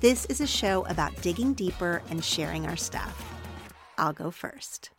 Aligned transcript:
This 0.00 0.26
is 0.26 0.40
a 0.40 0.46
show 0.46 0.86
about 0.86 1.20
digging 1.22 1.54
deeper 1.54 2.02
and 2.08 2.22
sharing 2.22 2.66
our 2.66 2.76
stuff. 2.76 3.34
I'll 3.98 4.12
go 4.12 4.30
first. 4.30 4.90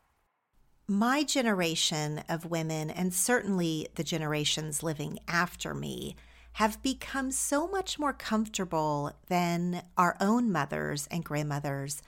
My 0.90 1.24
generation 1.24 2.22
of 2.28 2.50
women, 2.52 2.90
and 2.90 3.14
certainly 3.14 3.88
the 3.96 4.04
generations 4.04 4.84
living 4.84 5.20
after 5.26 5.74
me, 5.74 6.18
have 6.54 6.84
become 6.84 7.32
so 7.32 7.66
much 7.66 7.98
more 7.98 8.12
comfortable 8.12 9.14
than 9.30 9.84
our 9.96 10.18
own 10.20 10.52
mothers 10.52 11.08
and 11.10 11.24
grandmothers 11.24 12.02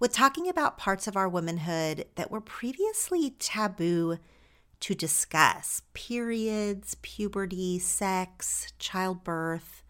with 0.00 0.14
talking 0.14 0.48
about 0.48 0.78
parts 0.78 1.06
of 1.06 1.18
our 1.18 1.28
womanhood 1.28 2.06
that 2.14 2.30
were 2.30 2.40
previously 2.40 3.36
taboo 3.38 4.16
to 4.80 4.94
discuss 4.94 5.82
periods, 5.92 6.96
puberty, 7.02 7.78
sex, 7.78 8.72
childbirth. 8.78 9.82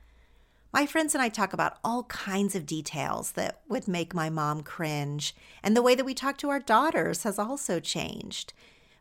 My 0.72 0.84
friends 0.84 1.14
and 1.14 1.22
I 1.22 1.30
talk 1.30 1.54
about 1.54 1.78
all 1.82 2.04
kinds 2.04 2.54
of 2.54 2.66
details 2.66 3.32
that 3.32 3.62
would 3.68 3.88
make 3.88 4.12
my 4.12 4.28
mom 4.28 4.62
cringe, 4.62 5.34
and 5.62 5.76
the 5.76 5.82
way 5.82 5.94
that 5.94 6.04
we 6.04 6.12
talk 6.12 6.36
to 6.38 6.50
our 6.50 6.60
daughters 6.60 7.22
has 7.22 7.38
also 7.38 7.80
changed. 7.80 8.52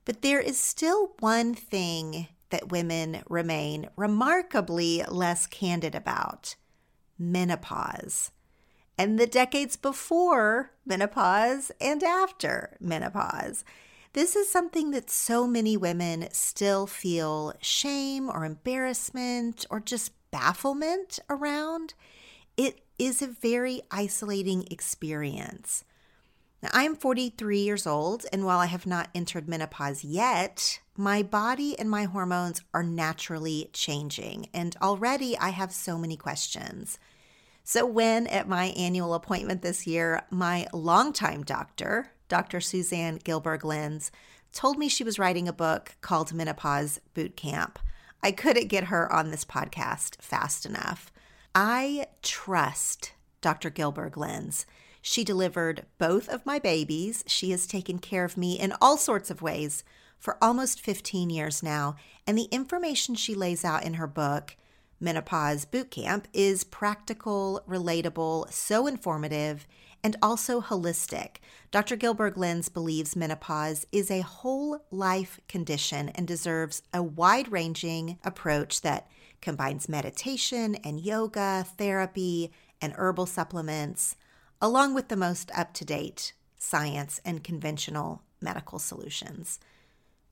But 0.06 0.22
there 0.22 0.40
is 0.40 0.58
still 0.58 1.12
one 1.20 1.54
thing 1.54 2.30
that 2.52 2.72
women 2.72 3.22
remain 3.28 3.90
remarkably 3.98 5.04
less 5.10 5.46
candid 5.46 5.94
about 5.94 6.56
menopause. 7.20 8.32
And 8.98 9.20
the 9.20 9.28
decades 9.28 9.76
before 9.76 10.72
menopause 10.86 11.72
and 11.82 12.02
after 12.02 12.78
menopause. 12.80 13.66
This 14.14 14.36
is 14.36 14.50
something 14.50 14.92
that 14.92 15.12
so 15.12 15.46
many 15.46 15.78
women 15.78 16.30
still 16.32 16.88
feel 16.88 17.54
shame 17.62 18.30
or 18.30 18.46
embarrassment 18.46 19.66
or 19.70 19.80
just 19.80 20.17
bafflement 20.32 21.20
around, 21.30 21.94
it 22.56 22.82
is 22.98 23.22
a 23.22 23.28
very 23.28 23.82
isolating 23.92 24.66
experience. 24.72 25.84
Now, 26.62 26.70
I 26.74 26.84
am 26.84 26.96
43 26.96 27.60
years 27.60 27.86
old, 27.86 28.26
and 28.34 28.44
while 28.44 28.60
I 28.60 28.66
have 28.66 28.88
not 28.88 29.10
entered 29.14 29.48
menopause 29.48 30.04
yet, 30.04 30.80
my 30.96 31.22
body 31.22 31.78
and 31.78 31.90
my 31.90 32.06
hormones 32.06 32.62
are 32.74 32.84
naturally 32.84 33.70
changing, 33.74 34.50
and 34.54 34.76
already 34.82 35.38
I 35.38 35.50
have 35.50 35.72
so 35.72 36.00
many 36.00 36.18
questions. 36.18 36.98
So, 37.64 37.86
when 37.86 38.26
at 38.28 38.48
my 38.48 38.68
annual 38.78 39.14
appointment 39.14 39.62
this 39.62 39.86
year, 39.86 40.24
my 40.32 40.68
longtime 40.74 41.44
doctor, 41.44 42.12
Dr. 42.28 42.60
Suzanne 42.60 43.20
Gilberg 43.20 43.64
Lenz, 43.64 44.12
told 44.52 44.80
me 44.80 44.90
she 44.90 45.04
was 45.04 45.20
writing 45.20 45.48
a 45.48 45.54
book 45.54 45.96
called 46.02 46.34
Menopause 46.34 47.00
Boot 47.14 47.36
Camp, 47.36 47.78
I 48.24 48.32
couldn't 48.32 48.68
get 48.68 48.86
her 48.86 49.12
on 49.12 49.32
this 49.32 49.46
podcast 49.46 50.22
fast 50.22 50.66
enough. 50.66 51.12
I 51.54 52.08
trust 52.22 53.14
Dr. 53.42 53.70
Gilberg 53.70 54.18
Lenz. 54.18 54.66
She 55.02 55.24
delivered 55.24 55.86
both 55.98 56.28
of 56.28 56.46
my 56.46 56.60
babies. 56.60 57.24
She 57.28 57.52
has 57.52 57.66
taken 57.66 58.00
care 58.00 58.26
of 58.26 58.38
me 58.38 58.60
in 58.60 58.74
all 58.82 58.98
sorts 58.98 59.30
of 59.30 59.42
ways 59.42 59.84
for 60.20 60.38
almost 60.44 60.82
15 60.82 61.30
years 61.30 61.64
now. 61.64 61.96
And 62.26 62.38
the 62.38 62.50
information 62.52 63.16
she 63.16 63.34
lays 63.34 63.64
out 63.64 63.84
in 63.84 63.94
her 63.96 64.08
book, 64.08 64.58
Menopause 65.00 65.66
Boot 65.66 65.92
Camp, 65.92 66.28
is 66.34 66.64
practical, 66.64 67.62
relatable, 67.68 68.52
so 68.52 68.88
informative, 68.88 69.68
and 70.04 70.16
also 70.22 70.62
holistic. 70.62 71.38
Dr. 71.72 71.96
Gilberg 71.96 72.38
Lenz 72.38 72.70
believes 72.70 73.16
menopause 73.16 73.86
is 73.92 74.10
a 74.10 74.22
whole 74.22 74.80
life 74.92 75.40
condition 75.48 76.10
and 76.10 76.28
deserves 76.28 76.82
a 76.94 77.04
wide 77.04 77.52
ranging 77.52 78.18
approach 78.24 78.82
that 78.82 79.10
combines 79.42 79.90
meditation 79.90 80.76
and 80.76 81.00
yoga, 81.00 81.66
therapy, 81.78 82.52
and 82.82 82.94
herbal 82.94 83.26
supplements, 83.26 84.16
along 84.62 84.94
with 84.94 85.10
the 85.10 85.18
most 85.18 85.52
up 85.54 85.74
to 85.74 85.86
date 85.86 86.34
science 86.58 87.22
and 87.24 87.44
conventional 87.44 88.24
medical 88.42 88.80
solutions. 88.80 89.60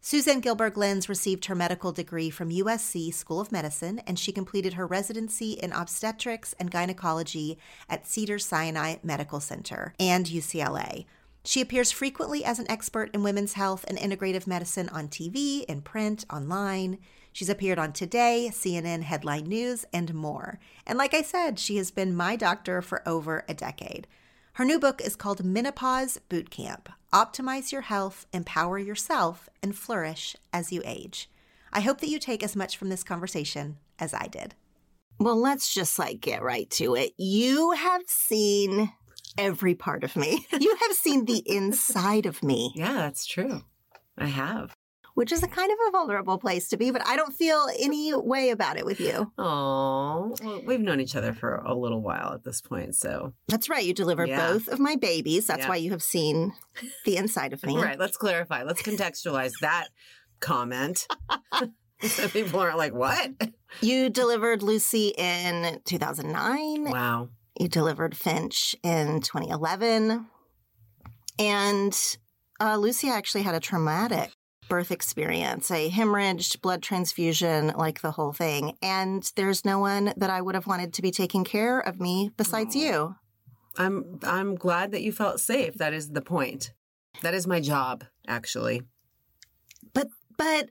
Suzanne 0.07 0.39
Gilberg 0.39 0.77
Lenz 0.77 1.09
received 1.09 1.45
her 1.45 1.55
medical 1.55 1.91
degree 1.91 2.29
from 2.29 2.51
USC 2.51 3.11
School 3.11 3.39
of 3.39 3.51
Medicine, 3.51 3.97
and 4.05 4.19
she 4.19 4.31
completed 4.31 4.73
her 4.73 4.85
residency 4.85 5.53
in 5.53 5.71
obstetrics 5.71 6.53
and 6.59 6.69
gynecology 6.69 7.57
at 7.89 8.05
Cedars 8.05 8.45
Sinai 8.45 8.97
Medical 9.01 9.39
Center 9.39 9.95
and 9.99 10.27
UCLA. 10.27 11.05
She 11.43 11.59
appears 11.59 11.91
frequently 11.91 12.45
as 12.45 12.59
an 12.59 12.69
expert 12.69 13.09
in 13.15 13.23
women's 13.23 13.53
health 13.53 13.83
and 13.87 13.97
integrative 13.97 14.45
medicine 14.45 14.89
on 14.89 15.07
TV, 15.07 15.63
in 15.63 15.81
print, 15.81 16.23
online. 16.31 16.99
She's 17.33 17.49
appeared 17.49 17.79
on 17.79 17.91
Today, 17.91 18.51
CNN 18.51 19.01
Headline 19.01 19.45
News, 19.45 19.85
and 19.91 20.13
more. 20.13 20.59
And 20.85 20.99
like 20.99 21.15
I 21.15 21.23
said, 21.23 21.57
she 21.57 21.77
has 21.77 21.89
been 21.89 22.15
my 22.15 22.35
doctor 22.35 22.83
for 22.83 23.01
over 23.09 23.43
a 23.49 23.55
decade. 23.55 24.05
Her 24.55 24.63
new 24.63 24.79
book 24.79 25.01
is 25.01 25.17
called 25.17 25.43
Menopause 25.43 26.17
Boot 26.29 26.49
Camp 26.49 26.87
Optimize 27.11 27.73
Your 27.73 27.81
Health, 27.81 28.25
Empower 28.31 28.79
Yourself, 28.79 29.49
and 29.61 29.75
Flourish 29.75 30.33
as 30.53 30.71
You 30.71 30.81
Age. 30.85 31.29
I 31.73 31.81
hope 31.81 31.99
that 31.99 32.07
you 32.07 32.19
take 32.19 32.41
as 32.41 32.55
much 32.55 32.77
from 32.77 32.87
this 32.87 33.03
conversation 33.03 33.79
as 33.99 34.13
I 34.13 34.27
did. 34.27 34.55
Well, 35.19 35.35
let's 35.35 35.73
just 35.73 35.99
like 35.99 36.21
get 36.21 36.41
right 36.41 36.69
to 36.69 36.95
it. 36.95 37.11
You 37.17 37.71
have 37.71 38.03
seen 38.07 38.93
every 39.37 39.75
part 39.75 40.05
of 40.05 40.15
me, 40.15 40.47
you 40.57 40.77
have 40.87 40.95
seen 40.95 41.25
the 41.25 41.43
inside 41.45 42.25
of 42.25 42.41
me. 42.41 42.71
Yeah, 42.75 42.93
that's 42.93 43.25
true. 43.25 43.61
I 44.17 44.27
have. 44.27 44.73
Which 45.15 45.31
is 45.31 45.41
a 45.43 45.47
kind 45.47 45.71
of 45.71 45.77
a 45.87 45.91
vulnerable 45.91 46.37
place 46.37 46.67
to 46.69 46.77
be, 46.77 46.91
but 46.91 47.01
I 47.07 47.15
don't 47.15 47.33
feel 47.33 47.67
any 47.79 48.13
way 48.13 48.51
about 48.51 48.77
it 48.77 48.85
with 48.85 48.99
you. 48.99 49.31
Oh, 49.37 50.35
well, 50.43 50.61
we've 50.65 50.79
known 50.81 51.01
each 51.01 51.15
other 51.15 51.33
for 51.33 51.55
a 51.55 51.73
little 51.73 52.01
while 52.01 52.33
at 52.33 52.43
this 52.43 52.61
point, 52.61 52.95
so 52.95 53.33
That's 53.47 53.69
right. 53.69 53.83
You 53.83 53.93
delivered 53.93 54.29
Yeah. 54.29 54.47
both 54.51 54.67
of 54.67 54.79
my 54.79 54.95
babies. 54.95 55.47
That's 55.47 55.61
Yeah. 55.63 55.69
why 55.69 55.77
you 55.77 55.91
have 55.91 56.03
seen 56.03 56.53
the 57.05 57.17
inside 57.17 57.51
of 57.53 57.63
me. 57.65 57.77
right. 57.77 57.97
Let's 57.99 58.17
clarify. 58.17 58.63
Let's 58.63 58.81
contextualize 58.81 59.53
that 59.61 59.87
comment. 60.41 61.07
so 62.01 62.27
people 62.27 62.59
aren't 62.59 62.77
like, 62.77 62.93
"What?" 62.93 63.31
You 63.81 64.09
delivered 64.09 64.61
Lucy 64.61 65.13
in 65.17 65.79
2009. 65.85 66.91
Wow. 66.91 67.29
You 67.57 67.69
delivered 67.69 68.17
Finch 68.17 68.75
in 68.83 69.21
2011. 69.21 70.27
And 71.39 72.17
uh, 72.59 72.77
Lucy 72.77 73.09
actually 73.09 73.43
had 73.43 73.55
a 73.55 73.59
traumatic 73.59 74.31
birth 74.67 74.91
experience, 74.91 75.69
a 75.71 75.89
hemorrhaged 75.89 76.61
blood 76.61 76.81
transfusion, 76.83 77.67
like 77.75 78.01
the 78.01 78.11
whole 78.11 78.33
thing. 78.33 78.77
And 78.81 79.29
there's 79.35 79.63
no 79.65 79.79
one 79.79 80.13
that 80.17 80.29
I 80.29 80.41
would 80.41 80.55
have 80.55 80.67
wanted 80.67 80.93
to 80.93 81.01
be 81.01 81.11
taking 81.11 81.43
care 81.43 81.79
of 81.79 81.99
me 81.99 82.31
besides 82.37 82.75
you. 82.75 83.15
I'm 83.77 84.19
I'm 84.23 84.55
glad 84.55 84.91
that 84.91 85.01
you 85.01 85.11
felt 85.11 85.39
safe. 85.39 85.75
That 85.75 85.93
is 85.93 86.11
the 86.11 86.21
point. 86.21 86.71
That 87.21 87.33
is 87.33 87.45
my 87.47 87.59
job, 87.59 88.03
actually. 88.27 88.83
But 89.93 90.07
but 90.37 90.69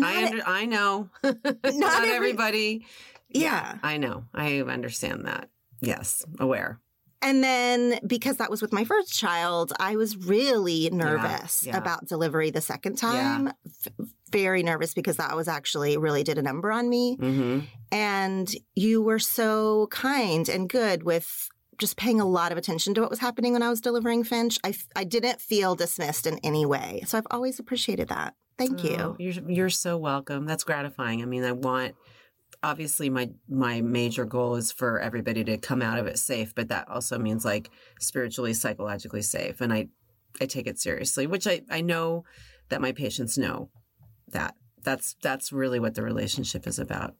I 0.00 0.24
under, 0.26 0.42
I 0.46 0.64
know. 0.66 1.10
Not, 1.22 1.44
every- 1.64 2.10
everybody. 2.10 2.86
yeah. 3.28 3.78
I 3.82 3.96
know. 3.96 4.24
I 4.34 4.60
understand 4.60 5.26
that. 5.26 5.48
Yes, 5.80 6.24
aware. 6.38 6.80
And 7.22 7.42
then 7.42 7.98
because 8.06 8.36
that 8.36 8.50
was 8.50 8.62
with 8.62 8.72
my 8.72 8.84
first 8.84 9.12
child, 9.12 9.72
I 9.78 9.96
was 9.96 10.16
really 10.16 10.90
nervous 10.90 11.64
yeah. 11.66 11.76
about 11.76 12.06
delivery 12.06 12.50
the 12.50 12.60
second 12.60 12.96
time. 12.96 13.48
F- 13.48 14.08
very 14.30 14.62
nervous 14.62 14.92
because 14.92 15.16
that 15.16 15.34
was 15.36 15.48
actually 15.48 15.96
really 15.96 16.22
did 16.22 16.36
a 16.38 16.42
number 16.42 16.70
on 16.70 16.88
me. 16.88 17.16
hmm 17.16 17.60
And 17.90 18.52
you 18.74 19.02
were 19.02 19.18
so 19.18 19.86
kind 19.90 20.48
and 20.48 20.68
good 20.68 21.04
with 21.04 21.48
just 21.78 21.96
paying 21.96 22.20
a 22.20 22.26
lot 22.26 22.52
of 22.52 22.58
attention 22.58 22.94
to 22.94 23.00
what 23.00 23.10
was 23.10 23.18
happening 23.18 23.52
when 23.52 23.62
I 23.62 23.68
was 23.70 23.80
delivering 23.80 24.24
Finch. 24.24 24.58
I, 24.64 24.70
f- 24.70 24.88
I 24.96 25.04
didn't 25.04 25.40
feel 25.40 25.74
dismissed 25.74 26.26
in 26.26 26.38
any 26.42 26.64
way. 26.64 27.02
So 27.06 27.18
I've 27.18 27.26
always 27.30 27.58
appreciated 27.58 28.08
that. 28.08 28.34
Thank 28.58 28.84
you. 28.84 28.96
Oh, 28.96 29.16
you're 29.18 29.34
you're 29.50 29.70
so 29.70 29.98
welcome. 29.98 30.46
That's 30.46 30.64
gratifying. 30.64 31.20
I 31.22 31.26
mean, 31.26 31.44
I 31.44 31.52
want 31.52 31.94
obviously 32.66 33.08
my 33.08 33.30
my 33.48 33.80
major 33.80 34.24
goal 34.24 34.56
is 34.56 34.72
for 34.72 34.98
everybody 34.98 35.44
to 35.44 35.56
come 35.56 35.80
out 35.80 36.00
of 36.00 36.06
it 36.08 36.18
safe, 36.18 36.52
but 36.52 36.68
that 36.68 36.88
also 36.88 37.16
means 37.16 37.44
like 37.44 37.70
spiritually, 38.00 38.52
psychologically 38.52 39.22
safe. 39.22 39.60
And 39.60 39.72
I 39.72 39.86
I 40.40 40.46
take 40.46 40.66
it 40.66 40.78
seriously, 40.78 41.28
which 41.28 41.46
I 41.46 41.62
I 41.70 41.80
know 41.80 42.24
that 42.68 42.80
my 42.80 42.92
patients 42.92 43.38
know 43.38 43.70
that. 44.32 44.54
That's 44.82 45.16
that's 45.22 45.52
really 45.52 45.80
what 45.80 45.94
the 45.94 46.02
relationship 46.02 46.66
is 46.66 46.78
about. 46.78 47.14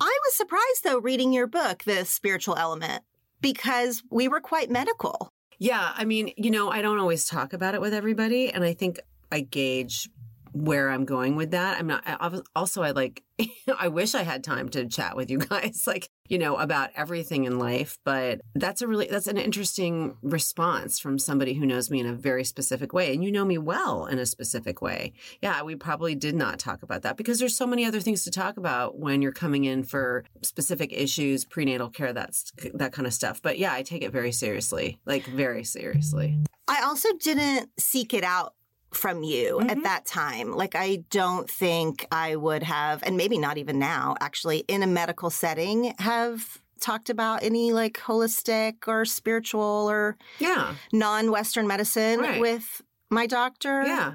I 0.00 0.18
was 0.24 0.34
surprised 0.34 0.84
though 0.84 0.98
reading 0.98 1.32
your 1.32 1.46
book, 1.48 1.84
The 1.84 2.04
Spiritual 2.04 2.56
Element, 2.56 3.02
because 3.40 4.02
we 4.10 4.28
were 4.28 4.40
quite 4.40 4.70
medical. 4.70 5.28
Yeah, 5.58 5.92
I 5.94 6.04
mean, 6.04 6.32
you 6.36 6.50
know, 6.50 6.70
I 6.70 6.82
don't 6.82 6.98
always 6.98 7.26
talk 7.26 7.52
about 7.52 7.74
it 7.74 7.80
with 7.80 7.94
everybody, 7.94 8.50
and 8.50 8.64
I 8.64 8.74
think 8.74 8.98
I 9.30 9.40
gauge 9.40 10.08
where 10.54 10.88
I'm 10.88 11.04
going 11.04 11.34
with 11.34 11.50
that. 11.50 11.78
I'm 11.78 11.88
not. 11.88 12.02
I, 12.06 12.40
also, 12.54 12.82
I 12.82 12.92
like. 12.92 13.24
I 13.78 13.88
wish 13.88 14.14
I 14.14 14.22
had 14.22 14.44
time 14.44 14.68
to 14.70 14.86
chat 14.86 15.16
with 15.16 15.28
you 15.28 15.38
guys, 15.50 15.84
like 15.86 16.08
you 16.28 16.38
know, 16.38 16.56
about 16.56 16.90
everything 16.96 17.44
in 17.44 17.58
life. 17.58 17.98
But 18.04 18.40
that's 18.54 18.80
a 18.80 18.86
really 18.86 19.08
that's 19.10 19.26
an 19.26 19.36
interesting 19.36 20.16
response 20.22 21.00
from 21.00 21.18
somebody 21.18 21.54
who 21.54 21.66
knows 21.66 21.90
me 21.90 21.98
in 21.98 22.06
a 22.06 22.14
very 22.14 22.44
specific 22.44 22.92
way, 22.92 23.12
and 23.12 23.24
you 23.24 23.32
know 23.32 23.44
me 23.44 23.58
well 23.58 24.06
in 24.06 24.20
a 24.20 24.26
specific 24.26 24.80
way. 24.80 25.12
Yeah, 25.42 25.62
we 25.62 25.74
probably 25.74 26.14
did 26.14 26.36
not 26.36 26.60
talk 26.60 26.84
about 26.84 27.02
that 27.02 27.16
because 27.16 27.40
there's 27.40 27.56
so 27.56 27.66
many 27.66 27.84
other 27.84 28.00
things 28.00 28.22
to 28.24 28.30
talk 28.30 28.56
about 28.56 28.96
when 28.98 29.22
you're 29.22 29.32
coming 29.32 29.64
in 29.64 29.82
for 29.82 30.24
specific 30.42 30.92
issues, 30.92 31.44
prenatal 31.44 31.90
care, 31.90 32.12
that's 32.12 32.52
that 32.74 32.92
kind 32.92 33.06
of 33.06 33.12
stuff. 33.12 33.42
But 33.42 33.58
yeah, 33.58 33.72
I 33.72 33.82
take 33.82 34.02
it 34.02 34.12
very 34.12 34.32
seriously, 34.32 35.00
like 35.04 35.24
very 35.24 35.64
seriously. 35.64 36.38
I 36.68 36.82
also 36.84 37.08
didn't 37.20 37.70
seek 37.78 38.14
it 38.14 38.24
out 38.24 38.54
from 38.96 39.22
you 39.22 39.60
at 39.60 39.78
Mhm. 39.78 39.82
that 39.84 40.06
time. 40.06 40.52
Like, 40.52 40.74
I 40.74 41.04
don't 41.10 41.48
think 41.50 42.06
I 42.10 42.36
would 42.36 42.62
have, 42.62 43.02
and 43.02 43.16
maybe 43.16 43.38
not 43.38 43.58
even 43.58 43.78
now, 43.78 44.14
actually, 44.20 44.58
in 44.68 44.82
a 44.82 44.86
medical 44.86 45.30
setting, 45.30 45.94
have 45.98 46.58
talked 46.80 47.08
about 47.08 47.42
any 47.42 47.72
like 47.72 47.94
holistic 47.94 48.86
or 48.86 49.04
spiritual 49.04 49.88
or 49.90 50.16
Yeah, 50.38 50.74
non 50.92 51.30
Western 51.30 51.66
medicine 51.66 52.20
Right. 52.20 52.40
with 52.40 52.82
my 53.10 53.26
doctor. 53.26 53.82
yeah. 53.84 54.14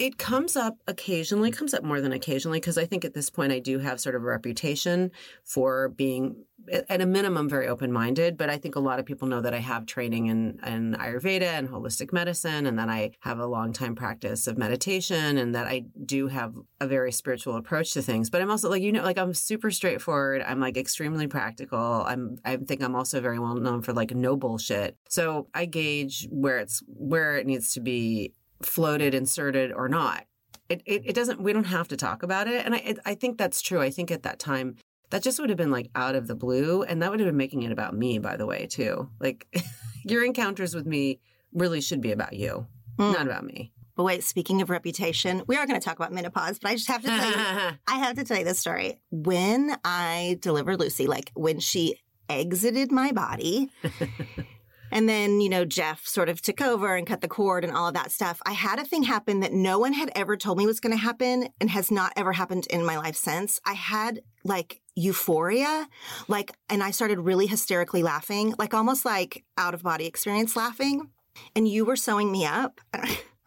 It 0.00 0.16
comes 0.16 0.56
up 0.56 0.78
occasionally, 0.88 1.50
comes 1.50 1.74
up 1.74 1.84
more 1.84 2.00
than 2.00 2.10
occasionally, 2.10 2.58
because 2.58 2.78
I 2.78 2.86
think 2.86 3.04
at 3.04 3.12
this 3.12 3.28
point 3.28 3.52
I 3.52 3.58
do 3.58 3.78
have 3.80 4.00
sort 4.00 4.14
of 4.14 4.22
a 4.22 4.24
reputation 4.24 5.10
for 5.44 5.90
being, 5.90 6.46
at 6.88 7.02
a 7.02 7.06
minimum, 7.06 7.50
very 7.50 7.68
open 7.68 7.92
minded. 7.92 8.38
But 8.38 8.48
I 8.48 8.56
think 8.56 8.76
a 8.76 8.80
lot 8.80 8.98
of 8.98 9.04
people 9.04 9.28
know 9.28 9.42
that 9.42 9.52
I 9.52 9.58
have 9.58 9.84
training 9.84 10.28
in, 10.28 10.58
in 10.66 10.94
Ayurveda 10.94 11.42
and 11.42 11.68
holistic 11.68 12.14
medicine, 12.14 12.64
and 12.64 12.78
that 12.78 12.88
I 12.88 13.10
have 13.20 13.40
a 13.40 13.46
long 13.46 13.74
time 13.74 13.94
practice 13.94 14.46
of 14.46 14.56
meditation, 14.56 15.36
and 15.36 15.54
that 15.54 15.66
I 15.66 15.84
do 16.06 16.28
have 16.28 16.54
a 16.80 16.86
very 16.86 17.12
spiritual 17.12 17.56
approach 17.56 17.92
to 17.92 18.00
things. 18.00 18.30
But 18.30 18.40
I'm 18.40 18.50
also 18.50 18.70
like, 18.70 18.82
you 18.82 18.92
know, 18.92 19.02
like 19.02 19.18
I'm 19.18 19.34
super 19.34 19.70
straightforward. 19.70 20.40
I'm 20.40 20.60
like 20.60 20.78
extremely 20.78 21.26
practical. 21.26 21.78
I'm, 21.78 22.38
I 22.42 22.56
think 22.56 22.82
I'm 22.82 22.96
also 22.96 23.20
very 23.20 23.38
well 23.38 23.56
known 23.56 23.82
for 23.82 23.92
like 23.92 24.14
no 24.14 24.34
bullshit. 24.34 24.96
So 25.10 25.48
I 25.52 25.66
gauge 25.66 26.26
where 26.30 26.56
it's, 26.56 26.82
where 26.86 27.36
it 27.36 27.46
needs 27.46 27.74
to 27.74 27.80
be 27.80 28.32
floated, 28.62 29.14
inserted, 29.14 29.72
or 29.72 29.88
not. 29.88 30.24
It, 30.68 30.82
it, 30.86 31.02
it 31.06 31.14
doesn't, 31.14 31.40
we 31.40 31.52
don't 31.52 31.64
have 31.64 31.88
to 31.88 31.96
talk 31.96 32.22
about 32.22 32.46
it. 32.46 32.64
And 32.64 32.74
I, 32.74 32.78
it, 32.78 32.98
I 33.04 33.14
think 33.14 33.38
that's 33.38 33.60
true. 33.60 33.80
I 33.80 33.90
think 33.90 34.10
at 34.10 34.22
that 34.22 34.38
time, 34.38 34.76
that 35.10 35.22
just 35.24 35.40
would 35.40 35.48
have 35.50 35.58
been 35.58 35.72
like 35.72 35.90
out 35.96 36.14
of 36.14 36.28
the 36.28 36.36
blue. 36.36 36.82
And 36.84 37.02
that 37.02 37.10
would 37.10 37.18
have 37.18 37.28
been 37.28 37.36
making 37.36 37.62
it 37.62 37.72
about 37.72 37.94
me, 37.96 38.18
by 38.20 38.36
the 38.36 38.46
way, 38.46 38.66
too. 38.66 39.10
Like 39.20 39.46
your 40.04 40.24
encounters 40.24 40.74
with 40.74 40.86
me 40.86 41.18
really 41.52 41.80
should 41.80 42.00
be 42.00 42.12
about 42.12 42.34
you, 42.34 42.66
Mm. 42.98 43.12
not 43.14 43.26
about 43.26 43.44
me. 43.44 43.72
But 43.96 44.04
wait, 44.04 44.22
speaking 44.24 44.62
of 44.62 44.70
reputation, 44.70 45.42
we 45.46 45.56
are 45.56 45.66
going 45.66 45.78
to 45.78 45.84
talk 45.84 45.96
about 45.96 46.12
menopause, 46.12 46.58
but 46.58 46.70
I 46.70 46.74
just 46.74 46.88
have 46.88 47.02
to 47.02 47.08
tell 47.08 47.28
you, 47.30 47.76
I 47.88 47.98
have 47.98 48.16
to 48.16 48.24
tell 48.24 48.38
you 48.38 48.44
this 48.44 48.58
story. 48.58 49.00
When 49.10 49.76
I 49.84 50.38
delivered 50.40 50.78
Lucy, 50.78 51.06
like 51.06 51.32
when 51.34 51.58
she 51.60 51.96
exited 52.28 52.92
my 52.92 53.10
body, 53.12 53.70
and 54.90 55.08
then, 55.08 55.40
you 55.40 55.48
know, 55.48 55.64
Jeff 55.64 56.06
sort 56.06 56.28
of 56.28 56.42
took 56.42 56.60
over 56.60 56.96
and 56.96 57.06
cut 57.06 57.20
the 57.20 57.28
cord 57.28 57.64
and 57.64 57.72
all 57.72 57.88
of 57.88 57.94
that 57.94 58.10
stuff, 58.10 58.40
I 58.44 58.52
had 58.52 58.78
a 58.78 58.84
thing 58.84 59.04
happen 59.04 59.40
that 59.40 59.52
no 59.52 59.78
one 59.78 59.92
had 59.92 60.10
ever 60.14 60.36
told 60.36 60.58
me 60.58 60.66
was 60.66 60.80
going 60.80 60.96
to 60.96 61.02
happen 61.02 61.48
and 61.60 61.70
has 61.70 61.90
not 61.90 62.12
ever 62.16 62.32
happened 62.32 62.66
in 62.68 62.84
my 62.84 62.96
life 62.96 63.16
since. 63.16 63.60
I 63.64 63.74
had 63.74 64.20
like 64.44 64.80
euphoria, 64.94 65.88
like, 66.28 66.52
and 66.68 66.82
I 66.82 66.90
started 66.90 67.20
really 67.20 67.46
hysterically 67.46 68.02
laughing, 68.02 68.54
like 68.58 68.74
almost 68.74 69.04
like 69.04 69.44
out 69.56 69.74
of 69.74 69.82
body 69.82 70.06
experience 70.06 70.56
laughing. 70.56 71.10
And 71.54 71.68
you 71.68 71.84
were 71.84 71.96
sewing 71.96 72.30
me 72.32 72.44
up. 72.44 72.80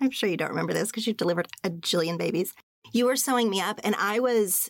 I'm 0.02 0.12
sure 0.12 0.30
you 0.30 0.38
don't 0.38 0.50
remember 0.50 0.74
this 0.74 0.90
because 0.90 1.08
you've 1.08 1.18
delivered 1.18 1.48
a 1.64 1.70
jillion 1.70 2.18
babies. 2.18 2.54
You 2.92 3.06
were 3.06 3.16
sewing 3.16 3.50
me 3.50 3.62
up, 3.62 3.80
and 3.84 3.96
I 3.96 4.20
was 4.20 4.70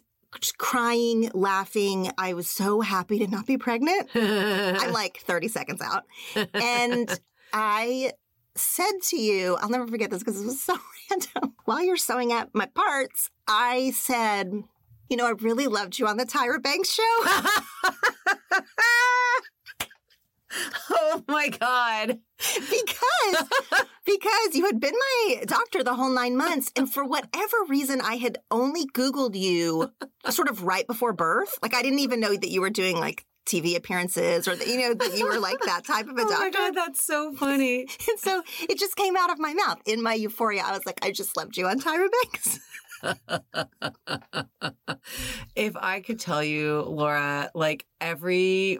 crying, 0.58 1.30
laughing. 1.34 2.12
I 2.18 2.34
was 2.34 2.50
so 2.50 2.82
happy 2.82 3.20
to 3.20 3.28
not 3.28 3.46
be 3.46 3.58
pregnant. 3.58 4.10
I'm 4.16 4.92
like 4.94 5.18
30 5.18 5.48
seconds 5.48 5.82
out. 5.82 6.04
And 6.54 7.20
I 7.52 8.12
said 8.56 9.02
to 9.10 9.18
you, 9.18 9.58
I'll 9.62 9.70
never 9.70 9.88
forget 9.88 10.10
this 10.10 10.20
because 10.20 10.42
it 10.42 10.46
was 10.46 10.62
so 10.62 10.78
random. 11.12 11.54
While 11.66 11.84
you're 11.84 11.98
sewing 11.98 12.32
up 12.32 12.50
my 12.54 12.68
parts, 12.68 13.30
I 13.48 13.92
said, 13.92 14.64
you 15.10 15.18
know, 15.18 15.26
I 15.26 15.32
really 15.32 15.68
loved 15.68 16.00
you 16.00 16.08
on 16.08 16.18
the 16.18 16.26
Tyra 16.26 16.62
Banks 16.62 16.90
show. 16.90 17.24
oh 20.90 21.24
my 21.28 21.50
God. 21.50 22.20
because 22.38 23.48
because 24.06 24.56
you 24.56 24.66
had 24.66 24.80
been 24.80 24.94
my 24.94 25.44
doctor 25.46 25.84
the 25.84 25.96
whole 25.96 26.10
nine 26.10 26.36
months 26.36 26.72
and 26.76 26.92
for 26.92 27.06
whatever 27.06 27.58
reason 27.70 28.02
i 28.02 28.16
had 28.16 28.38
only 28.52 28.86
googled 28.88 29.36
you 29.36 29.92
sort 30.30 30.50
of 30.50 30.64
right 30.64 30.86
before 30.88 31.14
birth 31.14 31.58
like 31.62 31.74
i 31.74 31.82
didn't 31.82 32.00
even 32.00 32.20
know 32.20 32.36
that 32.36 32.50
you 32.50 32.60
were 32.60 32.70
doing 32.70 32.98
like 32.98 33.26
tv 33.46 33.76
appearances 33.76 34.48
or 34.48 34.56
that 34.56 34.68
you 34.68 34.78
know 34.78 34.94
that 34.94 35.18
you 35.18 35.26
were 35.26 35.40
like 35.40 35.60
that 35.66 35.86
type 35.86 36.08
of 36.08 36.18
a 36.18 36.22
doctor. 36.22 36.34
Oh 36.38 36.40
my 36.40 36.50
God, 36.50 36.76
that's 36.76 37.06
so 37.06 37.34
funny. 37.34 37.82
and 38.10 38.20
so 38.20 38.42
it 38.62 38.78
just 38.78 38.96
came 38.96 39.16
out 39.16 39.32
of 39.32 39.40
my 39.40 39.54
mouth 39.54 39.80
in 39.86 40.02
my 40.02 40.14
euphoria 40.14 40.64
i 40.66 40.72
was 40.72 40.86
like 40.86 41.00
i 41.02 41.12
just 41.12 41.38
loved 41.38 41.56
you 41.56 41.68
on 41.68 41.80
tyra 41.80 42.08
banks 42.24 42.60
if 45.56 45.76
I 45.76 46.00
could 46.02 46.20
tell 46.20 46.44
you, 46.44 46.82
Laura, 46.84 47.52
like 47.54 47.86
every 48.00 48.80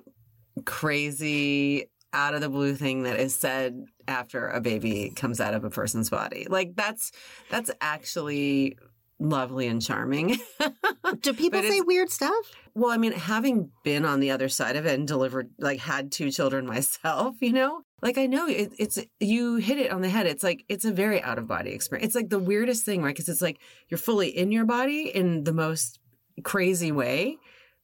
crazy 0.66 1.90
out 2.14 2.36
of 2.36 2.42
the 2.42 2.50
blue 2.50 2.76
thing 2.76 3.04
that 3.04 3.20
is 3.20 3.34
said 3.34 3.86
after 4.08 4.48
a 4.48 4.62
baby 4.62 5.12
comes 5.16 5.42
out 5.42 5.54
of 5.54 5.64
a 5.64 5.70
person's 5.70 6.10
body, 6.10 6.48
like 6.50 6.76
that's 6.76 7.12
that's 7.50 7.72
actually 7.82 8.78
lovely 9.20 9.68
and 9.68 9.82
charming. 9.82 10.38
do 11.22 11.34
people 11.34 11.62
say 11.62 11.82
weird 11.82 12.10
stuff 12.10 12.54
well, 12.76 12.92
I 12.92 12.98
mean, 12.98 13.12
having 13.12 13.70
been 13.84 14.04
on 14.04 14.20
the 14.20 14.32
other 14.32 14.50
side 14.50 14.76
of 14.76 14.86
it 14.86 14.98
and 14.98 15.08
delivered, 15.08 15.52
like, 15.60 15.80
had 15.80 16.12
two 16.12 16.32
children 16.32 16.66
myself, 16.66 17.36
you 17.40 17.54
know, 17.54 17.82
like 18.02 18.18
I 18.18 18.26
know 18.26 18.48
it, 18.48 18.74
it's 18.80 19.00
you 19.20 19.58
hit 19.58 19.78
it 19.78 19.92
on 19.92 20.02
the 20.02 20.10
head. 20.10 20.26
It's 20.26 20.44
like 20.44 20.66
it's 20.68 20.84
a 20.84 20.92
very 20.92 21.22
out 21.22 21.38
of 21.38 21.48
body 21.48 21.72
experience. 21.72 22.08
It's 22.08 22.16
like 22.16 22.30
the 22.30 22.40
weirdest 22.40 22.84
thing, 22.84 23.02
right? 23.02 23.16
Because 23.16 23.30
it's 23.30 23.42
like 23.42 23.62
you're 23.88 23.98
fully 23.98 24.28
in 24.28 24.52
your 24.52 24.66
body 24.66 25.10
in 25.14 25.46
the 25.46 25.54
most 25.54 26.00
crazy 26.44 26.92
way, 26.92 27.38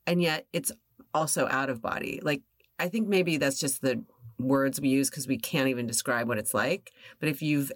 and 0.06 0.22
yet 0.22 0.46
it's 0.52 0.74
also 1.14 1.48
out 1.48 1.70
of 1.70 1.82
body. 1.82 2.20
Like 2.22 2.42
I 2.80 2.90
think 2.90 3.08
maybe 3.08 3.38
that's 3.38 3.60
just 3.60 3.82
the 3.82 4.04
words 4.40 4.80
we 4.80 4.90
use 4.90 5.10
because 5.10 5.28
we 5.28 5.38
can't 5.38 5.68
even 5.68 5.86
describe 5.86 6.28
what 6.28 6.38
it's 6.38 6.54
like. 6.54 6.92
But 7.20 7.30
if 7.30 7.42
you've 7.42 7.72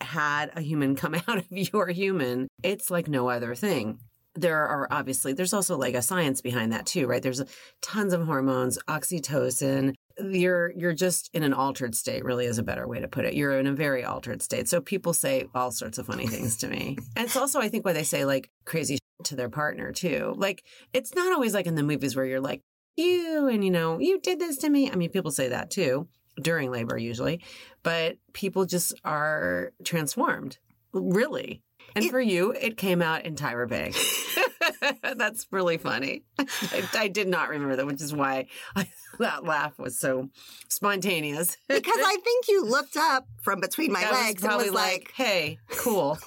had 0.00 0.50
a 0.54 0.60
human 0.60 0.94
come 0.96 1.14
out 1.14 1.38
of 1.38 1.46
your 1.50 1.88
human, 1.88 2.48
it's 2.62 2.90
like 2.90 3.08
no 3.08 3.28
other 3.28 3.54
thing. 3.54 3.98
There 4.34 4.66
are 4.66 4.88
obviously 4.90 5.34
there's 5.34 5.52
also 5.52 5.76
like 5.76 5.94
a 5.94 6.00
science 6.00 6.40
behind 6.40 6.72
that 6.72 6.86
too 6.86 7.06
right? 7.06 7.22
There's 7.22 7.42
tons 7.82 8.14
of 8.14 8.24
hormones 8.24 8.78
oxytocin. 8.88 9.92
You're 10.18 10.72
you're 10.74 10.94
just 10.94 11.28
in 11.34 11.42
an 11.42 11.52
altered 11.52 11.94
state 11.94 12.24
really 12.24 12.46
is 12.46 12.56
a 12.56 12.62
better 12.62 12.88
way 12.88 13.00
to 13.00 13.08
put 13.08 13.26
it. 13.26 13.34
You're 13.34 13.58
in 13.58 13.66
a 13.66 13.74
very 13.74 14.04
altered 14.04 14.40
state. 14.40 14.70
So 14.70 14.80
people 14.80 15.12
say 15.12 15.48
all 15.54 15.70
sorts 15.70 15.98
of 15.98 16.06
funny 16.06 16.26
things 16.26 16.56
to 16.58 16.68
me. 16.68 16.96
And 17.16 17.26
it's 17.26 17.36
also 17.36 17.60
i 17.60 17.68
think 17.68 17.84
why 17.84 17.92
they 17.92 18.04
say 18.04 18.24
like 18.24 18.48
crazy 18.64 18.98
to 19.24 19.36
their 19.36 19.50
partner 19.50 19.92
too. 19.92 20.34
Like 20.36 20.64
it's 20.94 21.14
not 21.14 21.32
always 21.32 21.52
like 21.52 21.66
in 21.66 21.74
the 21.74 21.82
movies 21.82 22.16
where 22.16 22.24
you're 22.24 22.40
like 22.40 22.62
you 22.96 23.48
and 23.48 23.64
you 23.64 23.70
know 23.70 23.98
you 23.98 24.20
did 24.20 24.38
this 24.38 24.58
to 24.58 24.70
me. 24.70 24.90
I 24.90 24.96
mean 24.96 25.10
people 25.10 25.30
say 25.30 25.48
that 25.48 25.70
too 25.70 26.08
during 26.40 26.70
labor 26.70 26.96
usually 26.96 27.42
but 27.82 28.16
people 28.32 28.64
just 28.64 28.94
are 29.04 29.72
transformed 29.84 30.58
really 30.92 31.62
and 31.94 32.04
it, 32.04 32.10
for 32.10 32.20
you, 32.20 32.52
it 32.52 32.76
came 32.76 33.02
out 33.02 33.24
in 33.24 33.34
Tyra 33.34 33.68
Banks. 33.68 34.38
That's 35.16 35.46
really 35.50 35.78
funny. 35.78 36.24
I, 36.38 36.88
I, 36.94 37.08
did 37.08 37.28
not 37.28 37.48
remember 37.48 37.76
that, 37.76 37.86
which 37.86 38.00
is 38.00 38.12
why 38.12 38.46
I, 38.74 38.88
that 39.18 39.44
laugh 39.44 39.78
was 39.78 39.98
so 39.98 40.28
spontaneous. 40.68 41.56
because 41.68 41.98
I 41.98 42.16
think 42.24 42.48
you 42.48 42.64
looked 42.64 42.96
up 42.96 43.26
from 43.42 43.60
between 43.60 43.92
my 43.92 44.00
that 44.02 44.12
legs 44.12 44.42
was 44.42 44.52
and 44.52 44.62
was 44.62 44.72
like, 44.72 44.92
like, 44.92 45.12
"Hey, 45.14 45.58
cool." 45.70 46.18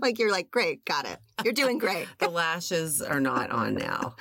like 0.00 0.18
you're 0.18 0.32
like, 0.32 0.50
"Great, 0.50 0.84
got 0.84 1.06
it. 1.06 1.18
You're 1.44 1.52
doing 1.52 1.78
great." 1.78 2.06
the 2.18 2.28
lashes 2.28 3.02
are 3.02 3.20
not 3.20 3.50
on 3.50 3.74
now. 3.74 4.14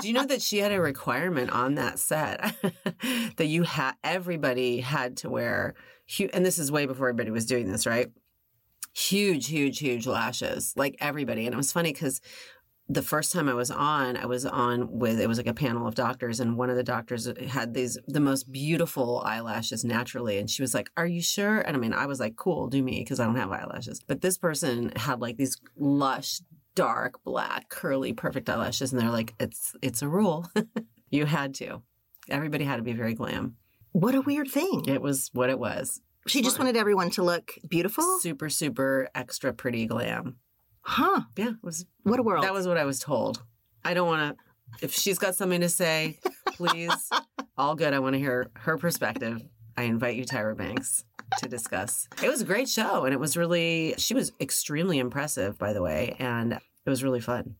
Do 0.00 0.08
you 0.08 0.14
know 0.14 0.26
that 0.26 0.42
she 0.42 0.58
had 0.58 0.72
a 0.72 0.80
requirement 0.80 1.50
on 1.50 1.76
that 1.76 1.98
set 1.98 2.54
that 3.36 3.46
you 3.46 3.62
had 3.62 3.92
everybody 4.02 4.80
had 4.80 5.18
to 5.18 5.30
wear, 5.30 5.74
and 6.32 6.44
this 6.44 6.58
is 6.58 6.72
way 6.72 6.86
before 6.86 7.08
everybody 7.08 7.30
was 7.30 7.46
doing 7.46 7.70
this, 7.70 7.86
right? 7.86 8.08
Huge, 8.94 9.48
huge, 9.48 9.78
huge 9.78 10.06
lashes, 10.06 10.72
like 10.76 10.96
everybody. 11.00 11.46
And 11.46 11.54
it 11.54 11.56
was 11.56 11.72
funny 11.72 11.92
because 11.92 12.20
the 12.88 13.02
first 13.02 13.32
time 13.32 13.48
I 13.48 13.54
was 13.54 13.70
on, 13.70 14.16
I 14.16 14.26
was 14.26 14.44
on 14.44 14.98
with 14.98 15.18
it 15.18 15.26
was 15.26 15.38
like 15.38 15.46
a 15.46 15.54
panel 15.54 15.86
of 15.86 15.94
doctors, 15.94 16.38
and 16.38 16.56
one 16.56 16.68
of 16.68 16.76
the 16.76 16.82
doctors 16.82 17.26
uh, 17.26 17.34
had 17.48 17.72
these 17.72 17.98
the 18.06 18.20
most 18.20 18.52
beautiful 18.52 19.22
eyelashes 19.24 19.84
naturally, 19.84 20.38
and 20.38 20.50
she 20.50 20.62
was 20.62 20.74
like, 20.74 20.90
"Are 20.96 21.06
you 21.06 21.22
sure?" 21.22 21.60
And 21.60 21.76
I 21.76 21.80
mean, 21.80 21.94
I 21.94 22.06
was 22.06 22.20
like, 22.20 22.36
"Cool, 22.36 22.68
do 22.68 22.82
me," 22.82 23.00
because 23.00 23.20
I 23.20 23.24
don't 23.24 23.36
have 23.36 23.50
eyelashes. 23.50 24.00
But 24.06 24.20
this 24.20 24.36
person 24.36 24.92
had 24.96 25.20
like 25.20 25.38
these 25.38 25.56
lush, 25.76 26.40
dark, 26.74 27.24
black, 27.24 27.70
curly, 27.70 28.12
perfect 28.12 28.50
eyelashes, 28.50 28.92
and 28.92 29.00
they're 29.00 29.10
like, 29.10 29.34
"It's 29.40 29.74
it's 29.80 30.02
a 30.02 30.08
rule. 30.08 30.46
you 31.10 31.24
had 31.24 31.54
to. 31.54 31.82
Everybody 32.28 32.64
had 32.64 32.76
to 32.76 32.82
be 32.82 32.92
very 32.92 33.14
glam." 33.14 33.56
What 33.92 34.14
a 34.14 34.20
weird 34.20 34.50
thing. 34.50 34.84
It 34.88 35.00
was 35.00 35.30
what 35.32 35.50
it 35.50 35.58
was. 35.58 36.02
She 36.26 36.42
just 36.42 36.58
wanted 36.58 36.76
everyone 36.76 37.10
to 37.10 37.22
look 37.22 37.52
beautiful. 37.68 38.18
Super, 38.20 38.48
super 38.48 39.08
extra 39.14 39.52
pretty 39.52 39.86
glam. 39.86 40.36
Huh. 40.82 41.22
Yeah, 41.36 41.50
it 41.50 41.56
was 41.62 41.86
What 42.02 42.18
a 42.18 42.22
world. 42.22 42.44
that 42.44 42.52
was 42.54 42.66
what 42.66 42.76
I 42.76 42.84
was 42.84 42.98
told. 43.00 43.42
I 43.84 43.94
don't 43.94 44.06
want 44.06 44.36
to. 44.36 44.84
If 44.84 44.94
she's 44.94 45.18
got 45.18 45.34
something 45.34 45.60
to 45.60 45.68
say, 45.68 46.18
please, 46.54 47.10
all 47.56 47.74
good. 47.74 47.92
I 47.94 47.98
want 48.00 48.14
to 48.14 48.18
hear 48.18 48.50
her 48.54 48.76
perspective. 48.78 49.42
I 49.76 49.82
invite 49.82 50.16
you, 50.16 50.24
Tyra 50.24 50.56
Banks, 50.56 51.04
to 51.38 51.48
discuss. 51.48 52.08
It 52.22 52.28
was 52.28 52.40
a 52.40 52.44
great 52.44 52.68
show, 52.68 53.04
and 53.04 53.12
it 53.12 53.20
was 53.20 53.36
really. 53.36 53.94
She 53.98 54.14
was 54.14 54.32
extremely 54.40 54.98
impressive, 54.98 55.58
by 55.58 55.72
the 55.72 55.82
way, 55.82 56.16
and 56.18 56.52
it 56.54 56.90
was 56.90 57.02
really 57.04 57.20
fun. 57.20 57.56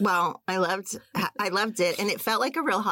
Well, 0.00 0.42
I 0.48 0.58
loved 0.58 0.98
I 1.14 1.48
loved 1.48 1.80
it 1.80 1.98
and 1.98 2.10
it 2.10 2.20
felt 2.20 2.40
like 2.40 2.56
a 2.56 2.62
real 2.62 2.82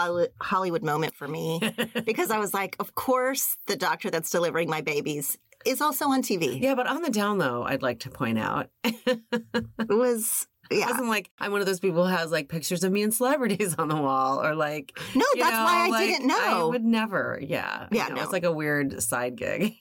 Hollywood 0.41 0.83
moment 0.83 1.15
for 1.15 1.29
me 1.29 1.61
because 2.05 2.31
I 2.31 2.39
was 2.39 2.55
like, 2.55 2.77
of 2.81 2.95
course 2.95 3.57
the 3.67 3.77
doctor 3.77 4.11
that's 4.11 4.31
delivering 4.31 4.71
my 4.71 4.81
babies 4.81 5.37
is 5.65 5.81
also 5.81 6.07
on 6.07 6.23
TV. 6.23 6.61
Yeah, 6.61 6.75
but 6.75 6.87
on 6.87 7.03
the 7.03 7.11
down 7.11 7.39
low, 7.39 7.63
I'd 7.63 7.83
like 7.83 8.01
to 8.01 8.11
point 8.11 8.39
out. 8.39 8.69
it 8.85 9.89
was 9.89 10.47
yeah. 10.71 10.87
wasn't 10.87 11.09
like 11.09 11.31
I'm 11.39 11.53
one 11.53 11.61
of 11.61 11.67
those 11.67 11.81
people 11.81 12.07
who 12.07 12.15
has 12.15 12.31
like 12.31 12.49
pictures 12.49 12.85
of 12.85 12.93
me 12.93 13.03
and 13.03 13.13
celebrities 13.13 13.75
on 13.79 13.89
the 13.89 13.97
wall 13.97 14.43
or 14.43 14.55
like 14.55 14.99
No, 15.15 15.25
that's 15.37 15.51
know, 15.51 15.65
why 15.65 15.87
I 15.87 15.89
like, 15.89 16.09
didn't 16.09 16.27
know. 16.27 16.37
I 16.39 16.65
would 16.65 16.85
never. 16.85 17.39
Yeah. 17.43 17.89
Yeah, 17.91 18.09
no. 18.09 18.23
It's 18.23 18.33
like 18.33 18.45
a 18.45 18.53
weird 18.53 19.03
side 19.03 19.37
gig. 19.37 19.75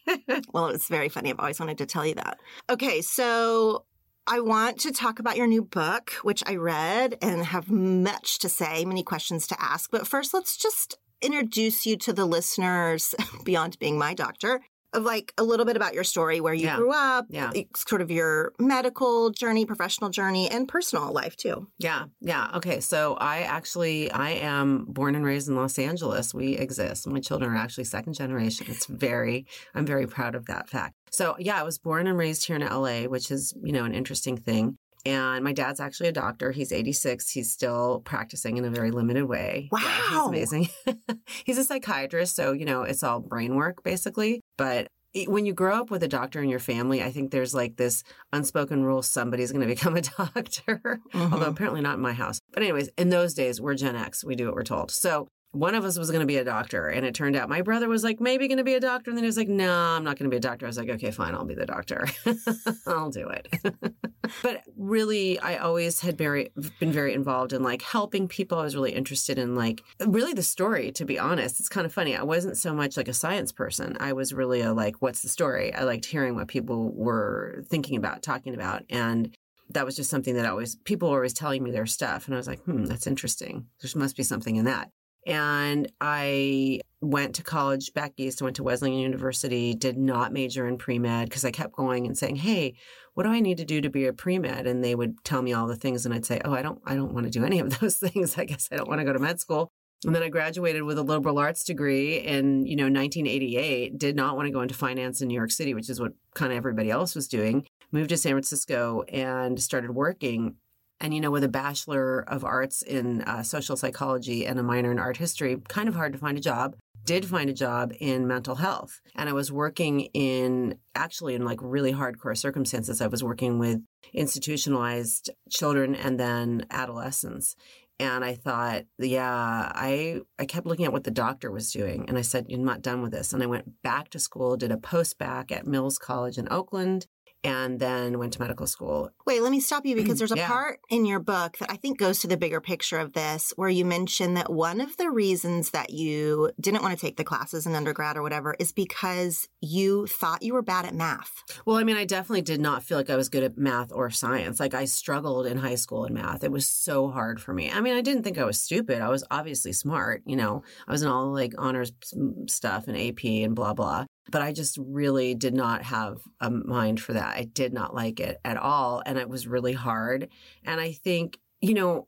Well, 0.53 0.67
it's 0.67 0.88
very 0.88 1.10
funny. 1.10 1.31
I've 1.31 1.39
always 1.39 1.60
wanted 1.60 1.77
to 1.79 1.86
tell 1.86 2.05
you 2.05 2.15
that. 2.15 2.39
Okay, 2.69 3.01
so 3.01 3.86
I 4.27 4.39
want 4.39 4.79
to 4.81 4.91
talk 4.91 5.19
about 5.19 5.35
your 5.35 5.47
new 5.47 5.63
book, 5.63 6.11
which 6.21 6.43
I 6.45 6.55
read 6.55 7.17
and 7.21 7.43
have 7.43 7.71
much 7.71 8.39
to 8.39 8.49
say, 8.49 8.85
many 8.85 9.03
questions 9.03 9.47
to 9.47 9.61
ask. 9.61 9.89
But 9.91 10.07
first, 10.07 10.33
let's 10.33 10.57
just 10.57 10.95
introduce 11.21 11.85
you 11.85 11.97
to 11.97 12.13
the 12.13 12.25
listeners 12.25 13.15
beyond 13.43 13.79
being 13.79 13.97
my 13.97 14.13
doctor 14.13 14.61
like 14.93 15.33
a 15.38 15.43
little 15.43 15.65
bit 15.65 15.75
about 15.75 15.93
your 15.93 16.03
story, 16.03 16.41
where 16.41 16.53
you 16.53 16.65
Yeah. 16.65 16.75
grew 16.77 16.91
up, 16.91 17.25
Yeah. 17.29 17.51
Eh, 17.55 17.63
sort 17.75 18.01
of 18.01 18.12
your 18.12 18.53
medical 18.60 19.29
journey, 19.29 19.65
professional 19.65 20.10
journey, 20.10 20.50
and 20.50 20.67
personal 20.67 21.12
life 21.13 21.36
too. 21.38 21.67
Yeah, 21.77 22.05
yeah. 22.19 22.51
Okay, 22.55 22.79
so 22.81 23.15
I 23.19 23.41
actually 23.41 24.12
I 24.12 24.31
am 24.31 24.86
born 24.89 25.15
and 25.15 25.24
raised 25.25 25.48
in 25.48 25.55
Los 25.55 25.79
Angeles. 25.79 26.33
We 26.33 26.57
exist. 26.57 27.07
My 27.07 27.19
children 27.19 27.51
are 27.51 27.55
actually 27.55 27.86
second 27.86 28.13
generation. 28.13 28.67
It's 28.69 28.86
very 28.86 29.45
I'm 29.74 29.86
very 29.86 30.07
proud 30.07 30.36
of 30.36 30.45
that 30.48 30.69
fact. 30.69 30.95
So 31.12 31.36
yeah, 31.39 31.60
I 31.60 31.63
was 31.63 31.77
born 31.77 32.07
and 32.07 32.17
raised 32.17 32.45
here 32.45 32.55
in 32.55 32.62
LA, 32.62 33.03
which 33.07 33.31
is 33.31 33.53
you 33.63 33.71
know 33.71 33.86
an 33.86 33.93
interesting 33.93 34.38
thing. 34.38 34.77
And 35.05 35.43
my 35.43 35.53
dad's 35.53 35.79
actually 35.79 36.10
a 36.10 36.12
doctor. 36.13 36.51
He's 36.51 36.72
86. 36.72 37.29
He's 37.29 37.51
still 37.51 38.01
practicing 38.05 38.58
in 38.58 38.65
a 38.65 38.70
very 38.70 38.91
limited 38.91 39.25
way. 39.25 39.70
Yeah, 39.74 39.79
he's 39.79 40.12
Wow. 40.17 40.27
amazing. 40.27 40.67
he's 41.46 41.58
a 41.58 41.63
psychiatrist, 41.63 42.36
so 42.36 42.51
you 42.51 42.65
know 42.65 42.84
it's 42.84 43.03
all 43.03 43.20
brain 43.20 43.55
work 43.55 43.84
basically. 43.84 44.41
But 44.58 44.88
when 45.27 45.46
you 45.46 45.53
grow 45.53 45.75
up 45.75 45.91
with 45.91 46.03
a 46.03 46.08
doctor 46.08 46.41
in 46.41 46.48
your 46.50 46.60
family, 46.60 47.03
I 47.03 47.12
think 47.12 47.31
there's 47.31 47.53
like 47.53 47.75
this 47.77 48.03
unspoken 48.31 48.84
rule: 48.84 49.01
somebody's 49.01 49.51
going 49.51 49.62
to 49.67 49.74
become 49.74 49.96
a 49.98 50.01
doctor 50.01 51.00
Mhm. 51.13 51.31
although 51.34 51.48
apparently 51.48 51.81
not 51.81 51.96
in 51.96 52.01
my 52.01 52.13
house. 52.13 52.39
But 52.53 52.63
anyways, 52.63 52.89
in 52.98 53.10
those 53.10 53.34
days, 53.34 53.60
we're 53.60 53.75
Gen 53.75 53.96
X. 53.96 54.24
We 54.24 54.36
do 54.36 54.46
what 54.46 54.55
we're 54.55 54.63
told. 54.63 54.91
So 54.91 55.27
one 55.51 55.75
of 55.75 55.84
us 55.84 55.98
was 55.98 56.10
going 56.10 56.22
to 56.22 56.27
be 56.27 56.38
a 56.38 56.46
doctor, 56.46 56.88
and 56.88 57.05
it 57.05 57.13
turned 57.13 57.36
out 57.36 57.50
my 57.50 57.62
brother 57.62 57.89
was 57.89 58.03
like 58.03 58.22
maybe 58.22 58.48
going 58.48 58.58
to 58.58 58.63
be 58.63 58.74
a 58.74 58.79
doctor, 58.79 59.12
and 59.12 59.17
then 59.17 59.24
he 59.24 59.27
was 59.27 59.36
like, 59.36 59.50
"No, 59.50 59.72
I'm 59.72 60.03
not 60.03 60.17
going 60.17 60.29
to 60.29 60.34
be 60.34 60.38
a 60.38 60.41
doctor." 60.41 60.65
I 60.65 60.70
was 60.70 60.77
like, 60.77 60.89
"Okay, 60.89 61.12
fine, 61.12 61.36
I'll 61.36 61.46
be 61.46 61.55
the 61.55 61.65
doctor. 61.65 62.08
I'll 62.88 63.10
do 63.10 63.27
it." 63.27 63.48
but 64.43 64.63
really, 64.77 65.39
I 65.39 65.58
always 65.58 66.00
had 66.00 66.17
very 66.17 66.51
been 66.79 66.91
very 66.91 67.13
involved 67.13 67.51
in 67.51 67.63
like 67.63 67.81
helping 67.81 68.29
people. 68.29 68.60
I 68.60 68.63
was 68.63 68.75
really 68.75 68.93
interested 68.93 69.38
in 69.38 69.55
like 69.55 69.81
really 70.05 70.34
the 70.34 70.43
story. 70.43 70.91
To 70.93 71.03
be 71.03 71.20
honest, 71.20 71.60
it's 71.60 71.70
kind 71.70 71.86
of 71.86 71.93
funny. 71.93 72.15
I 72.15 72.24
wasn't 72.24 72.55
so 72.55 72.74
much 72.74 72.96
like 72.96 73.10
a 73.10 73.13
science 73.13 73.51
person. 73.51 73.98
I 74.00 74.13
was 74.13 74.34
really 74.34 74.62
a 74.62 74.74
like, 74.74 75.01
"What's 75.01 75.22
the 75.22 75.29
story?" 75.29 75.74
I 75.74 75.84
liked 75.84 76.05
hearing 76.05 76.36
what 76.36 76.48
people 76.48 76.91
were 76.93 77.65
thinking 77.67 77.98
about, 77.98 78.24
talking 78.24 78.53
about, 78.53 78.84
and 78.89 79.36
that 79.70 79.86
was 79.86 79.96
just 79.96 80.10
something 80.10 80.36
that 80.36 80.46
always 80.46 80.75
people 80.75 81.10
were 81.10 81.17
always 81.17 81.34
telling 81.34 81.63
me 81.63 81.72
their 81.72 81.86
stuff 81.86 82.27
and 82.27 82.36
i 82.36 82.38
was 82.38 82.48
like 82.48 82.60
hmm 82.63 82.84
that's 82.84 83.08
interesting 83.08 83.67
there 83.81 83.89
must 83.96 84.17
be 84.17 84.24
something 84.24 84.58
in 84.58 84.65
that 84.65 84.89
and 85.25 85.91
i 85.99 86.79
went 87.01 87.35
to 87.35 87.43
college 87.43 87.93
back 87.93 88.13
east 88.17 88.41
went 88.41 88.55
to 88.55 88.63
wesleyan 88.63 88.97
university 88.97 89.73
did 89.73 89.97
not 89.97 90.33
major 90.33 90.67
in 90.67 90.77
pre-med 90.77 91.29
because 91.29 91.45
i 91.45 91.51
kept 91.51 91.73
going 91.73 92.05
and 92.05 92.17
saying 92.17 92.35
hey 92.35 92.75
what 93.13 93.23
do 93.23 93.29
i 93.29 93.39
need 93.39 93.57
to 93.57 93.65
do 93.65 93.81
to 93.81 93.89
be 93.89 94.05
a 94.05 94.13
pre-med 94.13 94.67
and 94.67 94.83
they 94.83 94.95
would 94.95 95.23
tell 95.23 95.41
me 95.41 95.53
all 95.53 95.67
the 95.67 95.75
things 95.75 96.05
and 96.05 96.13
i'd 96.13 96.25
say 96.25 96.39
oh 96.45 96.53
i 96.53 96.61
don't 96.61 96.81
i 96.85 96.95
don't 96.95 97.13
want 97.13 97.25
to 97.25 97.31
do 97.31 97.45
any 97.45 97.59
of 97.59 97.79
those 97.79 97.95
things 97.97 98.37
i 98.37 98.45
guess 98.45 98.69
i 98.71 98.75
don't 98.75 98.87
want 98.87 98.99
to 98.99 99.05
go 99.05 99.13
to 99.13 99.19
med 99.19 99.39
school 99.39 99.71
and 100.05 100.15
then 100.15 100.23
I 100.23 100.29
graduated 100.29 100.83
with 100.83 100.97
a 100.97 101.03
liberal 101.03 101.37
arts 101.37 101.63
degree 101.63 102.17
in, 102.17 102.65
you 102.65 102.75
know, 102.75 102.85
1988. 102.85 103.97
Did 103.99 104.15
not 104.15 104.35
want 104.35 104.47
to 104.47 104.51
go 104.51 104.61
into 104.61 104.73
finance 104.73 105.21
in 105.21 105.27
New 105.27 105.35
York 105.35 105.51
City, 105.51 105.75
which 105.75 105.89
is 105.89 105.99
what 105.99 106.13
kind 106.33 106.51
of 106.51 106.57
everybody 106.57 106.89
else 106.89 107.13
was 107.13 107.27
doing. 107.27 107.67
Moved 107.91 108.09
to 108.09 108.17
San 108.17 108.31
Francisco 108.31 109.03
and 109.09 109.61
started 109.61 109.91
working. 109.91 110.55
And, 111.01 111.15
you 111.15 111.20
know, 111.20 111.31
with 111.31 111.43
a 111.43 111.50
Bachelor 111.50 112.22
of 112.29 112.46
Arts 112.46 112.84
in 112.84 113.24
uh, 113.24 113.41
social 113.41 113.75
psychology 113.75 114.46
and 114.46 114.60
a 114.60 114.63
minor 114.63 114.91
in 114.91 115.00
art 115.00 115.17
history, 115.17 115.58
kind 115.67 115.89
of 115.89 115.96
hard 115.96 116.13
to 116.13 116.20
find 116.20 116.38
a 116.38 116.41
job. 116.41 116.75
Did 117.03 117.25
find 117.25 117.50
a 117.50 117.53
job 117.53 117.91
in 118.00 118.27
mental 118.27 118.53
health. 118.53 119.01
And 119.15 119.27
I 119.27 119.34
was 119.34 119.51
working 119.51 120.01
in 120.13 120.77
actually 120.93 121.34
in 121.34 121.43
like 121.43 121.58
really 121.60 121.91
hardcore 121.91 122.38
circumstances. 122.38 123.01
I 123.01 123.08
was 123.08 123.24
working 123.24 123.58
with 123.58 123.79
institutionalized 124.13 125.31
children 125.50 125.96
and 125.96 126.20
then 126.20 126.67
adolescents. 126.70 127.55
And 128.00 128.24
I 128.24 128.36
thought, 128.36 128.86
yeah, 129.00 129.72
I 129.75 130.22
I 130.38 130.46
kept 130.46 130.67
looking 130.67 130.86
at 130.86 130.91
what 130.91 131.03
the 131.03 131.12
doctor 131.12 131.51
was 131.51 131.72
doing, 131.72 132.05
and 132.08 132.17
I 132.17 132.22
said, 132.22 132.48
"I'm 132.51 132.63
not 132.63 132.81
done 132.81 133.03
with 133.03 133.12
this." 133.12 133.31
And 133.31 133.43
I 133.43 133.46
went 133.46 133.84
back 133.84 134.10
to 134.10 134.20
school, 134.20 134.58
did 134.58 134.72
a 134.72 134.77
post-bac 134.77 135.51
at 135.51 135.67
Mills 135.67 136.00
College 136.00 136.39
in 136.39 136.48
Oakland, 136.50 137.05
and 137.43 137.79
then 137.79 138.19
went 138.19 138.33
to 138.33 138.39
medical 138.41 138.67
school. 138.67 139.10
Wait, 139.25 139.41
let 139.41 139.51
me 139.51 139.60
stop 139.60 139.86
you 139.86 139.95
because 139.95 140.15
mm, 140.15 140.19
there's 140.19 140.31
a 140.31 140.38
Yeah. 140.38 140.48
part 140.48 140.79
in 140.89 141.05
your 141.05 141.19
book 141.19 141.57
that 141.57 141.71
I 141.71 141.75
think 141.75 141.98
goes 141.98 142.19
to 142.19 142.27
the 142.27 142.38
bigger 142.38 142.62
picture 142.62 143.00
of 143.00 143.13
this 143.13 143.53
where 143.55 143.69
you 143.69 143.86
mention 143.86 144.36
that 144.36 144.51
one 144.51 144.79
of 144.81 144.98
the 144.98 145.10
reasons 145.10 145.71
that 145.71 145.89
you 145.89 146.51
didn't 146.60 146.81
want 146.83 146.98
to 146.98 147.01
take 147.01 147.17
the 147.17 147.24
classes 147.24 147.65
in 147.65 147.75
undergrad 147.75 148.17
or 148.17 148.21
whatever 148.21 148.55
is 148.60 148.71
because 148.71 149.48
you 149.62 150.07
thought 150.07 150.43
you 150.43 150.53
were 150.53 150.62
bad 150.62 150.86
at 150.86 150.93
math. 150.95 151.43
Well, 151.65 151.77
I 151.77 151.83
mean, 151.83 151.98
I 151.98 152.05
definitely 152.05 152.41
did 152.43 152.62
not 152.62 152.83
feel 152.83 152.98
like 152.98 153.10
I 153.10 153.15
was 153.15 153.29
good 153.29 153.43
at 153.43 153.57
math 153.57 153.91
or 153.91 154.10
science. 154.10 154.60
Like 154.60 154.74
I 154.74 154.86
struggled 154.86 155.45
in 155.48 155.57
high 155.57 155.75
school 155.75 156.05
in 156.05 156.13
math. 156.13 156.43
It 156.43 156.51
was 156.51 156.67
so 156.67 157.10
hard 157.10 157.41
for 157.41 157.53
me. 157.53 157.71
I 157.71 157.81
mean, 157.81 157.95
I 157.95 158.01
didn't 158.01 158.24
think 158.24 158.38
I 158.38 158.45
was 158.45 158.62
stupid. 158.62 159.01
I 159.01 159.10
was 159.10 159.24
obviously 159.31 159.74
smart, 159.74 160.21
you 160.25 160.36
know. 160.36 160.63
I 160.88 160.91
was 160.91 161.01
in 161.01 161.07
all 161.10 161.31
like 161.31 161.53
honors 161.57 161.91
mm, 162.15 162.50
stuff 162.50 162.88
and 162.88 162.98
AP 162.98 163.24
and 163.24 163.55
blah 163.55 163.74
blah. 163.74 164.05
But 164.29 164.41
I 164.41 164.53
just 164.53 164.77
really 164.79 165.33
did 165.33 165.53
not 165.53 165.83
have 165.83 166.19
a 166.39 166.49
mind 166.49 167.01
for 167.01 167.13
that. 167.13 167.35
I 167.35 167.43
did 167.45 167.73
not 167.73 167.95
like 167.95 168.19
it 168.19 168.39
at 168.45 168.57
all 168.57 169.01
and 169.05 169.17
it 169.17 169.27
was 169.27 169.47
really 169.47 169.73
hard. 169.73 170.29
And 170.63 170.79
I 170.79 170.91
think, 170.91 171.39
you 171.59 171.73
know, 171.73 172.07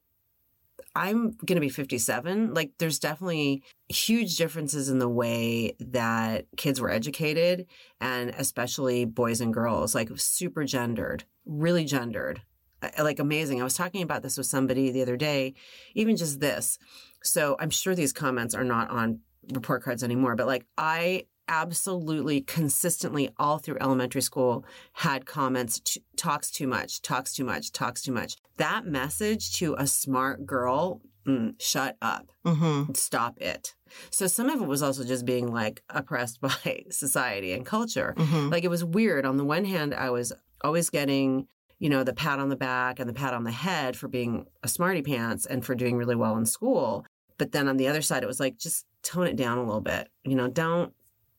I'm 0.95 1.31
going 1.31 1.55
to 1.55 1.59
be 1.59 1.69
57. 1.69 2.53
Like, 2.53 2.73
there's 2.77 2.99
definitely 2.99 3.63
huge 3.89 4.37
differences 4.37 4.89
in 4.89 4.99
the 4.99 5.09
way 5.09 5.75
that 5.79 6.45
kids 6.55 6.79
were 6.79 6.91
educated, 6.91 7.65
and 7.99 8.29
especially 8.37 9.05
boys 9.05 9.41
and 9.41 9.53
girls, 9.53 9.95
like 9.95 10.09
super 10.15 10.65
gendered, 10.65 11.23
really 11.45 11.83
gendered, 11.83 12.43
Uh, 12.83 13.03
like 13.03 13.19
amazing. 13.19 13.59
I 13.59 13.63
was 13.63 13.73
talking 13.73 14.03
about 14.03 14.21
this 14.21 14.37
with 14.37 14.45
somebody 14.45 14.91
the 14.91 15.01
other 15.01 15.17
day, 15.17 15.55
even 15.95 16.15
just 16.15 16.39
this. 16.39 16.77
So 17.23 17.55
I'm 17.59 17.69
sure 17.71 17.95
these 17.95 18.13
comments 18.13 18.53
are 18.53 18.63
not 18.63 18.89
on 18.91 19.21
report 19.51 19.83
cards 19.83 20.03
anymore, 20.03 20.35
but 20.35 20.47
like, 20.47 20.65
I 20.77 21.25
absolutely 21.47 22.41
consistently 22.41 23.29
all 23.37 23.57
through 23.57 23.77
elementary 23.79 24.21
school 24.21 24.65
had 24.93 25.25
comments 25.25 25.79
t- 25.79 26.03
talks 26.15 26.49
too 26.49 26.67
much 26.67 27.01
talks 27.01 27.33
too 27.33 27.43
much 27.43 27.71
talks 27.71 28.01
too 28.01 28.11
much. 28.11 28.35
That 28.57 28.85
message 28.85 29.53
to 29.57 29.75
a 29.77 29.87
smart 29.87 30.45
girl 30.45 31.01
mm, 31.27 31.53
shut 31.59 31.97
up. 32.01 32.31
Mm-hmm. 32.45 32.93
stop 32.93 33.39
it. 33.39 33.75
So 34.09 34.27
some 34.27 34.49
of 34.49 34.61
it 34.61 34.67
was 34.67 34.83
also 34.83 35.03
just 35.03 35.25
being 35.25 35.47
like 35.47 35.81
oppressed 35.89 36.41
by 36.41 36.83
society 36.89 37.53
and 37.53 37.65
culture. 37.65 38.13
Mm-hmm. 38.17 38.49
like 38.49 38.63
it 38.63 38.69
was 38.69 38.83
weird. 38.83 39.25
On 39.25 39.37
the 39.37 39.45
one 39.45 39.65
hand 39.65 39.93
i 39.93 40.09
was 40.09 40.33
always 40.63 40.89
getting 40.89 41.47
you 41.79 41.89
know 41.89 42.03
the 42.03 42.13
pat 42.13 42.39
on 42.39 42.49
the 42.49 42.55
back 42.55 42.99
and 42.99 43.09
the 43.09 43.13
pat 43.13 43.33
on 43.33 43.43
the 43.43 43.51
head 43.51 43.97
for 43.97 44.07
being 44.07 44.45
a 44.63 44.67
smarty 44.67 45.01
pants 45.01 45.45
and 45.45 45.65
for 45.65 45.75
doing 45.75 45.97
really 45.97 46.15
well 46.15 46.37
in 46.37 46.45
school. 46.45 47.05
But 47.37 47.51
then 47.51 47.67
on 47.67 47.77
the 47.77 47.87
other 47.87 48.01
side 48.01 48.23
it 48.23 48.27
was 48.27 48.39
like 48.39 48.57
just 48.57 48.85
tone 49.01 49.27
it 49.27 49.35
down 49.35 49.57
a 49.57 49.65
little 49.65 49.81
bit. 49.81 50.07
You 50.23 50.35
know 50.35 50.47
don't 50.47 50.93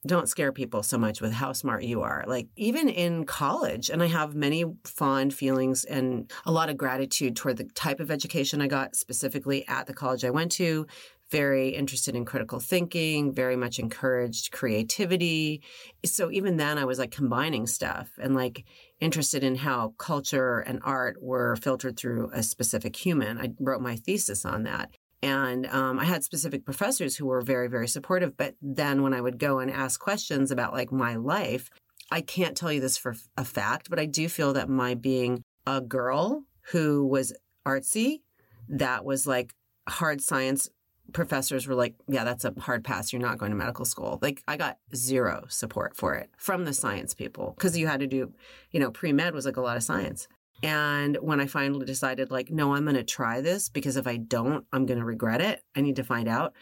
don't 0.07 0.29
scare 0.29 0.53
people 0.53 0.83
so 0.83 0.99
much 0.99 1.21
with 1.21 1.33
how 1.33 1.53
smart 1.53 1.85
you 1.85 2.03
are. 2.03 2.25
Like 2.27 2.49
even 2.57 2.89
in 2.89 3.25
college, 3.25 3.91
and 3.91 4.03
I 4.03 4.07
have 4.07 4.35
many 4.35 4.65
fond 4.85 5.33
feelings 5.35 5.85
and 5.85 6.31
a 6.45 6.53
lot 6.53 6.69
of 6.69 6.77
gratitude 6.77 7.37
toward 7.37 7.57
the 7.57 7.65
type 7.65 8.01
of 8.01 8.11
education 8.11 8.61
I 8.61 8.67
got 8.67 8.97
specifically 8.97 9.67
at 9.69 9.87
the 9.87 9.95
college 9.95 10.25
I 10.25 10.31
went 10.31 10.53
to. 10.53 10.87
Very 11.31 11.71
interested 11.71 12.15
in 12.15 12.27
critical 12.27 12.61
thinking, 12.61 13.33
very 13.33 13.57
much 13.57 13.79
encouraged 13.79 14.53
creativity. 14.53 15.63
So 16.05 16.31
even 16.31 16.59
then 16.59 16.77
I 16.77 16.85
was 16.85 16.99
like 16.99 17.11
combining 17.11 17.67
stuff 17.67 18.11
and 18.21 18.35
like 18.35 18.65
interested 19.01 19.43
in 19.43 19.57
how 19.57 19.95
culture 19.99 20.61
and 20.61 20.81
art 20.85 21.17
were 21.21 21.57
filtered 21.57 21.97
through 21.97 22.31
a 22.33 22.43
specific 22.43 22.95
human. 22.95 23.39
I 23.39 23.53
wrote 23.59 23.81
my 23.81 23.97
thesis 23.97 24.45
on 24.45 24.65
that. 24.65 24.91
And 25.25 25.67
um, 25.69 25.99
I 25.99 26.05
had 26.05 26.23
specific 26.23 26.67
professors 26.67 27.17
who 27.17 27.25
were 27.25 27.41
very, 27.41 27.67
very 27.67 27.89
supportive. 27.89 28.37
But 28.37 28.57
then 28.61 29.03
when 29.03 29.15
I 29.15 29.23
would 29.23 29.39
go 29.39 29.59
and 29.59 29.71
ask 29.71 29.99
questions 29.99 30.51
about 30.51 30.75
like 30.75 30.93
my 30.93 31.17
life, 31.17 31.71
I 32.11 32.21
can't 32.21 32.55
tell 32.55 32.71
you 32.71 32.83
this 32.83 32.99
for 32.99 33.17
a 33.39 33.45
fact, 33.45 33.89
but 33.89 33.99
I 33.99 34.05
do 34.05 34.29
feel 34.29 34.53
that 34.53 34.69
my 34.69 34.93
being 34.93 35.43
a 35.67 35.81
girl 35.81 36.45
who 36.73 37.07
was 37.07 37.33
artsy, 37.67 38.21
that 38.69 39.07
was 39.07 39.27
like 39.27 39.55
hard 39.89 40.21
science 40.21 40.69
professors 41.15 41.67
were 41.67 41.75
like, 41.75 41.95
yeah, 42.07 42.25
that's 42.25 42.45
a 42.45 42.53
hard 42.61 42.85
pass. 42.85 43.11
You're 43.11 43.23
not 43.23 43.39
going 43.39 43.51
to 43.51 43.57
medical 43.57 43.87
school. 43.87 44.19
Like 44.21 44.43
I 44.47 44.59
got 44.59 44.77
zero 44.95 45.47
support 45.49 45.97
for 45.97 46.15
it 46.15 46.29
from 46.37 46.67
the 46.67 46.75
science 46.75 47.15
people 47.15 47.55
because 47.57 47.79
you 47.79 47.87
had 47.87 48.01
to 48.01 48.07
do, 48.07 48.35
you 48.73 48.81
know, 48.81 48.91
pre 48.91 49.15
med 49.15 49.33
was 49.33 49.47
like 49.47 49.57
a 49.57 49.63
lot 49.63 49.79
of 49.79 49.83
science. 49.83 50.29
And 50.65 51.19
when 51.21 51.41
I 51.41 51.47
finally 51.47 51.85
decided, 51.85 52.31
like, 52.31 52.51
no, 52.51 52.75
I'm 52.75 52.85
going 52.85 52.97
to 52.97 53.05
try 53.05 53.43
this 53.43 53.69
because 53.69 53.97
if 53.99 54.07
I 54.07 54.17
don't, 54.17 54.65
I'm 54.73 54.87
going 54.87 54.99
to 54.99 55.05
regret 55.05 55.43
it. 55.43 55.63
I 55.77 55.83
need 55.83 55.97
to 55.97 56.05
find 56.05 56.27
out. 56.27 56.55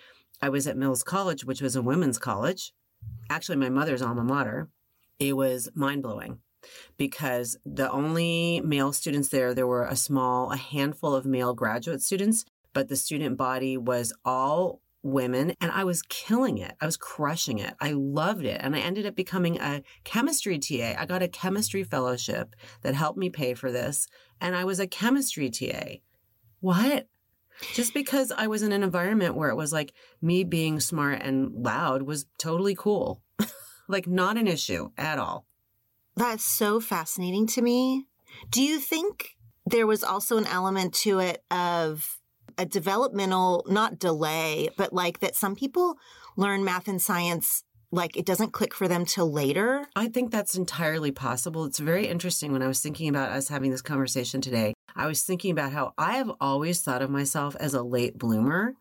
I 0.42 0.48
was 0.48 0.66
at 0.66 0.76
Mills 0.76 1.04
College, 1.04 1.44
which 1.44 1.62
was 1.62 1.76
a 1.76 1.82
women's 1.82 2.18
college, 2.18 2.72
actually, 3.30 3.58
my 3.58 3.68
mother's 3.68 4.02
alma 4.02 4.24
mater. 4.24 4.68
It 5.20 5.36
was 5.36 5.68
mind 5.74 6.02
blowing 6.02 6.40
because 6.96 7.56
the 7.64 7.88
only 7.92 8.60
male 8.64 8.92
students 8.92 9.28
there, 9.28 9.54
there 9.54 9.68
were 9.68 9.84
a 9.84 9.94
small, 9.94 10.50
a 10.50 10.56
handful 10.56 11.14
of 11.14 11.24
male 11.24 11.54
graduate 11.54 12.02
students, 12.02 12.44
but 12.72 12.88
the 12.88 12.96
student 12.96 13.36
body 13.36 13.76
was 13.76 14.12
all 14.24 14.80
women 15.02 15.54
and 15.60 15.72
I 15.72 15.84
was 15.84 16.02
killing 16.02 16.58
it. 16.58 16.74
I 16.80 16.86
was 16.86 16.96
crushing 16.96 17.58
it. 17.58 17.74
I 17.80 17.92
loved 17.92 18.44
it. 18.44 18.60
And 18.62 18.76
I 18.76 18.80
ended 18.80 19.06
up 19.06 19.16
becoming 19.16 19.58
a 19.60 19.82
chemistry 20.04 20.58
TA. 20.58 20.94
I 20.98 21.06
got 21.06 21.22
a 21.22 21.28
chemistry 21.28 21.82
fellowship 21.82 22.54
that 22.82 22.94
helped 22.94 23.18
me 23.18 23.28
pay 23.28 23.54
for 23.54 23.72
this. 23.72 24.06
And 24.40 24.54
I 24.54 24.64
was 24.64 24.80
a 24.80 24.86
chemistry 24.86 25.50
TA. 25.50 25.96
What? 26.60 27.08
Just 27.74 27.94
because 27.94 28.32
I 28.32 28.46
was 28.46 28.62
in 28.62 28.72
an 28.72 28.82
environment 28.82 29.34
where 29.34 29.50
it 29.50 29.56
was 29.56 29.72
like 29.72 29.92
me 30.20 30.44
being 30.44 30.80
smart 30.80 31.20
and 31.22 31.52
loud 31.52 32.02
was 32.02 32.26
totally 32.38 32.74
cool. 32.74 33.22
like 33.88 34.06
not 34.06 34.36
an 34.36 34.46
issue 34.46 34.90
at 34.96 35.18
all. 35.18 35.46
That's 36.16 36.44
so 36.44 36.80
fascinating 36.80 37.46
to 37.48 37.62
me. 37.62 38.06
Do 38.50 38.62
you 38.62 38.78
think 38.78 39.36
there 39.66 39.86
was 39.86 40.02
also 40.02 40.38
an 40.38 40.46
element 40.46 40.94
to 40.94 41.18
it 41.18 41.44
of 41.50 42.18
a 42.58 42.66
developmental, 42.66 43.64
not 43.68 43.98
delay, 43.98 44.68
but 44.76 44.92
like 44.92 45.20
that 45.20 45.36
some 45.36 45.54
people 45.54 45.98
learn 46.36 46.64
math 46.64 46.88
and 46.88 47.00
science 47.00 47.64
like 47.92 48.16
it 48.16 48.24
doesn't 48.24 48.52
click 48.52 48.74
for 48.74 48.88
them 48.88 49.04
till 49.04 49.30
later? 49.30 49.86
I 49.94 50.08
think 50.08 50.30
that's 50.30 50.56
entirely 50.56 51.12
possible. 51.12 51.64
It's 51.66 51.78
very 51.78 52.06
interesting 52.06 52.52
when 52.52 52.62
I 52.62 52.68
was 52.68 52.80
thinking 52.80 53.08
about 53.08 53.30
us 53.30 53.48
having 53.48 53.70
this 53.70 53.82
conversation 53.82 54.40
today. 54.40 54.72
I 54.96 55.06
was 55.06 55.22
thinking 55.22 55.52
about 55.52 55.72
how 55.72 55.92
I 55.98 56.14
have 56.14 56.32
always 56.40 56.80
thought 56.80 57.02
of 57.02 57.10
myself 57.10 57.54
as 57.60 57.74
a 57.74 57.82
late 57.82 58.18
bloomer. 58.18 58.74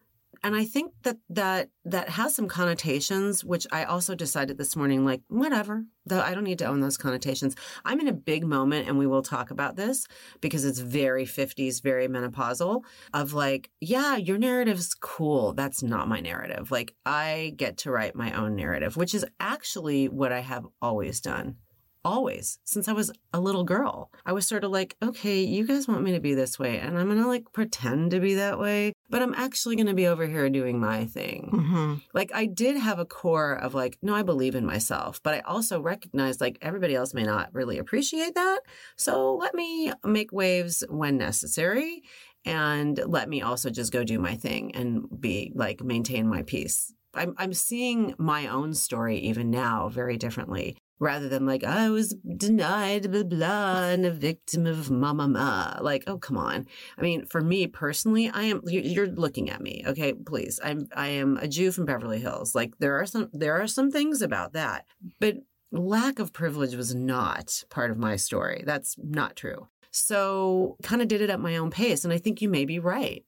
And 0.44 0.56
I 0.56 0.66
think 0.66 0.94
that 1.04 1.18
that 1.30 1.70
that 1.86 2.10
has 2.10 2.36
some 2.36 2.48
connotations, 2.48 3.44
which 3.44 3.68
I 3.72 3.84
also 3.84 4.16
decided 4.16 4.58
this 4.58 4.76
morning, 4.76 5.06
like 5.06 5.22
whatever. 5.28 5.86
Though 6.06 6.22
I 6.22 6.34
don't 6.34 6.46
need 6.46 6.58
to 6.60 6.66
own 6.66 6.80
those 6.80 6.98
connotations. 6.98 7.56
I'm 7.86 8.00
in 8.00 8.08
a 8.08 8.14
big 8.14 8.44
moment, 8.44 8.88
and 8.88 8.98
we 8.98 9.06
will 9.06 9.22
talk 9.22 9.52
about 9.52 9.76
this 9.76 10.08
because 10.40 10.66
it's 10.66 10.80
very 10.80 11.26
50s, 11.26 11.84
very 11.84 12.08
menopausal. 12.08 12.84
Of 13.14 13.34
like, 13.34 13.70
yeah, 13.80 14.16
your 14.16 14.40
narrative's 14.40 14.96
cool. 14.96 15.54
That's 15.54 15.84
not 15.84 16.08
my 16.08 16.22
narrative. 16.22 16.72
Like 16.72 16.96
I 17.06 17.54
get 17.56 17.78
to 17.80 17.92
write 17.92 18.16
my 18.16 18.34
own 18.34 18.56
narrative, 18.56 18.98
which 18.98 19.14
is 19.14 19.26
actually 19.40 20.10
what 20.10 20.32
I 20.32 20.40
have 20.40 20.66
always 20.82 21.22
done 21.22 21.58
always 22.04 22.60
since 22.64 22.88
I 22.88 22.94
was 22.94 23.12
a 23.34 23.40
little 23.40 23.64
girl. 23.64 24.12
I 24.26 24.34
was 24.34 24.48
sort 24.48 24.64
of 24.64 24.72
like, 24.72 24.96
okay, 25.02 25.42
you 25.42 25.66
guys 25.66 25.88
want 25.88 26.04
me 26.04 26.12
to 26.14 26.20
be 26.20 26.34
this 26.34 26.60
way, 26.60 26.80
and 26.80 26.98
I'm 26.98 27.08
gonna 27.08 27.28
like 27.28 27.46
pretend 27.54 28.12
to 28.12 28.20
be 28.20 28.36
that 28.36 28.60
way, 28.60 28.94
but 29.10 29.22
I'm 29.22 29.34
actually 29.34 29.76
gonna 29.76 29.94
be 29.94 30.08
over 30.08 30.28
here 30.28 30.50
doing 30.50 30.80
my 30.80 31.06
thing. 31.06 31.50
Mm-hmm. 31.54 31.94
Like, 32.14 32.32
I 32.34 32.46
did 32.46 32.78
have 32.78 33.00
a 33.00 33.06
core 33.06 33.54
of 33.54 33.74
like, 33.74 33.98
no, 34.02 34.16
I 34.16 34.24
believe 34.24 34.56
in 34.56 34.66
myself, 34.66 35.22
but 35.24 35.34
I 35.34 35.40
also 35.42 35.82
recognized 35.82 36.42
like 36.42 36.58
everybody 36.62 36.96
else 36.96 37.14
may 37.14 37.24
not 37.24 37.54
really 37.54 37.78
appreciate 37.78 38.36
that. 38.36 38.60
So 38.96 39.36
let 39.36 39.54
me 39.54 39.92
make 40.04 40.32
waves 40.32 40.84
when 40.90 41.18
necessary. 41.18 42.04
And 42.44 43.00
let 43.06 43.30
me 43.30 43.42
also 43.42 43.70
just 43.70 43.94
go 43.94 44.04
do 44.04 44.18
my 44.18 44.36
thing 44.36 44.76
and 44.76 45.06
be 45.20 45.52
like, 45.54 45.84
maintain 45.84 46.28
my 46.28 46.42
peace. 46.42 46.92
I'm, 47.14 47.36
I'm 47.38 47.54
seeing 47.54 48.16
my 48.18 48.48
own 48.48 48.74
story 48.74 49.20
even 49.20 49.52
now 49.52 49.90
very 49.90 50.18
differently 50.18 50.78
rather 51.02 51.28
than 51.28 51.46
like 51.46 51.64
I 51.66 51.90
was 51.90 52.14
denied, 52.38 53.12
blah 53.12 53.24
blah, 53.24 53.84
and 53.90 54.06
a 54.06 54.12
victim 54.12 54.66
of 54.68 54.90
mama 54.90 55.28
ma. 55.28 55.78
Like, 55.82 56.04
oh 56.08 56.18
come 56.18 56.38
on. 56.38 56.68
I 56.98 57.02
mean, 57.02 57.26
for 57.26 57.42
me 57.42 57.68
personally, 57.68 58.30
I 58.30 58.44
am. 58.44 58.62
you- 58.66 58.82
You're 58.82 59.08
looking 59.08 59.50
at 59.50 59.60
me, 59.62 59.84
okay? 59.88 60.14
Please, 60.14 60.60
I'm. 60.64 60.88
I 60.96 61.08
am 61.10 61.36
a 61.38 61.48
Jew 61.48 61.72
from 61.74 61.86
Beverly 61.86 62.20
Hills. 62.20 62.56
Like, 62.56 62.78
there 62.78 62.96
are 63.02 63.06
some. 63.06 63.30
There 63.34 63.60
are 63.62 63.68
some 63.68 63.92
things 63.92 64.22
about 64.22 64.54
that, 64.54 64.86
but 65.20 65.38
lack 65.74 66.20
of 66.20 66.32
privilege 66.32 66.76
was 66.76 66.94
not 66.96 67.64
part 67.70 67.92
of 67.92 67.98
my 67.98 68.16
story. 68.16 68.64
That's 68.66 68.96
not 68.98 69.36
true. 69.36 69.68
So, 69.90 70.78
kind 70.84 71.02
of 71.02 71.08
did 71.10 71.22
it 71.22 71.30
at 71.30 71.40
my 71.40 71.58
own 71.58 71.72
pace, 71.72 72.06
and 72.06 72.14
I 72.14 72.18
think 72.20 72.42
you 72.42 72.48
may 72.48 72.64
be 72.66 72.80
right. 72.80 73.26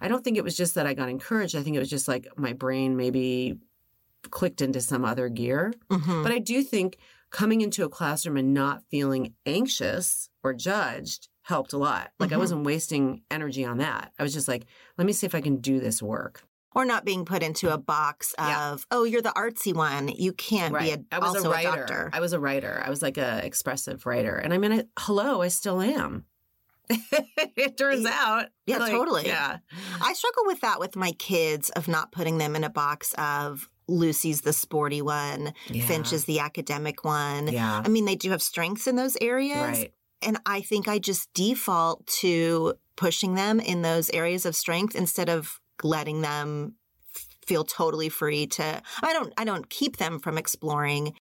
I 0.00 0.08
don't 0.08 0.24
think 0.24 0.36
it 0.38 0.44
was 0.44 0.56
just 0.56 0.74
that 0.74 0.86
I 0.86 0.94
got 0.94 1.08
encouraged. 1.08 1.54
I 1.54 1.62
think 1.62 1.76
it 1.76 1.80
was 1.80 1.90
just 1.90 2.08
like 2.08 2.26
my 2.36 2.52
brain 2.54 2.96
maybe 2.96 3.58
clicked 4.30 4.60
into 4.60 4.80
some 4.80 5.04
other 5.04 5.28
gear. 5.28 5.72
Mm-hmm. 5.90 6.22
But 6.22 6.32
I 6.32 6.38
do 6.38 6.62
think 6.62 6.98
coming 7.30 7.60
into 7.60 7.84
a 7.84 7.88
classroom 7.88 8.36
and 8.36 8.52
not 8.52 8.82
feeling 8.90 9.34
anxious 9.46 10.28
or 10.42 10.52
judged 10.52 11.28
helped 11.42 11.72
a 11.72 11.78
lot. 11.78 12.10
Like 12.18 12.32
I 12.32 12.36
Mhm. 12.36 12.38
wasn't 12.40 12.64
wasting 12.64 13.22
energy 13.30 13.64
on 13.64 13.78
that. 13.78 14.12
I 14.18 14.22
was 14.22 14.32
just 14.34 14.48
like, 14.48 14.66
let 14.98 15.06
me 15.06 15.12
see 15.12 15.26
if 15.26 15.34
I 15.34 15.40
can 15.40 15.56
do 15.58 15.80
this 15.80 16.02
work. 16.02 16.42
or 16.72 16.84
not 16.84 17.04
being 17.04 17.24
put 17.24 17.42
into 17.42 17.74
a 17.74 17.76
box 17.78 18.32
of 18.38 18.46
Yeah. 18.46 18.76
oh 18.92 19.02
you're 19.02 19.20
the 19.22 19.30
artsy 19.36 19.74
one 19.74 20.06
you 20.06 20.32
can't 20.32 20.78
be 20.78 20.92
a, 20.92 20.98
I 21.10 21.18
was 21.18 21.34
also 21.34 21.48
a 21.50 21.52
writer. 21.54 21.68
doctor 21.84 22.10
I 22.12 22.20
was 22.20 22.32
a 22.32 22.38
writer. 22.38 22.80
I 22.86 22.88
was 22.90 23.02
like 23.02 23.18
a 23.18 23.44
expressive 23.44 24.06
writer. 24.06 24.36
And 24.36 24.54
I 24.54 24.58
mean, 24.58 24.72
I, 24.72 24.84
hello, 24.96 25.42
I 25.42 25.48
still 25.48 25.80
am. 25.80 26.26
it 26.88 27.76
turns 27.76 28.06
out. 28.06 28.46
Yeah, 28.66 28.78
like, 28.78 28.92
totally. 28.92 29.26
Yeah. 29.26 29.58
I 30.00 30.12
struggle 30.12 30.44
with 30.46 30.60
that 30.60 30.78
with 30.80 30.94
my 30.96 31.10
kids 31.12 31.70
of 31.70 31.88
not 31.88 32.12
putting 32.12 32.38
them 32.38 32.54
in 32.56 32.62
a 32.64 32.70
box 32.70 33.14
of 33.18 33.68
Lucy's 33.90 34.42
the 34.42 34.52
sporty 34.52 35.02
one, 35.02 35.52
yeah. 35.68 35.84
Finch 35.86 36.12
is 36.12 36.24
the 36.24 36.40
academic 36.40 37.04
one. 37.04 37.48
Yeah. 37.48 37.82
I 37.84 37.88
mean, 37.88 38.04
they 38.04 38.16
do 38.16 38.30
have 38.30 38.42
strengths 38.42 38.86
in 38.86 38.96
those 38.96 39.16
areas. 39.20 39.56
Right. 39.56 39.92
And 40.22 40.38
I 40.46 40.60
think 40.60 40.86
I 40.86 40.98
just 40.98 41.32
default 41.34 42.06
to 42.18 42.74
pushing 42.96 43.34
them 43.34 43.60
in 43.60 43.82
those 43.82 44.10
areas 44.10 44.44
of 44.44 44.54
strength 44.54 44.94
instead 44.94 45.28
of 45.28 45.60
letting 45.82 46.20
them 46.20 46.74
feel 47.46 47.64
totally 47.64 48.08
free 48.08 48.46
to 48.46 48.82
I 49.02 49.12
don't 49.12 49.32
I 49.36 49.44
don't 49.44 49.68
keep 49.68 49.96
them 49.96 50.20
from 50.20 50.38
exploring 50.38 51.14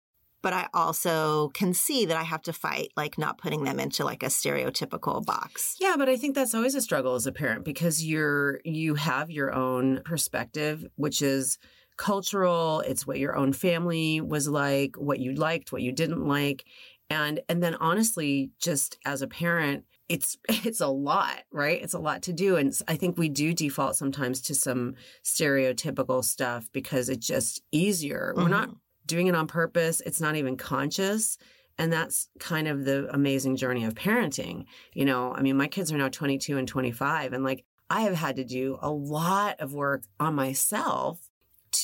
but 0.46 0.52
I 0.52 0.68
also 0.72 1.48
can 1.54 1.74
see 1.74 2.06
that 2.06 2.16
I 2.16 2.22
have 2.22 2.42
to 2.42 2.52
fight 2.52 2.92
like 2.96 3.18
not 3.18 3.36
putting 3.36 3.64
them 3.64 3.80
into 3.80 4.04
like 4.04 4.22
a 4.22 4.26
stereotypical 4.26 5.26
box. 5.26 5.74
Yeah, 5.80 5.96
but 5.98 6.08
I 6.08 6.16
think 6.16 6.36
that's 6.36 6.54
always 6.54 6.76
a 6.76 6.80
struggle 6.80 7.16
as 7.16 7.26
a 7.26 7.32
parent 7.32 7.64
because 7.64 8.04
you're 8.04 8.60
you 8.64 8.94
have 8.94 9.28
your 9.28 9.52
own 9.52 10.02
perspective, 10.04 10.86
which 10.94 11.20
is 11.20 11.58
cultural, 11.96 12.80
it's 12.80 13.06
what 13.06 13.18
your 13.18 13.36
own 13.36 13.52
family 13.52 14.20
was 14.20 14.48
like, 14.48 14.96
what 14.96 15.18
you 15.20 15.34
liked, 15.34 15.72
what 15.72 15.82
you 15.82 15.92
didn't 15.92 16.26
like. 16.26 16.64
And 17.10 17.40
and 17.48 17.62
then 17.62 17.74
honestly, 17.76 18.50
just 18.60 18.98
as 19.06 19.22
a 19.22 19.28
parent, 19.28 19.84
it's 20.08 20.36
it's 20.48 20.80
a 20.80 20.88
lot, 20.88 21.44
right? 21.52 21.80
It's 21.82 21.94
a 21.94 21.98
lot 21.98 22.22
to 22.22 22.32
do 22.32 22.56
and 22.56 22.72
I 22.88 22.96
think 22.96 23.16
we 23.18 23.28
do 23.28 23.52
default 23.54 23.96
sometimes 23.96 24.42
to 24.42 24.54
some 24.54 24.94
stereotypical 25.24 26.24
stuff 26.24 26.68
because 26.72 27.08
it's 27.08 27.26
just 27.26 27.62
easier. 27.72 28.34
We're 28.36 28.48
not 28.48 28.70
Mhm. 28.70 28.80
doing 29.06 29.26
it 29.28 29.34
on 29.34 29.46
purpose. 29.46 30.00
It's 30.04 30.20
not 30.20 30.36
even 30.36 30.56
conscious. 30.56 31.38
And 31.78 31.92
that's 31.92 32.28
kind 32.40 32.68
of 32.68 32.84
the 32.84 33.08
amazing 33.14 33.56
journey 33.56 33.84
of 33.84 33.94
parenting. 33.94 34.64
You 34.94 35.04
know, 35.04 35.32
I 35.34 35.42
mean, 35.42 35.56
my 35.56 35.68
kids 35.68 35.92
are 35.92 35.98
now 35.98 36.08
22 36.08 36.56
and 36.58 36.66
25, 36.66 37.32
and 37.32 37.44
like 37.44 37.64
I 37.90 38.00
have 38.02 38.14
had 38.14 38.36
to 38.36 38.44
do 38.44 38.78
a 38.80 38.90
lot 38.90 39.60
of 39.60 39.72
work 39.74 40.04
on 40.18 40.34
myself 40.34 41.25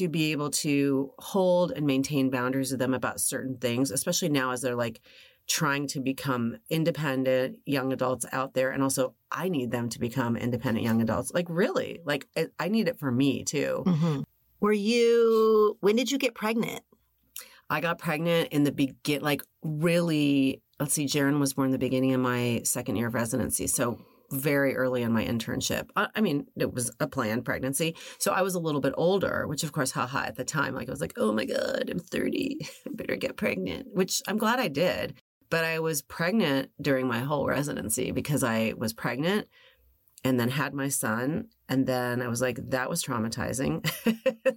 to 0.03 0.09
be 0.09 0.33
able 0.33 0.51
to 0.51 1.13
hold 1.19 1.71
and 1.73 1.87
maintain 1.87 2.29
boundaries 2.29 2.71
with 2.73 2.81
them 2.81 2.93
about 2.93 3.21
certain 3.21 3.57
things, 3.57 3.91
especially 3.91 4.29
now 4.29 4.51
as 4.51 4.61
they're 4.61 4.75
like 4.75 5.01
trying 5.47 5.87
to 5.89 6.01
become 6.01 6.57
independent 6.69 7.59
young 7.67 7.93
adults 7.93 8.27
out 8.33 8.55
there. 8.55 8.71
And 8.71 8.83
also, 8.83 9.15
I 9.31 9.49
need 9.49 9.71
them 9.71 9.89
to 9.91 10.01
become 10.01 10.37
independent 10.37 10.85
young 10.85 11.01
adults. 11.01 11.33
Like, 11.33 11.47
really, 11.49 12.01
like, 12.05 12.27
I- 12.37 12.49
I 12.59 12.69
need 12.69 12.89
it 12.89 12.99
for 12.99 13.11
me 13.13 13.45
too. 13.45 13.83
Mhm. 13.87 14.25
Were 14.61 14.73
you 14.73 15.77
when 15.81 15.97
did 15.97 16.11
you 16.11 16.19
get 16.19 16.35
pregnant? 16.35 16.83
I 17.71 17.81
got 17.81 17.99
pregnant 17.99 18.49
in 18.51 18.65
the 18.65 18.73
begin, 18.73 19.23
like 19.23 19.43
really. 19.63 20.63
Let's 20.81 20.95
see, 20.95 21.07
Jaron 21.07 21.39
was 21.39 21.55
born 21.55 21.71
the 21.71 21.79
beginning 21.79 22.13
of 22.13 22.21
my 22.21 22.63
second 22.65 22.97
year 22.97 23.07
of 23.07 23.15
residency, 23.15 23.69
so 23.69 24.01
very 24.33 24.75
early 24.75 25.03
in 25.03 25.13
my 25.13 25.25
internship. 25.25 25.89
I, 25.97 26.21
mean, 26.21 26.47
it 26.57 26.73
was 26.73 26.91
a 27.01 27.07
planned 27.07 27.45
pregnancy, 27.45 27.97
so 28.19 28.33
I 28.33 28.43
was 28.43 28.55
a 28.55 28.61
little 28.61 28.81
bit 28.81 28.95
older, 28.97 29.47
which 29.47 29.63
of 29.63 29.73
course, 29.73 29.93
haha, 29.93 30.25
at 30.25 30.37
the 30.37 30.45
time, 30.45 30.75
like 30.75 30.89
I 30.89 30.91
was 30.91 31.01
like, 31.01 31.15
oh 31.17 31.33
my 31.33 31.45
god, 31.45 31.89
I'm 31.91 31.99
30, 31.99 32.59
I 32.87 32.91
better 32.93 33.17
get 33.17 33.37
pregnant, 33.37 33.89
which 33.93 34.23
I'm 34.27 34.39
glad 34.39 34.59
I 34.59 34.69
did. 34.69 35.15
But 35.51 35.65
I 35.65 35.81
was 35.81 36.01
pregnant 36.01 36.71
during 36.81 37.07
my 37.07 37.19
whole 37.19 37.47
residency 37.47 38.11
because 38.11 38.43
I 38.43 38.73
was 38.75 38.95
pregnant 38.95 39.49
and 40.25 40.41
then 40.41 40.49
had 40.49 40.73
my 40.73 40.89
son, 40.89 41.49
and 41.69 41.87
then 41.87 42.23
I 42.23 42.29
was 42.29 42.41
like, 42.41 42.59
that 42.71 42.89
was 42.89 43.03
traumatizing. 43.03 43.85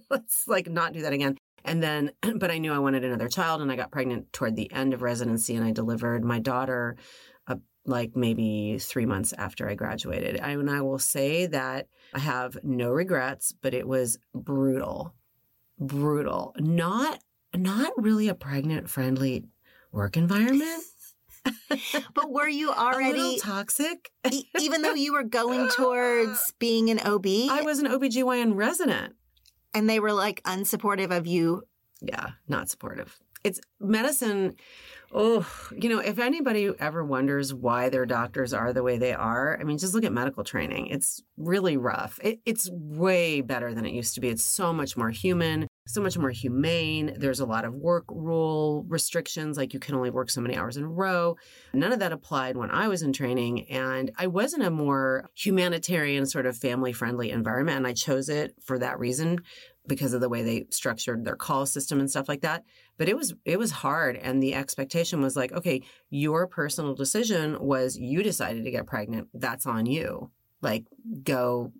Let's 0.10 0.46
like 0.46 0.68
not 0.68 0.92
do 0.92 1.02
that 1.02 1.12
again. 1.12 1.36
And 1.66 1.82
then, 1.82 2.12
but 2.36 2.50
I 2.50 2.58
knew 2.58 2.72
I 2.72 2.78
wanted 2.78 3.04
another 3.04 3.28
child, 3.28 3.60
and 3.60 3.70
I 3.70 3.76
got 3.76 3.90
pregnant 3.90 4.32
toward 4.32 4.56
the 4.56 4.72
end 4.72 4.94
of 4.94 5.02
residency, 5.02 5.54
and 5.56 5.64
I 5.64 5.72
delivered 5.72 6.24
my 6.24 6.38
daughter, 6.38 6.96
like 7.86 8.16
maybe 8.16 8.78
three 8.78 9.06
months 9.06 9.32
after 9.36 9.68
I 9.68 9.74
graduated. 9.74 10.40
I, 10.40 10.50
and 10.50 10.70
I 10.70 10.80
will 10.82 10.98
say 10.98 11.46
that 11.46 11.86
I 12.14 12.18
have 12.18 12.56
no 12.62 12.90
regrets, 12.90 13.52
but 13.60 13.74
it 13.74 13.86
was 13.86 14.18
brutal, 14.34 15.14
brutal. 15.78 16.54
Not, 16.58 17.20
not 17.54 17.92
really 17.96 18.28
a 18.28 18.34
pregnant 18.34 18.88
friendly 18.90 19.44
work 19.92 20.16
environment. 20.16 20.82
But 22.14 22.30
were 22.32 22.48
you 22.48 22.70
already 22.72 23.38
toxic. 23.38 24.10
e- 24.32 24.44
even 24.60 24.82
though 24.82 24.94
you 24.94 25.12
were 25.12 25.22
going 25.22 25.68
towards 25.68 26.52
being 26.58 26.90
an 26.90 26.98
OB 26.98 27.26
I 27.26 27.62
was 27.64 27.78
an 27.78 27.86
OBGYN 27.86 28.56
resident. 28.56 29.14
and 29.72 29.88
they 29.88 30.00
were 30.00 30.12
like 30.12 30.42
unsupportive 30.42 31.16
of 31.16 31.26
you 31.26 31.62
yeah, 32.00 32.30
not 32.48 32.68
supportive. 32.68 33.16
It's 33.44 33.60
medicine. 33.80 34.56
Oh, 35.12 35.46
you 35.76 35.88
know, 35.88 36.00
if 36.00 36.18
anybody 36.18 36.72
ever 36.78 37.04
wonders 37.04 37.54
why 37.54 37.88
their 37.88 38.06
doctors 38.06 38.52
are 38.52 38.72
the 38.72 38.82
way 38.82 38.98
they 38.98 39.12
are, 39.12 39.56
I 39.60 39.64
mean, 39.64 39.78
just 39.78 39.94
look 39.94 40.04
at 40.04 40.12
medical 40.12 40.42
training. 40.42 40.88
It's 40.88 41.22
really 41.36 41.76
rough. 41.76 42.18
It, 42.22 42.40
it's 42.44 42.68
way 42.72 43.40
better 43.40 43.72
than 43.72 43.86
it 43.86 43.92
used 43.92 44.14
to 44.14 44.20
be. 44.20 44.28
It's 44.28 44.44
so 44.44 44.72
much 44.72 44.96
more 44.96 45.10
human, 45.10 45.68
so 45.86 46.02
much 46.02 46.18
more 46.18 46.30
humane. 46.30 47.14
There's 47.16 47.40
a 47.40 47.46
lot 47.46 47.64
of 47.64 47.74
work 47.74 48.04
rule 48.10 48.84
restrictions, 48.88 49.56
like 49.56 49.72
you 49.72 49.80
can 49.80 49.94
only 49.94 50.10
work 50.10 50.30
so 50.30 50.40
many 50.40 50.56
hours 50.56 50.76
in 50.76 50.84
a 50.84 50.88
row. 50.88 51.36
None 51.72 51.92
of 51.92 52.00
that 52.00 52.12
applied 52.12 52.56
when 52.56 52.70
I 52.70 52.88
was 52.88 53.02
in 53.02 53.12
training. 53.12 53.70
And 53.70 54.10
I 54.18 54.26
was 54.26 54.52
in 54.52 54.62
a 54.62 54.70
more 54.70 55.30
humanitarian, 55.34 56.26
sort 56.26 56.46
of 56.46 56.56
family 56.56 56.92
friendly 56.92 57.30
environment. 57.30 57.78
And 57.78 57.86
I 57.86 57.92
chose 57.92 58.28
it 58.28 58.54
for 58.62 58.78
that 58.78 58.98
reason 58.98 59.40
because 59.86 60.12
of 60.12 60.20
the 60.20 60.28
way 60.28 60.42
they 60.42 60.66
structured 60.70 61.24
their 61.24 61.36
call 61.36 61.64
system 61.64 62.00
and 62.00 62.10
stuff 62.10 62.28
like 62.28 62.40
that 62.40 62.64
but 62.98 63.08
it 63.08 63.16
was 63.16 63.34
it 63.44 63.58
was 63.58 63.70
hard 63.70 64.16
and 64.16 64.42
the 64.42 64.54
expectation 64.54 65.20
was 65.20 65.36
like 65.36 65.52
okay 65.52 65.80
your 66.10 66.46
personal 66.46 66.94
decision 66.94 67.56
was 67.60 67.96
you 67.96 68.22
decided 68.22 68.64
to 68.64 68.70
get 68.70 68.86
pregnant 68.86 69.28
that's 69.34 69.66
on 69.66 69.86
you 69.86 70.30
like 70.60 70.84
go 71.22 71.72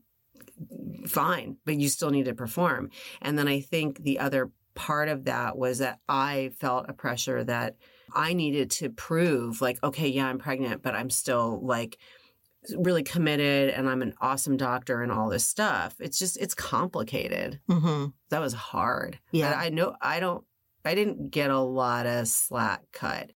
fine 1.07 1.57
but 1.65 1.77
you 1.77 1.89
still 1.89 2.11
need 2.11 2.25
to 2.25 2.35
perform 2.35 2.91
and 3.23 3.39
then 3.39 3.49
i 3.49 3.61
think 3.61 4.03
the 4.03 4.19
other 4.19 4.51
part 4.75 5.09
of 5.09 5.25
that 5.25 5.57
was 5.57 5.79
that 5.79 5.99
i 6.09 6.51
felt 6.59 6.87
a 6.89 6.93
pressure 6.93 7.45
that 7.45 7.77
i 8.15 8.33
needed 8.33 8.71
to 8.71 8.89
prove 8.91 9.61
like 9.61 9.83
okay 9.83 10.09
yeah 10.09 10.27
i'm 10.27 10.39
pregnant 10.39 10.83
but 10.83 10.95
i'm 10.95 11.11
still 11.11 11.61
like 11.65 11.99
really 12.77 13.03
committed 13.03 13.71
and 13.71 13.89
i'm 13.89 14.03
an 14.03 14.15
awesome 14.21 14.57
doctor 14.57 15.03
and 15.03 15.13
all 15.13 15.29
this 15.29 15.47
stuff 15.47 15.95
it's 16.01 16.19
just 16.19 16.37
it's 16.39 16.55
complicated 16.55 17.61
mm-hmm. 17.69 18.07
that 18.31 18.41
was 18.41 18.55
hard. 18.55 19.19
Yeah. 19.31 19.51
But 19.51 19.59
I 19.59 19.69
know 19.69 19.95
I 20.01 20.21
don't 20.21 20.45
I 20.85 20.95
didn't 20.95 21.31
get 21.31 21.51
a 21.51 21.59
lot 21.59 22.07
of 22.07 22.29
slack 22.29 22.83
cut. 22.93 23.33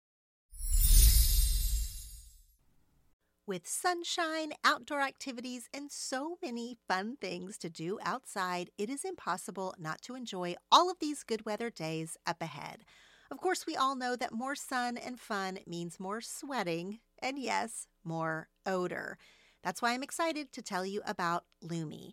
With 3.51 3.67
sunshine, 3.67 4.53
outdoor 4.63 5.01
activities, 5.01 5.69
and 5.75 5.91
so 5.91 6.39
many 6.41 6.77
fun 6.87 7.17
things 7.21 7.59
to 7.59 7.69
do 7.69 7.99
outside, 8.01 8.71
it 8.79 8.89
is 8.89 9.05
impossible 9.05 9.75
not 9.77 10.01
to 10.03 10.15
enjoy 10.15 10.55
all 10.71 10.89
of 10.89 11.01
these 11.01 11.25
good 11.25 11.45
weather 11.45 11.69
days 11.69 12.17
up 12.29 12.41
ahead. 12.41 12.85
Of 13.29 13.39
course, 13.39 13.67
we 13.67 13.75
all 13.75 13.97
know 13.97 14.15
that 14.15 14.33
more 14.33 14.55
sun 14.55 14.97
and 14.97 15.19
fun 15.19 15.59
means 15.67 15.99
more 15.99 16.21
sweating, 16.21 17.01
and 17.21 17.41
yes, 17.41 17.89
more 18.05 18.47
odor. 18.67 19.19
That's 19.65 19.83
why 19.83 19.95
I'm 19.95 20.05
excited 20.05 20.53
to 20.53 20.63
tell 20.63 20.87
you 20.87 21.03
about 21.05 21.43
Lume. 21.61 22.13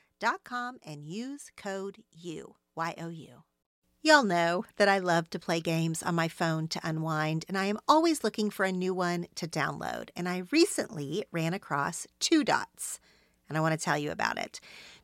com 0.43 0.77
and 0.85 1.07
use 1.07 1.51
code 1.57 2.03
U, 2.11 2.55
Y 2.75 2.93
O 2.99 3.09
U. 3.09 3.43
Y'all 4.03 4.23
know 4.23 4.65
that 4.77 4.87
I 4.87 4.99
love 4.99 5.29
to 5.31 5.39
play 5.39 5.59
games 5.59 6.03
on 6.03 6.13
my 6.13 6.27
phone 6.27 6.67
to 6.69 6.79
unwind, 6.83 7.45
and 7.47 7.57
I 7.57 7.65
am 7.65 7.79
always 7.87 8.23
looking 8.23 8.51
for 8.51 8.63
a 8.63 8.71
new 8.71 8.93
one 8.93 9.25
to 9.35 9.47
download. 9.47 10.09
And 10.15 10.29
I 10.29 10.43
recently 10.51 11.25
ran 11.31 11.55
across 11.55 12.05
Two 12.19 12.43
Dots, 12.43 12.99
and 13.49 13.57
I 13.57 13.61
want 13.61 13.77
to 13.77 13.83
tell 13.83 13.97
you 13.97 14.11
about 14.11 14.37
it. 14.37 14.59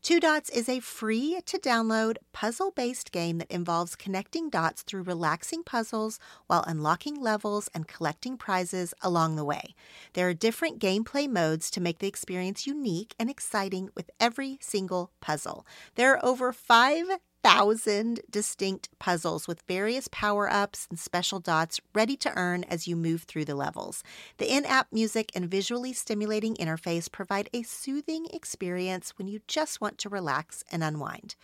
Two 0.08 0.22
Dots 0.22 0.50
is 0.50 0.70
a 0.70 0.80
free 0.80 1.42
to 1.48 1.58
download 1.58 2.16
puzzle 2.32 2.72
based 2.72 3.12
game 3.12 3.40
that 3.40 3.52
involves 3.52 3.98
connecting 3.98 4.50
dots 4.50 4.82
through 4.82 5.02
relaxing 5.02 5.64
puzzles 5.64 6.18
while 6.46 6.64
unlocking 6.66 7.20
levels 7.22 7.70
and 7.74 7.90
collecting 7.90 8.38
prizes 8.38 8.94
along 9.02 9.36
the 9.36 9.44
way. 9.44 9.76
There 10.14 10.30
are 10.30 10.34
different 10.34 10.80
gameplay 10.80 11.28
modes 11.28 11.70
to 11.72 11.82
make 11.82 12.00
the 12.00 12.08
experience 12.08 12.66
unique 12.66 13.16
and 13.20 13.30
exciting 13.30 13.90
with 13.96 14.10
every 14.18 14.58
single 14.62 15.12
puzzle. 15.20 15.68
There 15.96 16.14
are 16.14 16.26
over 16.26 16.54
5 16.54 17.08
thousand 17.48 18.20
distinct 18.30 18.90
puzzles 19.00 19.48
with 19.48 19.62
various 19.70 20.10
power 20.12 20.52
ups 20.52 20.86
and 20.90 21.00
special 21.00 21.40
dots 21.40 21.80
ready 21.96 22.18
to 22.18 22.38
earn 22.38 22.66
as 22.66 22.90
you 22.90 22.96
move 22.96 23.24
through 23.24 23.46
the 23.46 23.56
levels. 23.56 24.04
The 24.38 24.54
in 24.54 24.66
app 24.66 24.88
music 24.92 25.32
and 25.34 25.50
visually 25.50 25.94
stimulating 25.94 26.56
interface 26.56 27.10
provide 27.10 27.50
a 27.54 27.64
soothing 27.64 28.28
experience 28.34 29.14
when 29.18 29.30
you 29.30 29.40
just 29.48 29.80
want 29.80 29.98
to 30.00 30.10
relax 30.10 30.66
and 30.70 30.84
unwind. 30.84 31.36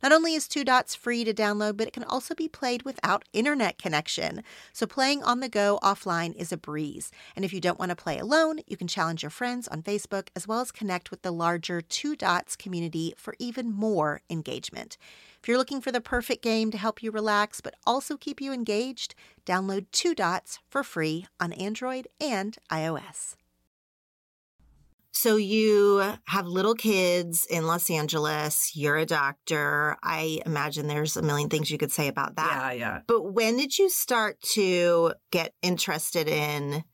Not 0.00 0.12
only 0.12 0.34
is 0.34 0.46
Two 0.46 0.62
Dots 0.62 0.94
free 0.94 1.24
to 1.24 1.34
download, 1.34 1.76
but 1.76 1.88
it 1.88 1.92
can 1.92 2.04
also 2.04 2.36
be 2.36 2.46
played 2.46 2.84
without 2.84 3.24
internet 3.32 3.78
connection. 3.78 4.44
So 4.72 4.86
playing 4.86 5.24
on 5.24 5.40
the 5.40 5.48
go 5.48 5.80
offline 5.82 6.36
is 6.36 6.52
a 6.52 6.56
breeze. 6.56 7.10
And 7.34 7.44
if 7.44 7.52
you 7.52 7.60
don't 7.60 7.80
want 7.80 7.90
to 7.90 7.96
play 7.96 8.18
alone, 8.18 8.60
you 8.68 8.76
can 8.76 8.86
challenge 8.86 9.24
your 9.24 9.30
friends 9.30 9.66
on 9.66 9.82
Facebook 9.82 10.28
as 10.36 10.46
well 10.46 10.60
as 10.60 10.70
connect 10.70 11.10
with 11.10 11.22
the 11.22 11.32
larger 11.32 11.80
Two 11.80 12.14
Dots 12.14 12.54
community 12.54 13.12
for 13.16 13.34
even 13.40 13.72
more 13.72 14.20
engagement. 14.30 14.98
If 15.48 15.52
you're 15.52 15.58
looking 15.58 15.80
for 15.80 15.90
the 15.90 16.02
perfect 16.02 16.42
game 16.42 16.70
to 16.72 16.76
help 16.76 17.02
you 17.02 17.10
relax 17.10 17.62
but 17.62 17.72
also 17.86 18.18
keep 18.18 18.38
you 18.38 18.52
engaged, 18.52 19.14
download 19.46 19.86
Two 19.92 20.14
Dots 20.14 20.58
for 20.68 20.82
free 20.82 21.26
on 21.40 21.54
Android 21.54 22.06
and 22.20 22.54
iOS. 22.70 23.34
So 25.10 25.36
you 25.36 26.16
have 26.26 26.46
little 26.46 26.74
kids 26.74 27.46
in 27.48 27.66
Los 27.66 27.88
Angeles. 27.88 28.72
You're 28.76 28.98
a 28.98 29.06
doctor. 29.06 29.96
I 30.02 30.42
imagine 30.44 30.86
there's 30.86 31.16
a 31.16 31.22
million 31.22 31.48
things 31.48 31.70
you 31.70 31.78
could 31.78 31.92
say 31.92 32.08
about 32.08 32.36
that. 32.36 32.52
Yeah, 32.52 32.72
yeah. 32.72 33.00
But 33.06 33.32
when 33.32 33.56
did 33.56 33.78
you 33.78 33.88
start 33.88 34.38
to 34.52 35.14
get 35.30 35.54
interested 35.62 36.28
in 36.28 36.84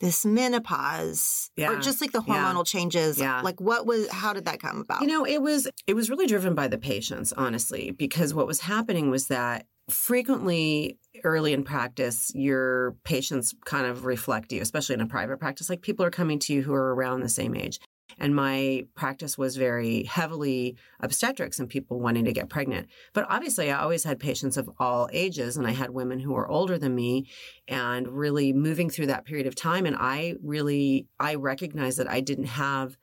this 0.00 0.24
menopause 0.24 1.50
Yeah. 1.56 1.70
or 1.72 1.80
just 1.80 2.00
like 2.00 2.12
the 2.12 2.22
Yeah. 2.26 2.52
hormonal 2.52 2.66
changes? 2.66 3.18
Yeah. 3.18 3.40
Like 3.42 3.60
what 3.60 3.86
was 3.86 4.08
how 4.10 4.32
did 4.32 4.44
that 4.46 4.60
come 4.60 4.80
about? 4.80 5.00
You 5.02 5.06
know, 5.08 5.24
it 5.26 5.40
was 5.40 5.68
it 5.86 5.94
was 5.94 6.10
really 6.10 6.26
driven 6.26 6.54
by 6.54 6.68
the 6.68 6.78
patients, 6.78 7.32
honestly, 7.32 7.90
because 7.90 8.34
what 8.34 8.46
was 8.46 8.60
happening 8.60 9.10
was 9.10 9.28
that 9.28 9.66
frequently 9.90 10.98
early 11.24 11.52
in 11.52 11.62
practice, 11.64 12.30
your 12.34 12.96
patients 13.04 13.54
kind 13.64 13.86
of 13.86 14.04
reflect 14.04 14.52
you, 14.52 14.60
especially 14.62 14.94
in 14.94 15.00
a 15.00 15.06
private 15.06 15.38
practice. 15.38 15.68
Like 15.68 15.82
people 15.82 16.04
are 16.04 16.10
coming 16.10 16.38
to 16.40 16.52
you 16.54 16.62
who 16.62 16.72
are 16.74 16.94
around 16.94 17.20
the 17.20 17.28
same 17.28 17.54
age. 17.54 17.78
And 18.18 18.34
my 18.34 18.86
practice 18.94 19.36
was 19.36 19.56
very 19.56 20.04
heavily 20.04 20.76
obstetrics 21.00 21.58
and 21.58 21.68
people 21.68 22.00
wanting 22.00 22.24
to 22.24 22.32
get 22.32 22.48
pregnant. 22.48 22.88
But 23.12 23.26
obviously, 23.28 23.70
I 23.70 23.80
always 23.80 24.04
had 24.04 24.18
patients 24.18 24.56
of 24.56 24.70
all 24.78 25.08
ages, 25.12 25.56
and 25.56 25.66
I 25.66 25.72
had 25.72 25.90
women 25.90 26.20
who 26.20 26.32
were 26.32 26.48
older 26.48 26.78
than 26.78 26.94
me 26.94 27.26
and 27.68 28.08
really 28.08 28.52
moving 28.52 28.90
through 28.90 29.06
that 29.06 29.24
period 29.24 29.46
of 29.46 29.54
time. 29.54 29.86
And 29.86 29.96
I 29.98 30.36
really, 30.42 31.06
I 31.18 31.34
recognized 31.34 31.98
that 31.98 32.10
I 32.10 32.20
didn't 32.20 32.46
have 32.46 32.96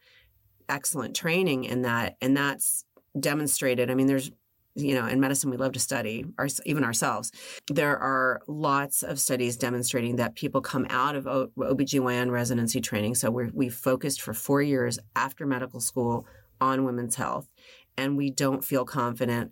excellent 0.69 1.15
training 1.15 1.65
in 1.65 1.81
that. 1.81 2.15
And 2.21 2.35
that's 2.35 2.85
demonstrated. 3.19 3.91
I 3.91 3.95
mean, 3.95 4.07
there's, 4.07 4.31
you 4.75 4.95
know, 4.95 5.05
in 5.05 5.19
medicine, 5.19 5.49
we 5.49 5.57
love 5.57 5.73
to 5.73 5.79
study, 5.79 6.25
our, 6.37 6.47
even 6.65 6.83
ourselves. 6.83 7.31
There 7.67 7.97
are 7.97 8.41
lots 8.47 9.03
of 9.03 9.19
studies 9.19 9.57
demonstrating 9.57 10.15
that 10.15 10.35
people 10.35 10.61
come 10.61 10.87
out 10.89 11.15
of 11.15 11.27
O- 11.27 11.51
OBGYN 11.57 12.31
residency 12.31 12.79
training. 12.79 13.15
So 13.15 13.29
we're, 13.31 13.49
we 13.53 13.69
focused 13.69 14.21
for 14.21 14.33
four 14.33 14.61
years 14.61 14.97
after 15.15 15.45
medical 15.45 15.81
school 15.81 16.25
on 16.61 16.85
women's 16.85 17.15
health, 17.15 17.49
and 17.97 18.15
we 18.15 18.29
don't 18.31 18.63
feel 18.63 18.85
confident 18.85 19.51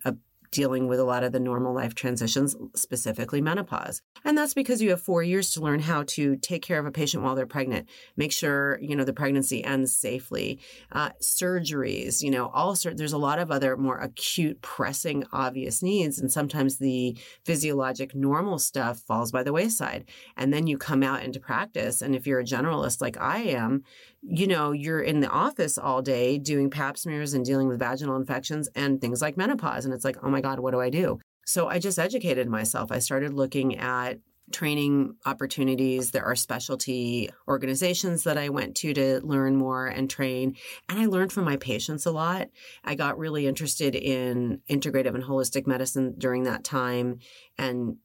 dealing 0.51 0.87
with 0.87 0.99
a 0.99 1.03
lot 1.03 1.23
of 1.23 1.31
the 1.31 1.39
normal 1.39 1.73
life 1.73 1.95
transitions, 1.95 2.55
specifically 2.75 3.41
menopause. 3.41 4.01
And 4.23 4.37
that's 4.37 4.53
because 4.53 4.81
you 4.81 4.89
have 4.89 5.01
four 5.01 5.23
years 5.23 5.51
to 5.51 5.61
learn 5.61 5.79
how 5.79 6.03
to 6.07 6.35
take 6.37 6.61
care 6.61 6.79
of 6.79 6.85
a 6.85 6.91
patient 6.91 7.23
while 7.23 7.35
they're 7.35 7.45
pregnant, 7.45 7.87
make 8.17 8.31
sure, 8.31 8.79
you 8.81 8.95
know, 8.95 9.03
the 9.03 9.13
pregnancy 9.13 9.63
ends 9.63 9.95
safely, 9.95 10.59
uh, 10.91 11.11
surgeries, 11.21 12.21
you 12.21 12.31
know, 12.31 12.47
all 12.53 12.75
sort, 12.75 12.97
there's 12.97 13.13
a 13.13 13.17
lot 13.17 13.39
of 13.39 13.51
other 13.51 13.77
more 13.77 13.97
acute, 13.97 14.61
pressing, 14.61 15.23
obvious 15.31 15.81
needs. 15.81 16.19
And 16.19 16.31
sometimes 16.31 16.77
the 16.77 17.17
physiologic 17.45 18.15
normal 18.15 18.59
stuff 18.59 18.99
falls 18.99 19.31
by 19.31 19.43
the 19.43 19.53
wayside. 19.53 20.09
And 20.35 20.53
then 20.53 20.67
you 20.67 20.77
come 20.77 21.03
out 21.03 21.23
into 21.23 21.39
practice. 21.39 22.01
And 22.01 22.15
if 22.15 22.25
you're 22.25 22.39
a 22.39 22.45
generalist 22.45 23.01
like 23.01 23.19
I 23.19 23.39
am, 23.39 23.83
you 24.21 24.47
know, 24.47 24.71
you're 24.71 25.01
in 25.01 25.21
the 25.21 25.29
office 25.29 25.77
all 25.77 26.01
day 26.01 26.37
doing 26.37 26.69
pap 26.69 26.97
smears 26.97 27.33
and 27.33 27.45
dealing 27.45 27.67
with 27.67 27.79
vaginal 27.79 28.15
infections 28.15 28.69
and 28.75 28.99
things 28.99 29.21
like 29.21 29.37
menopause. 29.37 29.85
And 29.85 29.93
it's 29.93 30.05
like, 30.05 30.17
oh 30.23 30.29
my 30.29 30.41
God, 30.41 30.59
what 30.59 30.71
do 30.71 30.81
I 30.81 30.89
do? 30.89 31.19
So 31.45 31.67
I 31.67 31.79
just 31.79 31.97
educated 31.97 32.47
myself. 32.47 32.91
I 32.91 32.99
started 32.99 33.33
looking 33.33 33.77
at 33.77 34.19
training 34.51 35.15
opportunities. 35.25 36.11
There 36.11 36.25
are 36.25 36.35
specialty 36.35 37.29
organizations 37.47 38.23
that 38.23 38.37
I 38.37 38.49
went 38.49 38.75
to 38.77 38.93
to 38.93 39.21
learn 39.21 39.55
more 39.55 39.87
and 39.87 40.09
train. 40.09 40.55
And 40.87 40.99
I 40.99 41.05
learned 41.05 41.31
from 41.31 41.45
my 41.45 41.57
patients 41.57 42.05
a 42.05 42.11
lot. 42.11 42.49
I 42.83 42.95
got 42.95 43.17
really 43.17 43.47
interested 43.47 43.95
in 43.95 44.61
integrative 44.69 45.15
and 45.15 45.23
holistic 45.23 45.67
medicine 45.67 46.15
during 46.17 46.43
that 46.43 46.63
time. 46.63 47.19
And 47.57 47.97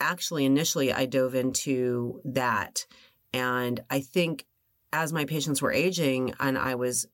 actually, 0.00 0.44
initially, 0.44 0.92
I 0.92 1.06
dove 1.06 1.34
into 1.34 2.20
that. 2.24 2.86
And 3.32 3.80
I 3.88 4.00
think 4.00 4.44
as 4.92 5.12
my 5.12 5.24
patients 5.24 5.62
were 5.62 5.72
aging 5.72 6.34
and 6.40 6.58
I 6.58 6.74
was 6.74 7.06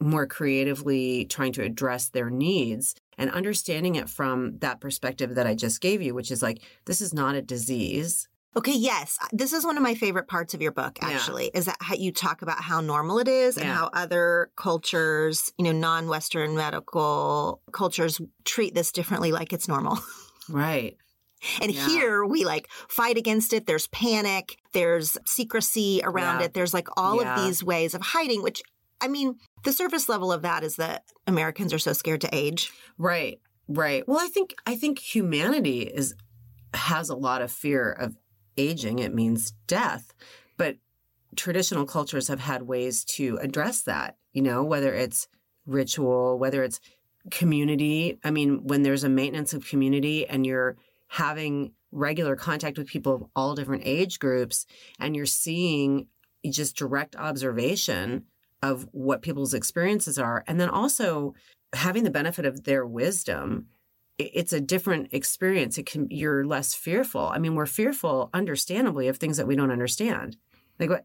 more 0.00 0.26
creatively 0.26 1.24
trying 1.24 1.52
to 1.52 1.62
address 1.62 2.08
their 2.10 2.30
needs 2.30 2.94
and 3.16 3.30
understanding 3.30 3.96
it 3.96 4.08
from 4.08 4.58
that 4.60 4.80
perspective 4.80 5.34
that 5.34 5.46
I 5.46 5.54
just 5.54 5.80
gave 5.80 6.00
you, 6.00 6.14
which 6.14 6.30
is 6.30 6.40
like, 6.42 6.60
this 6.84 7.00
is 7.00 7.12
not 7.12 7.34
a 7.34 7.42
disease. 7.42 8.28
Okay, 8.56 8.74
yes. 8.76 9.18
This 9.32 9.52
is 9.52 9.64
one 9.64 9.76
of 9.76 9.82
my 9.82 9.94
favorite 9.94 10.28
parts 10.28 10.54
of 10.54 10.62
your 10.62 10.70
book, 10.72 10.98
Yeah. 11.02 11.08
actually, 11.08 11.50
is 11.52 11.66
that 11.66 11.76
how 11.80 11.94
you 11.96 12.12
talk 12.12 12.42
about 12.42 12.60
how 12.62 12.80
normal 12.80 13.18
it 13.18 13.28
is 13.28 13.56
and 13.56 13.66
Yeah. 13.66 13.74
how 13.74 13.90
other 13.92 14.50
cultures, 14.56 15.52
you 15.58 15.64
know, 15.64 15.72
non 15.72 16.08
Western 16.08 16.54
medical 16.56 17.60
cultures 17.72 18.20
treat 18.44 18.74
this 18.74 18.92
differently, 18.92 19.32
like 19.32 19.52
it's 19.52 19.68
normal. 19.68 19.98
Right. 20.50 20.96
And 21.60 21.72
Yeah. 21.72 21.88
here 21.88 22.24
we 22.24 22.44
like 22.44 22.68
fight 22.88 23.16
against 23.16 23.52
it. 23.52 23.66
There's 23.66 23.86
panic, 23.88 24.56
there's 24.72 25.16
secrecy 25.24 26.00
around 26.04 26.40
Yeah. 26.40 26.46
it, 26.46 26.54
there's 26.54 26.74
like 26.74 26.88
all 26.96 27.22
Yeah. 27.22 27.34
of 27.36 27.44
these 27.44 27.62
ways 27.62 27.94
of 27.94 28.02
hiding, 28.02 28.42
which 28.42 28.62
I 29.00 29.06
mean, 29.06 29.36
the 29.62 29.72
surface 29.72 30.08
level 30.08 30.32
of 30.32 30.42
that 30.42 30.64
is 30.64 30.74
that 30.76 31.04
Americans 31.26 31.72
are 31.72 31.78
so 31.78 31.92
scared 31.92 32.20
to 32.22 32.28
age. 32.34 32.72
Right. 32.98 33.40
Right. 33.68 34.06
Well, 34.08 34.18
I 34.18 34.26
think 34.28 34.54
I 34.66 34.74
think 34.76 34.98
humanity 34.98 35.82
is 35.82 36.14
has 36.74 37.08
a 37.08 37.14
lot 37.16 37.40
of 37.42 37.50
fear 37.52 37.90
of 37.92 38.16
aging. 38.56 38.98
It 38.98 39.14
means 39.14 39.52
death. 39.66 40.12
But 40.56 40.76
traditional 41.36 41.86
cultures 41.86 42.28
have 42.28 42.40
had 42.40 42.62
ways 42.62 43.04
to 43.04 43.38
address 43.40 43.82
that, 43.82 44.16
you 44.32 44.42
know, 44.42 44.64
whether 44.64 44.92
it's 44.94 45.28
ritual, 45.66 46.38
whether 46.38 46.64
it's 46.64 46.80
community. 47.30 48.18
I 48.24 48.30
mean, 48.30 48.66
when 48.66 48.82
there's 48.82 49.04
a 49.04 49.08
maintenance 49.08 49.52
of 49.52 49.66
community 49.68 50.26
and 50.26 50.46
you're 50.46 50.76
having 51.08 51.72
regular 51.90 52.36
contact 52.36 52.78
with 52.78 52.86
people 52.86 53.14
of 53.14 53.24
all 53.34 53.54
different 53.54 53.82
age 53.84 54.18
groups 54.18 54.66
and 54.98 55.16
you're 55.16 55.26
seeing 55.26 56.06
just 56.50 56.76
direct 56.76 57.16
observation 57.16 58.24
of 58.62 58.86
what 58.92 59.22
people's 59.22 59.54
experiences 59.54 60.18
are. 60.18 60.44
And 60.46 60.60
then 60.60 60.68
also 60.68 61.34
having 61.72 62.04
the 62.04 62.10
benefit 62.10 62.44
of 62.44 62.64
their 62.64 62.86
wisdom 62.86 63.66
it's 64.18 64.52
a 64.52 64.60
different 64.60 65.08
experience. 65.12 65.78
It 65.78 65.86
can 65.86 66.08
you're 66.10 66.44
less 66.44 66.74
fearful. 66.74 67.30
I 67.32 67.38
mean 67.38 67.54
we're 67.54 67.66
fearful 67.66 68.30
understandably 68.34 69.06
of 69.08 69.16
things 69.16 69.36
that 69.36 69.46
we 69.46 69.56
don't 69.56 69.70
understand. 69.70 70.36
Like 70.78 70.90
what 70.90 71.04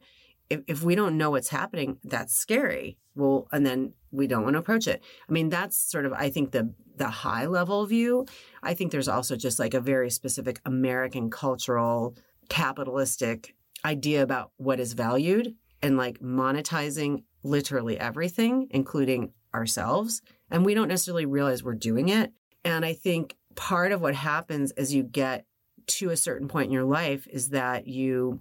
if, 0.54 0.62
if 0.68 0.84
we 0.84 0.96
don't 0.96 1.18
know 1.18 1.32
what's 1.32 1.50
happening 1.50 1.98
that's 2.04 2.36
scary. 2.36 2.98
Well 3.16 3.48
and 3.52 3.66
then 3.66 3.94
we 4.12 4.28
don't 4.28 4.44
want 4.44 4.54
to 4.54 4.60
approach 4.60 4.88
it. 4.88 5.02
I 5.28 5.32
mean 5.32 5.50
that's 5.50 5.78
sort 5.78 6.06
of 6.06 6.14
i 6.14 6.30
think 6.30 6.52
the 6.52 6.74
the 6.96 7.10
high 7.10 7.48
level 7.48 7.86
view. 7.86 8.26
I 8.62 8.74
think 8.76 8.92
there's 8.92 9.08
also 9.08 9.36
just 9.36 9.60
like 9.60 9.74
a 9.74 9.80
very 9.80 10.10
specific 10.10 10.62
american 10.66 11.30
cultural 11.30 12.16
capitalistic 12.50 13.56
idea 13.86 14.22
about 14.24 14.52
what 14.58 14.80
is 14.80 14.94
valued 14.94 15.56
and 15.82 15.98
like 15.98 16.20
monetizing 16.20 17.24
literally 17.44 18.00
everything 18.00 18.68
including 18.70 19.32
ourselves. 19.54 20.22
And 20.50 20.66
we 20.66 20.74
don't 20.74 20.88
necessarily 20.88 21.26
realize 21.26 21.64
we're 21.64 21.74
doing 21.74 22.10
it. 22.10 22.32
And 22.64 22.86
i 22.86 22.94
think 22.94 23.36
part 23.56 23.92
of 23.92 24.02
what 24.02 24.16
happens 24.16 24.72
as 24.72 24.94
you 24.94 25.04
get 25.04 25.46
to 25.86 26.10
a 26.10 26.18
certain 26.18 26.48
point 26.48 26.68
in 26.68 26.72
your 26.72 26.86
life 26.86 27.28
is 27.28 27.50
that 27.50 27.88
you 27.88 28.04
you, 28.04 28.40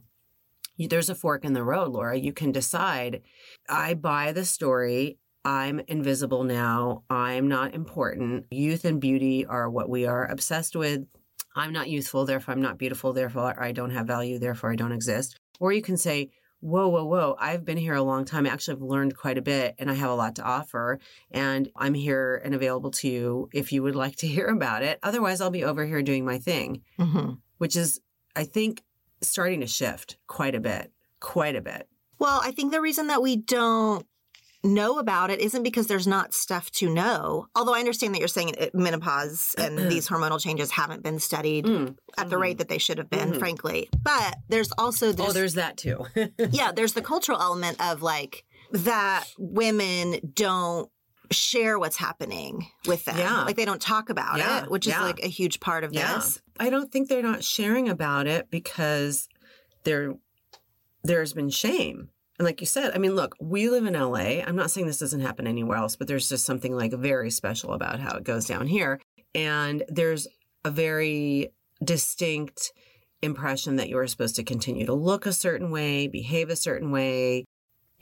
there's 0.89 1.11
a 1.11 1.15
fork 1.15 1.45
in 1.45 1.53
the 1.53 1.65
road, 1.65 1.93
Laura. 1.93 2.19
You 2.19 2.33
can 2.33 2.53
decide, 2.53 3.23
I 3.69 3.95
buy 3.95 4.33
the 4.33 4.45
story. 4.45 5.19
I'm 5.45 5.81
invisible 5.89 6.45
now. 6.45 7.03
I'm 7.11 7.49
not 7.49 7.75
important. 7.75 8.47
Youth 8.51 8.85
and 8.85 9.01
beauty 9.01 9.45
are 9.45 9.69
what 9.69 9.89
we 9.89 10.07
are 10.07 10.31
obsessed 10.31 10.77
with. 10.77 11.03
I'm 11.55 11.73
not 11.73 11.91
youthful, 11.91 12.25
therefore 12.25 12.55
I'm 12.55 12.63
not 12.63 12.79
beautiful, 12.79 13.13
therefore 13.13 13.61
I 13.63 13.73
don't 13.73 13.91
have 13.91 14.07
value, 14.07 14.39
therefore 14.39 14.73
I 14.73 14.77
don't 14.77 14.93
exist. 14.93 15.37
Or 15.61 15.73
you 15.73 15.83
can 15.83 15.97
say, 15.97 16.31
whoa, 16.61 16.89
whoa, 16.89 17.05
whoa, 17.05 17.37
I've 17.39 17.65
been 17.65 17.77
here 17.77 17.95
a 17.95 18.03
long 18.03 18.25
time. 18.25 18.47
I 18.47 18.51
actually, 18.51 18.77
I've 18.77 18.83
learned 18.83 19.17
quite 19.17 19.37
a 19.37 19.43
bit 19.43 19.75
and 19.79 19.91
I 19.91 19.95
have 19.95 20.11
a 20.11 20.15
lot 20.15 20.37
to 20.37 20.43
offer. 20.43 21.01
And 21.31 21.69
I'm 21.77 21.93
here 21.93 22.41
and 22.43 22.55
available 22.55 22.93
to 22.93 23.09
you 23.09 23.49
if 23.53 23.73
you 23.73 23.83
would 23.83 23.97
like 23.97 24.17
to 24.17 24.27
hear 24.35 24.47
about 24.47 24.83
it. 24.83 24.99
Otherwise, 25.03 25.41
I'll 25.41 25.51
be 25.51 25.65
over 25.65 25.85
here 25.85 26.03
doing 26.03 26.25
my 26.25 26.39
thing, 26.39 26.83
hmm 26.99 27.33
which 27.59 27.77
is, 27.77 28.01
I 28.35 28.43
think, 28.43 28.83
starting 29.23 29.61
to 29.61 29.67
shift 29.67 30.17
quite 30.27 30.55
a 30.55 30.61
bit, 30.61 30.93
quite 31.21 31.57
a 31.57 31.61
bit. 31.61 31.89
Well, 32.19 32.41
I 32.43 32.51
think 32.53 32.73
the 32.73 32.81
reason 32.81 33.09
that 33.09 33.23
we 33.23 33.37
don't 33.37 34.07
know 34.65 35.01
about 35.01 35.29
it 35.31 35.41
isn't 35.41 35.65
because 35.65 35.89
there's 35.89 36.07
not 36.07 36.33
stuff 36.33 36.71
to 36.71 36.89
know. 36.89 37.49
Although 37.57 37.75
I 37.75 37.81
understand 37.81 38.15
that 38.15 38.21
you're 38.21 38.29
saying 38.29 38.51
it- 38.57 38.75
menopause 38.75 39.57
and 39.59 39.77
these 39.91 40.09
hormonal 40.09 40.41
changes 40.41 40.71
haven't 40.71 41.03
been 41.03 41.19
studied 41.19 41.65
Mm. 41.65 41.97
at 42.17 42.31
the 42.31 42.39
rate 42.39 42.59
that 42.59 42.69
they 42.69 42.79
should 42.79 42.99
have 42.99 43.11
been, 43.11 43.33
Mhm. 43.33 43.39
frankly. 43.41 43.89
But 44.05 44.37
there's 44.49 44.71
also 44.79 45.11
this, 45.11 45.27
oh, 45.29 45.33
there's 45.33 45.55
that 45.55 45.77
too. 45.77 46.07
yeah, 46.51 46.71
there's 46.71 46.93
the 46.93 47.03
cultural 47.03 47.41
element 47.41 47.81
of 47.85 48.03
like 48.03 48.45
that 48.71 49.25
women 49.37 50.21
don't 50.33 50.89
share 51.33 51.79
what's 51.79 51.97
happening 51.97 52.67
with 52.87 53.05
them. 53.05 53.17
Yeah. 53.19 53.45
Like 53.45 53.57
they 53.57 53.65
don't 53.65 53.81
talk 53.81 54.11
about 54.11 54.39
Yeah, 54.39 54.65
it, 54.65 54.71
which 54.71 54.87
is 54.87 54.93
yeah. 54.93 55.03
like 55.03 55.21
a 55.23 55.29
huge 55.29 55.61
part 55.61 55.85
of 55.85 55.93
Yeah. 55.93 56.15
this. 56.15 56.41
I 56.59 56.71
don't 56.71 56.91
think 56.91 57.09
they're 57.09 57.23
not 57.23 57.45
sharing 57.45 57.89
about 57.89 58.27
it 58.27 58.51
because 58.51 59.29
there 59.85 60.15
there's 61.05 61.33
been 61.33 61.51
shame. 61.51 62.09
And 62.39 62.47
like 62.47 62.61
you 62.61 62.67
said, 62.67 62.93
I 62.95 62.99
mean, 62.99 63.15
look, 63.15 63.35
we 63.41 63.69
live 63.69 63.87
in 63.87 63.95
LA. 63.95 64.41
I'm 64.45 64.57
not 64.57 64.71
saying 64.71 64.87
this 64.87 64.99
doesn't 64.99 65.21
happen 65.21 65.47
anywhere 65.47 65.77
else, 65.77 65.97
but 65.97 66.07
there's 66.09 66.29
just 66.29 66.45
something 66.47 66.75
like 66.77 66.93
very 66.93 67.31
special 67.31 67.73
about 67.73 68.01
how 68.01 68.17
it 68.17 68.25
goes 68.25 68.47
down 68.47 68.67
here. 68.67 69.01
And 69.35 69.83
there's 69.89 70.29
a 70.65 70.71
very 70.71 71.53
distinct 71.85 72.73
impression 73.21 73.77
that 73.77 73.89
you're 73.89 74.07
supposed 74.07 74.37
to 74.37 74.45
continue 74.45 74.87
to 74.87 74.95
look 74.95 75.27
a 75.27 75.33
certain 75.33 75.71
way, 75.71 76.07
behave 76.09 76.51
a 76.51 76.57
certain 76.57 76.91
way, 76.91 77.45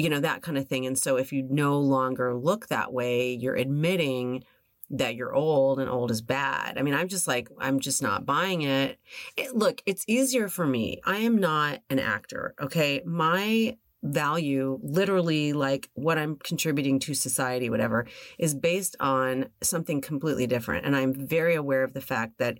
you 0.01 0.09
know, 0.09 0.21
that 0.21 0.41
kind 0.43 0.57
of 0.57 0.67
thing. 0.67 0.87
And 0.87 0.99
so 0.99 1.17
if 1.17 1.31
you 1.31 1.47
no 1.51 1.79
longer 1.79 2.35
look 2.35 2.69
that 2.69 2.91
way, 2.93 3.35
you're 3.35 3.55
admitting 3.55 4.45
that 4.89 5.15
you're 5.15 5.35
old 5.35 5.79
and 5.79 5.91
old 5.91 6.11
is 6.11 6.23
bad. 6.23 6.79
I 6.79 6.83
mean, 6.83 6.95
I'm 6.95 7.07
just 7.07 7.29
like, 7.29 7.49
I'm 7.59 7.81
just 7.81 8.03
not 8.03 8.25
buying 8.25 8.63
it. 8.63 8.99
it. 9.37 9.55
Look, 9.55 9.83
it's 9.85 10.05
easier 10.09 10.49
for 10.49 10.67
me. 10.67 11.01
I 11.05 11.19
am 11.19 11.37
not 11.37 11.81
an 11.91 11.99
actor, 11.99 12.55
okay? 12.61 13.03
My 13.05 13.77
value, 14.03 14.81
literally 14.83 15.53
like 15.53 15.91
what 15.93 16.17
I'm 16.19 16.37
contributing 16.37 16.99
to 17.01 17.13
society, 17.13 17.69
whatever, 17.69 18.07
is 18.39 18.55
based 18.55 18.97
on 19.01 19.51
something 19.63 20.01
completely 20.01 20.47
different. 20.47 20.87
And 20.87 20.97
I'm 20.97 21.13
very 21.13 21.55
aware 21.55 21.85
of 21.85 21.93
the 21.93 22.01
fact 22.01 22.39
that 22.39 22.57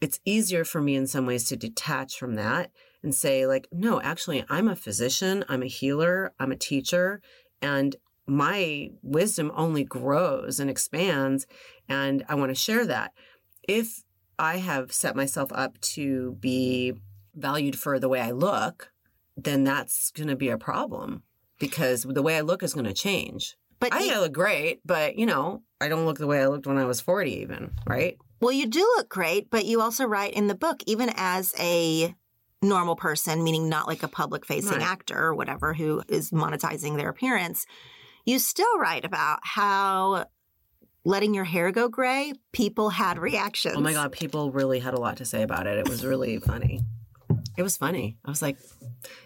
it's 0.00 0.20
easier 0.24 0.64
for 0.64 0.80
me 0.80 0.96
in 0.96 1.06
some 1.06 1.26
ways 1.26 1.44
to 1.44 1.56
detach 1.56 2.18
from 2.18 2.36
that 2.36 2.70
and 3.02 3.14
say, 3.14 3.46
like, 3.46 3.68
no, 3.72 4.00
actually, 4.00 4.44
I'm 4.48 4.68
a 4.68 4.76
physician, 4.76 5.44
I'm 5.48 5.62
a 5.62 5.66
healer, 5.66 6.32
I'm 6.38 6.52
a 6.52 6.56
teacher, 6.56 7.20
and 7.62 7.96
my 8.26 8.90
wisdom 9.02 9.50
only 9.54 9.84
grows 9.84 10.60
and 10.60 10.68
expands. 10.68 11.46
And 11.88 12.24
I 12.28 12.34
want 12.34 12.50
to 12.50 12.54
share 12.54 12.84
that. 12.86 13.12
If 13.66 14.02
I 14.38 14.58
have 14.58 14.92
set 14.92 15.16
myself 15.16 15.50
up 15.52 15.80
to 15.80 16.36
be 16.40 16.94
valued 17.34 17.78
for 17.78 17.98
the 17.98 18.08
way 18.08 18.20
I 18.20 18.32
look, 18.32 18.92
then 19.36 19.64
that's 19.64 20.10
going 20.10 20.28
to 20.28 20.36
be 20.36 20.48
a 20.48 20.58
problem 20.58 21.22
because 21.58 22.02
the 22.02 22.22
way 22.22 22.36
I 22.36 22.40
look 22.42 22.62
is 22.62 22.74
going 22.74 22.86
to 22.86 22.92
change. 22.92 23.56
But 23.80 23.92
I 23.92 24.00
you- 24.00 24.18
look 24.18 24.32
great, 24.32 24.80
but 24.84 25.16
you 25.16 25.26
know, 25.26 25.62
I 25.80 25.88
don't 25.88 26.04
look 26.04 26.18
the 26.18 26.26
way 26.26 26.42
I 26.42 26.46
looked 26.48 26.66
when 26.66 26.78
I 26.78 26.84
was 26.84 27.00
40 27.00 27.30
even, 27.40 27.72
right? 27.86 28.18
Well, 28.40 28.52
you 28.52 28.66
do 28.66 28.80
look 28.96 29.08
great, 29.08 29.50
but 29.50 29.64
you 29.64 29.80
also 29.80 30.04
write 30.04 30.34
in 30.34 30.46
the 30.46 30.54
book, 30.54 30.82
even 30.86 31.10
as 31.16 31.54
a 31.58 32.14
normal 32.62 32.96
person, 32.96 33.44
meaning 33.44 33.68
not 33.68 33.86
like 33.86 34.02
a 34.02 34.08
public 34.08 34.44
facing 34.46 34.72
Right. 34.78 34.82
actor 34.82 35.18
or 35.18 35.34
whatever 35.34 35.74
who 35.74 36.02
is 36.08 36.30
monetizing 36.30 36.96
their 36.96 37.08
appearance, 37.08 37.66
you 38.24 38.38
still 38.38 38.78
write 38.78 39.04
about 39.04 39.38
how 39.42 40.26
letting 41.04 41.34
your 41.34 41.44
hair 41.44 41.70
go 41.70 41.88
gray, 41.88 42.32
people 42.52 42.90
had 42.90 43.18
reactions. 43.18 43.76
Oh 43.76 43.80
my 43.80 43.92
God, 43.92 44.12
people 44.12 44.50
really 44.50 44.78
had 44.80 44.94
a 44.94 45.00
lot 45.00 45.18
to 45.18 45.24
say 45.24 45.42
about 45.42 45.66
it. 45.66 45.78
It 45.78 45.88
was 45.88 46.04
really 46.04 46.38
funny. 46.50 46.80
It 47.56 47.62
was 47.62 47.76
funny. 47.76 48.16
I 48.24 48.30
was 48.30 48.42
like, 48.42 48.56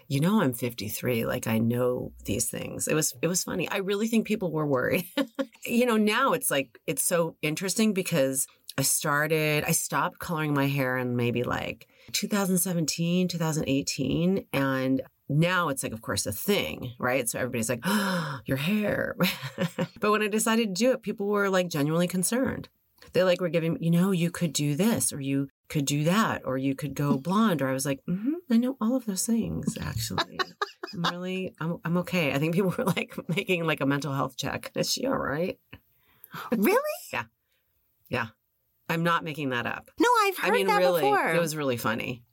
you 0.07 0.19
know, 0.19 0.41
I'm 0.41 0.53
53. 0.53 1.25
Like 1.25 1.45
I 1.47 1.59
know 1.59 2.13
these 2.25 2.49
things. 2.49 2.87
It 2.87 2.93
was 2.95 3.13
it 3.21 3.27
was 3.27 3.43
funny. 3.43 3.67
I 3.69 3.77
really 3.77 4.07
think 4.07 4.25
people 4.25 4.51
were 4.51 4.65
worried. 4.65 5.05
you 5.65 5.85
know, 5.85 5.97
now 5.97 6.33
it's 6.33 6.49
like 6.49 6.79
it's 6.87 7.03
so 7.05 7.35
interesting 7.41 7.93
because 7.93 8.47
I 8.77 8.81
started, 8.81 9.65
I 9.65 9.71
stopped 9.71 10.17
coloring 10.19 10.53
my 10.53 10.67
hair 10.67 10.97
in 10.97 11.15
maybe 11.15 11.43
like 11.43 11.87
2017, 12.11 13.27
2018. 13.27 14.45
And 14.53 15.01
now 15.29 15.69
it's 15.69 15.83
like, 15.83 15.93
of 15.93 16.01
course, 16.01 16.25
a 16.25 16.31
thing, 16.31 16.93
right? 16.99 17.27
So 17.29 17.39
everybody's 17.39 17.69
like, 17.69 17.81
oh, 17.83 18.39
your 18.45 18.57
hair. 18.57 19.15
but 19.99 20.11
when 20.11 20.21
I 20.21 20.27
decided 20.27 20.75
to 20.75 20.83
do 20.83 20.91
it, 20.91 21.01
people 21.01 21.27
were 21.27 21.49
like 21.49 21.69
genuinely 21.69 22.07
concerned. 22.07 22.69
They 23.11 23.23
like 23.23 23.41
were 23.41 23.49
giving, 23.49 23.77
you 23.81 23.91
know, 23.91 24.11
you 24.11 24.31
could 24.31 24.53
do 24.53 24.75
this 24.75 25.11
or 25.11 25.19
you 25.19 25.49
could 25.67 25.85
do 25.85 26.03
that 26.05 26.43
or 26.45 26.57
you 26.57 26.75
could 26.75 26.95
go 26.95 27.17
blonde. 27.19 27.61
Or 27.61 27.69
I 27.69 27.73
was 27.73 27.85
like, 27.85 27.99
mm-hmm, 28.09 28.33
I 28.49 28.57
know 28.57 28.77
all 28.79 28.95
of 28.95 29.05
those 29.05 29.25
things, 29.25 29.77
actually. 29.79 30.39
I'm 30.93 31.03
really, 31.11 31.53
I'm, 31.59 31.77
I'm 31.83 31.97
okay. 31.97 32.33
I 32.33 32.39
think 32.39 32.55
people 32.55 32.73
were 32.77 32.85
like 32.85 33.15
making 33.27 33.65
like 33.65 33.81
a 33.81 33.85
mental 33.85 34.13
health 34.13 34.37
check. 34.37 34.71
Is 34.75 34.91
she 34.91 35.05
all 35.05 35.17
right? 35.17 35.59
really? 36.51 36.79
Yeah. 37.11 37.23
Yeah. 38.09 38.27
I'm 38.89 39.03
not 39.03 39.23
making 39.23 39.49
that 39.49 39.65
up. 39.65 39.89
No, 39.99 40.09
I've 40.23 40.37
heard 40.37 40.51
I 40.51 40.53
mean, 40.53 40.67
that 40.67 40.79
really, 40.79 41.01
before. 41.01 41.33
it 41.33 41.39
was 41.39 41.55
really 41.55 41.77
funny. 41.77 42.23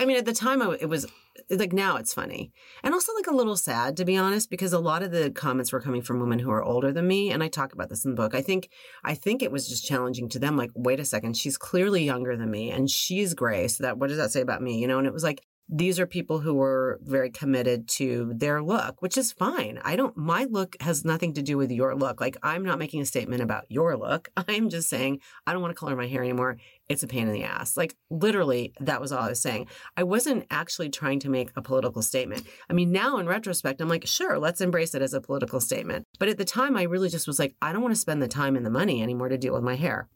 I 0.00 0.06
mean, 0.06 0.16
at 0.16 0.24
the 0.24 0.32
time, 0.32 0.62
it 0.62 0.88
was 0.88 1.06
like 1.48 1.72
now 1.72 1.96
it's 1.96 2.12
funny 2.12 2.52
and 2.82 2.92
also 2.92 3.14
like 3.14 3.26
a 3.26 3.34
little 3.34 3.56
sad 3.56 3.96
to 3.96 4.04
be 4.04 4.16
honest, 4.16 4.50
because 4.50 4.72
a 4.72 4.78
lot 4.78 5.02
of 5.02 5.10
the 5.10 5.30
comments 5.30 5.72
were 5.72 5.80
coming 5.80 6.02
from 6.02 6.20
women 6.20 6.38
who 6.38 6.50
are 6.50 6.62
older 6.62 6.92
than 6.92 7.06
me, 7.06 7.30
and 7.30 7.42
I 7.42 7.48
talk 7.48 7.72
about 7.72 7.88
this 7.88 8.04
in 8.04 8.12
the 8.12 8.16
book. 8.16 8.34
I 8.34 8.42
think, 8.42 8.68
I 9.04 9.14
think 9.14 9.42
it 9.42 9.52
was 9.52 9.68
just 9.68 9.86
challenging 9.86 10.28
to 10.30 10.38
them. 10.38 10.56
Like, 10.56 10.70
wait 10.74 11.00
a 11.00 11.04
second, 11.04 11.36
she's 11.36 11.56
clearly 11.56 12.04
younger 12.04 12.36
than 12.36 12.50
me, 12.50 12.70
and 12.70 12.88
she's 12.88 13.34
gray. 13.34 13.68
So 13.68 13.84
that 13.84 13.98
what 13.98 14.08
does 14.08 14.18
that 14.18 14.32
say 14.32 14.40
about 14.40 14.62
me? 14.62 14.78
You 14.78 14.86
know? 14.86 14.98
And 14.98 15.06
it 15.06 15.12
was 15.12 15.24
like 15.24 15.42
these 15.72 16.00
are 16.00 16.06
people 16.06 16.40
who 16.40 16.54
were 16.54 16.98
very 17.02 17.30
committed 17.30 17.86
to 17.86 18.32
their 18.34 18.60
look, 18.60 19.00
which 19.00 19.16
is 19.16 19.30
fine. 19.30 19.80
I 19.84 19.94
don't, 19.94 20.16
my 20.16 20.44
look 20.50 20.76
has 20.80 21.04
nothing 21.04 21.34
to 21.34 21.42
do 21.42 21.56
with 21.56 21.70
your 21.70 21.94
look. 21.94 22.20
Like, 22.20 22.36
I'm 22.42 22.64
not 22.64 22.80
making 22.80 23.02
a 23.02 23.06
statement 23.06 23.40
about 23.40 23.66
your 23.68 23.96
look. 23.96 24.30
I'm 24.48 24.68
just 24.68 24.88
saying, 24.88 25.20
I 25.46 25.52
don't 25.52 25.62
want 25.62 25.70
to 25.70 25.78
color 25.78 25.94
my 25.94 26.08
hair 26.08 26.22
anymore. 26.22 26.56
It's 26.88 27.04
a 27.04 27.06
pain 27.06 27.28
in 27.28 27.32
the 27.32 27.44
ass. 27.44 27.76
Like, 27.76 27.94
literally, 28.10 28.72
that 28.80 29.00
was 29.00 29.12
all 29.12 29.22
I 29.22 29.28
was 29.28 29.40
saying. 29.40 29.68
I 29.96 30.02
wasn't 30.02 30.44
actually 30.50 30.90
trying 30.90 31.20
to 31.20 31.30
make 31.30 31.52
a 31.54 31.62
political 31.62 32.02
statement. 32.02 32.48
I 32.68 32.72
mean, 32.72 32.90
now 32.90 33.18
in 33.18 33.26
retrospect, 33.26 33.80
I'm 33.80 33.88
like, 33.88 34.08
sure, 34.08 34.40
let's 34.40 34.60
embrace 34.60 34.96
it 34.96 35.02
as 35.02 35.14
a 35.14 35.20
political 35.20 35.60
statement. 35.60 36.04
But 36.18 36.28
at 36.28 36.38
the 36.38 36.44
time, 36.44 36.76
I 36.76 36.82
really 36.82 37.08
just 37.08 37.28
was 37.28 37.38
like, 37.38 37.54
I 37.62 37.72
don't 37.72 37.82
want 37.82 37.94
to 37.94 38.00
spend 38.00 38.20
the 38.20 38.28
time 38.28 38.56
and 38.56 38.66
the 38.66 38.70
money 38.70 39.02
anymore 39.02 39.28
to 39.28 39.38
deal 39.38 39.54
with 39.54 39.62
my 39.62 39.76
hair. 39.76 40.08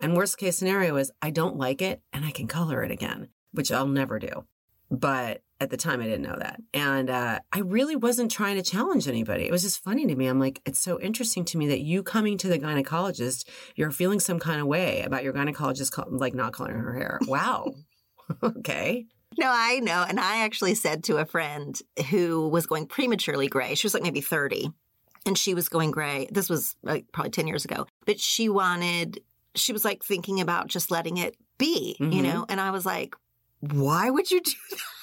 And 0.00 0.16
worst 0.16 0.38
case 0.38 0.56
scenario 0.56 0.94
is 0.94 1.10
I 1.20 1.30
don't 1.30 1.56
like 1.56 1.82
it 1.82 2.02
and 2.12 2.24
I 2.24 2.30
can 2.30 2.46
color 2.46 2.84
it 2.84 2.92
again, 2.92 3.30
which 3.50 3.72
I'll 3.72 3.88
never 3.88 4.20
do. 4.20 4.44
But 4.92 5.42
at 5.58 5.70
the 5.70 5.76
time, 5.78 6.00
I 6.00 6.04
didn't 6.04 6.22
know 6.22 6.36
that. 6.38 6.60
And 6.74 7.08
uh, 7.08 7.38
I 7.52 7.60
really 7.60 7.96
wasn't 7.96 8.30
trying 8.30 8.56
to 8.56 8.62
challenge 8.62 9.08
anybody. 9.08 9.44
It 9.44 9.50
was 9.50 9.62
just 9.62 9.82
funny 9.82 10.06
to 10.06 10.14
me. 10.14 10.26
I'm 10.26 10.38
like, 10.38 10.60
it's 10.66 10.80
so 10.80 11.00
interesting 11.00 11.44
to 11.46 11.56
me 11.58 11.66
that 11.68 11.80
you 11.80 12.02
coming 12.02 12.36
to 12.38 12.48
the 12.48 12.58
gynecologist, 12.58 13.48
you're 13.74 13.90
feeling 13.90 14.20
some 14.20 14.38
kind 14.38 14.60
of 14.60 14.66
way 14.66 15.02
about 15.02 15.24
your 15.24 15.32
gynecologist, 15.32 15.92
co- 15.92 16.06
like 16.10 16.34
not 16.34 16.52
coloring 16.52 16.78
her 16.80 16.92
hair. 16.94 17.18
Wow. 17.26 17.72
okay. 18.42 19.06
No, 19.38 19.46
I 19.48 19.78
know. 19.78 20.04
And 20.06 20.20
I 20.20 20.44
actually 20.44 20.74
said 20.74 21.04
to 21.04 21.16
a 21.16 21.24
friend 21.24 21.80
who 22.10 22.48
was 22.48 22.66
going 22.66 22.86
prematurely 22.86 23.48
gray, 23.48 23.74
she 23.74 23.86
was 23.86 23.94
like 23.94 24.02
maybe 24.02 24.20
30, 24.20 24.70
and 25.24 25.38
she 25.38 25.54
was 25.54 25.70
going 25.70 25.90
gray. 25.90 26.28
This 26.30 26.50
was 26.50 26.76
like 26.82 27.06
probably 27.12 27.30
10 27.30 27.46
years 27.46 27.64
ago, 27.64 27.86
but 28.04 28.20
she 28.20 28.50
wanted, 28.50 29.20
she 29.54 29.72
was 29.72 29.84
like 29.86 30.02
thinking 30.04 30.40
about 30.40 30.66
just 30.66 30.90
letting 30.90 31.16
it 31.16 31.34
be, 31.56 31.96
you 31.98 32.06
Mhm. 32.06 32.22
know? 32.24 32.46
And 32.50 32.60
I 32.60 32.72
was 32.72 32.84
like, 32.84 33.14
why 33.62 34.10
would 34.10 34.28
you 34.28 34.40
do 34.44 34.52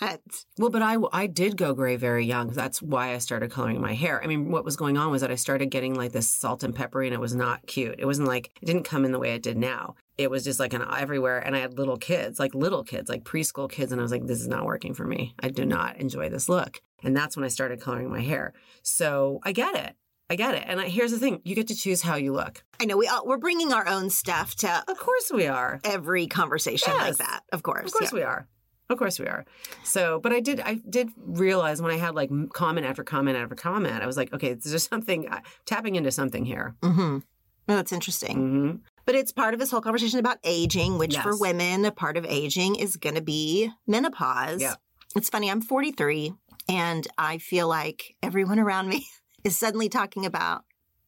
that? 0.01 0.21
Well, 0.57 0.69
but 0.69 0.81
I, 0.81 0.97
I 1.13 1.27
did 1.27 1.55
go 1.55 1.73
gray 1.73 1.95
very 1.95 2.25
young. 2.25 2.49
That's 2.49 2.81
why 2.81 3.13
I 3.13 3.17
started 3.19 3.51
coloring 3.51 3.79
my 3.79 3.93
hair. 3.93 4.21
I 4.21 4.27
mean, 4.27 4.51
what 4.51 4.65
was 4.65 4.75
going 4.75 4.97
on 4.97 5.11
was 5.11 5.21
that 5.21 5.31
I 5.31 5.35
started 5.35 5.67
getting 5.67 5.95
like 5.95 6.11
this 6.11 6.29
salt 6.29 6.63
and 6.63 6.75
peppery, 6.75 7.07
and 7.07 7.13
it 7.13 7.21
was 7.21 7.33
not 7.33 7.65
cute. 7.67 7.95
It 7.97 8.05
wasn't 8.05 8.27
like, 8.27 8.51
it 8.61 8.65
didn't 8.65 8.83
come 8.83 9.05
in 9.05 9.13
the 9.13 9.19
way 9.19 9.33
it 9.33 9.43
did 9.43 9.57
now. 9.57 9.95
It 10.17 10.29
was 10.29 10.43
just 10.43 10.59
like 10.59 10.73
an 10.73 10.83
everywhere. 10.97 11.39
And 11.39 11.55
I 11.55 11.59
had 11.59 11.77
little 11.77 11.95
kids, 11.95 12.37
like 12.37 12.53
little 12.53 12.83
kids, 12.83 13.09
like 13.09 13.23
preschool 13.23 13.71
kids. 13.71 13.93
And 13.93 14.01
I 14.01 14.03
was 14.03 14.11
like, 14.11 14.27
this 14.27 14.41
is 14.41 14.49
not 14.49 14.65
working 14.65 14.93
for 14.93 15.05
me. 15.05 15.33
I 15.39 15.47
do 15.47 15.65
not 15.65 15.95
enjoy 15.95 16.27
this 16.27 16.49
look. 16.49 16.81
And 17.01 17.15
that's 17.15 17.37
when 17.37 17.45
I 17.45 17.49
started 17.49 17.79
coloring 17.79 18.09
my 18.09 18.19
hair. 18.19 18.53
So 18.83 19.39
I 19.43 19.53
get 19.53 19.73
it. 19.75 19.95
I 20.29 20.35
get 20.35 20.55
it. 20.55 20.63
And 20.67 20.79
I, 20.79 20.89
here's 20.89 21.11
the 21.11 21.19
thing 21.19 21.41
you 21.43 21.55
get 21.55 21.67
to 21.67 21.75
choose 21.75 22.01
how 22.01 22.15
you 22.15 22.33
look. 22.33 22.63
I 22.79 22.85
know 22.85 22.97
we 22.97 23.07
all, 23.07 23.25
we're 23.25 23.37
bringing 23.37 23.73
our 23.73 23.87
own 23.87 24.09
stuff 24.09 24.55
to 24.57 24.83
Of 24.87 24.97
course 24.97 25.31
we 25.33 25.47
are. 25.47 25.79
every 25.83 26.27
conversation 26.27 26.93
like 26.93 27.17
that, 27.17 27.41
of 27.51 27.63
course. 27.63 27.87
Of 27.87 27.93
course 27.93 28.11
yeah. 28.11 28.19
we 28.19 28.23
are. 28.23 28.47
Of 28.89 28.97
course 28.97 29.19
we 29.19 29.27
are. 29.27 29.45
So, 29.83 30.19
but 30.19 30.31
I 30.31 30.39
did, 30.39 30.59
I 30.59 30.79
did 30.89 31.09
realize 31.17 31.81
when 31.81 31.91
I 31.91 31.97
had 31.97 32.15
like 32.15 32.31
comment 32.53 32.87
after 32.87 33.03
comment 33.03 33.37
after 33.37 33.55
comment, 33.55 34.01
I 34.01 34.07
was 34.07 34.17
like, 34.17 34.33
okay, 34.33 34.53
there's 34.53 34.87
something 34.87 35.27
uh, 35.29 35.41
tapping 35.65 35.95
into 35.95 36.11
something 36.11 36.45
here. 36.45 36.75
Mm-hmm. 36.81 37.19
No, 37.67 37.75
that's 37.75 37.91
interesting. 37.91 38.35
hmm 38.35 38.71
But 39.05 39.13
it's 39.13 39.31
part 39.31 39.53
of 39.53 39.59
this 39.59 39.69
whole 39.69 39.81
conversation 39.81 40.19
about 40.19 40.37
aging, 40.43 40.97
which 40.97 41.17
for 41.17 41.37
women, 41.37 41.85
a 41.85 41.91
part 41.91 42.17
of 42.17 42.25
aging 42.25 42.75
is 42.75 42.97
going 42.97 43.13
to 43.15 43.21
be 43.21 43.69
menopause. 43.85 44.59
Yeah. 44.59 44.73
It's 45.15 45.29
funny, 45.29 45.51
I'm 45.51 45.61
43 45.61 46.33
and 46.67 47.07
I 47.17 47.39
feel 47.39 47.67
like 47.67 48.15
everyone 48.21 48.59
around 48.59 48.89
me 48.89 49.05
is 49.43 49.57
suddenly 49.57 49.89
talking 49.89 50.25
about 50.25 50.63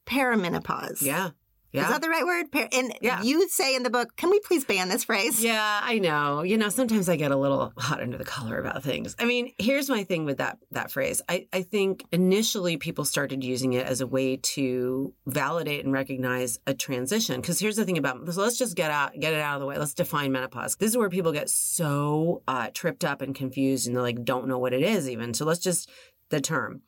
perimenopause. 0.06 1.02
Yeah. 1.02 1.32
Yeah. 1.74 1.84
Is 1.84 1.90
that 1.92 2.02
the 2.02 2.10
right 2.10 2.26
word? 2.26 2.52
Per- 2.52 2.68
and 2.74 2.94
Yeah. 3.02 3.22
you 3.24 3.48
say 3.48 3.76
in 3.78 3.84
the 3.84 3.90
book, 3.90 4.18
can 4.18 4.30
we 4.30 4.42
please 4.42 4.66
ban 4.66 4.90
this 4.90 5.06
phrase? 5.06 5.42
Yeah, 5.42 5.80
I 5.82 6.00
know. 6.00 6.42
You 6.42 6.58
know, 6.58 6.68
sometimes 6.68 7.08
I 7.08 7.16
get 7.16 7.32
a 7.32 7.38
little 7.38 7.72
hot 7.78 8.02
under 8.02 8.18
the 8.18 8.26
collar 8.26 8.60
about 8.60 8.84
things. 8.84 9.16
I 9.18 9.24
mean, 9.24 9.54
here's 9.58 9.90
my 9.90 10.04
thing 10.04 10.26
with 10.26 10.40
that 10.40 10.58
that 10.72 10.92
phrase. 10.92 11.22
I, 11.30 11.48
I 11.54 11.62
think 11.62 12.04
initially 12.12 12.76
people 12.76 13.06
started 13.06 13.42
using 13.42 13.72
it 13.72 13.86
as 13.88 14.02
a 14.02 14.08
way 14.08 14.36
to 14.36 15.14
validate 15.28 15.86
and 15.86 15.94
recognize 15.94 16.60
a 16.68 16.74
transition. 16.74 17.40
Because 17.40 17.58
here's 17.60 17.78
the 17.78 17.86
thing 17.86 17.98
about 17.98 18.18
so 18.34 18.42
let's 18.42 18.58
just 18.58 18.76
get 18.76 18.92
out 18.92 19.18
get 19.18 19.32
it 19.32 19.40
out 19.40 19.56
of 19.56 19.62
the 19.62 19.66
way. 19.66 19.78
Let's 19.78 19.94
define 19.94 20.34
menopause. 20.34 20.76
This 20.76 20.92
is 20.92 20.98
where 20.98 21.10
people 21.10 21.32
get 21.32 21.50
so 21.50 22.44
uh, 22.50 22.68
tripped 22.74 23.06
up 23.06 23.22
and 23.22 23.34
confused 23.34 23.88
and 23.88 23.96
they 23.96 24.02
like 24.02 24.26
don't 24.26 24.50
know 24.50 24.60
what 24.60 24.74
it 24.74 24.82
is 24.84 25.10
even. 25.10 25.34
So 25.34 25.46
let's 25.46 25.62
just 25.62 25.90
the 26.28 26.42
term 26.42 26.82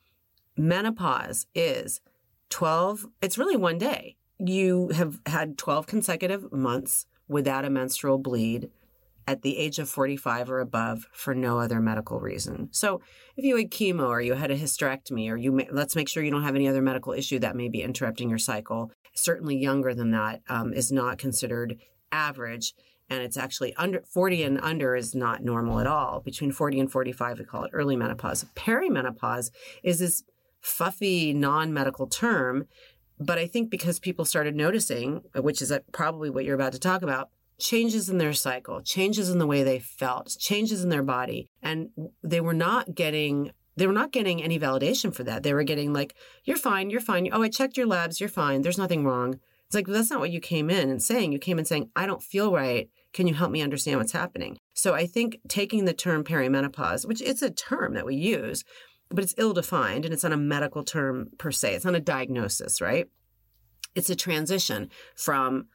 menopause 0.56 1.46
is 1.54 2.00
12 2.50 3.06
it's 3.20 3.38
really 3.38 3.56
one 3.56 3.78
day 3.78 4.16
you 4.38 4.88
have 4.88 5.20
had 5.26 5.58
12 5.58 5.86
consecutive 5.86 6.52
months 6.52 7.06
without 7.28 7.64
a 7.64 7.70
menstrual 7.70 8.18
bleed 8.18 8.70
at 9.26 9.42
the 9.42 9.56
age 9.56 9.78
of 9.78 9.88
45 9.88 10.50
or 10.50 10.60
above 10.60 11.06
for 11.12 11.34
no 11.34 11.58
other 11.58 11.80
medical 11.80 12.20
reason. 12.20 12.68
So, 12.72 13.00
if 13.36 13.44
you 13.44 13.56
had 13.56 13.70
chemo 13.70 14.08
or 14.08 14.20
you 14.20 14.34
had 14.34 14.50
a 14.50 14.58
hysterectomy 14.58 15.30
or 15.30 15.36
you 15.36 15.50
may, 15.50 15.68
let's 15.72 15.96
make 15.96 16.08
sure 16.08 16.22
you 16.22 16.30
don't 16.30 16.42
have 16.42 16.54
any 16.54 16.68
other 16.68 16.82
medical 16.82 17.12
issue 17.12 17.38
that 17.38 17.56
may 17.56 17.68
be 17.68 17.82
interrupting 17.82 18.28
your 18.28 18.38
cycle. 18.38 18.90
Certainly 19.14 19.56
younger 19.56 19.94
than 19.94 20.10
that 20.10 20.42
um, 20.48 20.72
is 20.74 20.92
not 20.92 21.18
considered 21.18 21.78
average 22.12 22.74
and 23.10 23.22
it's 23.22 23.36
actually 23.36 23.74
under 23.74 24.02
40 24.02 24.42
and 24.44 24.60
under 24.60 24.96
is 24.96 25.14
not 25.14 25.42
normal 25.42 25.78
at 25.78 25.86
all. 25.86 26.20
Between 26.20 26.52
40 26.52 26.80
and 26.80 26.92
45 26.92 27.38
we 27.38 27.44
call 27.44 27.64
it 27.64 27.70
early 27.72 27.96
menopause. 27.96 28.44
Perimenopause 28.54 29.50
is 29.82 29.98
this 29.98 30.22
fluffy 30.64 31.32
non-medical 31.32 32.06
term 32.06 32.66
but 33.18 33.38
I 33.38 33.46
think 33.46 33.70
because 33.70 33.98
people 33.98 34.24
started 34.24 34.56
noticing, 34.56 35.22
which 35.36 35.62
is 35.62 35.70
uh, 35.70 35.80
probably 35.92 36.30
what 36.30 36.44
you're 36.44 36.54
about 36.54 36.72
to 36.72 36.80
talk 36.80 37.02
about, 37.02 37.30
changes 37.58 38.08
in 38.08 38.18
their 38.18 38.32
cycle, 38.32 38.82
changes 38.82 39.30
in 39.30 39.38
the 39.38 39.46
way 39.46 39.62
they 39.62 39.78
felt, 39.78 40.36
changes 40.38 40.82
in 40.82 40.90
their 40.90 41.02
body, 41.02 41.48
and 41.62 41.90
they 42.22 42.40
were 42.40 42.54
not 42.54 42.94
getting 42.94 43.52
they 43.76 43.88
were 43.88 43.92
not 43.92 44.12
getting 44.12 44.40
any 44.40 44.56
validation 44.56 45.12
for 45.12 45.24
that. 45.24 45.42
They 45.42 45.52
were 45.52 45.64
getting 45.64 45.92
like, 45.92 46.14
"You're 46.44 46.56
fine, 46.56 46.90
you're 46.90 47.00
fine. 47.00 47.28
Oh, 47.32 47.42
I 47.42 47.48
checked 47.48 47.76
your 47.76 47.86
labs, 47.86 48.20
you're 48.20 48.28
fine. 48.28 48.62
There's 48.62 48.78
nothing 48.78 49.04
wrong." 49.04 49.40
It's 49.66 49.74
like 49.74 49.86
that's 49.86 50.10
not 50.10 50.20
what 50.20 50.30
you 50.30 50.40
came 50.40 50.70
in 50.70 50.90
and 50.90 51.02
saying. 51.02 51.32
You 51.32 51.38
came 51.38 51.58
in 51.58 51.64
saying, 51.64 51.90
"I 51.96 52.06
don't 52.06 52.22
feel 52.22 52.52
right. 52.52 52.88
Can 53.12 53.26
you 53.26 53.34
help 53.34 53.50
me 53.50 53.62
understand 53.62 53.98
what's 53.98 54.12
happening?" 54.12 54.58
So 54.74 54.94
I 54.94 55.06
think 55.06 55.40
taking 55.48 55.84
the 55.84 55.92
term 55.92 56.22
perimenopause, 56.22 57.06
which 57.06 57.20
it's 57.22 57.42
a 57.42 57.50
term 57.50 57.94
that 57.94 58.06
we 58.06 58.14
use, 58.14 58.64
but 59.10 59.24
it's 59.24 59.34
ill 59.38 59.52
defined 59.52 60.04
and 60.04 60.12
it's 60.12 60.22
not 60.22 60.32
a 60.32 60.36
medical 60.36 60.84
term 60.84 61.30
per 61.38 61.50
se. 61.50 61.74
It's 61.74 61.84
not 61.84 61.94
a 61.94 62.00
diagnosis, 62.00 62.80
right? 62.80 63.08
It's 63.94 64.10
a 64.10 64.16
transition 64.16 64.90
from 65.16 65.66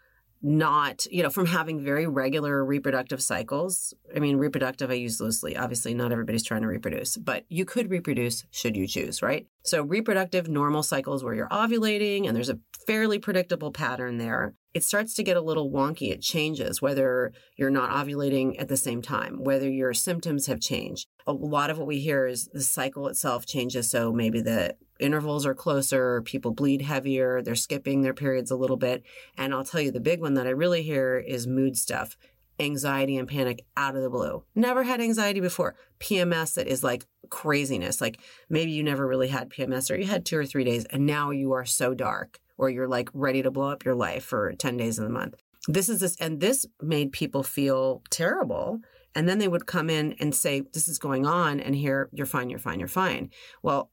not, 0.42 1.06
you 1.12 1.22
know, 1.22 1.30
from 1.30 1.46
having 1.46 1.84
very 1.84 2.08
regular 2.08 2.64
reproductive 2.64 3.22
cycles. 3.22 3.94
I 4.16 4.20
mean, 4.20 4.38
reproductive, 4.38 4.90
I 4.90 4.94
use 4.94 5.20
loosely. 5.20 5.58
Obviously, 5.58 5.94
not 5.94 6.12
everybody's 6.12 6.46
trying 6.46 6.62
to 6.62 6.68
reproduce, 6.68 7.18
but 7.18 7.46
you 7.50 7.66
could 7.66 7.90
reproduce 7.90 8.46
should 8.52 8.78
you 8.78 8.88
choose, 8.88 9.22
right? 9.22 9.48
So, 9.64 9.84
reproductive 9.84 10.48
normal 10.48 10.84
cycles 10.84 11.24
where 11.24 11.34
you're 11.34 11.50
ovulating 11.50 12.28
and 12.28 12.36
there's 12.36 12.50
a 12.50 12.60
fairly 12.88 13.20
predictable 13.20 13.72
pattern 13.72 14.18
there. 14.18 14.56
It 14.74 14.84
starts 14.84 15.16
to 15.16 15.24
get 15.24 15.38
a 15.38 15.42
little 15.42 15.72
wonky. 15.72 16.12
It 16.12 16.22
changes 16.22 16.82
whether 16.82 17.34
you're 17.56 17.72
not 17.72 17.90
ovulating 17.90 18.60
at 18.62 18.68
the 18.68 18.78
same 18.78 19.02
time, 19.02 19.44
whether 19.44 19.68
your 19.68 19.94
symptoms 19.94 20.46
have 20.46 20.60
changed. 20.60 21.08
A 21.26 21.34
lot 21.34 21.72
of 21.72 21.78
what 21.80 21.88
we 21.88 22.00
hear 22.00 22.28
is 22.28 22.50
the 22.54 22.62
cycle 22.62 23.08
itself 23.08 23.46
changes. 23.46 23.90
So, 23.90 24.12
maybe 24.12 24.42
the 24.42 24.76
intervals 25.00 25.46
are 25.46 25.56
closer, 25.56 26.22
people 26.22 26.52
bleed 26.52 26.84
heavier, 26.84 27.42
they're 27.42 27.56
skipping 27.56 28.02
their 28.02 28.14
periods 28.14 28.52
a 28.52 28.56
little 28.56 28.78
bit. 28.78 29.04
And 29.38 29.54
I'll 29.54 29.64
tell 29.64 29.82
you, 29.82 29.92
the 29.92 30.00
big 30.00 30.22
one 30.22 30.36
that 30.36 30.46
I 30.46 30.52
really 30.52 30.84
hear 30.84 31.18
is 31.18 31.48
mood 31.48 31.76
stuff, 31.76 32.16
anxiety 32.60 33.18
and 33.18 33.28
panic 33.28 33.66
out 33.76 33.96
of 33.96 34.04
the 34.04 34.10
blue. 34.10 34.44
Never 34.54 34.84
had 34.84 35.02
anxiety 35.02 35.40
before. 35.40 35.76
PMS 36.00 36.56
that 36.56 36.68
is 36.68 36.84
like 36.84 37.06
craziness. 37.30 38.02
Like 38.02 38.20
maybe 38.50 38.72
you 38.72 38.84
never 38.84 39.08
really 39.08 39.30
had 39.30 39.50
PMS 39.50 39.90
or 39.90 39.96
you 39.96 40.06
had 40.06 40.26
two 40.26 40.38
or 40.38 40.46
three 40.46 40.64
days 40.64 40.86
and 40.86 41.06
now 41.06 41.32
you 41.32 41.54
are 41.54 41.66
so 41.66 41.94
dark 41.94 42.40
or 42.60 42.70
you're 42.70 42.88
like 42.88 43.10
ready 43.14 43.42
to 43.42 43.50
blow 43.50 43.70
up 43.70 43.86
your 43.86 43.96
life 43.96 44.26
for 44.26 44.54
10 44.54 44.78
days 44.78 45.00
of 45.00 45.06
the 45.06 45.10
month. 45.10 45.36
This 45.68 45.90
is 45.90 46.02
this, 46.02 46.16
and 46.20 46.40
this 46.40 46.66
made 46.82 47.12
people 47.12 47.42
feel 47.42 48.04
terrible. 48.10 48.80
And 49.16 49.28
then 49.28 49.40
they 49.40 49.48
would 49.48 49.66
come 49.66 49.90
in 49.90 50.14
and 50.20 50.36
say, 50.36 50.62
This 50.74 50.88
is 50.88 51.00
going 51.00 51.26
on. 51.26 51.60
And 51.60 51.76
here, 51.76 52.10
you're 52.14 52.28
fine, 52.28 52.50
you're 52.50 52.60
fine, 52.60 52.80
you're 52.80 52.88
fine. 52.88 53.32
Well, 53.64 53.90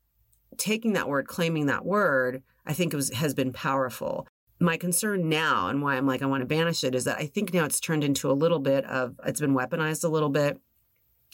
taking 0.59 0.93
that 0.93 1.09
word, 1.09 1.27
claiming 1.27 1.67
that 1.67 1.87
word, 1.87 2.43
I 2.67 2.75
think 2.75 2.93
it 2.93 2.97
was, 2.97 3.11
has 3.15 3.35
been 3.35 3.53
powerful. 3.53 4.27
My 4.61 4.77
concern 4.77 5.29
now 5.29 5.69
and 5.69 5.83
why 5.83 5.97
I'm 5.97 6.07
like, 6.07 6.23
I 6.23 6.27
want 6.27 6.43
to 6.43 6.47
banish 6.47 6.83
it 6.83 6.95
is 6.95 7.05
that 7.05 7.19
I 7.19 7.27
think 7.27 7.53
now 7.53 7.65
it's 7.65 7.81
turned 7.81 8.05
into 8.05 8.31
a 8.31 8.33
little 8.33 8.59
bit 8.59 8.85
of, 8.87 9.15
it's 9.27 9.41
been 9.41 9.55
weaponized 9.55 10.05
a 10.05 10.09
little 10.09 10.31
bit. 10.31 10.59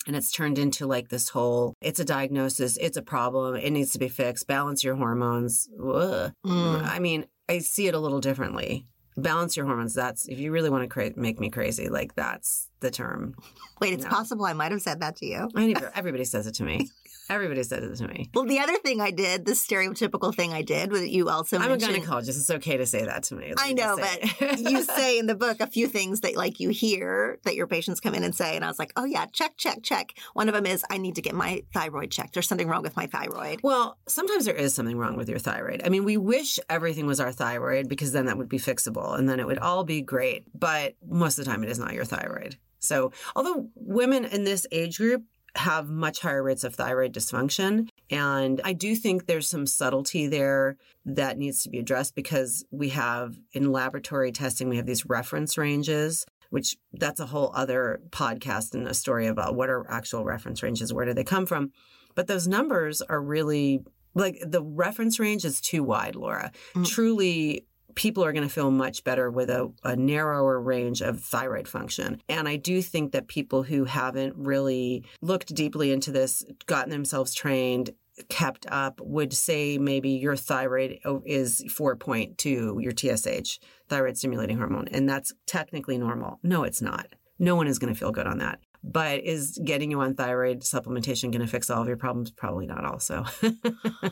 And 0.07 0.16
it's 0.16 0.32
turned 0.32 0.59
into 0.59 0.86
like 0.86 1.09
this 1.11 1.28
whole, 1.28 1.74
it's 1.80 2.01
a 2.01 2.05
diagnosis, 2.05 2.76
it's 2.78 2.97
a 2.97 3.03
problem, 3.03 3.55
it 3.55 3.70
needs 3.70 3.93
to 3.93 3.99
be 4.01 4.09
fixed, 4.09 4.49
balance 4.49 4.82
your 4.82 4.97
hormones. 4.97 5.68
Mm. 5.78 6.32
I 6.45 6.99
mean, 6.99 7.26
I 7.49 7.59
see 7.61 7.86
it 7.86 7.95
a 7.95 7.99
little 8.01 8.20
differently. 8.20 8.86
Balance 9.16 9.57
your 9.57 9.66
hormones. 9.66 9.95
That's, 9.95 10.26
if 10.26 10.38
you 10.38 10.51
really 10.53 10.70
want 10.70 10.82
to 10.84 10.88
cra- 10.88 11.12
make 11.16 11.38
me 11.38 11.51
crazy, 11.51 11.88
like 11.88 12.14
that's 12.14 12.68
the 12.80 12.90
term. 12.90 13.34
Wait, 13.80 13.93
it's 13.93 14.05
No. 14.05 14.11
possible 14.11 14.45
I 14.47 14.55
might 14.55 14.72
have 14.72 14.82
said 14.82 15.01
that 15.01 15.16
to 15.16 15.26
you. 15.26 15.49
I 15.55 15.66
never, 15.66 15.93
everybody 15.95 16.24
says 16.24 16.47
it 16.47 16.55
to 16.55 16.64
me. 16.64 16.88
Everybody 17.32 17.62
says 17.62 18.00
it 18.00 18.04
to 18.04 18.08
me. 18.12 18.28
Well, 18.34 18.44
the 18.44 18.58
other 18.58 18.76
thing 18.78 19.00
I 19.00 19.10
did, 19.10 19.46
the 19.46 19.52
stereotypical 19.52 20.34
thing 20.34 20.52
I 20.52 20.62
did, 20.62 20.92
was 20.92 21.08
you 21.08 21.28
also 21.28 21.58
I'm 21.58 21.72
a 21.72 21.76
gynecologist. 21.76 22.28
It's 22.28 22.50
okay 22.50 22.76
to 22.76 22.84
say 22.84 23.04
that 23.04 23.22
to 23.24 23.34
me. 23.34 23.54
let 23.56 23.66
I 23.66 23.72
know, 23.72 23.96
but 23.96 24.60
you 24.60 24.82
say 24.96 25.18
in 25.18 25.26
the 25.26 25.34
book 25.34 25.60
a 25.60 25.66
few 25.66 25.86
things 25.86 26.20
that 26.20 26.36
like 26.36 26.60
you 26.60 26.68
hear 26.68 27.38
that 27.44 27.54
your 27.54 27.66
patients 27.66 28.00
come 28.00 28.14
in 28.14 28.22
and 28.22 28.34
say, 28.34 28.54
and 28.54 28.64
I 28.64 28.68
was 28.68 28.78
like, 28.78 28.92
oh 28.96 29.04
yeah, 29.04 29.26
check, 29.26 29.56
check, 29.56 29.82
check. 29.82 30.12
One 30.34 30.48
of 30.48 30.54
them 30.54 30.66
is 30.66 30.84
I 30.90 30.98
need 30.98 31.14
to 31.14 31.22
get 31.22 31.34
my 31.34 31.62
thyroid 31.72 32.10
checked. 32.10 32.34
There's 32.34 32.48
something 32.48 32.68
wrong 32.68 32.82
with 32.82 32.96
my 32.96 33.06
thyroid. 33.06 33.60
Well, 33.62 33.96
sometimes 34.06 34.44
there 34.44 34.54
is 34.54 34.74
something 34.74 34.98
wrong 34.98 35.16
with 35.16 35.28
your 35.28 35.38
thyroid. 35.38 35.82
I 35.84 35.88
mean, 35.88 36.04
we 36.04 36.16
wish 36.16 36.58
everything 36.68 37.06
was 37.06 37.20
our 37.20 37.32
thyroid 37.32 37.88
because 37.88 38.12
then 38.12 38.26
that 38.26 38.36
would 38.36 38.48
be 38.48 38.58
fixable 38.58 39.18
and 39.18 39.28
then 39.28 39.40
it 39.40 39.46
would 39.46 39.58
all 39.58 39.84
be 39.84 40.02
great. 40.02 40.44
But 40.54 40.96
most 41.08 41.38
of 41.38 41.44
the 41.44 41.50
time, 41.50 41.64
it 41.64 41.70
is 41.70 41.78
not 41.78 41.94
your 41.94 42.04
thyroid. 42.04 42.56
So, 42.82 43.12
although 43.36 43.68
women 43.76 44.24
in 44.24 44.42
this 44.42 44.66
age 44.72 44.98
group 44.98 45.22
have 45.55 45.88
much 45.88 46.20
higher 46.20 46.42
rates 46.42 46.64
of 46.64 46.74
thyroid 46.74 47.12
dysfunction, 47.12 47.88
and 48.11 48.61
I 48.64 48.72
do 48.72 48.94
think 48.96 49.26
there's 49.26 49.48
some 49.48 49.66
subtlety 49.66 50.26
there 50.26 50.76
that 51.05 51.38
needs 51.38 51.62
to 51.62 51.68
be 51.68 51.78
addressed 51.78 52.14
because 52.14 52.64
we 52.70 52.90
have 52.90 53.36
in 53.53 53.72
laboratory 53.72 54.32
testing, 54.32 54.68
we 54.68 54.76
have 54.76 54.86
these 54.86 55.07
reference 55.07 55.59
ranges 55.59 56.24
which 56.53 56.76
that's 56.92 57.18
a 57.18 57.24
whole 57.24 57.50
other 57.55 58.03
podcast 58.11 58.74
and 58.74 58.86
a 58.86 58.92
story 58.92 59.26
about 59.26 59.55
what 59.55 59.70
are 59.70 59.90
actual 59.90 60.22
reference 60.22 60.62
ranges, 60.62 60.92
where 60.92 61.07
do 61.07 61.14
they 61.14 61.24
come 61.24 61.46
from. 61.46 61.72
But 62.14 62.26
those 62.26 62.46
numbers 62.46 63.00
are 63.00 63.22
really 63.22 63.80
like 64.14 64.36
the 64.46 64.62
reference 64.62 65.18
range 65.18 65.46
is 65.46 65.62
too 65.62 65.82
wide, 65.82 66.14
Laura. 66.14 66.53
Mm. 66.74 66.86
Truly, 66.86 67.64
people 67.95 68.24
are 68.24 68.32
going 68.32 68.47
to 68.47 68.53
feel 68.53 68.70
much 68.70 69.05
better 69.05 69.30
with 69.30 69.51
a, 69.51 69.72
a 69.84 69.97
narrower 69.97 70.61
range 70.61 71.01
of 71.01 71.20
thyroid 71.20 71.68
function. 71.68 72.20
And 72.28 72.49
I 72.49 72.57
do 72.57 72.82
think 72.82 73.12
that 73.12 73.28
people 73.28 73.62
who 73.62 73.84
haven't 73.84 74.34
really 74.36 75.05
looked 75.20 75.55
deeply 75.55 75.93
into 75.93 76.12
this, 76.12 76.45
gotten 76.66 76.90
themselves 76.90 77.34
trained, 77.34 77.90
kept 78.28 78.66
up 78.68 79.01
would 79.01 79.32
say 79.32 79.78
maybe 79.78 80.11
your 80.11 80.36
thyroid 80.36 80.99
oh, 81.05 81.22
is 81.24 81.64
4.2 81.68 82.82
your 82.82 82.93
TSH 82.93 83.59
thyroid 83.88 84.16
stimulating 84.16 84.59
hormone 84.59 84.88
and 84.88 85.09
that's 85.09 85.32
technically 85.47 85.99
normal. 85.99 86.38
No 86.43 86.64
it's 86.64 86.82
not. 86.82 87.07
No 87.38 87.57
one 87.57 87.66
is 87.66 87.78
going 87.78 87.93
to 87.93 87.99
feel 87.99 88.12
good 88.12 88.26
on 88.26 88.38
that. 88.38 88.61
But 88.84 89.20
is 89.20 89.61
getting 89.64 89.90
you 89.93 90.01
on 90.01 90.14
thyroid 90.14 90.61
supplementation 90.62 91.30
going 91.30 91.40
to 91.40 91.47
fix 91.47 91.70
all 91.70 91.82
of 91.82 91.88
your 91.88 91.97
problems? 91.97 92.30
Probably 92.30 92.66
not 92.66 92.84
also. 92.84 93.24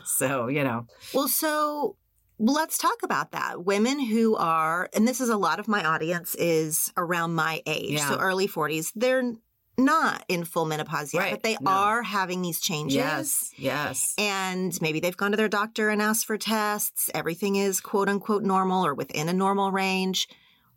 So 0.05 0.47
you 0.47 0.63
know. 0.63 0.87
Well, 1.13 1.27
so 1.27 1.97
let's 2.43 2.77
talk 2.77 3.03
about 3.03 3.31
that. 3.31 3.63
Women 3.65 3.99
who 3.99 4.35
are, 4.35 4.89
and 4.95 5.07
this 5.07 5.21
is 5.21 5.29
a 5.29 5.37
lot 5.37 5.59
of 5.59 5.67
my 5.67 5.83
audience 5.85 6.33
is 6.35 6.91
around 6.97 7.35
my 7.35 7.61
age, 7.65 7.99
so 7.99 8.17
early 8.17 8.47
40s. 8.47 8.91
They're 8.95 9.33
not 9.77 10.25
in 10.27 10.43
full 10.43 10.65
menopause 10.65 11.13
yet, 11.13 11.19
Right. 11.21 11.31
but 11.31 11.43
they 11.43 11.57
No. 11.61 11.71
are 11.71 12.03
having 12.03 12.41
these 12.41 12.59
changes. 12.59 12.95
yes 12.95 13.51
yes 13.57 14.13
And 14.17 14.77
maybe 14.81 14.99
they've 14.99 15.15
gone 15.15 15.31
to 15.31 15.37
their 15.37 15.47
doctor 15.47 15.89
and 15.89 16.01
asked 16.01 16.25
for 16.25 16.37
tests. 16.37 17.09
Everything 17.13 17.55
is 17.55 17.79
quote 17.79 18.09
unquote 18.09 18.43
normal 18.43 18.85
or 18.85 18.93
within 18.93 19.29
a 19.29 19.33
normal 19.33 19.71
range. 19.71 20.27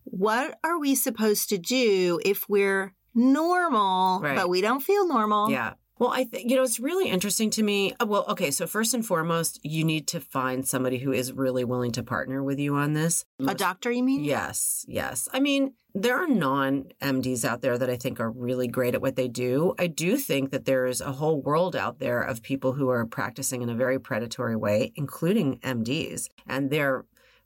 What 0.04 0.58
are 0.62 0.78
we 0.78 0.94
supposed 0.94 1.48
to 1.48 1.58
do 1.58 2.20
if 2.24 2.48
we're 2.48 2.94
normal, 3.14 4.20
Right. 4.20 4.36
but 4.36 4.48
we 4.48 4.60
don't 4.60 4.80
feel 4.80 5.06
normal? 5.08 5.50
yeah 5.50 5.74
Well, 5.98 6.10
I 6.10 6.24
think, 6.24 6.50
you 6.50 6.56
know, 6.56 6.62
it's 6.62 6.80
really 6.80 7.08
interesting 7.08 7.50
to 7.50 7.62
me. 7.62 7.94
Uh, 8.00 8.06
well, 8.06 8.24
okay. 8.28 8.50
So, 8.50 8.66
first 8.66 8.94
and 8.94 9.06
foremost, 9.06 9.60
you 9.62 9.84
need 9.84 10.08
to 10.08 10.20
find 10.20 10.66
somebody 10.66 10.98
who 10.98 11.12
is 11.12 11.32
really 11.32 11.64
willing 11.64 11.92
to 11.92 12.02
partner 12.02 12.42
with 12.42 12.58
you 12.58 12.74
on 12.74 12.94
this. 12.94 13.24
A 13.46 13.54
doctor, 13.54 13.92
you 13.92 14.02
mean? 14.02 14.24
Yes, 14.24 14.84
yes. 14.88 15.28
I 15.32 15.38
mean, 15.38 15.74
there 15.94 16.16
are 16.16 16.26
non 16.26 16.86
MDs 17.00 17.44
out 17.44 17.62
there 17.62 17.78
that 17.78 17.88
I 17.88 17.96
think 17.96 18.18
are 18.18 18.30
really 18.30 18.66
great 18.66 18.94
at 18.94 19.00
what 19.00 19.14
they 19.14 19.28
do. 19.28 19.74
I 19.78 19.86
do 19.86 20.16
think 20.16 20.50
that 20.50 20.64
there's 20.64 21.00
a 21.00 21.12
whole 21.12 21.40
world 21.40 21.76
out 21.76 22.00
there 22.00 22.20
of 22.20 22.42
people 22.42 22.72
who 22.72 22.88
are 22.88 23.06
practicing 23.06 23.62
in 23.62 23.68
a 23.68 23.74
very 23.76 24.00
predatory 24.00 24.56
way, 24.56 24.92
including 24.96 25.60
MDs. 25.60 26.28
And 26.48 26.70
they're 26.70 27.04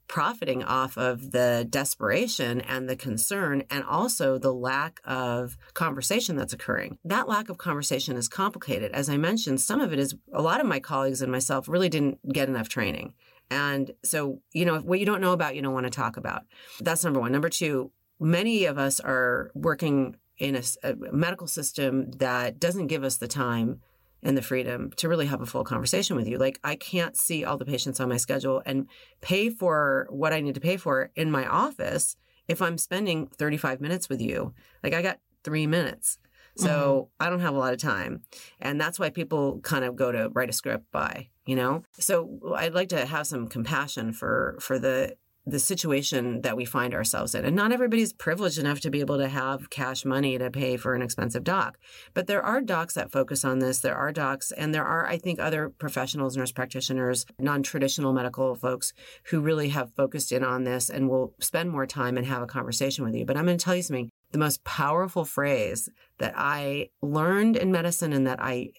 profiting 0.09 0.65
off 0.65 0.97
of 0.97 1.31
the 1.31 1.67
desperation 1.69 2.61
and 2.63 2.89
the 2.89 2.97
concern 2.97 3.63
and 3.71 3.85
also 3.85 4.39
the 4.39 4.53
lack 4.53 5.01
of 5.05 5.57
conversation 5.75 6.35
that's 6.35 6.53
occurring. 6.53 6.99
That 7.05 7.29
lack 7.29 7.49
of 7.49 7.59
conversation 7.59 8.17
is 8.17 8.27
complicated. 8.27 8.91
As 8.93 9.09
I 9.09 9.19
mentioned, 9.19 9.61
some 9.61 9.81
of 9.81 9.93
it 9.93 9.99
is 9.99 10.17
a 10.33 10.43
lot 10.43 10.61
of 10.61 10.67
my 10.67 10.81
colleagues 10.81 11.23
and 11.23 11.31
myself 11.31 11.69
really 11.69 11.89
didn't 11.89 12.33
get 12.33 12.49
enough 12.49 12.69
training. 12.69 13.13
And 13.51 13.93
so, 14.03 14.41
you 14.53 14.65
know, 14.65 14.79
what 14.81 14.99
you 14.99 15.07
don't 15.07 15.21
know 15.21 15.33
about, 15.33 15.55
you 15.55 15.63
don't 15.63 15.75
want 15.75 15.87
to 15.87 15.91
talk 15.91 16.17
about. 16.17 16.43
That's 16.81 17.05
number 17.05 17.21
one. 17.21 17.33
Number 17.33 17.49
two, 17.49 17.93
many 18.19 18.65
of 18.65 18.79
us 18.79 19.01
are 19.01 19.51
working 19.55 20.17
in 20.39 20.57
a, 20.57 20.63
a 20.83 20.95
medical 21.13 21.47
system 21.47 22.11
that 22.13 22.61
doesn't 22.61 22.87
give 22.87 23.05
us 23.05 23.17
the 23.17 23.29
time 23.29 23.81
and 24.23 24.37
the 24.37 24.43
freedom 24.43 24.91
to 24.97 25.09
really 25.09 25.27
have 25.27 25.41
a 25.41 25.47
full 25.47 25.64
conversation 25.64 26.16
with 26.16 26.27
you. 26.27 26.39
Like 26.39 26.59
I 26.64 26.75
can't 26.77 27.16
see 27.16 27.45
all 27.45 27.57
the 27.57 27.64
patients 27.64 28.01
on 28.01 28.09
my 28.09 28.16
schedule 28.16 28.62
and 28.66 28.89
pay 29.21 29.51
for 29.51 30.07
what 30.11 30.33
I 30.33 30.41
need 30.41 30.55
to 30.55 30.61
pay 30.61 30.77
for 30.77 31.11
in 31.14 31.31
my 31.31 31.47
office 31.47 32.16
if 32.49 32.61
I'm 32.62 32.79
spending 32.79 33.27
35 33.27 33.81
minutes 33.81 34.09
with 34.09 34.21
you. 34.21 34.55
Like 34.83 34.95
I 34.95 35.03
got 35.03 35.19
3 35.45 35.66
minutes. 35.66 36.19
So 36.57 36.69
mm-hmm. 36.69 37.27
I 37.27 37.31
don't 37.31 37.41
have 37.41 37.55
a 37.55 37.59
lot 37.59 37.73
of 37.73 37.81
time. 37.81 38.23
And 38.61 38.81
that's 38.81 38.99
why 38.99 39.11
people 39.11 39.61
kind 39.61 39.85
of 39.85 39.95
go 39.95 40.11
to 40.11 40.29
write 40.31 40.51
a 40.51 40.53
script 40.53 40.91
by, 40.91 41.29
you 41.47 41.55
know? 41.55 41.85
So 41.93 42.41
I'd 42.57 42.75
like 42.75 42.89
to 42.89 43.07
have 43.07 43.27
some 43.27 43.47
compassion 43.47 44.12
for 44.12 44.57
for 44.61 44.79
the 44.79 45.16
the 45.49 45.59
situation 45.59 46.42
that 46.42 46.57
we 46.57 46.64
find 46.66 46.94
ourselves 46.94 47.34
in. 47.34 47.44
And 47.44 47.57
not 47.57 47.72
everybody's 47.72 48.12
privileged 48.12 48.59
enough 48.59 48.80
to 48.80 48.90
be 48.90 49.01
able 49.01 49.16
to 49.16 49.28
have 49.28 49.70
cash 49.70 50.05
money 50.05 50.36
to 50.36 50.51
pay 50.51 50.76
for 50.76 50.94
an 50.94 51.01
expensive 51.01 51.42
doc. 51.42 51.78
But 52.12 52.26
there 52.26 52.42
are 52.42 52.61
docs 52.61 52.94
that 52.94 53.11
focus 53.11 53.44
on 53.44 53.59
this. 53.59 53.80
There 53.80 53.96
are 53.96 54.12
docs, 54.12 54.53
and 54.53 54.74
there 54.74 54.84
are, 54.84 55.07
I 55.07 55.16
think, 55.16 55.40
other 55.40 55.70
professionals, 55.70 56.36
nurse 56.36 56.53
practitioners, 56.53 57.24
non 57.38 57.62
traditional 57.62 58.12
medical 58.12 58.55
folks 58.57 58.92
who 59.30 59.40
really 59.40 59.70
have 59.70 59.94
focused 59.94 60.32
in 60.32 60.44
on 60.44 60.64
this 60.64 60.90
and 60.90 61.09
will 61.09 61.34
spend 61.40 61.70
more 61.70 61.86
time 61.86 62.18
and 62.18 62.26
have 62.26 62.42
a 62.42 62.46
conversation 62.46 63.05
with 63.05 63.14
you. 63.14 63.24
But 63.24 63.36
I'm 63.36 63.46
going 63.46 63.57
to 63.57 63.64
tell 63.64 63.76
you 63.76 63.82
something 63.82 64.11
the 64.32 64.38
most 64.38 64.62
powerful 64.64 65.24
phrase 65.24 65.88
that 66.18 66.34
I 66.36 66.90
learned 67.01 67.57
in 67.57 67.72
medicine 67.72 68.12
and 68.12 68.26
that 68.26 68.40
I 68.42 68.72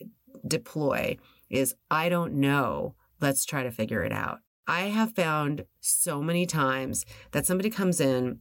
deploy 0.48 1.18
is 1.50 1.74
I 1.90 2.10
don't 2.10 2.34
know. 2.34 2.94
Let's 3.20 3.44
try 3.44 3.64
to 3.64 3.72
figure 3.72 4.04
it 4.04 4.12
out. 4.12 4.40
I 4.70 4.82
have 4.82 5.16
found 5.16 5.66
so 5.82 6.22
many 6.22 6.46
times 6.46 7.04
that 7.32 7.48
somebody 7.48 7.72
comes 7.72 8.00
in 8.00 8.40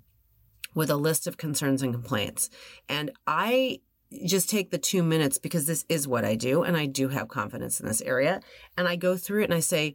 with 0.75 0.91
a 0.91 0.97
list 0.97 1.27
of 1.27 1.39
concerns 1.39 1.83
and 1.83 1.95
complaints. 1.95 2.51
And 2.87 3.11
I 3.27 3.81
just 4.27 4.51
take 4.51 4.71
the 4.71 4.77
two 4.77 5.03
minutes 5.03 5.39
because 5.39 5.67
this 5.67 5.87
is 5.89 6.07
what 6.07 6.27
I 6.27 6.35
do. 6.35 6.65
And 6.65 6.77
I 6.77 6.85
do 6.85 7.09
have 7.09 7.29
confidence 7.29 7.81
in 7.81 7.87
this 7.87 8.03
area. 8.03 8.41
And 8.77 8.87
I 8.87 8.97
go 8.97 9.17
through 9.17 9.41
it 9.41 9.45
and 9.45 9.55
I 9.55 9.61
say, 9.61 9.95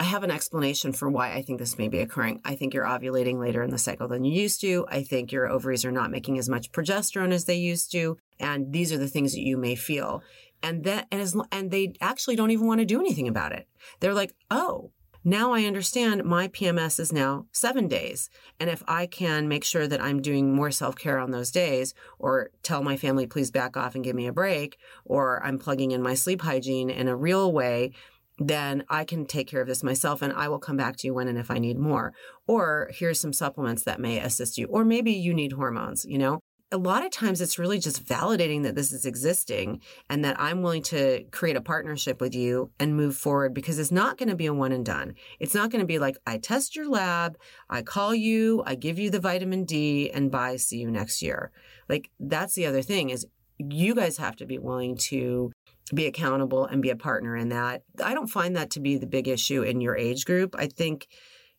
I 0.00 0.04
have 0.04 0.24
an 0.24 0.32
explanation 0.32 0.92
for 0.92 1.08
why 1.08 1.32
I 1.32 1.42
think 1.42 1.60
this 1.60 1.78
may 1.78 1.88
be 1.88 2.00
occurring. 2.00 2.40
I 2.44 2.56
think 2.56 2.74
you're 2.74 2.84
ovulating 2.84 3.38
later 3.38 3.62
in 3.62 3.70
the 3.70 3.78
cycle 3.78 4.08
than 4.08 4.24
you 4.24 4.32
used 4.32 4.60
to. 4.62 4.84
I 4.88 5.04
think 5.04 5.30
your 5.30 5.48
ovaries 5.48 5.84
are 5.84 5.92
not 5.92 6.10
making 6.10 6.38
as 6.38 6.48
much 6.48 6.72
progesterone 6.72 7.32
as 7.32 7.44
they 7.44 7.56
used 7.56 7.92
to. 7.92 8.16
And 8.40 8.72
these 8.72 8.92
are 8.92 8.98
the 8.98 9.08
things 9.08 9.32
that 9.32 9.42
you 9.42 9.56
may 9.56 9.76
feel. 9.76 10.22
And 10.60 10.82
that, 10.84 11.06
and 11.12 11.20
as, 11.20 11.36
and 11.52 11.70
they 11.70 11.92
actually 12.00 12.34
don't 12.34 12.50
even 12.50 12.66
want 12.66 12.80
to 12.80 12.84
do 12.84 12.98
anything 12.98 13.28
about 13.28 13.52
it. 13.52 13.68
They're 14.00 14.14
like, 14.14 14.34
oh, 14.50 14.90
now 15.28 15.52
I 15.52 15.64
understand 15.64 16.24
my 16.24 16.48
PMS 16.48 16.98
is 16.98 17.12
now 17.12 17.46
seven 17.52 17.86
days. 17.86 18.30
And 18.58 18.70
if 18.70 18.82
I 18.88 19.06
can 19.06 19.48
make 19.48 19.64
sure 19.64 19.86
that 19.86 20.00
I'm 20.00 20.22
doing 20.22 20.54
more 20.54 20.70
self 20.70 20.96
care 20.96 21.18
on 21.18 21.30
those 21.30 21.50
days, 21.50 21.94
or 22.18 22.50
tell 22.62 22.82
my 22.82 22.96
family, 22.96 23.26
please 23.26 23.50
back 23.50 23.76
off 23.76 23.94
and 23.94 24.02
give 24.02 24.16
me 24.16 24.26
a 24.26 24.32
break, 24.32 24.78
or 25.04 25.44
I'm 25.44 25.58
plugging 25.58 25.90
in 25.90 26.02
my 26.02 26.14
sleep 26.14 26.42
hygiene 26.42 26.90
in 26.90 27.08
a 27.08 27.16
real 27.16 27.52
way, 27.52 27.92
then 28.38 28.84
I 28.88 29.04
can 29.04 29.26
take 29.26 29.48
care 29.48 29.60
of 29.60 29.66
this 29.66 29.82
myself 29.82 30.22
and 30.22 30.32
I 30.32 30.48
will 30.48 30.60
come 30.60 30.76
back 30.76 30.96
to 30.98 31.06
you 31.06 31.14
when 31.14 31.28
and 31.28 31.38
if 31.38 31.50
I 31.50 31.58
need 31.58 31.78
more. 31.78 32.14
Or 32.46 32.90
here's 32.92 33.20
some 33.20 33.32
supplements 33.32 33.82
that 33.82 34.00
may 34.00 34.20
assist 34.20 34.56
you. 34.58 34.66
Or 34.66 34.84
maybe 34.84 35.12
you 35.12 35.34
need 35.34 35.52
hormones, 35.52 36.04
you 36.04 36.18
know? 36.18 36.40
A 36.70 36.76
lot 36.76 37.04
of 37.04 37.10
times 37.10 37.40
it's 37.40 37.58
really 37.58 37.78
just 37.78 38.04
validating 38.04 38.62
that 38.62 38.74
this 38.74 38.92
is 38.92 39.06
existing 39.06 39.80
and 40.10 40.24
that 40.24 40.38
I'm 40.38 40.60
willing 40.60 40.82
to 40.84 41.24
create 41.30 41.56
a 41.56 41.62
partnership 41.62 42.20
with 42.20 42.34
you 42.34 42.70
and 42.78 42.94
move 42.94 43.16
forward 43.16 43.54
because 43.54 43.78
it's 43.78 43.90
not 43.90 44.18
going 44.18 44.28
to 44.28 44.36
be 44.36 44.46
a 44.46 44.52
one 44.52 44.72
and 44.72 44.84
done. 44.84 45.14
It's 45.40 45.54
not 45.54 45.70
going 45.70 45.80
to 45.80 45.86
be 45.86 45.98
like, 45.98 46.18
I 46.26 46.36
test 46.36 46.76
your 46.76 46.88
lab, 46.88 47.38
I 47.70 47.80
call 47.82 48.14
you, 48.14 48.62
I 48.66 48.74
give 48.74 48.98
you 48.98 49.10
the 49.10 49.20
vitamin 49.20 49.64
D 49.64 50.10
and 50.10 50.30
bye, 50.30 50.56
see 50.56 50.78
you 50.78 50.90
next 50.90 51.22
year. 51.22 51.52
Like 51.88 52.10
that's 52.20 52.54
the 52.54 52.66
other 52.66 52.82
thing 52.82 53.08
is 53.10 53.26
you 53.58 53.94
guys 53.94 54.18
have 54.18 54.36
to 54.36 54.46
be 54.46 54.58
willing 54.58 54.96
to 54.96 55.50
be 55.94 56.04
accountable 56.04 56.66
and 56.66 56.82
be 56.82 56.90
a 56.90 56.96
partner 56.96 57.34
in 57.34 57.48
that. 57.48 57.82
I 58.04 58.12
don't 58.12 58.26
find 58.28 58.54
that 58.56 58.70
to 58.72 58.80
be 58.80 58.98
the 58.98 59.06
big 59.06 59.26
issue 59.26 59.62
in 59.62 59.80
your 59.80 59.96
age 59.96 60.26
group. 60.26 60.54
I 60.58 60.66
think 60.66 61.08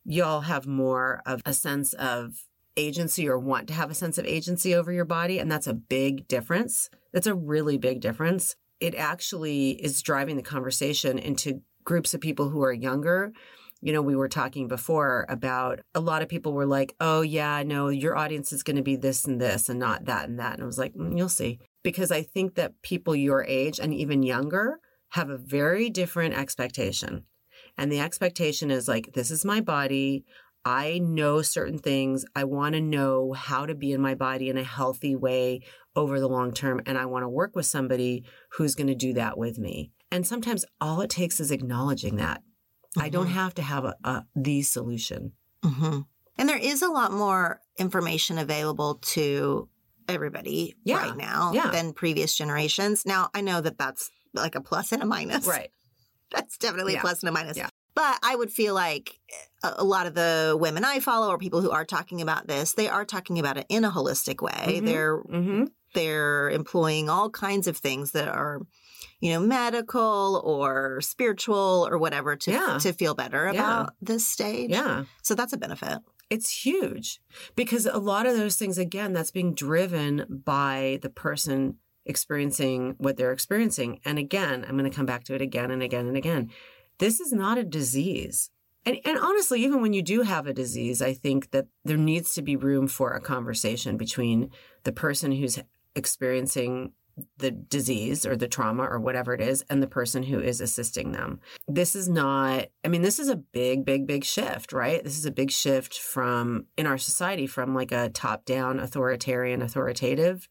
y'all 0.04 0.42
have 0.42 0.68
more 0.68 1.20
of 1.26 1.42
a 1.44 1.52
sense 1.52 1.94
of 1.94 2.34
agency 2.76 3.28
or 3.28 3.38
want 3.38 3.68
to 3.68 3.74
have 3.74 3.90
a 3.90 3.94
sense 3.94 4.18
of 4.18 4.26
agency 4.26 4.74
over 4.74 4.92
your 4.92 5.04
body. 5.04 5.38
And 5.38 5.50
that's 5.50 5.66
a 5.66 5.74
big 5.74 6.28
difference. 6.28 6.90
That's 7.12 7.26
a 7.26 7.34
really 7.34 7.78
big 7.78 8.00
difference. 8.00 8.56
It 8.80 8.94
actually 8.94 9.72
is 9.72 10.02
driving 10.02 10.36
the 10.36 10.42
conversation 10.42 11.18
into 11.18 11.62
groups 11.84 12.14
of 12.14 12.20
people 12.20 12.48
who 12.48 12.62
are 12.62 12.72
younger. 12.72 13.32
You 13.82 13.92
know, 13.92 14.02
we 14.02 14.16
were 14.16 14.28
talking 14.28 14.68
before 14.68 15.26
about 15.28 15.80
a 15.94 16.00
lot 16.00 16.22
of 16.22 16.28
people 16.28 16.52
were 16.52 16.66
like, 16.66 16.94
oh, 17.00 17.22
yeah, 17.22 17.62
no, 17.62 17.88
your 17.88 18.16
audience 18.16 18.52
is 18.52 18.62
going 18.62 18.76
to 18.76 18.82
be 18.82 18.96
this 18.96 19.24
and 19.24 19.40
this 19.40 19.68
and 19.68 19.78
not 19.78 20.04
that 20.04 20.28
and 20.28 20.38
that. 20.38 20.54
And 20.54 20.62
I 20.62 20.66
was 20.66 20.78
like, 20.78 20.94
mm, 20.94 21.16
you'll 21.16 21.28
see. 21.28 21.58
Because 21.82 22.10
I 22.12 22.22
think 22.22 22.54
that 22.56 22.82
people 22.82 23.16
your 23.16 23.44
age 23.44 23.80
and 23.80 23.94
even 23.94 24.22
younger 24.22 24.80
have 25.10 25.30
a 25.30 25.38
very 25.38 25.88
different 25.88 26.34
expectation. 26.34 27.24
And 27.78 27.90
the 27.90 28.00
expectation 28.00 28.70
is 28.70 28.86
like, 28.86 29.12
this 29.14 29.30
is 29.30 29.44
my 29.44 29.60
body. 29.60 30.24
I 30.64 30.98
know 30.98 31.42
certain 31.42 31.78
things. 31.78 32.24
I 32.34 32.44
want 32.44 32.74
to 32.74 32.80
know 32.80 33.32
how 33.32 33.66
to 33.66 33.74
be 33.74 33.92
in 33.92 34.00
my 34.00 34.14
body 34.14 34.48
in 34.48 34.58
a 34.58 34.64
healthy 34.64 35.16
way 35.16 35.60
over 35.96 36.20
the 36.20 36.28
long 36.28 36.52
term. 36.52 36.80
And 36.86 36.98
I 36.98 37.06
want 37.06 37.24
to 37.24 37.28
work 37.28 37.56
with 37.56 37.66
somebody 37.66 38.24
who's 38.52 38.74
going 38.74 38.88
to 38.88 38.94
do 38.94 39.14
that 39.14 39.38
with 39.38 39.58
me. 39.58 39.90
And 40.10 40.26
sometimes 40.26 40.64
all 40.80 41.00
it 41.00 41.10
takes 41.10 41.40
is 41.40 41.50
acknowledging 41.50 42.16
that. 42.16 42.40
Mm-hmm. 42.40 43.02
I 43.02 43.08
don't 43.08 43.26
mm-hmm. 43.26 43.34
have 43.34 43.54
to 43.54 43.62
have 43.62 43.84
a, 43.84 43.94
a 44.04 44.24
the 44.34 44.62
solution. 44.62 45.32
Mm-hmm. 45.64 46.00
And 46.38 46.48
there 46.48 46.58
is 46.58 46.82
a 46.82 46.88
lot 46.88 47.12
more 47.12 47.60
information 47.78 48.38
available 48.38 48.96
to 49.02 49.68
everybody 50.08 50.74
yeah. 50.84 50.98
right 50.98 51.16
now 51.16 51.52
yeah. 51.52 51.70
than 51.70 51.92
previous 51.92 52.34
generations. 52.34 53.04
Now, 53.06 53.30
I 53.34 53.40
know 53.40 53.60
that 53.60 53.78
that's 53.78 54.10
like 54.34 54.54
a 54.54 54.60
plus 54.60 54.92
and 54.92 55.02
a 55.02 55.06
minus. 55.06 55.46
Right. 55.46 55.70
That's 56.32 56.58
definitely 56.58 56.92
yeah. 56.92 57.00
a 57.00 57.02
plus 57.02 57.22
and 57.22 57.28
a 57.28 57.32
minus. 57.32 57.58
But 57.94 58.18
I 58.22 58.36
would 58.36 58.52
feel 58.52 58.74
like 58.74 59.18
eh, 59.62 59.70
a, 59.76 59.84
lot 59.84 60.06
of 60.06 60.14
the 60.14 60.56
women 60.58 60.84
I 60.84 61.00
follow 61.00 61.28
or 61.28 61.38
people 61.38 61.60
who 61.60 61.70
are 61.70 61.84
talking 61.84 62.20
about 62.20 62.46
this, 62.46 62.72
they 62.74 62.88
are 62.88 63.04
talking 63.04 63.38
about 63.38 63.56
it 63.56 63.66
in 63.68 63.84
a 63.84 63.90
holistic 63.90 64.42
way. 64.42 64.76
Mm-hmm. 64.76 64.86
They're 64.86 65.22
mm-hmm. 65.22 65.64
they're 65.94 66.50
employing 66.50 67.08
all 67.08 67.30
kinds 67.30 67.66
of 67.66 67.76
things 67.76 68.12
that 68.12 68.28
are 68.28 68.60
you 69.20 69.32
know 69.32 69.40
medical 69.40 70.40
or 70.44 71.00
spiritual 71.00 71.86
or 71.88 71.98
whatever 71.98 72.36
to 72.36 72.50
yeah. 72.50 72.78
to 72.80 72.92
feel 72.92 73.14
better 73.14 73.46
about 73.46 73.86
yeah. 73.86 73.96
this 74.00 74.26
stage. 74.26 74.70
Yeah. 74.70 75.04
So 75.22 75.34
that's 75.34 75.52
a 75.52 75.58
benefit. 75.58 75.98
It's 76.30 76.64
huge 76.64 77.20
because 77.56 77.86
a 77.86 77.98
lot 77.98 78.26
of 78.26 78.36
those 78.36 78.54
things 78.54 78.78
again 78.78 79.12
that's 79.12 79.32
being 79.32 79.52
driven 79.52 80.42
by 80.44 81.00
the 81.02 81.10
person 81.10 81.76
experiencing 82.06 82.94
what 82.98 83.16
they're 83.16 83.32
experiencing. 83.32 84.00
And 84.04 84.18
again, 84.18 84.64
I'm 84.66 84.78
going 84.78 84.88
to 84.88 84.96
come 84.96 85.06
back 85.06 85.24
to 85.24 85.34
it 85.34 85.42
again 85.42 85.70
and 85.70 85.82
again 85.82 86.06
and 86.06 86.16
again 86.16 86.50
this 87.00 87.18
is 87.18 87.32
not 87.32 87.58
a 87.58 87.64
disease. 87.64 88.50
And, 88.86 88.98
and 89.04 89.18
honestly, 89.18 89.62
even 89.62 89.82
when 89.82 89.92
you 89.92 90.02
do 90.02 90.22
have 90.22 90.46
a 90.46 90.54
disease, 90.54 91.02
I 91.02 91.12
think 91.12 91.50
that 91.50 91.66
there 91.84 91.96
needs 91.96 92.32
to 92.34 92.42
be 92.42 92.56
room 92.56 92.86
for 92.86 93.12
a 93.12 93.20
conversation 93.20 93.96
between 93.96 94.50
the 94.84 94.92
person 94.92 95.32
who's 95.32 95.58
experiencing 95.94 96.92
the 97.36 97.50
disease 97.50 98.24
or 98.24 98.36
the 98.36 98.48
trauma 98.48 98.84
or 98.84 98.98
whatever 98.98 99.34
it 99.34 99.40
is 99.40 99.62
and 99.68 99.82
the 99.82 99.86
person 99.86 100.22
who 100.22 100.40
is 100.40 100.60
assisting 100.60 101.12
them. 101.12 101.40
This 101.68 101.94
is 101.94 102.08
not, 102.08 102.66
I 102.84 102.88
mean, 102.88 103.02
this 103.02 103.18
is 103.18 103.28
a 103.28 103.36
big, 103.36 103.84
big, 103.84 104.06
big 104.06 104.24
shift, 104.24 104.72
right? 104.72 105.02
This 105.02 105.18
is 105.18 105.26
a 105.26 105.30
big 105.30 105.50
shift 105.50 105.98
from 105.98 106.66
in 106.78 106.86
our 106.86 106.98
society 106.98 107.46
from 107.46 107.74
like 107.74 107.92
a 107.92 108.08
top 108.08 108.44
down 108.44 108.78
authoritarian, 108.78 109.60
authoritative 109.60 110.48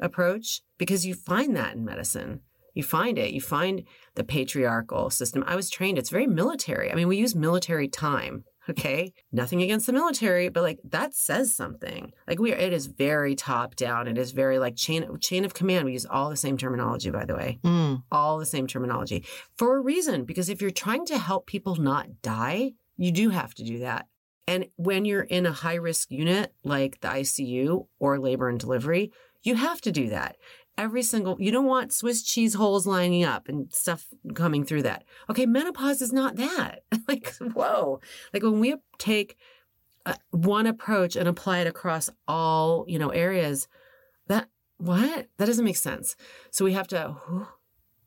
approach 0.00 0.62
because 0.78 1.06
you 1.06 1.14
find 1.14 1.54
that 1.56 1.76
in 1.76 1.84
medicine. 1.84 2.40
You 2.74 2.82
find 2.82 3.18
it. 3.18 3.32
You 3.32 3.40
find 3.40 3.84
the 4.14 4.24
patriarchal 4.24 5.10
system. 5.10 5.42
I 5.46 5.56
was 5.56 5.70
trained, 5.70 5.98
it's 5.98 6.10
very 6.10 6.26
military. 6.26 6.90
I 6.90 6.94
mean, 6.94 7.08
we 7.08 7.16
use 7.16 7.34
military 7.34 7.88
time. 7.88 8.44
Okay. 8.70 9.14
Nothing 9.32 9.62
against 9.62 9.86
the 9.86 9.94
military, 9.94 10.50
but 10.50 10.62
like 10.62 10.78
that 10.84 11.14
says 11.14 11.54
something. 11.56 12.12
Like 12.26 12.38
we 12.38 12.52
are, 12.52 12.56
it 12.56 12.74
is 12.74 12.86
very 12.86 13.34
top 13.34 13.76
down. 13.76 14.06
It 14.06 14.18
is 14.18 14.32
very 14.32 14.58
like 14.58 14.76
chain, 14.76 15.06
chain 15.20 15.46
of 15.46 15.54
command. 15.54 15.86
We 15.86 15.92
use 15.92 16.04
all 16.04 16.28
the 16.28 16.36
same 16.36 16.58
terminology, 16.58 17.10
by 17.10 17.24
the 17.24 17.34
way, 17.34 17.58
Mm. 17.64 18.02
all 18.12 18.38
the 18.38 18.44
same 18.44 18.66
terminology 18.66 19.24
for 19.56 19.76
a 19.76 19.80
reason. 19.80 20.24
Because 20.24 20.50
if 20.50 20.60
you're 20.60 20.70
trying 20.70 21.06
to 21.06 21.16
help 21.18 21.46
people 21.46 21.76
not 21.76 22.20
die, 22.20 22.72
you 22.98 23.10
do 23.10 23.30
have 23.30 23.54
to 23.54 23.64
do 23.64 23.78
that. 23.78 24.06
And 24.46 24.66
when 24.76 25.06
you're 25.06 25.22
in 25.22 25.46
a 25.46 25.52
high 25.52 25.74
risk 25.76 26.10
unit 26.10 26.52
like 26.62 27.00
the 27.00 27.08
ICU 27.08 27.86
or 27.98 28.18
labor 28.18 28.48
and 28.50 28.60
delivery, 28.60 29.12
you 29.42 29.54
have 29.54 29.80
to 29.82 29.92
do 29.92 30.10
that. 30.10 30.36
Every 30.78 31.02
single, 31.02 31.36
you 31.40 31.50
don't 31.50 31.66
want 31.66 31.92
Swiss 31.92 32.22
cheese 32.22 32.54
holes 32.54 32.86
lining 32.86 33.24
up 33.24 33.48
and 33.48 33.72
stuff 33.72 34.06
coming 34.34 34.64
through 34.64 34.82
that. 34.82 35.04
Okay, 35.28 35.44
menopause 35.44 36.00
is 36.00 36.12
not 36.12 36.36
that. 36.36 36.84
like, 37.08 37.34
whoa. 37.36 38.00
Like 38.32 38.44
when 38.44 38.60
we 38.60 38.76
take 38.96 39.36
uh, 40.06 40.14
one 40.30 40.66
approach 40.66 41.16
and 41.16 41.28
apply 41.28 41.58
it 41.58 41.66
across 41.66 42.08
all, 42.28 42.84
you 42.86 42.98
know, 42.98 43.10
areas, 43.10 43.66
that, 44.28 44.48
what? 44.78 45.26
That 45.36 45.46
doesn't 45.46 45.64
make 45.64 45.76
sense. 45.76 46.14
So 46.50 46.64
we 46.64 46.74
have 46.74 46.86
to 46.88 47.16
whew, 47.26 47.48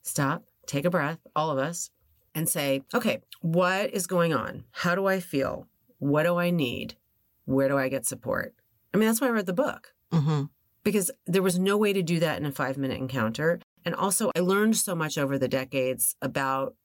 stop, 0.01 0.45
take 0.65 0.85
a 0.85 0.89
breath, 0.89 1.19
all 1.35 1.51
of 1.51 1.57
us, 1.57 1.89
and 2.33 2.47
say, 2.47 2.83
okay, 2.93 3.19
what 3.41 3.89
is 3.91 4.07
going 4.07 4.33
on? 4.33 4.63
How 4.71 4.95
do 4.95 5.07
I 5.07 5.19
feel? 5.19 5.67
What 5.99 6.23
do 6.23 6.37
I 6.37 6.49
need? 6.49 6.95
Where 7.43 7.67
do 7.67 7.77
I 7.77 7.89
get 7.89 8.05
support? 8.05 8.55
I 8.93 8.97
mean, 8.97 9.07
that's 9.07 9.19
why 9.19 9.27
I 9.27 9.31
read 9.31 9.45
the 9.45 9.53
book 9.53 9.93
hmm 10.11 10.43
because 10.83 11.11
there 11.25 11.41
was 11.41 11.59
no 11.59 11.77
way 11.77 11.93
to 11.93 12.01
do 12.01 12.19
that 12.19 12.39
in 12.39 12.45
a 12.45 12.51
five 12.51 12.77
minute 12.77 12.97
encounter. 12.97 13.59
And 13.83 13.95
also, 13.95 14.31
I 14.35 14.39
learned 14.41 14.77
so 14.77 14.95
much 14.95 15.17
over 15.17 15.37
the 15.37 15.47
decades 15.47 16.15
about 16.21 16.75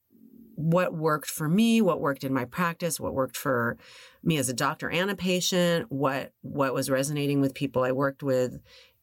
what 0.57 0.95
worked 0.95 1.29
for 1.29 1.49
me, 1.49 1.83
what 1.83 2.01
worked 2.01 2.25
in 2.25 2.33
my 2.33 2.47
practice, 2.47 2.99
what 2.99 3.15
worked 3.15 3.37
for 3.37 3.77
me 4.23 4.39
as 4.39 4.49
a 4.49 4.55
doctor 4.55 4.91
and 4.91 5.11
a 5.11 5.17
patient, 5.17 5.87
what 5.91 6.33
what 6.43 6.75
was 6.75 6.91
resonating 6.91 7.41
with 7.41 7.55
people 7.55 7.85
I 7.85 7.93
worked 7.93 8.23
with 8.23 8.59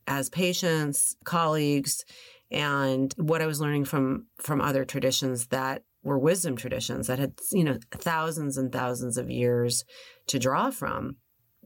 as 0.08 0.30
patients, 0.30 1.16
colleagues, 1.24 2.04
and 2.52 3.14
what 3.18 3.41
I 3.41 3.46
was 3.46 3.62
learning 3.62 3.86
from 3.86 4.26
from 4.38 4.62
other 4.62 4.84
traditions 4.84 5.48
that 5.48 5.84
were 6.04 6.20
wisdom 6.20 6.56
traditions 6.58 7.08
that 7.08 7.20
had, 7.20 7.34
you 7.52 7.64
know, 7.64 7.78
thousands 7.91 8.58
and 8.58 8.72
thousands 8.72 9.18
of 9.18 9.32
years 9.32 9.86
to 10.28 10.38
draw 10.38 10.70
from. 10.70 11.16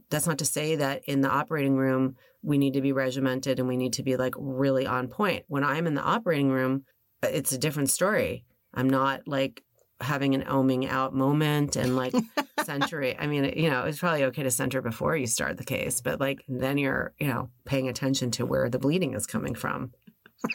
That's 0.10 0.28
not 0.28 0.38
to 0.38 0.46
say 0.46 0.76
that 0.76 1.04
in 1.06 1.22
the 1.22 1.30
operating 1.30 1.76
room 1.76 2.16
we 2.48 2.58
need 2.58 2.76
to 2.76 2.82
be 2.82 2.94
regimented 2.94 3.60
and 3.60 3.68
we 3.68 3.76
need 3.76 3.92
to 3.92 4.04
be 4.04 4.16
like 4.16 4.34
really 4.38 4.88
on 4.88 5.10
point. 5.10 5.44
When 5.50 5.66
I'm 5.66 5.86
in 5.86 5.96
the 5.96 6.02
operating 6.02 6.50
room, 6.50 6.86
it's 7.22 7.52
a 7.52 7.58
different 7.58 7.90
story. 7.90 8.46
I'm 8.74 8.90
not 8.90 9.28
like 9.28 9.64
having 10.00 10.34
an 10.34 10.44
oming 10.44 10.88
out 10.88 11.14
moment 11.14 11.76
and 11.76 11.98
like 11.98 12.14
centering. 12.64 13.18
I 13.20 13.28
mean, 13.28 13.52
you 13.58 13.70
know, 13.70 13.84
it's 13.84 14.00
probably 14.00 14.24
okay 14.26 14.44
to 14.44 14.52
center 14.52 14.82
before 14.82 15.18
you 15.18 15.28
start 15.28 15.58
the 15.58 15.66
case, 15.66 16.00
but 16.00 16.22
like 16.22 16.40
then 16.48 16.78
you're, 16.78 17.14
you 17.20 17.28
know, 17.28 17.50
paying 17.66 17.90
attention 17.90 18.32
to 18.32 18.46
where 18.46 18.70
the 18.70 18.80
bleeding 18.80 19.14
is 19.14 19.28
coming 19.28 19.54
from. 19.54 19.92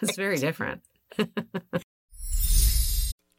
It's 0.01 0.17
very 0.17 0.39
different. 0.39 0.81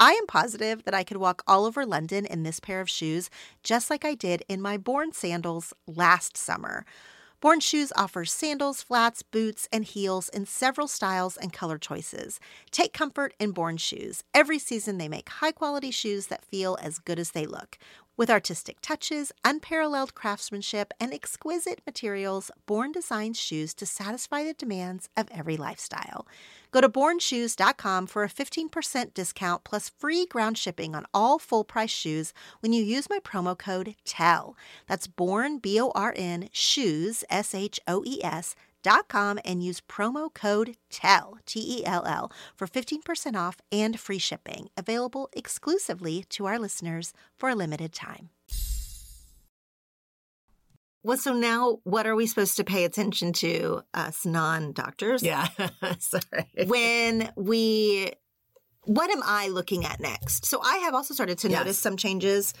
I 0.00 0.12
am 0.12 0.28
positive 0.28 0.84
that 0.84 0.94
I 0.94 1.02
could 1.02 1.16
walk 1.16 1.42
all 1.46 1.64
over 1.64 1.84
London 1.84 2.24
in 2.24 2.44
this 2.44 2.60
pair 2.60 2.80
of 2.80 2.88
shoes, 2.88 3.30
just 3.64 3.90
like 3.90 4.04
I 4.04 4.14
did 4.14 4.44
in 4.48 4.62
my 4.62 4.76
Born 4.76 5.12
sandals 5.12 5.74
last 5.88 6.36
summer. 6.36 6.84
Born 7.40 7.58
Shoes 7.60 7.92
offers 7.96 8.32
sandals, 8.32 8.82
flats, 8.82 9.22
boots, 9.22 9.68
and 9.72 9.84
heels 9.84 10.28
in 10.28 10.46
several 10.46 10.88
styles 10.88 11.36
and 11.36 11.52
color 11.52 11.78
choices. 11.78 12.40
Take 12.72 12.92
comfort 12.92 13.32
in 13.38 13.52
Born 13.52 13.76
Shoes. 13.76 14.24
Every 14.34 14.58
season, 14.58 14.98
they 14.98 15.08
make 15.08 15.28
high 15.28 15.52
quality 15.52 15.92
shoes 15.92 16.28
that 16.28 16.44
feel 16.44 16.76
as 16.82 16.98
good 16.98 17.18
as 17.18 17.30
they 17.32 17.46
look. 17.46 17.78
With 18.16 18.30
artistic 18.30 18.80
touches, 18.80 19.30
unparalleled 19.44 20.16
craftsmanship, 20.16 20.92
and 20.98 21.14
exquisite 21.14 21.80
materials, 21.86 22.50
Born 22.66 22.90
designs 22.90 23.38
shoes 23.38 23.72
to 23.74 23.86
satisfy 23.86 24.42
the 24.42 24.54
demands 24.54 25.08
of 25.16 25.28
every 25.30 25.56
lifestyle. 25.56 26.26
Go 26.70 26.80
to 26.80 26.88
bornshoes.com 26.88 28.06
for 28.06 28.24
a 28.24 28.28
15% 28.28 29.14
discount 29.14 29.64
plus 29.64 29.88
free 29.88 30.26
ground 30.26 30.58
shipping 30.58 30.94
on 30.94 31.06
all 31.14 31.38
full 31.38 31.64
price 31.64 31.90
shoes 31.90 32.32
when 32.60 32.72
you 32.72 32.82
use 32.82 33.10
my 33.10 33.18
promo 33.20 33.58
code 33.58 33.94
TELL. 34.04 34.56
That's 34.86 35.06
born, 35.06 35.58
B 35.58 35.80
O 35.80 35.90
R 35.94 36.14
N, 36.16 36.48
shoes, 36.52 37.24
S 37.30 37.54
H 37.54 37.80
O 37.86 38.02
E 38.06 38.22
S. 38.22 38.54
Dot 38.84 39.08
com 39.08 39.40
and 39.44 39.62
use 39.62 39.80
promo 39.80 40.32
code 40.32 40.76
TELL, 40.88 41.38
T 41.44 41.80
E 41.80 41.84
L 41.84 42.04
L, 42.06 42.30
for 42.56 42.68
15% 42.68 43.34
off 43.34 43.56
and 43.72 43.98
free 43.98 44.20
shipping, 44.20 44.68
available 44.76 45.28
exclusively 45.32 46.24
to 46.28 46.46
our 46.46 46.60
listeners 46.60 47.12
for 47.36 47.48
a 47.48 47.56
limited 47.56 47.92
time. 47.92 48.30
Well, 51.08 51.16
so 51.16 51.32
now 51.32 51.78
what 51.84 52.06
are 52.06 52.14
we 52.14 52.26
supposed 52.26 52.58
to 52.58 52.64
pay 52.64 52.84
attention 52.84 53.32
to, 53.32 53.80
us 53.94 54.26
non 54.26 54.72
doctors? 54.72 55.22
Yeah. 55.22 55.48
Sorry. 56.00 56.66
When 56.66 57.32
we, 57.34 58.12
what 58.82 59.10
am 59.10 59.22
I 59.24 59.48
looking 59.48 59.86
at 59.86 60.00
next? 60.00 60.44
So 60.44 60.60
I 60.62 60.76
have 60.84 60.92
also 60.94 61.14
started 61.14 61.38
to 61.38 61.48
Yes. 61.48 61.58
notice 61.60 61.78
some 61.78 61.96
changes. 61.96 62.52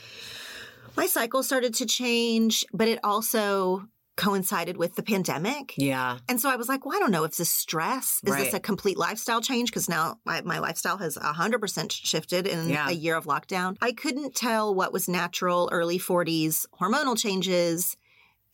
My 0.96 1.04
cycle 1.04 1.42
started 1.42 1.74
to 1.74 1.84
change, 1.84 2.64
but 2.72 2.88
it 2.88 3.00
also 3.04 3.84
coincided 4.16 4.78
with 4.78 4.96
the 4.96 5.02
pandemic. 5.02 5.74
Yeah. 5.76 6.16
And 6.26 6.40
so 6.40 6.48
I 6.48 6.56
was 6.56 6.70
like, 6.70 6.86
well, 6.86 6.96
I 6.96 7.00
don't 7.00 7.10
know 7.10 7.24
if 7.24 7.36
this 7.36 7.50
stress. 7.50 8.22
Is 8.24 8.34
this 8.34 8.54
a 8.54 8.60
complete 8.60 8.96
lifestyle 8.96 9.42
change? 9.42 9.70
Because 9.70 9.90
now 9.90 10.20
my, 10.24 10.40
my 10.40 10.58
lifestyle 10.58 10.96
has 10.96 11.18
100% 11.18 11.92
shifted 11.92 12.46
in 12.46 12.70
Yeah. 12.70 12.88
a 12.88 12.92
year 12.92 13.14
of 13.14 13.26
lockdown. 13.26 13.76
I 13.82 13.92
couldn't 13.92 14.34
tell 14.34 14.74
what 14.74 14.90
was 14.90 15.06
natural 15.06 15.68
early 15.70 15.98
40s 15.98 16.64
hormonal 16.80 17.14
changes 17.16 17.94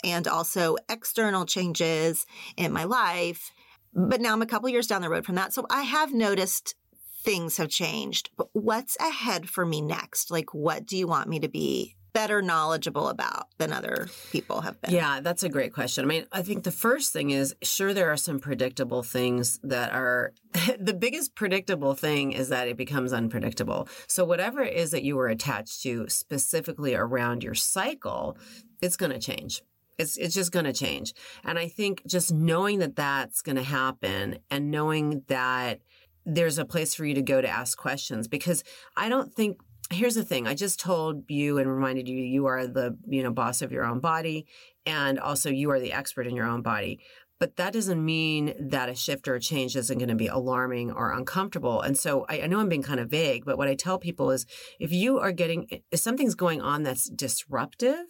and 0.05 0.29
also 0.29 0.77
external 0.89 1.47
changes 1.47 2.27
in 2.57 2.73
my 2.73 2.85
life. 2.85 3.51
But 3.95 4.21
now 4.21 4.33
I'm 4.33 4.43
a 4.43 4.47
couple 4.47 4.69
years 4.69 4.87
down 4.87 5.03
the 5.03 5.09
road 5.09 5.25
from 5.25 5.37
that. 5.37 5.53
So 5.53 5.67
I 5.71 5.83
have 5.83 6.13
noticed 6.13 6.75
things 7.23 7.57
have 7.57 7.69
changed. 7.69 8.31
But 8.37 8.49
what's 8.53 8.97
ahead 9.01 9.49
for 9.49 9.65
me 9.65 9.81
next? 9.81 10.31
Like, 10.31 10.53
what 10.53 10.87
do 10.87 10.97
you 10.97 11.07
want 11.07 11.29
me 11.29 11.41
to 11.41 11.49
be 11.49 11.97
better 12.13 12.41
knowledgeable 12.41 13.09
about 13.09 13.49
than 13.59 13.73
other 13.73 14.09
people 14.31 14.61
have 14.61 14.81
been? 14.81 14.93
Yeah, 14.93 15.21
that's 15.21 15.43
a 15.43 15.49
great 15.49 15.73
question. 15.73 16.05
I 16.05 16.09
mean, 16.09 16.27
I 16.31 16.43
think 16.43 16.63
the 16.63 16.71
first 16.71 17.13
thing 17.13 17.31
is 17.31 17.55
sure, 17.63 17.93
there 17.93 18.11
are 18.11 18.17
some 18.17 18.39
predictable 18.39 19.03
things 19.03 19.59
that 19.65 19.93
are 19.93 20.33
the 20.79 20.95
biggest 20.95 21.35
predictable 21.35 21.95
thing 21.95 22.33
is 22.33 22.51
that 22.51 22.69
it 22.69 22.77
becomes 22.77 23.13
unpredictable. 23.13 23.89
So, 24.07 24.25
whatever 24.25 24.63
it 24.63 24.75
is 24.75 24.93
that 24.93 25.03
you 25.03 25.17
were 25.17 25.29
attached 25.29 25.83
to 25.83 26.09
specifically 26.09 26.95
around 26.95 27.43
your 27.43 27.55
cycle, 27.55 28.39
it's 28.81 28.97
going 28.97 29.13
to 29.13 29.19
change. 29.19 29.63
It's, 29.99 30.17
it's 30.17 30.35
just 30.35 30.53
going 30.53 30.65
to 30.65 30.73
change. 30.73 31.15
And 31.45 31.59
I 31.59 31.69
think 31.69 32.03
just 32.07 32.33
knowing 32.33 32.81
that 32.81 32.97
that's 32.97 33.43
going 33.43 33.57
to 33.57 33.63
happen 33.63 34.39
and 34.51 34.71
knowing 34.71 35.23
that 35.29 35.81
there's 36.27 36.59
a 36.59 36.65
place 36.65 36.95
for 36.95 37.05
you 37.05 37.15
to 37.15 37.23
go 37.23 37.41
to 37.41 37.49
ask 37.49 37.77
questions 37.77 38.29
because 38.29 38.65
I 38.97 39.09
don't 39.09 39.33
think 39.33 39.59
here's 39.91 40.15
the 40.15 40.25
thing 40.25 40.47
i 40.47 40.55
just 40.55 40.81
told 40.81 41.25
you 41.29 41.59
and 41.59 41.71
reminded 41.71 42.09
you 42.09 42.17
you 42.17 42.47
are 42.47 42.67
the 42.67 42.97
you 43.07 43.23
know 43.23 43.31
boss 43.31 43.61
of 43.61 43.71
your 43.71 43.85
own 43.85 44.01
body 44.01 44.47
and 44.87 45.19
also 45.19 45.51
you 45.51 45.71
are 45.71 45.79
the 45.79 45.93
expert 45.93 46.27
in 46.27 46.35
your 46.35 46.47
own 46.47 46.63
body 46.63 46.99
but 47.39 47.57
that 47.57 47.73
doesn't 47.73 48.03
mean 48.03 48.55
that 48.59 48.89
a 48.89 48.95
shift 48.95 49.29
or 49.29 49.35
a 49.35 49.41
change 49.41 49.77
isn't 49.77 49.99
going 49.99 50.09
to 50.09 50.15
be 50.15 50.27
alarming 50.27 50.91
or 50.91 51.13
uncomfortable 51.13 51.83
and 51.83 51.99
so 51.99 52.25
I, 52.29 52.43
I 52.43 52.47
know 52.47 52.61
i'm 52.61 52.69
being 52.69 52.83
kind 52.83 52.99
of 52.99 53.11
vague 53.11 53.45
but 53.45 53.59
what 53.59 53.69
i 53.69 53.75
tell 53.75 53.99
people 53.99 54.31
is 54.31 54.47
if 54.81 54.91
you 54.91 55.19
are 55.19 55.33
getting 55.33 55.69
if 55.91 56.01
something's 56.01 56.35
going 56.35 56.63
on 56.63 56.83
that's 56.83 57.11
disruptive 57.11 58.07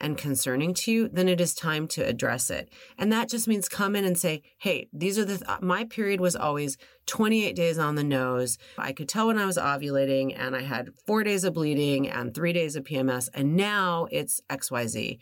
and 0.00 0.18
concerning 0.18 0.74
to 0.74 0.92
you 0.92 1.08
then 1.08 1.28
it 1.28 1.40
is 1.40 1.54
time 1.54 1.86
to 1.88 2.02
address 2.02 2.50
it 2.50 2.68
and 2.98 3.12
that 3.12 3.28
just 3.28 3.48
means 3.48 3.68
come 3.68 3.96
in 3.96 4.04
and 4.04 4.18
say 4.18 4.42
hey 4.58 4.88
these 4.92 5.18
are 5.18 5.24
the 5.24 5.38
th- 5.38 5.60
my 5.60 5.84
period 5.84 6.20
was 6.20 6.36
always 6.36 6.76
28 7.06 7.54
days 7.54 7.78
on 7.78 7.94
the 7.94 8.04
nose. 8.04 8.58
I 8.76 8.92
could 8.92 9.08
tell 9.08 9.28
when 9.28 9.38
I 9.38 9.46
was 9.46 9.56
ovulating 9.56 10.34
and 10.36 10.54
I 10.54 10.62
had 10.62 10.90
four 11.06 11.22
days 11.22 11.44
of 11.44 11.54
bleeding 11.54 12.08
and 12.08 12.34
three 12.34 12.52
days 12.52 12.76
of 12.76 12.84
PMS. 12.84 13.28
And 13.32 13.56
now 13.56 14.08
it's 14.10 14.40
XYZ. 14.50 15.20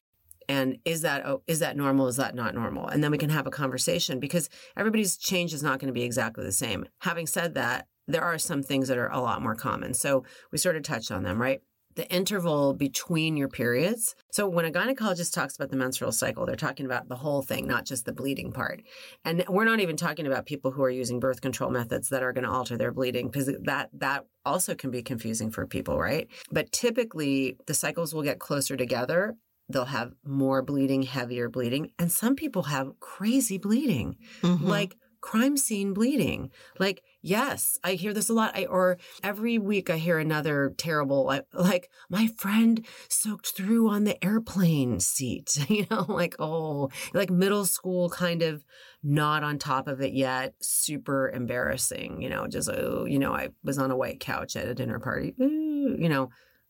and 0.48 0.78
is 0.84 1.02
that 1.02 1.24
oh, 1.24 1.42
is 1.46 1.60
that 1.60 1.76
normal 1.76 2.06
is 2.06 2.16
that 2.16 2.34
not 2.34 2.54
normal 2.54 2.86
and 2.86 3.02
then 3.02 3.10
we 3.10 3.16
can 3.16 3.30
have 3.30 3.46
a 3.46 3.50
conversation 3.50 4.20
because 4.20 4.50
everybody's 4.76 5.16
change 5.16 5.54
is 5.54 5.62
not 5.62 5.78
going 5.78 5.86
to 5.86 6.00
be 6.00 6.02
exactly 6.02 6.44
the 6.44 6.52
same 6.52 6.84
having 6.98 7.26
said 7.26 7.54
that 7.54 7.86
there 8.06 8.20
are 8.20 8.38
some 8.38 8.62
things 8.62 8.88
that 8.88 8.98
are 8.98 9.08
a 9.08 9.20
lot 9.20 9.40
more 9.40 9.54
common 9.54 9.94
so 9.94 10.22
we 10.52 10.58
sort 10.58 10.76
of 10.76 10.82
touched 10.82 11.10
on 11.10 11.22
them 11.22 11.40
right 11.40 11.62
the 11.94 12.10
interval 12.10 12.74
between 12.74 13.36
your 13.36 13.48
periods. 13.48 14.14
So 14.30 14.48
when 14.48 14.64
a 14.64 14.70
gynecologist 14.70 15.32
talks 15.32 15.56
about 15.56 15.70
the 15.70 15.76
menstrual 15.76 16.12
cycle, 16.12 16.46
they're 16.46 16.56
talking 16.56 16.86
about 16.86 17.08
the 17.08 17.16
whole 17.16 17.42
thing, 17.42 17.66
not 17.66 17.86
just 17.86 18.04
the 18.04 18.12
bleeding 18.12 18.52
part. 18.52 18.82
And 19.24 19.44
we're 19.48 19.64
not 19.64 19.80
even 19.80 19.96
talking 19.96 20.26
about 20.26 20.46
people 20.46 20.70
who 20.70 20.82
are 20.82 20.90
using 20.90 21.20
birth 21.20 21.40
control 21.40 21.70
methods 21.70 22.08
that 22.08 22.22
are 22.22 22.32
going 22.32 22.44
to 22.44 22.50
alter 22.50 22.76
their 22.76 22.92
bleeding 22.92 23.28
because 23.28 23.50
that 23.62 23.90
that 23.94 24.26
also 24.44 24.74
can 24.74 24.90
be 24.90 25.02
confusing 25.02 25.50
for 25.50 25.66
people, 25.66 25.98
right? 25.98 26.28
But 26.50 26.72
typically 26.72 27.56
the 27.66 27.74
cycles 27.74 28.14
will 28.14 28.22
get 28.22 28.38
closer 28.38 28.76
together 28.76 29.36
they'll 29.68 29.84
have 29.86 30.12
more 30.24 30.62
bleeding, 30.62 31.02
heavier 31.02 31.48
bleeding. 31.48 31.90
And 31.98 32.12
some 32.12 32.36
people 32.36 32.64
have 32.64 32.92
crazy 33.00 33.58
bleeding, 33.58 34.16
mm-hmm. 34.42 34.64
like 34.64 34.96
crime 35.24 35.56
scene 35.56 35.94
bleeding. 35.94 36.50
Like, 36.78 37.02
yes, 37.22 37.78
I 37.82 37.92
hear 37.92 38.12
this 38.12 38.28
a 38.28 38.34
lot. 38.34 38.54
I, 38.54 38.66
or 38.66 38.98
every 39.22 39.56
week 39.56 39.88
I 39.88 39.96
hear 39.96 40.18
another 40.18 40.74
terrible, 40.76 41.24
like, 41.54 41.88
my 42.10 42.26
friend 42.36 42.84
soaked 43.08 43.56
through 43.56 43.88
on 43.88 44.04
the 44.04 44.22
airplane 44.22 45.00
seat, 45.00 45.64
you 45.70 45.86
know, 45.90 46.04
like, 46.08 46.36
oh, 46.38 46.90
like 47.14 47.30
middle 47.30 47.64
school 47.64 48.10
kind 48.10 48.42
of 48.42 48.66
not 49.02 49.42
on 49.42 49.58
top 49.58 49.88
of 49.88 50.02
it 50.02 50.12
yet, 50.12 50.56
super 50.60 51.30
embarrassing, 51.30 52.20
you 52.20 52.28
know, 52.28 52.46
just, 52.46 52.68
oh, 52.68 53.06
you 53.08 53.18
know, 53.18 53.32
I 53.32 53.48
was 53.62 53.78
on 53.78 53.90
a 53.90 53.96
white 53.96 54.20
couch 54.20 54.56
at 54.56 54.68
a 54.68 54.74
dinner 54.74 55.00
party, 55.00 55.34
Ooh, 55.40 55.96
you 55.98 56.10
know, 56.10 56.28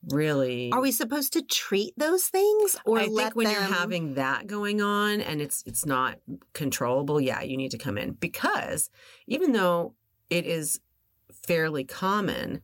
really? 0.09 0.71
Are 0.73 0.81
we 0.81 0.93
supposed 0.93 1.33
to 1.35 1.43
treat 1.43 1.95
those 1.97 2.25
things 2.25 2.77
or 2.85 2.99
i 2.99 3.07
think 3.07 3.37
when 3.37 3.47
them... 3.47 3.55
you're 3.55 3.63
having 3.63 4.15
that 4.15 4.47
going 4.47 4.81
on 4.81 5.21
and 5.21 5.41
it's 5.41 5.63
it's 5.67 5.87
not 5.87 6.19
controllable 6.53 7.21
yeah 7.21 7.43
you 7.43 7.57
need 7.57 7.71
to 7.71 7.79
come 7.79 7.99
in. 7.99 8.13
Because 8.13 8.91
even 9.27 9.53
though 9.53 9.95
it 10.31 10.47
is 10.47 10.81
fairly 11.47 11.85
common 11.85 12.61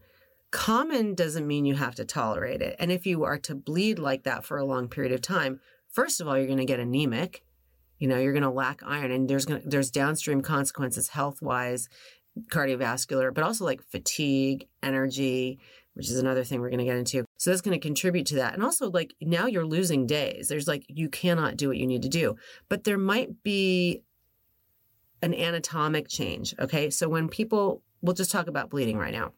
common 0.50 1.14
doesn't 1.14 1.46
mean 1.46 1.64
you 1.64 1.74
have 1.74 1.94
to 1.94 2.04
tolerate 2.04 2.60
it. 2.60 2.74
And 2.78 2.90
if 2.90 3.06
you 3.06 3.22
are 3.24 3.38
to 3.38 3.54
bleed 3.54 3.98
like 3.98 4.24
that 4.24 4.44
for 4.44 4.58
a 4.58 4.64
long 4.64 4.88
period 4.88 5.12
of 5.12 5.22
time 5.22 5.60
first 5.88 6.20
of 6.20 6.28
all 6.28 6.36
you're 6.36 6.46
going 6.46 6.58
to 6.58 6.64
get 6.64 6.80
anemic. 6.80 7.44
You 7.98 8.08
know 8.08 8.18
you're 8.18 8.32
going 8.32 8.42
to 8.42 8.50
lack 8.50 8.82
iron 8.84 9.10
and 9.10 9.28
there's 9.28 9.44
going 9.44 9.62
to 9.62 9.68
there's 9.68 9.90
downstream 9.90 10.40
consequences 10.40 11.08
health 11.08 11.42
wise 11.42 11.88
cardiovascular 12.48 13.34
but 13.34 13.42
also 13.44 13.64
like 13.64 13.82
fatigue 13.82 14.68
energy 14.82 15.58
which 15.94 16.08
is 16.08 16.18
another 16.18 16.44
thing 16.44 16.60
we're 16.60 16.70
going 16.70 16.78
to 16.78 16.84
get 16.84 16.96
into. 16.96 17.24
So 17.36 17.50
that's 17.50 17.62
going 17.62 17.78
to 17.78 17.86
contribute 17.86 18.26
to 18.26 18.36
that. 18.36 18.54
And 18.54 18.62
also, 18.62 18.90
like, 18.90 19.14
now 19.20 19.46
you're 19.46 19.66
losing 19.66 20.06
days. 20.06 20.48
There's 20.48 20.68
like, 20.68 20.84
you 20.88 21.08
cannot 21.08 21.56
do 21.56 21.68
what 21.68 21.76
you 21.76 21.86
need 21.86 22.02
to 22.02 22.08
do. 22.08 22.36
But 22.68 22.84
there 22.84 22.98
might 22.98 23.42
be 23.42 24.02
an 25.22 25.34
anatomic 25.34 26.08
change. 26.08 26.54
Okay. 26.58 26.90
So 26.90 27.08
when 27.08 27.28
people, 27.28 27.82
we'll 28.00 28.14
just 28.14 28.30
talk 28.30 28.46
about 28.46 28.70
bleeding 28.70 28.96
right 28.96 29.12
now. 29.12 29.32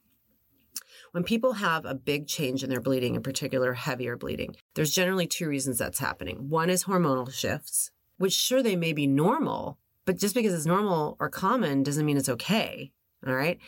When 1.12 1.24
people 1.24 1.54
have 1.54 1.84
a 1.84 1.94
big 1.94 2.26
change 2.26 2.64
in 2.64 2.70
their 2.70 2.80
bleeding, 2.80 3.14
in 3.14 3.22
particular 3.22 3.74
heavier 3.74 4.16
bleeding, 4.16 4.56
there's 4.74 4.90
generally 4.90 5.26
two 5.26 5.46
reasons 5.46 5.78
that's 5.78 5.98
happening. 5.98 6.48
One 6.48 6.70
is 6.70 6.84
hormonal 6.84 7.30
shifts, 7.30 7.90
which 8.16 8.32
sure 8.32 8.62
they 8.62 8.76
may 8.76 8.94
be 8.94 9.06
normal, 9.06 9.78
but 10.06 10.16
just 10.16 10.34
because 10.34 10.54
it's 10.54 10.64
normal 10.64 11.16
or 11.20 11.28
common 11.28 11.82
doesn't 11.82 12.06
mean 12.06 12.16
it's 12.16 12.30
okay. 12.30 12.92
All 13.26 13.34
right. 13.34 13.58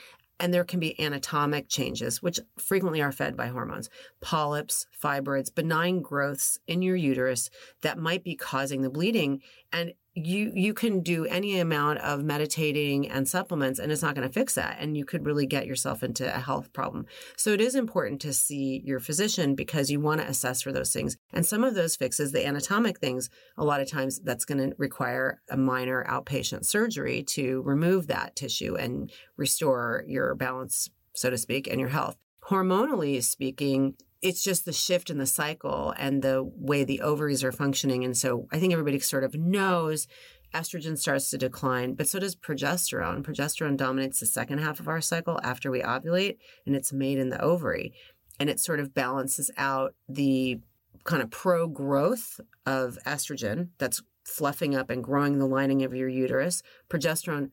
And 0.40 0.52
there 0.52 0.64
can 0.64 0.80
be 0.80 0.98
anatomic 1.00 1.68
changes, 1.68 2.20
which 2.20 2.40
frequently 2.58 3.00
are 3.00 3.12
fed 3.12 3.36
by 3.36 3.46
hormones, 3.46 3.88
polyps, 4.20 4.86
fibroids, 5.00 5.54
benign 5.54 6.02
growths 6.02 6.58
in 6.66 6.82
your 6.82 6.96
uterus 6.96 7.50
that 7.82 7.98
might 7.98 8.24
be 8.24 8.34
causing 8.34 8.82
the 8.82 8.90
bleeding. 8.90 9.40
And 9.74 9.92
you 10.14 10.52
you 10.54 10.72
can 10.72 11.00
do 11.00 11.26
any 11.26 11.58
amount 11.58 11.98
of 11.98 12.22
meditating 12.22 13.10
and 13.10 13.28
supplements 13.28 13.80
and 13.80 13.90
it's 13.90 14.02
not 14.02 14.14
going 14.14 14.26
to 14.26 14.32
fix 14.32 14.54
that 14.54 14.76
and 14.78 14.96
you 14.96 15.04
could 15.04 15.26
really 15.26 15.44
get 15.44 15.66
yourself 15.66 16.04
into 16.04 16.24
a 16.32 16.38
health 16.38 16.72
problem. 16.72 17.06
So 17.36 17.50
it 17.50 17.60
is 17.60 17.74
important 17.74 18.20
to 18.20 18.32
see 18.32 18.80
your 18.84 19.00
physician 19.00 19.56
because 19.56 19.90
you 19.90 19.98
want 19.98 20.20
to 20.20 20.28
assess 20.28 20.62
for 20.62 20.70
those 20.70 20.92
things. 20.92 21.16
And 21.32 21.44
some 21.44 21.64
of 21.64 21.74
those 21.74 21.96
fixes 21.96 22.30
the 22.30 22.46
anatomic 22.46 23.00
things 23.00 23.28
a 23.58 23.64
lot 23.64 23.80
of 23.80 23.90
times 23.90 24.20
that's 24.20 24.44
going 24.44 24.58
to 24.58 24.76
require 24.78 25.40
a 25.50 25.56
minor 25.56 26.06
outpatient 26.08 26.64
surgery 26.64 27.24
to 27.30 27.62
remove 27.62 28.06
that 28.06 28.36
tissue 28.36 28.76
and 28.76 29.10
restore 29.36 30.04
your 30.06 30.36
balance 30.36 30.88
so 31.16 31.28
to 31.28 31.38
speak 31.38 31.66
and 31.66 31.80
your 31.80 31.90
health. 31.90 32.16
Hormonally 32.48 33.20
speaking 33.22 33.96
it's 34.24 34.42
just 34.42 34.64
the 34.64 34.72
shift 34.72 35.10
in 35.10 35.18
the 35.18 35.26
cycle 35.26 35.92
and 35.98 36.22
the 36.22 36.42
way 36.42 36.82
the 36.82 37.02
ovaries 37.02 37.44
are 37.44 37.52
functioning. 37.52 38.04
And 38.04 38.16
so 38.16 38.48
I 38.50 38.58
think 38.58 38.72
everybody 38.72 38.98
sort 38.98 39.22
of 39.22 39.34
knows 39.34 40.08
estrogen 40.54 40.96
starts 40.96 41.28
to 41.28 41.36
decline, 41.36 41.92
but 41.92 42.08
so 42.08 42.18
does 42.18 42.34
progesterone. 42.34 43.22
Progesterone 43.22 43.76
dominates 43.76 44.20
the 44.20 44.26
second 44.26 44.58
half 44.58 44.80
of 44.80 44.88
our 44.88 45.02
cycle 45.02 45.38
after 45.42 45.70
we 45.70 45.82
ovulate, 45.82 46.38
and 46.64 46.74
it's 46.74 46.90
made 46.90 47.18
in 47.18 47.28
the 47.28 47.40
ovary. 47.42 47.92
And 48.40 48.48
it 48.48 48.60
sort 48.60 48.80
of 48.80 48.94
balances 48.94 49.50
out 49.58 49.94
the 50.08 50.58
kind 51.04 51.22
of 51.22 51.30
pro 51.30 51.68
growth 51.68 52.40
of 52.64 52.98
estrogen 53.04 53.68
that's 53.76 54.02
fluffing 54.24 54.74
up 54.74 54.88
and 54.88 55.04
growing 55.04 55.38
the 55.38 55.46
lining 55.46 55.82
of 55.82 55.94
your 55.94 56.08
uterus. 56.08 56.62
Progesterone 56.88 57.50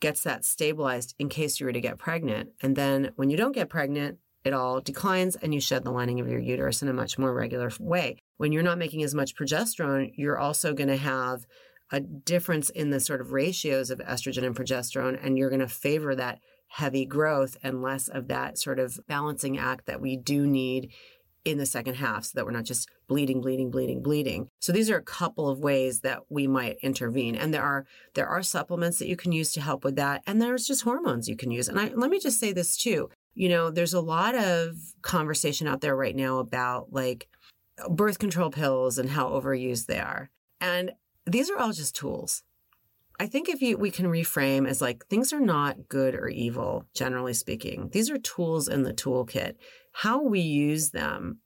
gets 0.00 0.22
that 0.22 0.46
stabilized 0.46 1.14
in 1.18 1.28
case 1.28 1.60
you 1.60 1.66
were 1.66 1.72
to 1.72 1.82
get 1.82 1.98
pregnant. 1.98 2.50
And 2.62 2.76
then 2.76 3.10
when 3.16 3.28
you 3.28 3.36
don't 3.36 3.54
get 3.54 3.68
pregnant, 3.68 4.18
it 4.48 4.52
all 4.54 4.80
declines 4.80 5.36
and 5.36 5.54
you 5.54 5.60
shed 5.60 5.84
the 5.84 5.92
lining 5.92 6.18
of 6.18 6.28
your 6.28 6.40
uterus 6.40 6.82
in 6.82 6.88
a 6.88 6.92
much 6.92 7.18
more 7.18 7.32
regular 7.32 7.70
way. 7.78 8.16
When 8.38 8.50
you're 8.50 8.62
not 8.64 8.78
making 8.78 9.04
as 9.04 9.14
much 9.14 9.36
progesterone, 9.36 10.12
you're 10.16 10.38
also 10.38 10.74
going 10.74 10.88
to 10.88 10.96
have 10.96 11.46
a 11.90 12.00
difference 12.00 12.70
in 12.70 12.90
the 12.90 13.00
sort 13.00 13.20
of 13.20 13.32
ratios 13.32 13.90
of 13.90 13.98
estrogen 14.00 14.44
and 14.44 14.56
progesterone, 14.56 15.18
and 15.24 15.38
you're 15.38 15.50
going 15.50 15.60
to 15.60 15.68
favor 15.68 16.14
that 16.14 16.40
heavy 16.68 17.06
growth 17.06 17.56
and 17.62 17.82
less 17.82 18.08
of 18.08 18.28
that 18.28 18.58
sort 18.58 18.78
of 18.78 18.98
balancing 19.06 19.56
act 19.56 19.86
that 19.86 20.00
we 20.00 20.16
do 20.16 20.46
need 20.46 20.92
in 21.44 21.56
the 21.56 21.64
second 21.64 21.94
half 21.94 22.24
so 22.24 22.32
that 22.34 22.44
we're 22.44 22.50
not 22.50 22.64
just 22.64 22.90
bleeding 23.06 23.40
bleeding 23.40 23.70
bleeding 23.70 24.02
bleeding 24.02 24.48
so 24.60 24.70
these 24.70 24.90
are 24.90 24.98
a 24.98 25.02
couple 25.02 25.48
of 25.48 25.60
ways 25.60 26.00
that 26.00 26.20
we 26.28 26.46
might 26.46 26.76
intervene 26.82 27.34
and 27.34 27.54
there 27.54 27.62
are 27.62 27.86
there 28.14 28.26
are 28.26 28.42
supplements 28.42 28.98
that 28.98 29.08
you 29.08 29.16
can 29.16 29.32
use 29.32 29.50
to 29.52 29.60
help 29.60 29.82
with 29.82 29.96
that 29.96 30.22
and 30.26 30.42
there's 30.42 30.66
just 30.66 30.82
hormones 30.82 31.26
you 31.26 31.36
can 31.36 31.50
use 31.50 31.68
and 31.68 31.80
I, 31.80 31.90
let 31.94 32.10
me 32.10 32.18
just 32.18 32.38
say 32.38 32.52
this 32.52 32.76
too 32.76 33.08
you 33.38 33.48
know, 33.48 33.70
there's 33.70 33.94
a 33.94 34.00
lot 34.00 34.34
of 34.34 34.74
conversation 35.00 35.68
out 35.68 35.80
there 35.80 35.94
right 35.94 36.16
now 36.16 36.38
about 36.38 36.92
like 36.92 37.28
birth 37.88 38.18
control 38.18 38.50
pills 38.50 38.98
and 38.98 39.08
how 39.08 39.28
overused 39.28 39.86
they 39.86 40.00
are. 40.00 40.28
And 40.60 40.90
these 41.24 41.48
are 41.48 41.56
all 41.56 41.70
just 41.70 41.94
tools. 41.94 42.42
I 43.20 43.28
think 43.28 43.48
if 43.48 43.62
you 43.62 43.78
we 43.78 43.92
can 43.92 44.06
reframe 44.06 44.66
as 44.66 44.80
like 44.80 45.06
things 45.06 45.32
are 45.32 45.38
not 45.38 45.88
good 45.88 46.16
or 46.16 46.28
evil, 46.28 46.86
generally 46.94 47.32
speaking. 47.32 47.90
These 47.92 48.10
are 48.10 48.18
tools 48.18 48.66
in 48.66 48.82
the 48.82 48.92
toolkit. 48.92 49.54
How 49.92 50.20
we 50.20 50.40
use 50.40 50.90
them 50.90 51.38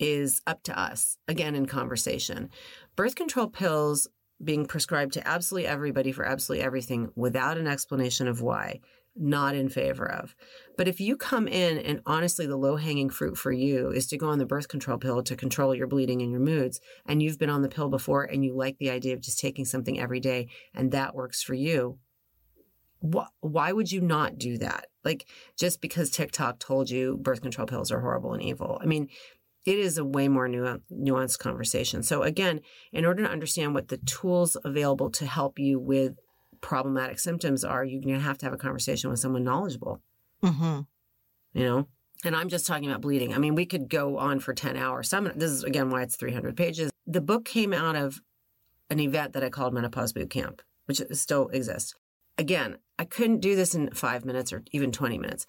is 0.00 0.42
up 0.44 0.64
to 0.64 0.76
us, 0.76 1.18
again, 1.28 1.54
in 1.54 1.66
conversation. 1.66 2.50
Birth 2.96 3.14
control 3.14 3.46
pills 3.46 4.08
being 4.42 4.66
prescribed 4.66 5.12
to 5.12 5.28
absolutely 5.28 5.68
everybody 5.68 6.10
for 6.10 6.24
absolutely 6.24 6.64
everything 6.64 7.10
without 7.14 7.58
an 7.58 7.68
explanation 7.68 8.26
of 8.26 8.40
why 8.40 8.80
not 9.18 9.54
in 9.54 9.68
favor 9.68 10.10
of. 10.10 10.34
But 10.76 10.88
if 10.88 11.00
you 11.00 11.16
come 11.16 11.48
in 11.48 11.78
and 11.78 12.00
honestly, 12.06 12.46
the 12.46 12.56
low 12.56 12.76
hanging 12.76 13.10
fruit 13.10 13.36
for 13.36 13.52
you 13.52 13.90
is 13.90 14.06
to 14.08 14.18
go 14.18 14.28
on 14.28 14.38
the 14.38 14.46
birth 14.46 14.68
control 14.68 14.98
pill 14.98 15.22
to 15.22 15.36
control 15.36 15.74
your 15.74 15.86
bleeding 15.86 16.22
and 16.22 16.30
your 16.30 16.40
moods, 16.40 16.80
and 17.06 17.22
you've 17.22 17.38
been 17.38 17.50
on 17.50 17.62
the 17.62 17.68
pill 17.68 17.88
before 17.88 18.24
and 18.24 18.44
you 18.44 18.56
like 18.56 18.78
the 18.78 18.90
idea 18.90 19.14
of 19.14 19.20
just 19.20 19.38
taking 19.38 19.64
something 19.64 19.98
every 19.98 20.20
day 20.20 20.48
and 20.74 20.92
that 20.92 21.14
works 21.14 21.42
for 21.42 21.54
you, 21.54 21.98
wh- 23.00 23.28
why 23.40 23.72
would 23.72 23.90
you 23.90 24.00
not 24.00 24.38
do 24.38 24.58
that? 24.58 24.86
Like 25.04 25.26
just 25.58 25.80
because 25.80 26.10
TikTok 26.10 26.58
told 26.58 26.90
you 26.90 27.16
birth 27.16 27.42
control 27.42 27.66
pills 27.66 27.90
are 27.90 28.00
horrible 28.00 28.34
and 28.34 28.42
evil. 28.42 28.78
I 28.82 28.86
mean, 28.86 29.08
it 29.66 29.78
is 29.78 29.98
a 29.98 30.04
way 30.04 30.28
more 30.28 30.48
nuanced 30.48 31.38
conversation. 31.38 32.02
So, 32.02 32.22
again, 32.22 32.60
in 32.92 33.04
order 33.04 33.24
to 33.24 33.30
understand 33.30 33.74
what 33.74 33.88
the 33.88 33.98
tools 33.98 34.56
available 34.64 35.10
to 35.10 35.26
help 35.26 35.58
you 35.58 35.78
with 35.78 36.14
problematic 36.60 37.18
symptoms 37.18 37.64
are, 37.64 37.84
you're 37.84 38.00
going 38.00 38.14
to 38.14 38.20
have 38.20 38.38
to 38.38 38.46
have 38.46 38.52
a 38.52 38.58
conversation 38.58 39.10
with 39.10 39.18
someone 39.18 39.44
knowledgeable. 39.44 40.02
Mm-hmm. 40.42 40.80
You 41.54 41.64
know? 41.64 41.88
And 42.24 42.34
I'm 42.34 42.48
just 42.48 42.66
talking 42.66 42.88
about 42.88 43.00
bleeding. 43.00 43.34
I 43.34 43.38
mean, 43.38 43.54
we 43.54 43.66
could 43.66 43.88
go 43.88 44.18
on 44.18 44.40
for 44.40 44.52
10 44.52 44.76
hours. 44.76 45.08
Some, 45.08 45.30
this 45.36 45.50
is 45.50 45.62
again 45.64 45.90
why 45.90 46.02
it's 46.02 46.16
300 46.16 46.56
pages. 46.56 46.90
The 47.06 47.20
book 47.20 47.44
came 47.44 47.72
out 47.72 47.96
of 47.96 48.20
an 48.90 49.00
event 49.00 49.34
that 49.34 49.44
I 49.44 49.50
called 49.50 49.72
Menopause 49.72 50.12
Boot 50.12 50.30
Camp, 50.30 50.62
which 50.86 51.00
still 51.12 51.48
exists. 51.48 51.94
Again, 52.36 52.78
I 52.98 53.04
couldn't 53.04 53.40
do 53.40 53.54
this 53.54 53.74
in 53.74 53.90
five 53.90 54.24
minutes 54.24 54.52
or 54.52 54.62
even 54.72 54.90
20 54.90 55.18
minutes. 55.18 55.46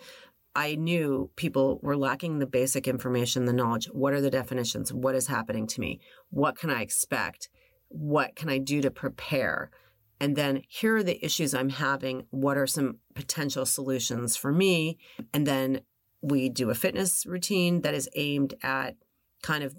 I 0.56 0.76
knew 0.76 1.30
people 1.36 1.80
were 1.82 1.98
lacking 1.98 2.40
the 2.40 2.48
basic 2.48 2.88
information, 2.88 3.46
the 3.46 3.54
knowledge. 3.54 3.86
What 3.88 4.14
are 4.14 4.22
the 4.22 4.32
definitions? 4.32 4.92
What 4.92 5.16
is 5.16 5.28
happening 5.28 5.68
to 5.68 5.82
me? 5.82 6.00
What 6.30 6.58
can 6.58 6.70
I 6.70 6.82
expect? 6.82 7.50
What 7.88 8.36
can 8.36 8.50
I 8.50 8.58
do 8.58 8.82
to 8.82 8.92
prepare? 8.92 9.72
And 10.20 10.36
then 10.36 10.64
here 10.68 10.98
are 10.98 11.04
the 11.04 11.24
issues 11.24 11.54
I'm 11.54 11.70
having. 11.70 12.26
What 12.30 12.58
are 12.58 12.68
some 12.68 12.98
potential 13.16 13.66
solutions 13.66 14.36
for 14.36 14.52
me? 14.52 14.98
And 15.34 15.48
then 15.48 15.82
we 16.22 16.50
do 16.50 16.70
a 16.70 16.76
fitness 16.76 17.26
routine 17.26 17.82
that 17.82 17.94
is 17.94 18.10
aimed 18.16 18.54
at 18.62 18.96
kind 19.42 19.64
of 19.64 19.76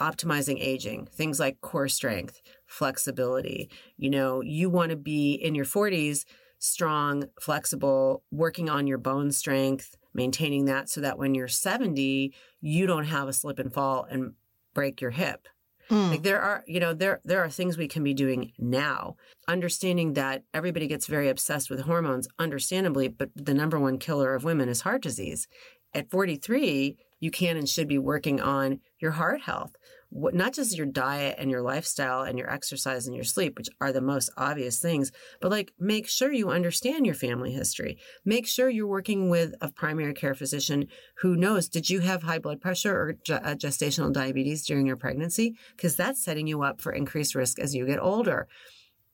optimizing 0.00 0.58
aging, 0.60 1.06
things 1.06 1.38
like 1.38 1.60
core 1.60 1.88
strength, 1.88 2.40
flexibility. 2.66 3.70
You 3.96 4.10
know, 4.10 4.40
you 4.40 4.70
want 4.70 4.90
to 4.90 4.96
be 4.96 5.34
in 5.34 5.54
your 5.54 5.66
40s 5.66 6.24
strong, 6.58 7.24
flexible, 7.40 8.22
working 8.30 8.70
on 8.70 8.86
your 8.86 8.98
bone 8.98 9.30
strength, 9.30 9.96
maintaining 10.14 10.64
that 10.64 10.88
so 10.88 11.00
that 11.00 11.18
when 11.18 11.34
you're 11.34 11.48
70, 11.48 12.34
you 12.60 12.86
don't 12.86 13.04
have 13.04 13.28
a 13.28 13.32
slip 13.32 13.58
and 13.58 13.72
fall 13.72 14.06
and 14.10 14.32
break 14.72 15.00
your 15.00 15.10
hip. 15.10 15.46
Mm. 15.90 16.10
Like 16.10 16.22
there 16.22 16.40
are, 16.40 16.64
you 16.66 16.80
know, 16.80 16.94
there 16.94 17.20
there 17.24 17.42
are 17.44 17.50
things 17.50 17.76
we 17.76 17.88
can 17.88 18.02
be 18.02 18.14
doing 18.14 18.52
now. 18.58 19.16
Understanding 19.48 20.14
that 20.14 20.44
everybody 20.54 20.86
gets 20.86 21.06
very 21.06 21.28
obsessed 21.28 21.68
with 21.70 21.82
hormones, 21.82 22.28
understandably, 22.38 23.08
but 23.08 23.30
the 23.36 23.54
number 23.54 23.78
one 23.78 23.98
killer 23.98 24.34
of 24.34 24.44
women 24.44 24.68
is 24.68 24.82
heart 24.82 25.02
disease. 25.02 25.46
At 25.92 26.10
43, 26.10 26.96
you 27.20 27.30
can 27.30 27.56
and 27.56 27.68
should 27.68 27.88
be 27.88 27.98
working 27.98 28.40
on 28.40 28.80
your 29.00 29.12
heart 29.12 29.42
health 29.42 29.76
what, 30.14 30.32
not 30.32 30.54
just 30.54 30.76
your 30.76 30.86
diet 30.86 31.34
and 31.38 31.50
your 31.50 31.60
lifestyle 31.60 32.22
and 32.22 32.38
your 32.38 32.48
exercise 32.48 33.08
and 33.08 33.16
your 33.16 33.24
sleep, 33.24 33.58
which 33.58 33.68
are 33.80 33.92
the 33.92 34.00
most 34.00 34.30
obvious 34.36 34.78
things, 34.78 35.10
but 35.40 35.50
like 35.50 35.72
make 35.80 36.08
sure 36.08 36.32
you 36.32 36.50
understand 36.50 37.04
your 37.04 37.16
family 37.16 37.52
history. 37.52 37.98
Make 38.24 38.46
sure 38.46 38.70
you're 38.70 38.86
working 38.86 39.28
with 39.28 39.54
a 39.60 39.72
primary 39.72 40.14
care 40.14 40.34
physician 40.34 40.86
who 41.18 41.34
knows 41.34 41.68
did 41.68 41.90
you 41.90 41.98
have 42.00 42.22
high 42.22 42.38
blood 42.38 42.60
pressure 42.60 42.94
or 42.94 43.16
uh, 43.34 43.56
gestational 43.56 44.12
diabetes 44.12 44.64
during 44.64 44.86
your 44.86 44.96
pregnancy? 44.96 45.56
Because 45.76 45.96
that's 45.96 46.24
setting 46.24 46.46
you 46.46 46.62
up 46.62 46.80
for 46.80 46.92
increased 46.92 47.34
risk 47.34 47.58
as 47.58 47.74
you 47.74 47.84
get 47.84 47.98
older. 47.98 48.46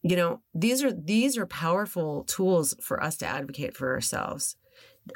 You 0.03 0.17
know, 0.17 0.43
these 0.55 0.83
are 0.83 0.93
these 0.93 1.39
are 1.39 1.47
powerful 1.47 2.25
tools 2.25 2.75
for 2.83 3.03
us 3.03 3.17
to 3.19 3.27
advocate 3.27 3.75
for 3.75 3.95
ourselves. 3.95 4.57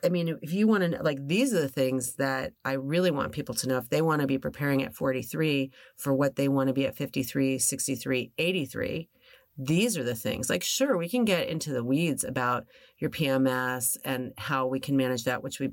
I 0.04 0.08
mean, 0.08 0.38
if 0.42 0.52
you 0.52 0.66
want 0.66 0.82
to, 0.82 0.88
know, 0.88 0.98
like, 1.02 1.18
these 1.26 1.52
are 1.54 1.60
the 1.60 1.68
things 1.68 2.16
that 2.16 2.52
I 2.64 2.72
really 2.72 3.10
want 3.10 3.32
people 3.32 3.54
to 3.56 3.68
know 3.68 3.78
if 3.78 3.88
they 3.88 4.02
want 4.02 4.20
to 4.20 4.26
be 4.26 4.38
preparing 4.38 4.82
at 4.82 4.94
43 4.94 5.70
for 5.96 6.14
what 6.14 6.36
they 6.36 6.48
want 6.48 6.68
to 6.68 6.74
be 6.74 6.86
at 6.86 6.96
53, 6.96 7.58
63, 7.58 8.32
83. 8.38 9.08
These 9.56 9.96
are 9.96 10.02
the 10.02 10.14
things. 10.14 10.50
Like, 10.50 10.62
sure, 10.62 10.96
we 10.96 11.08
can 11.08 11.24
get 11.24 11.48
into 11.48 11.72
the 11.72 11.84
weeds 11.84 12.24
about 12.24 12.64
your 12.98 13.10
PMS 13.10 13.96
and 14.04 14.32
how 14.36 14.66
we 14.66 14.80
can 14.80 14.96
manage 14.96 15.24
that, 15.24 15.42
which 15.42 15.60
we, 15.60 15.70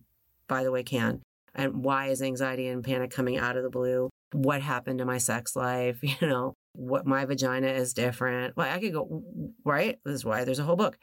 by 0.47 0.63
the 0.63 0.72
way, 0.72 0.84
can. 0.84 1.22
And 1.55 1.84
why 1.84 2.07
is 2.07 2.22
anxiety 2.22 2.67
and 2.67 2.84
panic 2.84 3.11
coming 3.11 3.38
out 3.38 3.57
of 3.57 3.63
the 3.63 3.69
blue? 3.69 4.09
What 4.34 4.61
happened 4.61 4.99
to 4.99 5.05
my 5.05 5.17
sex 5.17 5.55
life? 5.55 5.99
You 6.22 6.28
know, 6.28 6.53
what 6.74 7.05
my 7.05 7.26
vagina 7.26 7.67
is 7.67 7.93
different. 7.93 8.55
Well, 8.55 8.72
I 8.72 8.80
could 8.80 8.93
go, 8.93 9.24
right? 9.65 9.99
This 10.05 10.15
is 10.15 10.26
why 10.26 10.43
there's 10.43 10.59
a 10.59 10.63
whole 10.63 10.76
book. 10.76 10.97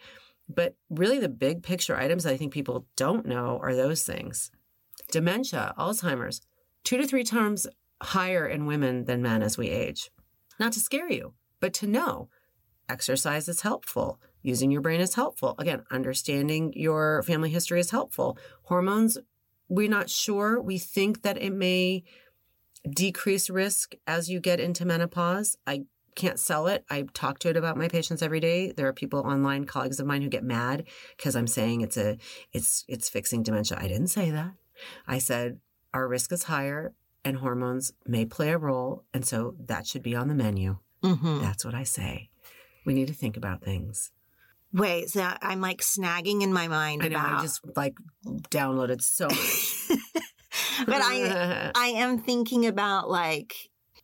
But 0.48 0.76
really, 0.88 1.18
the 1.18 1.28
big 1.28 1.62
picture 1.62 1.96
items 1.96 2.24
I 2.24 2.36
think 2.36 2.52
people 2.52 2.86
don't 2.96 3.26
know 3.26 3.58
are 3.62 3.74
those 3.74 4.02
things 4.02 4.50
dementia, 5.10 5.74
Alzheimer's, 5.78 6.40
two 6.84 6.98
to 6.98 7.06
three 7.06 7.24
times 7.24 7.66
higher 8.02 8.46
in 8.46 8.66
women 8.66 9.04
than 9.04 9.22
men 9.22 9.42
as 9.42 9.56
we 9.56 9.68
age. 9.68 10.10
Not 10.58 10.72
to 10.72 10.80
scare 10.80 11.10
you, 11.10 11.34
but 11.60 11.72
to 11.74 11.86
know 11.86 12.28
exercise 12.88 13.48
is 13.48 13.62
helpful. 13.62 14.20
Using 14.42 14.70
your 14.70 14.80
brain 14.80 15.00
is 15.00 15.14
helpful. 15.14 15.54
Again, 15.58 15.84
understanding 15.90 16.72
your 16.74 17.22
family 17.22 17.50
history 17.50 17.80
is 17.80 17.90
helpful. 17.90 18.38
Hormones, 18.64 19.18
we're 19.68 19.88
not 19.88 20.08
sure. 20.08 20.60
We 20.60 20.78
think 20.78 21.22
that 21.22 21.40
it 21.40 21.52
may 21.52 22.04
decrease 22.88 23.50
risk 23.50 23.94
as 24.06 24.30
you 24.30 24.40
get 24.40 24.60
into 24.60 24.84
menopause. 24.84 25.56
I 25.66 25.84
can't 26.18 26.38
sell 26.38 26.66
it. 26.66 26.84
I 26.90 27.06
talk 27.14 27.38
to 27.40 27.48
it 27.48 27.56
about 27.56 27.76
my 27.76 27.86
patients 27.88 28.22
every 28.22 28.40
day. 28.40 28.72
There 28.72 28.88
are 28.88 28.92
people 28.92 29.20
online, 29.20 29.64
colleagues 29.64 30.00
of 30.00 30.06
mine, 30.06 30.20
who 30.20 30.28
get 30.28 30.42
mad 30.42 30.84
because 31.16 31.36
I'm 31.36 31.46
saying 31.46 31.80
it's 31.80 31.96
a 31.96 32.18
it's 32.52 32.84
it's 32.88 33.08
fixing 33.08 33.42
dementia. 33.44 33.78
I 33.80 33.86
didn't 33.86 34.08
say 34.08 34.30
that. 34.30 34.52
I 35.06 35.18
said 35.18 35.60
our 35.94 36.08
risk 36.08 36.32
is 36.32 36.42
higher 36.42 36.92
and 37.24 37.38
hormones 37.38 37.92
may 38.04 38.26
play 38.26 38.50
a 38.50 38.58
role, 38.58 39.04
and 39.14 39.24
so 39.24 39.54
that 39.66 39.86
should 39.86 40.02
be 40.02 40.16
on 40.16 40.28
the 40.28 40.34
menu. 40.34 40.78
Mm-hmm. 41.02 41.40
That's 41.40 41.64
what 41.64 41.74
I 41.74 41.84
say. 41.84 42.30
We 42.84 42.94
need 42.94 43.08
to 43.08 43.14
think 43.14 43.36
about 43.36 43.62
things. 43.62 44.10
Wait, 44.72 45.10
so 45.10 45.32
I'm 45.40 45.60
like 45.60 45.80
snagging 45.80 46.42
in 46.42 46.52
my 46.52 46.66
mind. 46.66 47.02
I 47.04 47.08
know. 47.08 47.16
about... 47.16 47.38
I 47.38 47.42
just 47.42 47.60
like 47.76 47.94
downloaded 48.26 49.02
so 49.02 49.28
much. 49.28 49.88
but 50.84 51.00
I 51.00 51.70
I 51.76 51.86
am 51.96 52.18
thinking 52.18 52.66
about 52.66 53.08
like 53.08 53.54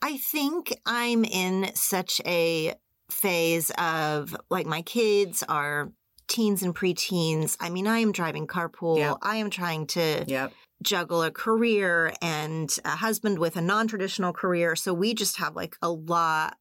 I 0.05 0.19
think 0.19 0.79
I'm 0.85 1.25
in 1.25 1.71
such 1.75 2.21
a 2.27 2.75
phase 3.11 3.71
of 3.79 4.37
like 4.51 4.67
my 4.67 4.83
kids 4.83 5.43
are 5.49 5.93
teens 6.29 6.63
and 6.63 6.75
preteens. 6.75 7.57
I 7.59 7.71
mean, 7.71 7.87
I 7.87 8.01
am 8.01 8.13
driving 8.13 8.47
carpool. 8.47 8.99
Yep. 8.99 9.17
I 9.23 9.37
am 9.37 9.49
trying 9.49 9.87
to 9.89 10.27
Yep. 10.27 10.53
juggle 10.83 11.23
a 11.23 11.31
career 11.31 12.13
and 12.21 12.71
a 12.85 12.91
husband 12.97 13.39
with 13.39 13.57
a 13.57 13.63
non-traditional 13.63 14.35
career. 14.35 14.77
So 14.77 14.93
we 14.93 15.15
just 15.15 15.39
have 15.39 15.57
like 15.57 15.75
a 15.81 15.89
lot 15.89 16.59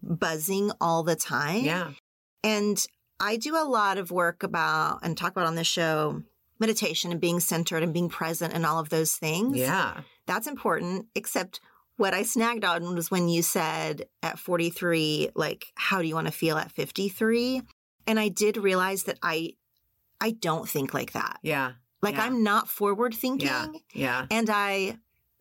buzzing 0.00 0.70
all 0.80 1.02
the 1.02 1.16
time. 1.16 1.64
Yeah. 1.64 1.90
And 2.44 2.86
I 3.18 3.36
do 3.36 3.56
a 3.56 3.66
lot 3.66 3.98
of 3.98 4.12
work 4.12 4.44
about 4.44 5.00
and 5.02 5.18
talk 5.18 5.32
about 5.32 5.46
on 5.46 5.56
this 5.56 5.66
show 5.66 6.22
meditation 6.60 7.10
and 7.10 7.20
being 7.20 7.40
centered 7.40 7.82
and 7.82 7.92
being 7.92 8.10
present 8.10 8.54
and 8.54 8.64
all 8.64 8.78
of 8.78 8.90
those 8.90 9.16
things. 9.16 9.56
Yeah. 9.56 10.02
That's 10.26 10.46
important, 10.46 11.06
except 11.16 11.60
what 11.96 12.14
I 12.14 12.22
snagged 12.22 12.64
on 12.64 12.94
was 12.94 13.10
when 13.10 13.28
you 13.28 13.42
said 13.42 14.06
at 14.22 14.38
43, 14.38 15.30
like, 15.34 15.66
how 15.74 16.02
do 16.02 16.08
you 16.08 16.14
want 16.14 16.26
to 16.26 16.32
feel 16.32 16.58
at 16.58 16.70
53? 16.72 17.62
And 18.06 18.20
I 18.20 18.28
did 18.28 18.56
realize 18.56 19.04
that 19.04 19.18
I 19.22 19.54
I 20.20 20.30
don't 20.30 20.68
think 20.68 20.94
like 20.94 21.12
that. 21.12 21.38
Yeah. 21.42 21.72
Like 22.02 22.14
Yeah. 22.14 22.24
I'm 22.24 22.42
not 22.42 22.68
forward 22.68 23.14
thinking. 23.14 23.48
Yeah. 23.48 23.72
Yeah. 23.92 24.26
And 24.30 24.48
I 24.50 24.98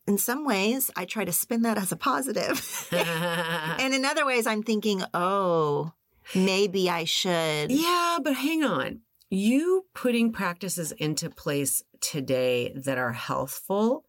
in 0.07 0.17
some 0.17 0.45
ways 0.45 0.91
I 0.95 1.05
try 1.05 1.25
to 1.25 1.31
spin 1.31 1.63
that 1.63 1.77
as 1.77 1.91
a 1.91 1.95
positive. 1.95 2.87
and 2.91 3.93
in 3.93 4.05
other 4.05 4.25
ways 4.25 4.47
I'm 4.47 4.63
thinking, 4.63 5.03
oh, 5.13 5.93
maybe 6.33 6.89
I 6.89 7.05
should. 7.05 7.71
Yeah, 7.71 8.19
but 8.23 8.35
hang 8.35 8.63
on. 8.63 9.01
You 9.29 9.85
putting 9.93 10.31
practices 10.31 10.91
into 10.93 11.29
place 11.29 11.83
today 11.99 12.73
that 12.75 12.97
are 12.97 13.13
healthful 13.13 14.05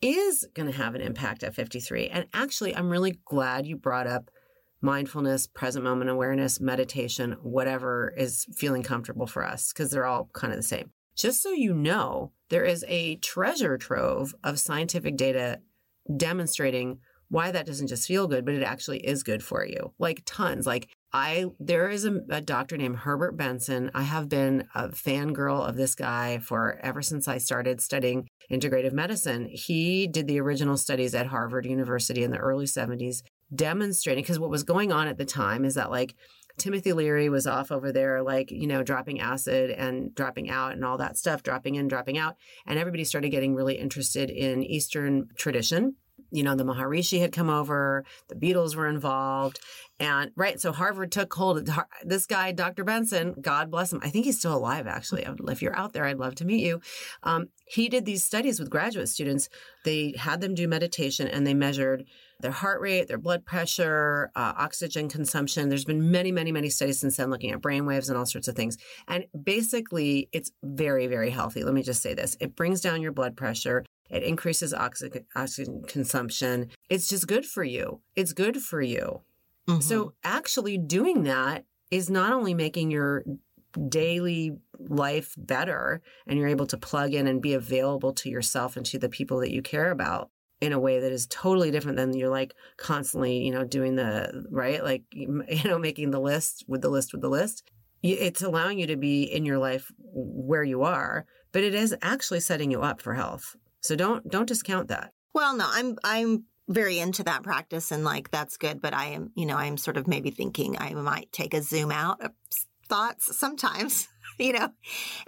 is 0.00 0.46
going 0.54 0.70
to 0.70 0.76
have 0.76 0.94
an 0.94 1.00
impact 1.00 1.42
at 1.42 1.54
53. 1.54 2.08
And 2.08 2.26
actually, 2.32 2.74
I'm 2.74 2.90
really 2.90 3.18
glad 3.24 3.66
you 3.66 3.76
brought 3.76 4.06
up 4.06 4.30
mindfulness, 4.80 5.46
present 5.46 5.84
moment 5.84 6.10
awareness, 6.10 6.60
meditation, 6.60 7.36
whatever 7.42 8.14
is 8.16 8.46
feeling 8.54 8.82
comfortable 8.82 9.26
for 9.26 9.44
us, 9.44 9.72
because 9.72 9.90
they're 9.90 10.06
all 10.06 10.30
kind 10.32 10.52
of 10.52 10.58
the 10.58 10.62
same. 10.62 10.90
Just 11.16 11.42
so 11.42 11.50
you 11.50 11.74
know, 11.74 12.32
there 12.48 12.64
is 12.64 12.84
a 12.86 13.16
treasure 13.16 13.76
trove 13.76 14.34
of 14.44 14.60
scientific 14.60 15.16
data 15.16 15.60
demonstrating 16.16 17.00
why 17.28 17.50
that 17.50 17.66
doesn't 17.66 17.88
just 17.88 18.06
feel 18.06 18.26
good, 18.26 18.44
but 18.44 18.54
it 18.54 18.62
actually 18.62 18.98
is 18.98 19.22
good 19.22 19.42
for 19.42 19.66
you. 19.66 19.92
Like 19.98 20.22
tons. 20.24 20.66
Like 20.66 20.88
I, 21.12 21.46
there 21.58 21.88
is 21.88 22.04
a, 22.04 22.20
a 22.28 22.40
doctor 22.40 22.76
named 22.76 22.96
Herbert 22.96 23.36
Benson. 23.36 23.90
I 23.94 24.02
have 24.02 24.28
been 24.28 24.68
a 24.74 24.88
fangirl 24.88 25.66
of 25.66 25.76
this 25.76 25.94
guy 25.94 26.38
for 26.38 26.78
ever 26.82 27.00
since 27.00 27.26
I 27.26 27.38
started 27.38 27.80
studying 27.80 28.28
integrative 28.50 28.92
medicine. 28.92 29.48
He 29.50 30.06
did 30.06 30.26
the 30.26 30.40
original 30.40 30.76
studies 30.76 31.14
at 31.14 31.26
Harvard 31.26 31.64
University 31.64 32.22
in 32.22 32.30
the 32.30 32.38
early 32.38 32.66
70s, 32.66 33.22
demonstrating 33.54 34.22
because 34.22 34.38
what 34.38 34.50
was 34.50 34.64
going 34.64 34.92
on 34.92 35.08
at 35.08 35.16
the 35.16 35.24
time 35.24 35.64
is 35.64 35.74
that 35.76 35.90
like 35.90 36.14
Timothy 36.58 36.92
Leary 36.92 37.28
was 37.28 37.46
off 37.46 37.72
over 37.72 37.92
there, 37.92 38.22
like, 38.22 38.50
you 38.50 38.66
know, 38.66 38.82
dropping 38.82 39.20
acid 39.20 39.70
and 39.70 40.14
dropping 40.14 40.50
out 40.50 40.72
and 40.72 40.84
all 40.84 40.98
that 40.98 41.16
stuff, 41.16 41.42
dropping 41.42 41.76
in, 41.76 41.88
dropping 41.88 42.18
out. 42.18 42.36
And 42.66 42.78
everybody 42.78 43.04
started 43.04 43.30
getting 43.30 43.54
really 43.54 43.76
interested 43.76 44.28
in 44.28 44.62
Eastern 44.62 45.28
tradition. 45.36 45.94
You 46.30 46.42
know, 46.42 46.54
the 46.54 46.64
Maharishi 46.64 47.20
had 47.20 47.32
come 47.32 47.48
over, 47.48 48.04
the 48.28 48.34
Beatles 48.34 48.74
were 48.74 48.88
involved. 48.88 49.60
And 50.00 50.30
right, 50.36 50.60
so 50.60 50.72
Harvard 50.72 51.10
took 51.10 51.32
hold 51.34 51.58
of 51.58 51.78
this 52.04 52.26
guy, 52.26 52.52
Dr. 52.52 52.84
Benson, 52.84 53.34
God 53.40 53.70
bless 53.70 53.92
him. 53.92 54.00
I 54.02 54.10
think 54.10 54.26
he's 54.26 54.38
still 54.38 54.56
alive, 54.56 54.86
actually. 54.86 55.26
If 55.48 55.60
you're 55.60 55.76
out 55.76 55.92
there, 55.92 56.04
I'd 56.04 56.18
love 56.18 56.36
to 56.36 56.44
meet 56.44 56.64
you. 56.64 56.80
Um, 57.24 57.48
he 57.66 57.88
did 57.88 58.04
these 58.04 58.24
studies 58.24 58.60
with 58.60 58.70
graduate 58.70 59.08
students. 59.08 59.48
They 59.84 60.14
had 60.16 60.40
them 60.40 60.54
do 60.54 60.68
meditation 60.68 61.26
and 61.26 61.46
they 61.46 61.54
measured 61.54 62.04
their 62.40 62.52
heart 62.52 62.80
rate, 62.80 63.08
their 63.08 63.18
blood 63.18 63.44
pressure, 63.44 64.30
uh, 64.36 64.52
oxygen 64.56 65.08
consumption. 65.08 65.68
There's 65.68 65.84
been 65.84 66.12
many, 66.12 66.30
many, 66.30 66.52
many 66.52 66.70
studies 66.70 67.00
since 67.00 67.16
then 67.16 67.30
looking 67.30 67.50
at 67.50 67.60
brain 67.60 67.84
waves 67.84 68.08
and 68.08 68.16
all 68.16 68.26
sorts 68.26 68.46
of 68.46 68.54
things. 68.54 68.78
And 69.08 69.24
basically, 69.42 70.28
it's 70.32 70.52
very, 70.62 71.08
very 71.08 71.30
healthy. 71.30 71.64
Let 71.64 71.74
me 71.74 71.82
just 71.82 72.02
say 72.02 72.14
this 72.14 72.36
it 72.40 72.54
brings 72.54 72.80
down 72.80 73.02
your 73.02 73.12
blood 73.12 73.36
pressure. 73.36 73.84
It 74.08 74.22
increases 74.22 74.72
oxy- 74.72 75.26
oxygen 75.34 75.82
consumption. 75.86 76.70
It's 76.88 77.08
just 77.08 77.26
good 77.26 77.44
for 77.44 77.64
you. 77.64 78.00
It's 78.14 78.32
good 78.32 78.58
for 78.58 78.80
you. 78.80 79.22
Mhm. 79.68 79.82
So, 79.82 80.14
actually, 80.24 80.78
doing 80.78 81.24
that 81.24 81.64
is 81.90 82.10
not 82.10 82.32
only 82.32 82.54
making 82.54 82.90
your 82.90 83.24
daily 83.88 84.56
life 84.78 85.34
better 85.36 86.00
and 86.26 86.38
you're 86.38 86.48
able 86.48 86.66
to 86.66 86.78
plug 86.78 87.14
in 87.14 87.26
and 87.26 87.42
be 87.42 87.54
available 87.54 88.12
to 88.14 88.30
yourself 88.30 88.76
and 88.76 88.86
to 88.86 88.98
the 88.98 89.08
people 89.08 89.38
that 89.40 89.52
you 89.52 89.62
care 89.62 89.90
about 89.90 90.30
in 90.60 90.72
a 90.72 90.80
way 90.80 90.98
that 91.00 91.12
is 91.12 91.26
totally 91.28 91.70
different 91.70 91.96
than 91.96 92.16
you're 92.16 92.30
like 92.30 92.54
constantly, 92.78 93.38
you 93.44 93.52
know, 93.52 93.64
doing 93.64 93.94
the 93.96 94.44
right, 94.50 94.82
like, 94.82 95.02
you 95.12 95.44
know, 95.64 95.78
making 95.78 96.10
the 96.10 96.20
list 96.20 96.64
with 96.66 96.80
the 96.82 96.88
list 96.88 97.12
with 97.12 97.20
the 97.20 97.28
list. 97.28 97.62
It's 98.02 98.42
allowing 98.42 98.78
you 98.78 98.86
to 98.86 98.96
be 98.96 99.24
in 99.24 99.44
your 99.44 99.58
life 99.58 99.92
where 99.98 100.62
you 100.64 100.82
are, 100.82 101.26
but 101.52 101.64
it 101.64 101.74
is 101.74 101.96
actually 102.00 102.40
setting 102.40 102.70
you 102.70 102.80
up 102.82 103.02
for 103.02 103.14
health. 103.14 103.56
So 103.80 103.96
don't 103.96 104.28
don't 104.28 104.46
discount 104.46 104.88
that. 104.88 105.12
Well, 105.34 105.56
no, 105.56 105.66
I'm 105.68 105.96
I'm 106.04 106.44
very 106.68 106.98
into 106.98 107.22
that 107.24 107.42
practice 107.42 107.90
and 107.90 108.04
like 108.04 108.30
that's 108.30 108.56
good. 108.56 108.80
But 108.80 108.94
I 108.94 109.06
am, 109.06 109.30
you 109.34 109.46
know, 109.46 109.56
I 109.56 109.66
am 109.66 109.76
sort 109.76 109.96
of 109.96 110.06
maybe 110.06 110.30
thinking 110.30 110.76
I 110.78 110.92
might 110.94 111.32
take 111.32 111.54
a 111.54 111.62
zoom 111.62 111.90
out 111.90 112.22
of 112.22 112.32
thoughts 112.88 113.36
sometimes. 113.36 114.08
you 114.38 114.52
know, 114.52 114.68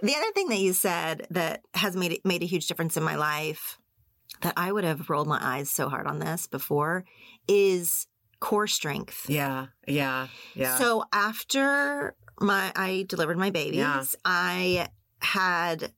the 0.01 0.15
other 0.15 0.31
thing 0.33 0.49
that 0.49 0.59
you 0.59 0.73
said 0.73 1.27
that 1.31 1.61
has 1.73 1.95
made 1.95 2.11
it 2.11 2.25
made 2.25 2.43
a 2.43 2.47
huge 2.47 2.67
difference 2.67 2.95
in 2.97 3.03
my 3.03 3.15
life 3.15 3.77
that 4.41 4.53
I 4.57 4.71
would 4.71 4.83
have 4.83 5.09
rolled 5.09 5.27
my 5.27 5.39
eyes 5.41 5.69
so 5.69 5.89
hard 5.89 6.07
on 6.07 6.19
this 6.19 6.47
before 6.47 7.05
is 7.47 8.07
core 8.39 8.67
strength. 8.67 9.29
Yeah, 9.29 9.67
yeah, 9.87 10.27
yeah. 10.55 10.77
So 10.77 11.03
after 11.11 12.15
my 12.39 12.71
I 12.75 13.05
delivered 13.07 13.37
my 13.37 13.49
babies, 13.51 13.79
Yeah. 13.79 14.03
I 14.25 14.87
had 15.19 15.91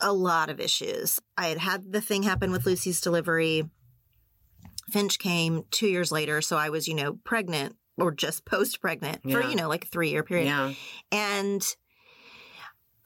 a 0.00 0.12
lot 0.12 0.48
of 0.48 0.60
issues. 0.60 1.20
I 1.36 1.48
had 1.48 1.58
had 1.58 1.92
the 1.92 2.00
thing 2.00 2.22
happen 2.22 2.50
with 2.50 2.66
Lucy's 2.66 3.00
delivery. 3.00 3.68
Finch 4.90 5.18
came 5.18 5.64
two 5.70 5.88
years 5.88 6.10
later, 6.12 6.40
so 6.40 6.56
I 6.56 6.70
was, 6.70 6.88
you 6.88 6.94
know, 6.94 7.18
pregnant 7.24 7.76
or 7.96 8.12
just 8.12 8.44
post 8.44 8.80
pregnant 8.80 9.22
for, 9.22 9.42
you 9.42 9.56
know, 9.56 9.68
like 9.68 9.84
a 9.84 9.88
three 9.88 10.10
year 10.10 10.22
period. 10.22 10.46
yeah, 10.46 10.72
And 11.10 11.62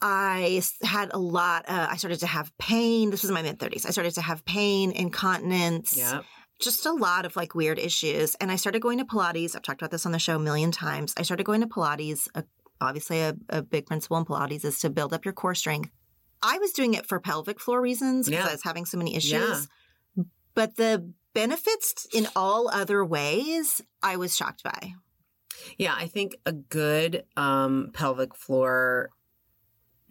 I 0.01 0.61
had 0.83 1.11
a 1.13 1.17
lot, 1.19 1.65
uh, 1.67 1.87
I 1.89 1.95
started 1.97 2.19
to 2.21 2.27
have 2.27 2.55
pain. 2.57 3.09
This 3.09 3.21
was 3.21 3.29
in 3.29 3.33
my 3.33 3.41
mid 3.41 3.57
30s. 3.59 3.85
I 3.85 3.91
started 3.91 4.13
to 4.15 4.21
have 4.21 4.43
pain, 4.43 4.91
incontinence, 4.91 5.95
yeah. 5.97 6.21
just 6.59 6.85
a 6.85 6.91
lot 6.91 7.25
of 7.25 7.35
like 7.35 7.55
weird 7.55 7.79
issues. 7.79 8.35
And 8.35 8.51
I 8.51 8.57
started 8.57 8.81
going 8.81 8.97
to 8.97 9.05
Pilates. 9.05 9.55
I've 9.55 9.61
talked 9.61 9.81
about 9.81 9.91
this 9.91 10.05
on 10.05 10.11
the 10.11 10.19
show 10.19 10.35
a 10.35 10.39
million 10.39 10.71
times. 10.71 11.13
I 11.17 11.21
started 11.21 11.45
going 11.45 11.61
to 11.61 11.67
Pilates. 11.67 12.27
Uh, 12.35 12.41
obviously, 12.81 13.21
a, 13.21 13.35
a 13.49 13.61
big 13.61 13.85
principle 13.85 14.17
in 14.17 14.25
Pilates 14.25 14.65
is 14.65 14.79
to 14.79 14.89
build 14.89 15.13
up 15.13 15.23
your 15.23 15.33
core 15.33 15.55
strength. 15.55 15.89
I 16.41 16.57
was 16.57 16.73
doing 16.73 16.93
it 16.95 17.05
for 17.05 17.21
pelvic 17.21 17.59
floor 17.61 17.79
reasons 17.81 18.27
because 18.27 18.43
Yeah. 18.43 18.49
I 18.49 18.53
was 18.53 18.63
having 18.63 18.85
so 18.85 18.97
many 18.97 19.15
issues. 19.15 19.31
Yeah. 20.17 20.23
But 20.53 20.75
the 20.75 21.13
benefits 21.33 22.07
in 22.13 22.27
all 22.35 22.69
other 22.69 23.03
ways, 23.03 23.81
I 24.01 24.17
was 24.17 24.35
shocked 24.35 24.63
by. 24.63 24.93
Yeah, 25.77 25.95
I 25.95 26.07
think 26.07 26.35
a 26.45 26.51
good 26.51 27.23
um, 27.37 27.91
pelvic 27.93 28.35
floor 28.35 29.09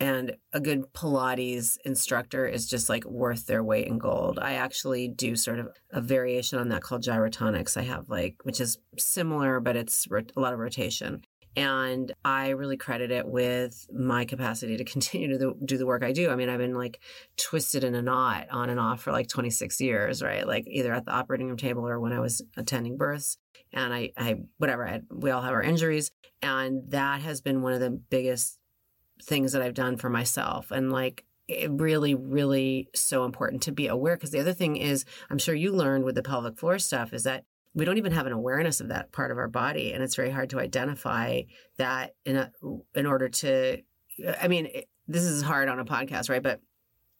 and 0.03 0.37
a 0.53 0.61
good 0.61 0.93
Pilates 0.93 1.77
instructor 1.85 2.47
is 2.47 2.66
just 2.66 2.89
like 2.89 3.05
worth 3.05 3.47
their 3.47 3.62
weight 3.62 3.87
in 3.87 3.99
gold. 3.99 4.39
I 4.41 4.55
actually 4.55 5.07
do 5.07 5.37
sort 5.37 5.61
of 5.61 5.68
a 5.93 6.01
variation 6.01 6.59
on 6.59 6.70
that 6.70 6.83
called 6.83 7.03
gyrotonics. 7.03 7.77
I 7.77 7.83
have 7.83 8.09
like, 8.09 8.37
which 8.43 8.61
is 8.61 8.79
similar, 8.99 9.61
but 9.61 9.77
it's 9.77 10.09
a 10.11 10.41
lot 10.41 10.55
of 10.55 10.59
rotation. 10.59 11.23
And 11.57 12.12
I 12.24 12.50
really 12.50 12.76
credit 12.76 13.11
it 13.11 13.26
with 13.26 13.86
my 13.92 14.24
capacity 14.24 14.76
to 14.76 14.84
continue 14.92 15.38
to 15.38 15.55
do 15.64 15.78
the 15.78 15.86
work 15.86 16.03
I 16.03 16.12
do. 16.12 16.30
I 16.30 16.36
mean, 16.36 16.48
I've 16.48 16.59
been 16.59 16.74
like 16.74 17.00
twisted 17.36 17.84
in 17.84 17.94
a 17.94 18.03
knot 18.03 18.46
on 18.50 18.70
and 18.70 18.80
off 18.80 19.03
for 19.03 19.12
like 19.12 19.28
26 19.28 19.80
years, 19.80 20.22
right? 20.22 20.46
Like 20.46 20.64
either 20.66 20.92
at 20.92 21.05
the 21.05 21.12
operating 21.12 21.48
room 21.48 21.57
table 21.57 21.86
or 21.86 22.00
when 22.00 22.12
I 22.12 22.20
was 22.20 22.42
attending 22.57 22.96
births 22.96 23.36
and 23.72 23.92
I, 23.92 24.12
I 24.16 24.36
whatever, 24.59 24.86
I, 24.86 25.03
we 25.11 25.30
all 25.30 25.42
have 25.42 25.53
our 25.53 25.62
injuries. 25.62 26.11
And 26.40 26.90
that 26.90 27.20
has 27.20 27.40
been 27.40 27.62
one 27.62 27.72
of 27.72 27.80
the 27.80 27.90
biggest 27.90 28.59
things 29.22 29.53
that 29.53 29.62
I've 29.62 29.74
done 29.74 29.96
for 29.96 30.11
myself. 30.11 30.70
And 30.70 30.90
like, 30.90 31.24
it 31.48 31.70
really, 31.70 32.14
really 32.14 32.88
so 32.94 33.24
important 33.24 33.62
to 33.64 33.72
be 33.72 33.86
aware. 33.86 34.16
Because 34.16 34.30
the 34.30 34.40
other 34.40 34.55
thing 34.55 34.76
is, 34.76 35.05
I'm 35.28 35.38
sure 35.38 35.55
you 35.55 35.72
learned 35.72 36.05
with 36.05 36.14
the 36.14 36.22
pelvic 36.22 36.59
floor 36.59 36.78
stuff 36.78 37.12
is 37.12 37.24
that 37.24 37.44
we 37.75 37.85
don't 37.85 37.99
even 37.99 38.12
have 38.12 38.27
an 38.27 38.33
awareness 38.33 38.81
of 38.81 38.89
that 38.89 39.12
part 39.12 39.31
of 39.31 39.39
our 39.39 39.49
body, 39.49 39.93
and 39.93 40.03
it's 40.03 40.16
very 40.16 40.31
hard 40.31 40.51
to 40.51 40.61
identify 40.61 41.43
that 41.79 42.14
in 42.25 42.37
a, 42.37 42.53
in 42.95 43.07
order 43.07 43.29
to. 43.29 43.79
I 44.41 44.49
mean, 44.49 44.66
it, 44.66 44.89
this 45.09 45.23
is 45.23 45.43
hard 45.43 45.68
on 45.68 45.79
a 45.79 45.85
podcast, 45.85 46.29
right? 46.29 46.43
But 46.43 46.61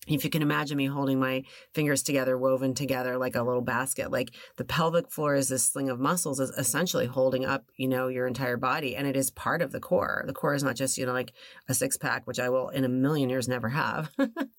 if 0.09 0.25
you 0.25 0.31
can 0.31 0.43
imagine 0.43 0.77
me 0.77 0.87
holding 0.87 1.21
my 1.21 1.45
fingers 1.75 2.03
together, 2.03 2.37
woven 2.37 2.75
together 2.75 3.17
like 3.19 3.37
a 3.37 3.43
little 3.43 3.63
basket, 3.63 4.11
like 4.11 4.35
the 4.57 4.65
pelvic 4.65 5.11
floor 5.13 5.37
is 5.37 5.49
this 5.49 5.65
sling 5.65 5.91
of 5.91 6.01
muscles, 6.01 6.41
is 6.41 6.51
essentially 6.51 7.07
holding 7.07 7.45
up, 7.45 7.65
you 7.77 7.87
know, 7.87 8.09
your 8.09 8.27
entire 8.27 8.57
body, 8.57 8.97
and 8.97 9.07
it 9.07 9.17
is 9.17 9.31
part 9.31 9.63
of 9.63 9.71
the 9.71 9.79
core. 9.79 10.25
The 10.27 10.33
core 10.33 10.55
is 10.55 10.65
not 10.65 10.75
just, 10.75 10.99
you 10.99 11.07
know, 11.07 11.13
like 11.13 11.33
a 11.69 11.75
six 11.75 11.97
pack, 11.97 12.27
which 12.27 12.41
I 12.41 12.49
will 12.49 12.69
in 12.71 12.85
a 12.85 12.89
million 12.89 13.31
years 13.31 13.47
never 13.47 13.69
have. 13.69 14.11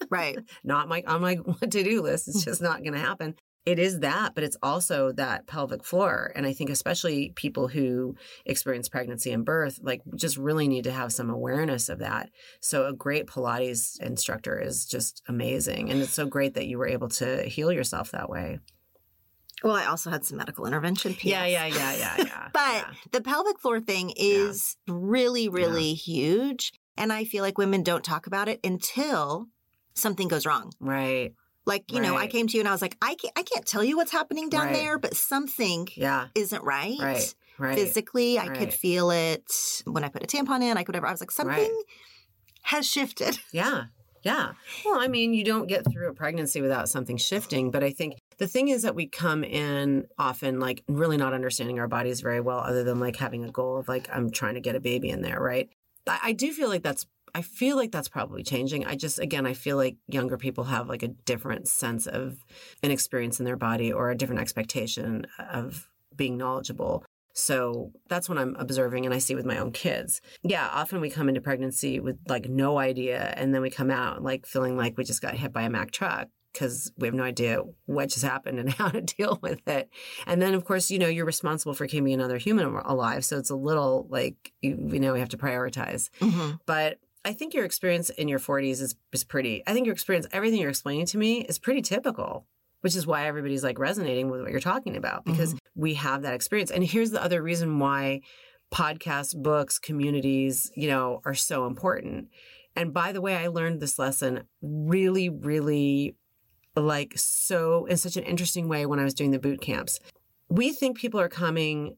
Right. 0.09 0.37
not 0.63 0.87
my 0.87 1.03
on 1.05 1.21
my 1.21 1.35
to 1.61 1.67
do 1.67 2.01
list. 2.01 2.29
It's 2.29 2.45
just 2.45 2.61
not 2.61 2.81
going 2.81 2.93
to 2.93 2.99
happen. 2.99 3.35
It 3.65 3.79
is 3.79 4.01
that, 4.01 4.35
but 4.35 4.43
it's 4.43 4.57
also 4.61 5.13
that 5.13 5.47
pelvic 5.47 5.85
floor. 5.85 6.33
And 6.35 6.45
I 6.45 6.51
think 6.51 6.69
especially 6.69 7.31
people 7.35 7.69
who 7.69 8.15
experience 8.45 8.89
pregnancy 8.89 9.31
and 9.31 9.45
birth, 9.45 9.79
like 9.81 10.01
just 10.15 10.35
really 10.35 10.67
need 10.67 10.83
to 10.83 10.91
have 10.91 11.13
some 11.13 11.29
awareness 11.29 11.87
of 11.87 11.99
that. 11.99 12.29
So 12.59 12.87
a 12.87 12.93
great 12.93 13.25
Pilates 13.25 13.99
instructor 14.01 14.59
is 14.59 14.85
just 14.85 15.23
amazing. 15.29 15.89
And 15.89 16.01
it's 16.01 16.13
so 16.13 16.25
great 16.25 16.55
that 16.55 16.67
you 16.67 16.77
were 16.77 16.87
able 16.87 17.07
to 17.09 17.43
heal 17.43 17.71
yourself 17.71 18.11
that 18.11 18.29
way. 18.29 18.59
Well, 19.63 19.75
I 19.75 19.85
also 19.85 20.09
had 20.09 20.25
some 20.25 20.37
medical 20.37 20.65
intervention. 20.65 21.13
PS. 21.13 21.23
Yeah, 21.23 21.45
yeah, 21.45 21.65
yeah, 21.67 21.95
yeah, 21.95 22.15
yeah. 22.17 22.49
But 22.51 22.59
yeah. 22.59 22.93
the 23.11 23.21
pelvic 23.21 23.59
floor 23.59 23.79
thing 23.79 24.11
is 24.17 24.75
really, 24.89 25.47
really 25.47 25.93
huge. 25.93 26.73
And 26.97 27.13
I 27.13 27.23
feel 27.23 27.43
like 27.43 27.57
women 27.57 27.81
don't 27.81 28.03
talk 28.03 28.27
about 28.27 28.49
it 28.49 28.59
until 28.63 29.47
something 29.93 30.27
goes 30.27 30.45
wrong. 30.45 30.73
right. 30.79 31.33
Like, 31.65 31.91
you 31.91 32.01
know, 32.01 32.15
I 32.17 32.27
came 32.27 32.47
to 32.47 32.53
you 32.57 32.61
and 32.61 32.67
I 32.67 32.71
was 32.71 32.81
like, 32.81 32.97
I 33.01 33.15
can't, 33.15 33.33
I 33.37 33.43
can't 33.43 33.65
tell 33.65 33.83
you 33.83 33.95
what's 33.95 34.11
happening 34.11 34.49
down 34.49 34.67
Right. 34.67 34.73
there, 34.75 34.97
but 34.99 35.15
something 35.15 35.87
Yeah. 35.95 36.27
isn't 36.35 36.63
right. 36.63 36.97
Right. 36.99 37.35
Right. 37.57 37.75
Physically, 37.75 38.37
I 38.39 38.47
could 38.49 38.73
feel 38.73 39.11
it 39.11 39.49
when 39.85 40.03
I 40.03 40.09
put 40.09 40.23
a 40.23 40.27
tampon 40.27 40.61
in. 40.63 40.75
I 40.75 40.81
could 40.83 40.89
whatever. 40.89 41.07
I 41.07 41.11
was 41.11 41.21
like, 41.21 41.31
something 41.31 41.83
has 42.63 42.87
shifted. 42.89 43.39
Yeah. 43.51 43.85
Yeah. 44.23 44.53
Well, 44.85 44.99
I 45.01 45.07
mean, 45.09 45.33
you 45.33 45.43
don't 45.43 45.67
get 45.67 45.83
through 45.91 46.07
a 46.09 46.13
pregnancy 46.13 46.61
without 46.61 46.87
something 46.87 47.17
shifting. 47.17 47.71
But 47.71 47.83
I 47.83 47.91
think 47.91 48.17
the 48.37 48.47
thing 48.47 48.69
is 48.69 48.83
that 48.83 48.95
we 48.95 49.05
come 49.05 49.43
in 49.43 50.07
often 50.17 50.59
like 50.61 50.81
really 50.87 51.17
not 51.17 51.33
understanding 51.33 51.77
our 51.79 51.89
bodies 51.89 52.21
very 52.21 52.39
well, 52.39 52.59
other 52.59 52.83
than 52.85 52.99
like 53.01 53.17
having 53.17 53.43
a 53.43 53.51
goal 53.51 53.77
of 53.77 53.87
like, 53.89 54.07
I'm 54.13 54.31
trying 54.31 54.53
to 54.55 54.61
get 54.61 54.75
a 54.75 54.79
baby 54.79 55.09
in 55.09 55.21
there, 55.21 55.39
right? 55.41 55.69
I 56.07 56.31
do 56.33 56.51
feel 56.53 56.69
like 56.69 56.83
that's, 56.83 57.05
I 57.35 57.41
feel 57.41 57.75
like 57.75 57.91
that's 57.91 58.09
probably 58.09 58.43
changing. 58.43 58.85
I 58.85 58.95
just, 58.95 59.17
again, 59.19 59.45
I 59.45 59.53
feel 59.53 59.75
like 59.77 59.97
younger 60.07 60.37
people 60.37 60.65
have 60.65 60.87
like 60.87 61.03
a 61.03 61.07
different 61.07 61.67
sense 61.67 62.05
of 62.05 62.37
an 62.83 62.91
experience 62.91 63.39
in 63.39 63.45
their 63.45 63.57
body 63.57 63.91
or 63.91 64.11
a 64.11 64.15
different 64.17 64.41
expectation 64.41 65.25
of 65.39 65.89
being 66.15 66.37
knowledgeable. 66.37 67.03
So 67.33 67.91
that's 68.07 68.29
what 68.29 68.37
I'm 68.37 68.55
observing 68.57 69.05
and 69.05 69.13
I 69.13 69.17
see 69.17 69.33
with 69.33 69.45
my 69.45 69.57
own 69.57 69.71
kids. 69.71 70.21
Yeah, 70.43 70.69
often 70.71 71.01
we 71.01 71.09
come 71.09 71.27
into 71.27 71.41
pregnancy 71.41 71.99
with 71.99 72.17
like 72.27 72.47
no 72.47 72.77
idea 72.77 73.33
and 73.35 73.53
then 73.53 73.63
we 73.63 73.71
come 73.71 73.89
out 73.89 74.21
like 74.21 74.45
feeling 74.45 74.77
like 74.77 74.97
we 74.97 75.03
just 75.03 75.21
got 75.21 75.33
hit 75.33 75.51
by 75.51 75.63
a 75.63 75.69
Mack 75.71 75.89
truck 75.89 76.27
because 76.51 76.91
we 76.99 77.07
have 77.07 77.15
no 77.15 77.23
idea 77.23 77.63
what 77.87 78.09
just 78.09 78.23
happened 78.23 78.59
and 78.59 78.69
how 78.73 78.89
to 78.89 79.01
deal 79.01 79.39
with 79.41 79.67
it. 79.67 79.89
And 80.27 80.39
then 80.39 80.53
of 80.53 80.65
course, 80.65 80.91
you 80.91 80.99
know, 80.99 81.07
you're 81.07 81.25
responsible 81.25 81.73
for 81.73 81.87
keeping 81.87 82.13
another 82.13 82.37
human 82.37 82.67
alive, 82.67 83.25
so 83.25 83.39
it's 83.39 83.49
a 83.49 83.55
little 83.55 84.05
like 84.11 84.53
you, 84.61 84.77
you 84.91 84.99
know, 84.99 85.13
we 85.13 85.19
have 85.19 85.29
to 85.29 85.37
prioritize. 85.37 86.11
Mhm. 86.19 86.59
But 86.67 86.99
I 87.25 87.33
think 87.33 87.53
your 87.53 87.65
experience 87.65 88.09
in 88.09 88.27
your 88.27 88.39
40s 88.39 88.81
is, 88.81 88.95
is 89.11 89.23
pretty, 89.23 89.63
I 89.65 89.73
think 89.73 89.85
your 89.85 89.93
experience, 89.93 90.27
everything 90.31 90.59
you're 90.59 90.69
explaining 90.69 91.05
to 91.07 91.17
me 91.17 91.41
is 91.41 91.57
pretty 91.57 91.81
typical, 91.81 92.45
which 92.81 92.95
is 92.95 93.07
why 93.07 93.27
everybody's 93.27 93.63
like 93.63 93.79
resonating 93.79 94.29
with 94.29 94.41
what 94.41 94.51
you're 94.51 94.59
talking 94.59 94.97
about 94.97 95.23
because 95.23 95.53
mm-hmm. 95.53 95.81
we 95.81 95.93
have 95.93 96.23
that 96.23 96.33
experience. 96.33 96.69
And 96.69 96.83
here's 96.83 97.11
the 97.11 97.23
other 97.23 97.41
reason 97.41 97.79
why 97.79 98.21
podcasts, 98.73 99.35
books, 99.35 99.79
communities, 99.79 100.71
you 100.75 100.89
know, 100.89 101.21
are 101.25 101.33
so 101.35 101.65
important. 101.65 102.27
And 102.75 102.93
by 102.93 103.11
the 103.11 103.21
way, 103.21 103.35
I 103.35 103.47
learned 103.47 103.79
this 103.79 103.99
lesson 103.99 104.43
really, 104.61 105.29
really 105.29 106.15
like 106.75 107.13
so 107.15 107.85
in 107.85 107.97
such 107.97 108.17
an 108.17 108.23
interesting 108.23 108.67
way 108.67 108.85
when 108.85 108.99
I 108.99 109.03
was 109.03 109.13
doing 109.13 109.31
the 109.31 109.39
boot 109.39 109.61
camps. 109.61 109.99
We 110.49 110.71
think 110.71 110.97
people 110.97 111.19
are 111.19 111.29
coming 111.29 111.97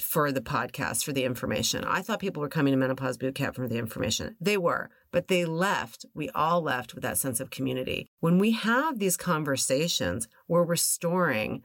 for 0.00 0.30
the 0.30 0.40
podcast, 0.40 1.04
for 1.04 1.12
the 1.12 1.24
information. 1.24 1.84
I 1.84 2.02
thought 2.02 2.20
people 2.20 2.42
were 2.42 2.48
coming 2.48 2.72
to 2.72 2.76
menopause 2.76 3.16
boot 3.16 3.34
camp 3.34 3.56
for 3.56 3.66
the 3.66 3.78
information. 3.78 4.36
They 4.40 4.56
were, 4.56 4.90
but 5.10 5.28
they 5.28 5.44
left. 5.44 6.04
We 6.14 6.28
all 6.30 6.60
left 6.60 6.94
with 6.94 7.02
that 7.02 7.18
sense 7.18 7.40
of 7.40 7.50
community. 7.50 8.06
When 8.20 8.38
we 8.38 8.52
have 8.52 8.98
these 8.98 9.16
conversations, 9.16 10.28
we're 10.48 10.64
restoring 10.64 11.62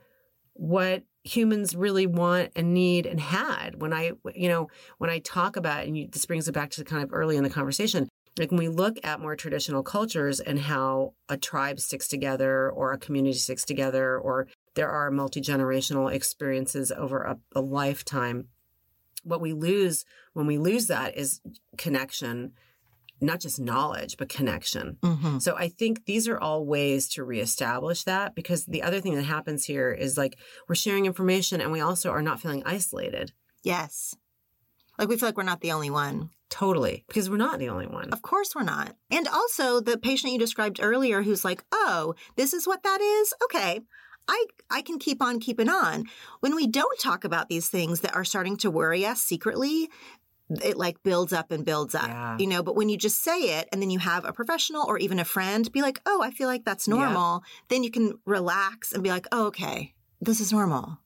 what 0.53 1.03
humans 1.23 1.75
really 1.75 2.07
want 2.07 2.51
and 2.55 2.73
need 2.73 3.05
and 3.05 3.19
had. 3.19 3.81
When 3.81 3.93
I, 3.93 4.13
you 4.33 4.47
know, 4.47 4.69
when 4.97 5.09
I 5.09 5.19
talk 5.19 5.55
about, 5.55 5.85
and 5.85 5.97
you, 5.97 6.07
this 6.07 6.25
brings 6.25 6.47
it 6.47 6.53
back 6.53 6.71
to 6.71 6.83
kind 6.83 7.03
of 7.03 7.13
early 7.13 7.37
in 7.37 7.43
the 7.43 7.49
conversation, 7.49 8.07
like 8.39 8.51
when 8.51 8.59
we 8.59 8.69
look 8.69 8.97
at 9.03 9.19
more 9.19 9.35
traditional 9.35 9.83
cultures 9.83 10.39
and 10.39 10.57
how 10.59 11.13
a 11.27 11.37
tribe 11.37 11.79
sticks 11.79 12.07
together 12.07 12.69
or 12.69 12.91
a 12.91 12.97
community 12.97 13.37
sticks 13.37 13.65
together 13.65 14.17
or 14.17 14.47
there 14.75 14.89
are 14.89 15.11
multi-generational 15.11 16.11
experiences 16.11 16.91
over 16.91 17.21
a, 17.23 17.37
a 17.55 17.61
lifetime 17.61 18.47
what 19.23 19.41
we 19.41 19.53
lose 19.53 20.03
when 20.33 20.47
we 20.47 20.57
lose 20.57 20.87
that 20.87 21.15
is 21.17 21.41
connection 21.77 22.53
not 23.23 23.39
just 23.39 23.59
knowledge 23.59 24.17
but 24.17 24.29
connection 24.29 24.97
Mhm. 25.03 25.39
so 25.41 25.55
I 25.55 25.69
think 25.69 26.05
these 26.05 26.27
are 26.27 26.39
all 26.39 26.65
ways 26.65 27.07
to 27.09 27.23
reestablish 27.23 28.03
that 28.05 28.33
because 28.33 28.65
the 28.65 28.81
other 28.81 28.99
thing 28.99 29.13
that 29.15 29.23
happens 29.23 29.65
here 29.65 29.91
is 29.91 30.17
like 30.17 30.37
we're 30.67 30.75
sharing 30.75 31.05
information 31.05 31.61
and 31.61 31.71
we 31.71 31.81
also 31.81 32.09
are 32.09 32.23
not 32.23 32.39
feeling 32.41 32.63
isolated. 32.65 33.31
Yes. 33.63 34.15
Like 34.97 35.07
we 35.07 35.17
feel 35.17 35.29
like 35.29 35.37
we're 35.37 35.43
not 35.43 35.61
the 35.61 35.71
only 35.71 35.89
one. 35.91 36.29
Totally. 36.49 37.05
Because 37.07 37.29
we're 37.29 37.37
not 37.37 37.59
the 37.59 37.69
only 37.69 37.87
one. 37.87 38.09
Of 38.11 38.21
course 38.23 38.55
we're 38.55 38.63
not. 38.63 38.95
And 39.11 39.27
also 39.27 39.79
the 39.79 39.97
patient 39.99 40.33
you 40.33 40.39
described 40.39 40.79
earlier 40.81 41.21
who's 41.21 41.45
like, 41.45 41.63
oh, 41.71 42.15
this 42.35 42.53
is 42.53 42.67
what 42.67 42.81
that 42.83 43.01
is? 43.01 43.33
Okay. 43.43 43.81
I 44.27 44.45
I 44.69 44.81
can 44.81 44.99
keep 44.99 45.21
on 45.21 45.39
keeping 45.39 45.69
on. 45.69 46.05
When 46.39 46.55
we 46.55 46.67
don't 46.67 46.99
talk 46.99 47.23
about 47.23 47.49
these 47.49 47.69
things 47.69 48.01
that 48.01 48.15
are 48.15 48.23
starting 48.23 48.57
to 48.57 48.71
worry 48.71 49.05
us 49.05 49.21
secretly, 49.21 49.89
it 50.63 50.77
like 50.77 51.01
builds 51.03 51.33
up 51.33 51.51
and 51.51 51.65
builds 51.65 51.95
up, 51.95 52.07
Yeah. 52.07 52.37
you 52.37 52.47
know. 52.47 52.63
But 52.63 52.75
when 52.75 52.89
you 52.89 52.97
just 52.97 53.23
say 53.23 53.59
it 53.59 53.67
and 53.71 53.81
then 53.81 53.89
you 53.89 53.99
have 53.99 54.25
a 54.25 54.33
professional 54.33 54.85
or 54.87 54.97
even 54.97 55.19
a 55.19 55.25
friend 55.25 55.69
be 55.71 55.81
like, 55.81 56.01
oh, 56.05 56.21
I 56.21 56.31
feel 56.31 56.47
like 56.47 56.65
that's 56.65 56.87
normal, 56.87 57.43
then 57.69 57.83
you 57.83 57.91
can 57.91 58.19
relax 58.25 58.91
and 58.93 59.03
be 59.03 59.09
like, 59.09 59.27
oh, 59.31 59.47
okay, 59.47 59.93
this 60.19 60.39
is 60.39 60.51
normal. 60.51 60.97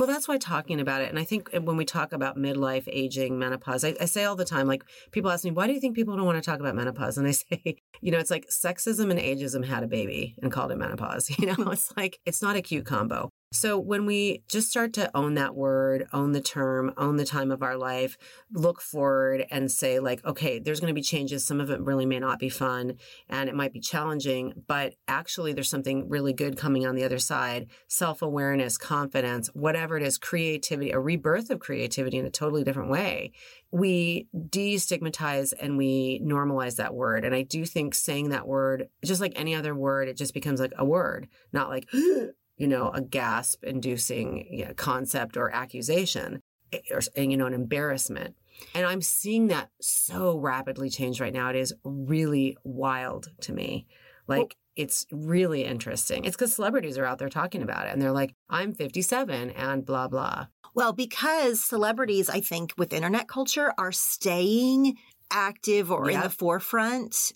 Well, 0.00 0.06
that's 0.06 0.26
why 0.26 0.38
talking 0.38 0.80
about 0.80 1.02
it. 1.02 1.10
And 1.10 1.18
I 1.18 1.24
think 1.24 1.50
when 1.52 1.76
we 1.76 1.84
talk 1.84 2.14
about 2.14 2.38
midlife, 2.38 2.84
aging, 2.86 3.38
menopause, 3.38 3.84
I, 3.84 3.94
I 4.00 4.06
say 4.06 4.24
all 4.24 4.34
the 4.34 4.46
time, 4.46 4.66
like 4.66 4.82
people 5.10 5.30
ask 5.30 5.44
me, 5.44 5.50
why 5.50 5.66
do 5.66 5.74
you 5.74 5.80
think 5.80 5.94
people 5.94 6.16
don't 6.16 6.24
want 6.24 6.42
to 6.42 6.50
talk 6.50 6.58
about 6.58 6.74
menopause? 6.74 7.18
And 7.18 7.28
I 7.28 7.30
say, 7.32 7.76
you 8.00 8.10
know, 8.10 8.18
it's 8.18 8.30
like 8.30 8.48
sexism 8.48 9.10
and 9.10 9.20
ageism 9.20 9.62
had 9.62 9.82
a 9.82 9.86
baby 9.86 10.36
and 10.40 10.50
called 10.50 10.72
it 10.72 10.78
menopause. 10.78 11.28
You 11.38 11.54
know, 11.54 11.70
it's 11.70 11.94
like, 11.98 12.18
it's 12.24 12.40
not 12.40 12.56
a 12.56 12.62
cute 12.62 12.86
combo. 12.86 13.28
So 13.52 13.80
when 13.80 14.06
we 14.06 14.44
just 14.48 14.70
start 14.70 14.92
to 14.92 15.10
own 15.12 15.34
that 15.34 15.56
word, 15.56 16.06
own 16.12 16.30
the 16.30 16.40
term, 16.40 16.92
own 16.96 17.16
the 17.16 17.24
time 17.24 17.50
of 17.50 17.64
our 17.64 17.76
life, 17.76 18.16
look 18.52 18.80
forward 18.80 19.44
and 19.50 19.72
say 19.72 19.98
like, 19.98 20.24
okay, 20.24 20.60
there's 20.60 20.78
going 20.78 20.92
to 20.92 20.94
be 20.94 21.02
changes. 21.02 21.44
Some 21.44 21.60
of 21.60 21.68
it 21.68 21.80
really 21.80 22.06
may 22.06 22.20
not 22.20 22.38
be 22.38 22.48
fun 22.48 22.98
and 23.28 23.48
it 23.48 23.56
might 23.56 23.72
be 23.72 23.80
challenging, 23.80 24.52
but 24.68 24.94
actually 25.08 25.52
there's 25.52 25.68
something 25.68 26.08
really 26.08 26.32
good 26.32 26.56
coming 26.56 26.86
on 26.86 26.94
the 26.94 27.02
other 27.02 27.18
side. 27.18 27.66
Self-awareness, 27.88 28.78
confidence, 28.78 29.48
whatever 29.48 29.96
it 29.96 30.04
is, 30.04 30.16
creativity, 30.16 30.92
a 30.92 31.00
rebirth 31.00 31.50
of 31.50 31.58
creativity 31.58 32.18
in 32.18 32.26
a 32.26 32.30
totally 32.30 32.62
different 32.62 32.90
way. 32.90 33.32
We 33.72 34.28
destigmatize 34.32 35.54
and 35.60 35.76
we 35.76 36.20
normalize 36.24 36.76
that 36.76 36.94
word. 36.94 37.24
And 37.24 37.34
I 37.34 37.42
do 37.42 37.64
think 37.64 37.96
saying 37.96 38.28
that 38.28 38.46
word, 38.46 38.90
just 39.04 39.20
like 39.20 39.32
any 39.34 39.56
other 39.56 39.74
word, 39.74 40.08
it 40.08 40.16
just 40.16 40.34
becomes 40.34 40.60
like 40.60 40.72
a 40.78 40.84
word, 40.84 41.26
not 41.52 41.68
like 41.68 41.88
you 42.60 42.68
know, 42.68 42.90
a 42.90 43.00
gasp 43.00 43.64
inducing 43.64 44.46
you 44.50 44.66
know, 44.66 44.74
concept 44.74 45.38
or 45.38 45.50
accusation 45.50 46.42
eh, 46.72 46.80
or, 46.90 47.00
you 47.16 47.36
know, 47.36 47.46
an 47.46 47.54
embarrassment. 47.54 48.36
And 48.74 48.84
I'm 48.84 49.00
seeing 49.00 49.48
that 49.48 49.70
so 49.80 50.36
rapidly 50.36 50.90
change 50.90 51.22
right 51.22 51.32
now. 51.32 51.48
It 51.48 51.56
is 51.56 51.72
really 51.82 52.58
wild 52.62 53.28
to 53.42 53.54
me. 53.54 53.86
Like, 54.26 54.56
it's 54.76 55.06
really 55.10 55.64
interesting. 55.64 56.26
It's 56.26 56.36
because 56.36 56.54
celebrities 56.54 56.98
are 56.98 57.06
out 57.06 57.18
there 57.18 57.30
talking 57.30 57.62
about 57.62 57.86
it 57.86 57.94
and 57.94 58.00
they're 58.00 58.12
like, 58.12 58.34
I'm 58.50 58.74
57 58.74 59.50
and 59.50 59.84
blah, 59.84 60.08
blah. 60.08 60.46
Well, 60.74 60.92
because 60.92 61.64
celebrities, 61.64 62.28
I 62.28 62.40
think, 62.40 62.74
with 62.76 62.92
internet 62.92 63.26
culture 63.26 63.72
are 63.78 63.90
staying 63.90 64.96
active 65.30 65.90
or 65.90 66.10
in 66.10 66.20
the 66.20 66.30
forefront 66.30 67.32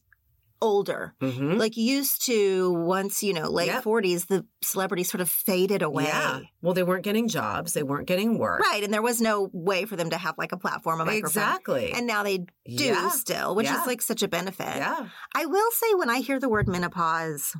older. 0.64 1.14
Mm-hmm. 1.20 1.52
Like 1.58 1.76
used 1.76 2.24
to 2.26 2.72
once, 2.72 3.22
you 3.22 3.32
know, 3.32 3.48
late 3.50 3.66
Yep. 3.66 3.84
40s, 3.84 4.26
the 4.26 4.44
celebrities 4.62 5.10
sort 5.10 5.20
of 5.20 5.28
faded 5.30 5.82
away. 5.82 6.04
Yeah. 6.04 6.40
Well, 6.62 6.74
they 6.74 6.82
weren't 6.82 7.04
getting 7.04 7.28
jobs, 7.28 7.72
they 7.74 7.82
weren't 7.82 8.06
getting 8.06 8.38
work. 8.38 8.60
Right. 8.60 8.82
And 8.82 8.92
there 8.92 9.02
was 9.02 9.20
no 9.20 9.50
way 9.52 9.84
for 9.84 9.96
them 9.96 10.10
to 10.10 10.16
have 10.16 10.36
like 10.38 10.52
a 10.52 10.56
platform, 10.56 11.00
a 11.00 11.04
microphone. 11.04 11.26
Exactly. 11.42 11.92
And 11.92 12.06
now 12.06 12.22
they 12.22 12.38
do 12.38 12.46
Yeah. 12.66 13.10
still, 13.10 13.54
which 13.54 13.66
Yeah. 13.66 13.80
is 13.82 13.86
like 13.86 14.02
such 14.02 14.22
a 14.22 14.28
benefit. 14.28 14.76
yeah. 14.76 15.08
I 15.34 15.46
will 15.46 15.70
say 15.72 15.94
when 15.94 16.10
I 16.10 16.20
hear 16.20 16.40
the 16.40 16.48
word 16.48 16.66
menopause, 16.68 17.54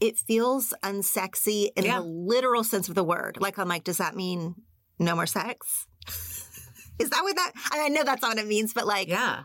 it 0.00 0.18
feels 0.18 0.74
unsexy 0.82 1.68
in 1.76 1.84
Yeah. 1.84 2.00
the 2.00 2.06
literal 2.06 2.64
sense 2.64 2.88
of 2.88 2.94
the 2.94 3.04
word. 3.04 3.38
Like 3.40 3.58
I'm 3.58 3.68
like, 3.68 3.84
does 3.84 3.98
that 3.98 4.16
mean 4.16 4.54
no 4.98 5.14
more 5.14 5.26
sex? 5.26 5.86
is 6.98 7.10
that 7.10 7.22
what 7.22 7.36
that 7.36 7.52
I 7.72 7.88
know 7.88 8.04
that's 8.04 8.22
not 8.22 8.28
what 8.36 8.38
it 8.38 8.46
means, 8.48 8.72
but 8.72 8.86
like 8.86 9.08
Yeah. 9.08 9.42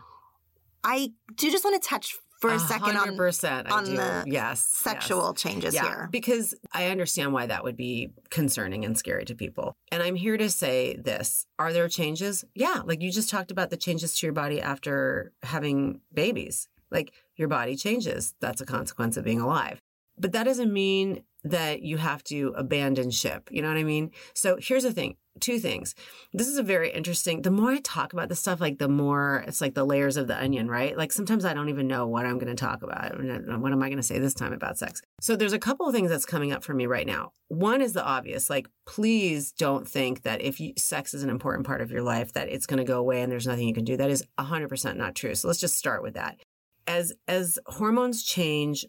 I 0.82 1.12
do 1.34 1.50
just 1.50 1.62
want 1.64 1.80
to 1.82 1.86
touch 1.88 2.16
for 2.40 2.50
a 2.50 2.58
second 2.58 2.96
on 2.96 3.16
100%. 3.16 3.66
I 3.66 3.70
on 3.70 3.84
do. 3.84 3.96
the 3.96 4.24
yes. 4.26 4.64
sexual 4.64 5.32
yes. 5.34 5.42
changes 5.42 5.78
here. 5.78 6.08
Because 6.10 6.54
I 6.72 6.88
understand 6.88 7.32
why 7.32 7.46
that 7.46 7.64
would 7.64 7.76
be 7.76 8.10
concerning 8.30 8.84
and 8.84 8.96
scary 8.96 9.24
to 9.26 9.34
people. 9.34 9.76
And 9.92 10.02
I'm 10.02 10.16
here 10.16 10.36
to 10.36 10.48
say 10.50 10.96
this 10.96 11.46
Are 11.58 11.72
there 11.72 11.88
changes? 11.88 12.44
Yeah. 12.54 12.82
Like 12.84 13.02
you 13.02 13.12
just 13.12 13.30
talked 13.30 13.50
about 13.50 13.70
the 13.70 13.76
changes 13.76 14.18
to 14.18 14.26
your 14.26 14.32
body 14.32 14.60
after 14.60 15.32
having 15.42 16.00
babies. 16.12 16.68
Like 16.90 17.12
your 17.36 17.48
body 17.48 17.76
changes. 17.76 18.34
That's 18.40 18.60
a 18.60 18.66
consequence 18.66 19.16
of 19.16 19.24
being 19.24 19.40
alive. 19.40 19.80
But 20.18 20.32
that 20.32 20.44
doesn't 20.44 20.72
mean 20.72 21.22
that 21.44 21.82
you 21.82 21.96
have 21.96 22.22
to 22.24 22.54
abandon 22.56 23.10
ship. 23.10 23.48
You 23.50 23.62
know 23.62 23.68
what 23.68 23.76
I 23.78 23.84
mean? 23.84 24.10
So 24.34 24.58
here's 24.60 24.84
the 24.84 24.92
thing 24.92 25.16
two 25.38 25.58
things. 25.58 25.94
This 26.32 26.48
is 26.48 26.58
a 26.58 26.62
very 26.62 26.90
interesting. 26.90 27.42
The 27.42 27.50
more 27.50 27.70
I 27.70 27.78
talk 27.78 28.12
about 28.12 28.28
this 28.28 28.40
stuff, 28.40 28.60
like 28.60 28.78
the 28.78 28.88
more 28.88 29.44
it's 29.46 29.60
like 29.60 29.74
the 29.74 29.84
layers 29.84 30.16
of 30.16 30.26
the 30.26 30.40
onion, 30.40 30.68
right? 30.68 30.96
Like 30.96 31.12
sometimes 31.12 31.44
I 31.44 31.54
don't 31.54 31.68
even 31.68 31.86
know 31.86 32.06
what 32.06 32.26
I'm 32.26 32.38
going 32.38 32.54
to 32.54 32.60
talk 32.60 32.82
about. 32.82 33.14
Uh, 33.14 33.58
what 33.58 33.72
am 33.72 33.82
I 33.82 33.88
going 33.88 33.98
to 33.98 34.02
say 34.02 34.18
this 34.18 34.34
time 34.34 34.52
about 34.52 34.78
sex? 34.78 35.00
So 35.20 35.36
there's 35.36 35.52
a 35.52 35.58
couple 35.58 35.86
of 35.86 35.94
things 35.94 36.10
that's 36.10 36.26
coming 36.26 36.52
up 36.52 36.62
for 36.62 36.74
me 36.74 36.86
right 36.86 37.06
now. 37.06 37.32
One 37.48 37.80
is 37.80 37.92
the 37.92 38.04
obvious. 38.04 38.50
Like, 38.50 38.68
please 38.86 39.52
don't 39.52 39.88
think 39.88 40.22
that 40.22 40.40
if 40.40 40.60
you, 40.60 40.72
sex 40.76 41.14
is 41.14 41.22
an 41.22 41.30
important 41.30 41.66
part 41.66 41.80
of 41.80 41.90
your 41.90 42.02
life, 42.02 42.32
that 42.34 42.48
it's 42.48 42.66
going 42.66 42.78
to 42.78 42.84
go 42.84 42.98
away 42.98 43.22
and 43.22 43.30
there's 43.30 43.46
nothing 43.46 43.66
you 43.66 43.74
can 43.74 43.84
do. 43.84 43.96
That 43.96 44.10
is 44.10 44.24
100% 44.38 44.96
not 44.96 45.14
true. 45.14 45.34
So 45.34 45.48
let's 45.48 45.60
just 45.60 45.76
start 45.76 46.02
with 46.02 46.14
that. 46.14 46.38
As 46.86 47.12
as 47.28 47.58
hormones 47.66 48.24
change, 48.24 48.84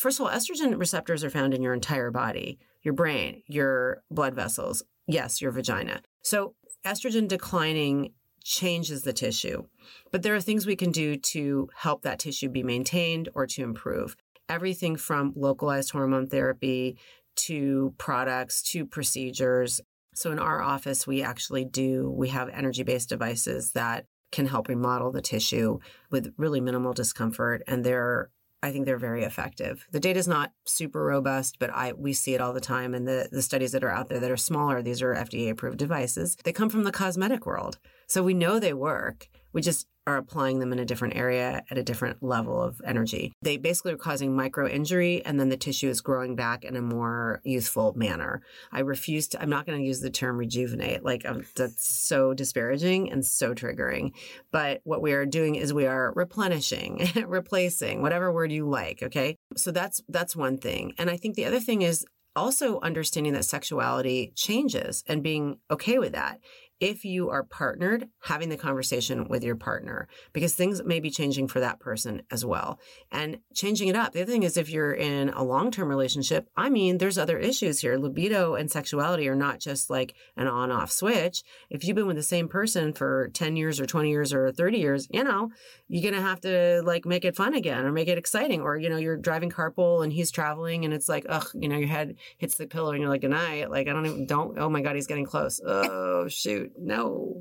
first 0.00 0.18
of 0.18 0.26
all, 0.26 0.32
estrogen 0.32 0.78
receptors 0.78 1.22
are 1.24 1.30
found 1.30 1.54
in 1.54 1.62
your 1.62 1.74
entire 1.74 2.10
body, 2.10 2.58
your 2.82 2.94
brain, 2.94 3.42
your 3.46 4.02
blood 4.10 4.34
vessels, 4.34 4.82
yes, 5.06 5.40
your 5.40 5.50
vagina. 5.50 6.02
So 6.22 6.54
estrogen 6.84 7.28
declining 7.28 8.12
changes 8.44 9.02
the 9.02 9.12
tissue. 9.12 9.64
But 10.10 10.22
there 10.22 10.34
are 10.34 10.40
things 10.40 10.66
we 10.66 10.76
can 10.76 10.90
do 10.90 11.16
to 11.16 11.68
help 11.76 12.02
that 12.02 12.18
tissue 12.18 12.48
be 12.48 12.62
maintained 12.62 13.28
or 13.34 13.46
to 13.46 13.62
improve. 13.62 14.16
Everything 14.48 14.96
from 14.96 15.32
localized 15.36 15.90
hormone 15.92 16.26
therapy 16.26 16.98
to 17.34 17.94
products 17.98 18.62
to 18.62 18.84
procedures. 18.84 19.80
So 20.14 20.32
in 20.32 20.38
our 20.38 20.60
office, 20.60 21.06
we 21.06 21.22
actually 21.22 21.64
do, 21.64 22.10
we 22.10 22.28
have 22.28 22.48
energy 22.48 22.82
based 22.82 23.08
devices 23.08 23.72
that 23.72 24.06
can 24.32 24.46
help 24.46 24.68
remodel 24.68 25.12
the 25.12 25.22
tissue 25.22 25.78
with 26.10 26.32
really 26.36 26.60
minimal 26.60 26.92
discomfort. 26.92 27.62
And 27.66 27.84
they're 27.84 28.30
I 28.62 28.70
think 28.70 28.86
they're 28.86 28.96
very 28.96 29.24
effective. 29.24 29.86
The 29.90 29.98
data 29.98 30.18
is 30.18 30.28
not 30.28 30.52
super 30.64 31.04
robust, 31.04 31.58
but 31.58 31.70
I 31.70 31.92
we 31.92 32.12
see 32.12 32.34
it 32.34 32.40
all 32.40 32.52
the 32.52 32.60
time. 32.60 32.94
And 32.94 33.08
the, 33.08 33.28
the 33.30 33.42
studies 33.42 33.72
that 33.72 33.82
are 33.82 33.90
out 33.90 34.08
there 34.08 34.20
that 34.20 34.30
are 34.30 34.36
smaller, 34.36 34.82
these 34.82 35.02
are 35.02 35.14
FDA 35.14 35.50
approved 35.50 35.78
devices. 35.78 36.36
They 36.44 36.52
come 36.52 36.70
from 36.70 36.84
the 36.84 36.92
cosmetic 36.92 37.44
world. 37.44 37.78
So 38.06 38.22
we 38.22 38.34
know 38.34 38.58
they 38.58 38.72
work. 38.72 39.28
We 39.52 39.62
just 39.62 39.86
are 40.06 40.16
applying 40.16 40.58
them 40.58 40.72
in 40.72 40.78
a 40.78 40.84
different 40.84 41.16
area 41.16 41.62
at 41.70 41.78
a 41.78 41.82
different 41.82 42.22
level 42.22 42.60
of 42.60 42.80
energy. 42.84 43.32
They 43.42 43.56
basically 43.56 43.92
are 43.92 43.98
causing 43.98 44.34
micro 44.34 44.68
injury 44.68 45.24
and 45.24 45.38
then 45.38 45.48
the 45.48 45.56
tissue 45.56 45.88
is 45.88 46.00
growing 46.00 46.34
back 46.34 46.64
in 46.64 46.76
a 46.76 46.82
more 46.82 47.40
youthful 47.44 47.92
manner. 47.94 48.42
I 48.72 48.80
refuse 48.80 49.28
to, 49.28 49.42
I'm 49.42 49.50
not 49.50 49.64
going 49.64 49.78
to 49.78 49.84
use 49.84 50.00
the 50.00 50.10
term 50.10 50.38
rejuvenate. 50.38 51.04
Like 51.04 51.24
um, 51.24 51.44
that's 51.54 51.88
so 51.88 52.34
disparaging 52.34 53.12
and 53.12 53.24
so 53.24 53.54
triggering. 53.54 54.12
But 54.50 54.80
what 54.84 55.02
we 55.02 55.12
are 55.12 55.26
doing 55.26 55.54
is 55.54 55.72
we 55.72 55.86
are 55.86 56.12
replenishing, 56.16 57.08
replacing, 57.26 58.02
whatever 58.02 58.32
word 58.32 58.50
you 58.50 58.68
like. 58.68 59.02
Okay. 59.04 59.36
So 59.56 59.70
that's, 59.70 60.02
that's 60.08 60.34
one 60.34 60.58
thing. 60.58 60.94
And 60.98 61.10
I 61.10 61.16
think 61.16 61.36
the 61.36 61.44
other 61.44 61.60
thing 61.60 61.82
is 61.82 62.04
also 62.34 62.80
understanding 62.80 63.34
that 63.34 63.44
sexuality 63.44 64.32
changes 64.34 65.04
and 65.06 65.22
being 65.22 65.58
okay 65.70 65.98
with 65.98 66.12
that 66.12 66.38
if 66.82 67.04
you 67.04 67.30
are 67.30 67.44
partnered, 67.44 68.08
having 68.22 68.48
the 68.48 68.56
conversation 68.56 69.28
with 69.28 69.44
your 69.44 69.54
partner 69.54 70.08
because 70.32 70.52
things 70.52 70.82
may 70.82 70.98
be 70.98 71.12
changing 71.12 71.46
for 71.46 71.60
that 71.60 71.78
person 71.78 72.22
as 72.28 72.44
well 72.44 72.80
and 73.12 73.38
changing 73.54 73.86
it 73.86 73.94
up. 73.94 74.12
The 74.12 74.22
other 74.22 74.32
thing 74.32 74.42
is 74.42 74.56
if 74.56 74.68
you're 74.68 74.92
in 74.92 75.28
a 75.28 75.44
long 75.44 75.70
term 75.70 75.88
relationship, 75.88 76.48
I 76.56 76.70
mean, 76.70 76.98
there's 76.98 77.18
other 77.18 77.38
issues 77.38 77.78
here. 77.78 77.96
Libido 77.96 78.56
and 78.56 78.68
sexuality 78.68 79.28
are 79.28 79.36
not 79.36 79.60
just 79.60 79.90
like 79.90 80.16
an 80.36 80.48
on 80.48 80.72
off 80.72 80.90
switch. 80.90 81.44
If 81.70 81.84
you've 81.84 81.94
been 81.94 82.08
with 82.08 82.16
the 82.16 82.22
same 82.24 82.48
person 82.48 82.92
for 82.92 83.30
10 83.32 83.54
years 83.54 83.78
or 83.78 83.86
20 83.86 84.10
years 84.10 84.32
or 84.32 84.50
30 84.50 84.78
years, 84.78 85.06
you 85.08 85.22
know, 85.22 85.52
you're 85.86 86.02
going 86.02 86.20
to 86.20 86.28
have 86.28 86.40
to 86.40 86.82
like 86.84 87.06
make 87.06 87.24
it 87.24 87.36
fun 87.36 87.54
again 87.54 87.84
or 87.84 87.92
make 87.92 88.08
it 88.08 88.18
exciting. 88.18 88.60
Or, 88.60 88.76
you 88.76 88.88
know, 88.88 88.96
you're 88.96 89.16
driving 89.16 89.50
carpool 89.50 90.02
and 90.02 90.12
he's 90.12 90.32
traveling 90.32 90.84
and 90.84 90.92
it's 90.92 91.08
like, 91.08 91.26
ugh, 91.28 91.46
you 91.54 91.68
know, 91.68 91.76
your 91.76 91.86
head 91.86 92.16
hits 92.38 92.56
the 92.56 92.66
pillow 92.66 92.90
and 92.90 93.00
you're 93.00 93.08
like, 93.08 93.20
good 93.20 93.30
night. 93.30 93.70
Like, 93.70 93.86
I 93.86 93.92
don't 93.92 94.06
even, 94.06 94.26
don't, 94.26 94.58
oh 94.58 94.68
my 94.68 94.80
God, 94.80 94.96
he's 94.96 95.06
getting 95.06 95.26
close. 95.26 95.60
Oh, 95.64 96.26
shoot 96.26 96.71
no 96.78 97.36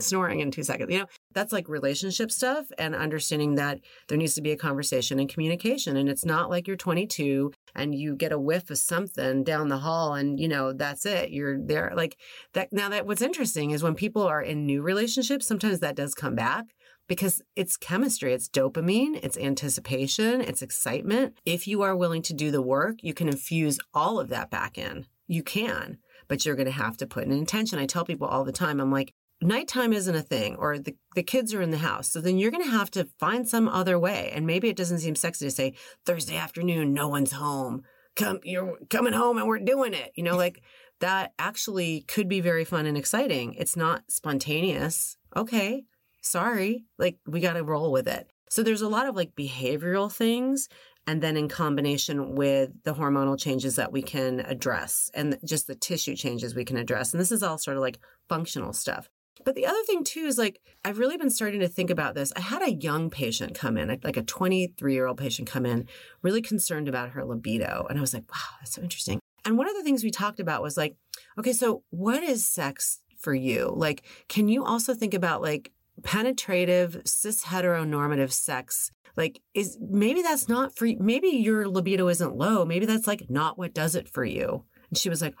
snoring 0.00 0.40
in 0.40 0.50
two 0.50 0.62
seconds. 0.62 0.92
You 0.92 1.00
know, 1.00 1.06
that's 1.32 1.52
like 1.52 1.68
relationship 1.68 2.30
stuff 2.30 2.66
and 2.78 2.94
understanding 2.94 3.56
that 3.56 3.80
there 4.08 4.18
needs 4.18 4.34
to 4.34 4.42
be 4.42 4.52
a 4.52 4.56
conversation 4.56 5.18
and 5.18 5.28
communication. 5.28 5.96
And 5.96 6.08
it's 6.08 6.24
not 6.24 6.50
like 6.50 6.66
you're 6.66 6.76
22 6.76 7.52
and 7.74 7.94
you 7.94 8.16
get 8.16 8.32
a 8.32 8.38
whiff 8.38 8.70
of 8.70 8.78
something 8.78 9.44
down 9.44 9.68
the 9.68 9.78
hall 9.78 10.14
and, 10.14 10.38
you 10.38 10.48
know, 10.48 10.72
that's 10.72 11.06
it. 11.06 11.30
You're 11.30 11.58
there. 11.60 11.92
Like 11.94 12.16
that. 12.54 12.72
Now, 12.72 12.88
that 12.88 13.06
what's 13.06 13.22
interesting 13.22 13.70
is 13.70 13.82
when 13.82 13.94
people 13.94 14.22
are 14.22 14.42
in 14.42 14.66
new 14.66 14.82
relationships, 14.82 15.46
sometimes 15.46 15.80
that 15.80 15.96
does 15.96 16.14
come 16.14 16.34
back 16.34 16.64
because 17.06 17.42
it's 17.54 17.76
chemistry, 17.76 18.32
it's 18.32 18.48
dopamine, 18.48 19.20
it's 19.22 19.36
anticipation, 19.36 20.40
it's 20.40 20.62
excitement. 20.62 21.34
If 21.44 21.66
you 21.66 21.82
are 21.82 21.96
willing 21.96 22.22
to 22.22 22.34
do 22.34 22.50
the 22.50 22.62
work, 22.62 22.96
you 23.02 23.12
can 23.12 23.28
infuse 23.28 23.78
all 23.92 24.18
of 24.18 24.28
that 24.30 24.50
back 24.50 24.78
in. 24.78 25.06
You 25.26 25.42
can 25.42 25.98
but 26.28 26.44
you're 26.44 26.56
going 26.56 26.66
to 26.66 26.72
have 26.72 26.96
to 26.98 27.06
put 27.06 27.24
an 27.24 27.32
intention. 27.32 27.78
I 27.78 27.86
tell 27.86 28.04
people 28.04 28.26
all 28.26 28.44
the 28.44 28.52
time, 28.52 28.80
I'm 28.80 28.90
like, 28.90 29.12
nighttime 29.40 29.92
isn't 29.92 30.14
a 30.14 30.22
thing, 30.22 30.56
or 30.56 30.78
the, 30.78 30.96
the 31.14 31.22
kids 31.22 31.54
are 31.54 31.62
in 31.62 31.70
the 31.70 31.78
house. 31.78 32.10
So 32.10 32.20
then 32.20 32.38
you're 32.38 32.50
going 32.50 32.64
to 32.64 32.70
have 32.70 32.90
to 32.92 33.08
find 33.18 33.48
some 33.48 33.68
other 33.68 33.98
way. 33.98 34.30
And 34.34 34.46
maybe 34.46 34.68
it 34.68 34.76
doesn't 34.76 35.00
seem 35.00 35.14
sexy 35.14 35.44
to 35.46 35.50
say 35.50 35.74
Thursday 36.06 36.36
afternoon, 36.36 36.92
no 36.92 37.08
one's 37.08 37.32
home. 37.32 37.82
come, 38.16 38.40
you're 38.44 38.78
coming 38.90 39.12
home 39.12 39.38
and 39.38 39.46
we're 39.46 39.58
doing 39.58 39.94
it. 39.94 40.12
You 40.14 40.24
know, 40.24 40.36
like 40.36 40.62
that 41.00 41.32
actually 41.38 42.02
could 42.02 42.28
be 42.28 42.40
very 42.40 42.64
fun 42.64 42.86
and 42.86 42.96
exciting. 42.96 43.54
It's 43.54 43.76
not 43.76 44.04
spontaneous. 44.08 45.16
Okay, 45.36 45.84
sorry. 46.22 46.84
Like 46.98 47.18
we 47.26 47.40
got 47.40 47.54
to 47.54 47.64
roll 47.64 47.92
with 47.92 48.08
it. 48.08 48.30
So 48.48 48.62
there's 48.62 48.82
a 48.82 48.88
lot 48.88 49.08
of 49.08 49.16
like 49.16 49.34
behavioral 49.34 50.12
things 50.12 50.68
and 51.06 51.22
then 51.22 51.36
in 51.36 51.48
combination 51.48 52.34
with 52.34 52.70
the 52.84 52.94
hormonal 52.94 53.38
changes 53.38 53.76
that 53.76 53.92
we 53.92 54.02
can 54.02 54.40
address 54.40 55.10
and 55.14 55.38
just 55.44 55.66
the 55.66 55.74
tissue 55.74 56.16
changes 56.16 56.54
we 56.54 56.64
can 56.64 56.76
address. 56.76 57.12
And 57.12 57.20
this 57.20 57.32
is 57.32 57.42
all 57.42 57.58
sort 57.58 57.76
of 57.76 57.82
like 57.82 57.98
functional 58.28 58.72
stuff. 58.72 59.08
But 59.44 59.54
the 59.54 59.66
other 59.66 59.82
thing 59.86 60.04
too 60.04 60.20
is 60.20 60.38
like, 60.38 60.60
I've 60.84 60.98
really 60.98 61.16
been 61.16 61.30
starting 61.30 61.60
to 61.60 61.68
think 61.68 61.90
about 61.90 62.14
this. 62.14 62.32
I 62.36 62.40
had 62.40 62.62
a 62.62 62.72
young 62.72 63.10
patient 63.10 63.54
come 63.54 63.76
in, 63.76 63.88
like 64.02 64.16
a 64.16 64.22
23 64.22 64.94
year 64.94 65.06
old 65.06 65.18
patient 65.18 65.48
come 65.48 65.66
in, 65.66 65.88
really 66.22 66.40
concerned 66.40 66.88
about 66.88 67.10
her 67.10 67.24
libido. 67.24 67.86
And 67.88 67.98
I 67.98 68.00
was 68.00 68.14
like, 68.14 68.30
wow, 68.30 68.56
that's 68.60 68.74
so 68.74 68.82
interesting. 68.82 69.20
And 69.44 69.58
one 69.58 69.68
of 69.68 69.74
the 69.74 69.82
things 69.82 70.02
we 70.02 70.10
talked 70.10 70.40
about 70.40 70.62
was 70.62 70.76
like, 70.76 70.96
okay, 71.38 71.52
so 71.52 71.82
what 71.90 72.22
is 72.22 72.46
sex 72.46 73.00
for 73.18 73.34
you? 73.34 73.72
Like, 73.74 74.04
can 74.28 74.48
you 74.48 74.64
also 74.64 74.94
think 74.94 75.12
about 75.12 75.42
like 75.42 75.72
penetrative, 76.02 77.02
cis 77.04 77.44
heteronormative 77.44 78.32
sex? 78.32 78.90
Like, 79.16 79.40
is 79.54 79.78
maybe 79.80 80.22
that's 80.22 80.48
not 80.48 80.76
for 80.76 80.88
maybe 80.98 81.28
your 81.28 81.68
libido 81.68 82.08
isn't 82.08 82.36
low. 82.36 82.64
Maybe 82.64 82.86
that's 82.86 83.06
like 83.06 83.26
not 83.28 83.58
what 83.58 83.74
does 83.74 83.94
it 83.94 84.08
for 84.08 84.24
you. 84.24 84.64
And 84.90 84.98
she 84.98 85.08
was 85.08 85.22
like, 85.22 85.34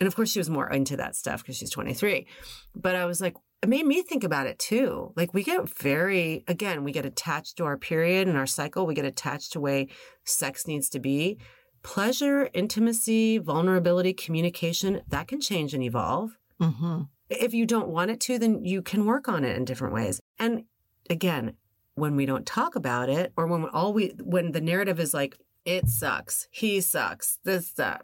and 0.00 0.06
of 0.06 0.16
course, 0.16 0.30
she 0.30 0.38
was 0.38 0.48
more 0.48 0.70
into 0.70 0.96
that 0.96 1.14
stuff 1.14 1.42
because 1.42 1.56
she's 1.56 1.70
23. 1.70 2.26
But 2.74 2.94
I 2.94 3.04
was 3.04 3.20
like, 3.20 3.34
it 3.62 3.68
made 3.68 3.86
me 3.86 4.02
think 4.02 4.24
about 4.24 4.46
it 4.46 4.58
too. 4.58 5.12
Like, 5.16 5.32
we 5.34 5.42
get 5.42 5.68
very, 5.78 6.44
again, 6.48 6.84
we 6.84 6.92
get 6.92 7.06
attached 7.06 7.56
to 7.56 7.64
our 7.64 7.76
period 7.76 8.28
and 8.28 8.36
our 8.36 8.46
cycle. 8.46 8.86
We 8.86 8.94
get 8.94 9.04
attached 9.04 9.52
to 9.52 9.60
way 9.60 9.88
sex 10.24 10.66
needs 10.66 10.88
to 10.90 10.98
be. 10.98 11.38
Pleasure, 11.82 12.48
intimacy, 12.54 13.38
vulnerability, 13.38 14.14
communication, 14.14 15.02
that 15.08 15.28
can 15.28 15.40
change 15.40 15.74
and 15.74 15.82
evolve. 15.82 16.36
Mm-hmm. 16.60 17.02
If 17.30 17.52
you 17.52 17.66
don't 17.66 17.88
want 17.88 18.10
it 18.10 18.20
to, 18.20 18.38
then 18.38 18.64
you 18.64 18.80
can 18.82 19.04
work 19.06 19.28
on 19.28 19.44
it 19.44 19.56
in 19.56 19.64
different 19.64 19.94
ways. 19.94 20.20
And 20.38 20.64
again, 21.10 21.54
when 21.94 22.16
we 22.16 22.26
don't 22.26 22.46
talk 22.46 22.76
about 22.76 23.08
it, 23.08 23.32
or 23.36 23.46
when 23.46 23.64
all 23.66 23.92
we, 23.92 24.14
when 24.22 24.52
the 24.52 24.60
narrative 24.60 24.98
is 24.98 25.14
like, 25.14 25.38
it 25.64 25.88
sucks, 25.88 26.48
he 26.50 26.80
sucks, 26.80 27.38
this, 27.44 27.72
that, 27.72 28.02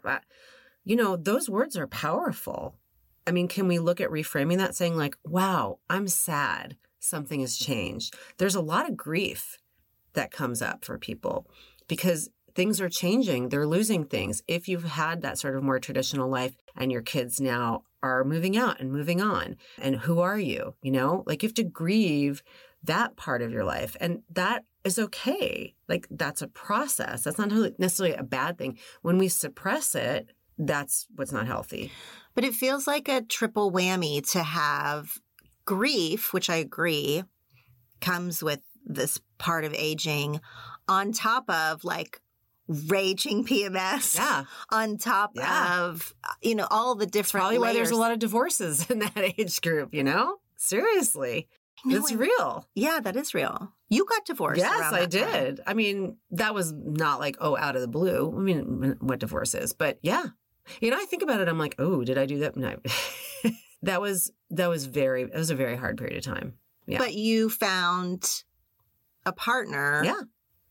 you 0.83 0.95
know, 0.95 1.15
those 1.15 1.49
words 1.49 1.77
are 1.77 1.87
powerful. 1.87 2.75
I 3.27 3.31
mean, 3.31 3.47
can 3.47 3.67
we 3.67 3.77
look 3.77 4.01
at 4.01 4.09
reframing 4.09 4.57
that 4.57 4.75
saying, 4.75 4.97
like, 4.97 5.15
wow, 5.23 5.79
I'm 5.89 6.07
sad, 6.07 6.77
something 6.99 7.39
has 7.41 7.57
changed? 7.57 8.15
There's 8.37 8.55
a 8.55 8.61
lot 8.61 8.89
of 8.89 8.97
grief 8.97 9.57
that 10.13 10.31
comes 10.31 10.61
up 10.61 10.83
for 10.83 10.97
people 10.97 11.47
because 11.87 12.29
things 12.55 12.81
are 12.81 12.89
changing, 12.89 13.49
they're 13.49 13.67
losing 13.67 14.05
things. 14.05 14.41
If 14.47 14.67
you've 14.67 14.83
had 14.83 15.21
that 15.21 15.37
sort 15.37 15.55
of 15.55 15.63
more 15.63 15.79
traditional 15.79 16.29
life 16.29 16.55
and 16.75 16.91
your 16.91 17.01
kids 17.01 17.39
now 17.39 17.83
are 18.03 18.23
moving 18.23 18.57
out 18.57 18.79
and 18.79 18.91
moving 18.91 19.21
on, 19.21 19.57
and 19.77 19.95
who 19.95 20.19
are 20.19 20.39
you? 20.39 20.75
You 20.81 20.91
know, 20.91 21.23
like 21.25 21.43
you 21.43 21.47
have 21.47 21.53
to 21.55 21.63
grieve 21.63 22.43
that 22.83 23.15
part 23.15 23.41
of 23.41 23.51
your 23.51 23.63
life. 23.63 23.95
And 23.99 24.23
that 24.31 24.65
is 24.83 24.97
okay. 24.97 25.75
Like 25.87 26.07
that's 26.09 26.41
a 26.41 26.47
process. 26.47 27.23
That's 27.23 27.37
not 27.37 27.51
necessarily 27.79 28.15
a 28.15 28.23
bad 28.23 28.57
thing. 28.57 28.77
When 29.01 29.17
we 29.17 29.27
suppress 29.27 29.95
it, 29.95 30.31
that's 30.57 31.07
what's 31.15 31.31
not 31.31 31.47
healthy. 31.47 31.91
But 32.33 32.43
it 32.43 32.53
feels 32.53 32.87
like 32.87 33.07
a 33.07 33.21
triple 33.21 33.71
whammy 33.71 34.27
to 34.31 34.43
have 34.43 35.17
grief, 35.65 36.33
which 36.33 36.49
I 36.49 36.55
agree 36.55 37.23
comes 37.99 38.41
with 38.41 38.61
this 38.85 39.19
part 39.37 39.63
of 39.63 39.73
aging, 39.73 40.41
on 40.87 41.11
top 41.11 41.49
of 41.49 41.83
like 41.83 42.20
raging 42.87 43.45
PMS. 43.45 44.15
Yeah. 44.15 44.45
On 44.69 44.97
top 44.97 45.31
yeah. 45.35 45.81
of, 45.83 46.13
uh, 46.23 46.33
you 46.41 46.55
know, 46.55 46.67
all 46.69 46.95
the 46.95 47.05
different. 47.05 47.23
That's 47.23 47.31
probably 47.31 47.57
layers. 47.57 47.73
why 47.73 47.73
there's 47.73 47.91
a 47.91 47.95
lot 47.95 48.11
of 48.11 48.19
divorces 48.19 48.87
in 48.89 48.99
that 48.99 49.17
age 49.17 49.61
group, 49.61 49.93
you 49.93 50.03
know? 50.03 50.37
Seriously. 50.57 51.47
It's 51.85 52.11
real. 52.13 52.67
Yeah, 52.75 52.99
that 53.01 53.15
is 53.15 53.33
real. 53.33 53.73
You 53.89 54.05
got 54.05 54.25
divorced. 54.25 54.59
Yes, 54.59 54.93
I 54.93 55.05
did. 55.05 55.57
Time. 55.57 55.65
I 55.65 55.73
mean, 55.73 56.17
that 56.31 56.53
was 56.53 56.71
not 56.71 57.19
like, 57.19 57.37
oh, 57.39 57.57
out 57.57 57.75
of 57.75 57.81
the 57.81 57.87
blue. 57.87 58.33
I 58.35 58.39
mean, 58.39 58.65
mm, 58.65 59.01
what 59.01 59.19
divorce 59.19 59.55
is, 59.55 59.73
but 59.73 59.97
yeah, 60.01 60.27
you 60.79 60.91
know, 60.91 60.97
I 60.97 61.05
think 61.05 61.23
about 61.23 61.41
it. 61.41 61.47
I'm 61.47 61.57
like, 61.57 61.75
oh, 61.79 62.03
did 62.03 62.17
I 62.17 62.25
do 62.25 62.39
that? 62.39 62.55
No. 62.55 62.75
that 63.83 64.01
was 64.01 64.31
that 64.51 64.67
was 64.67 64.85
very. 64.85 65.23
It 65.23 65.33
was 65.33 65.49
a 65.49 65.55
very 65.55 65.75
hard 65.75 65.97
period 65.97 66.17
of 66.17 66.23
time. 66.23 66.53
Yeah. 66.85 66.99
But 66.99 67.13
you 67.13 67.49
found 67.49 68.43
a 69.25 69.31
partner. 69.31 70.03
Yeah. 70.03 70.21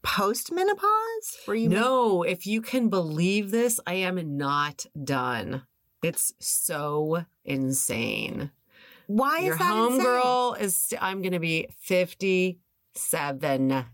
Post 0.02 0.52
menopause? 0.52 1.38
Were 1.46 1.54
you? 1.54 1.68
No. 1.68 2.22
If 2.22 2.46
you 2.46 2.62
can 2.62 2.88
believe 2.88 3.50
this, 3.50 3.80
I 3.86 3.94
am 3.94 4.36
not 4.36 4.86
done. 5.02 5.62
It's 6.02 6.32
so 6.38 7.24
insane. 7.44 8.50
Why 9.06 9.40
is 9.40 9.58
that? 9.58 9.74
Your 9.74 9.90
homegirl 9.90 10.60
is. 10.60 10.94
I'm 11.00 11.22
going 11.22 11.32
to 11.32 11.40
be 11.40 11.68
57 11.80 13.84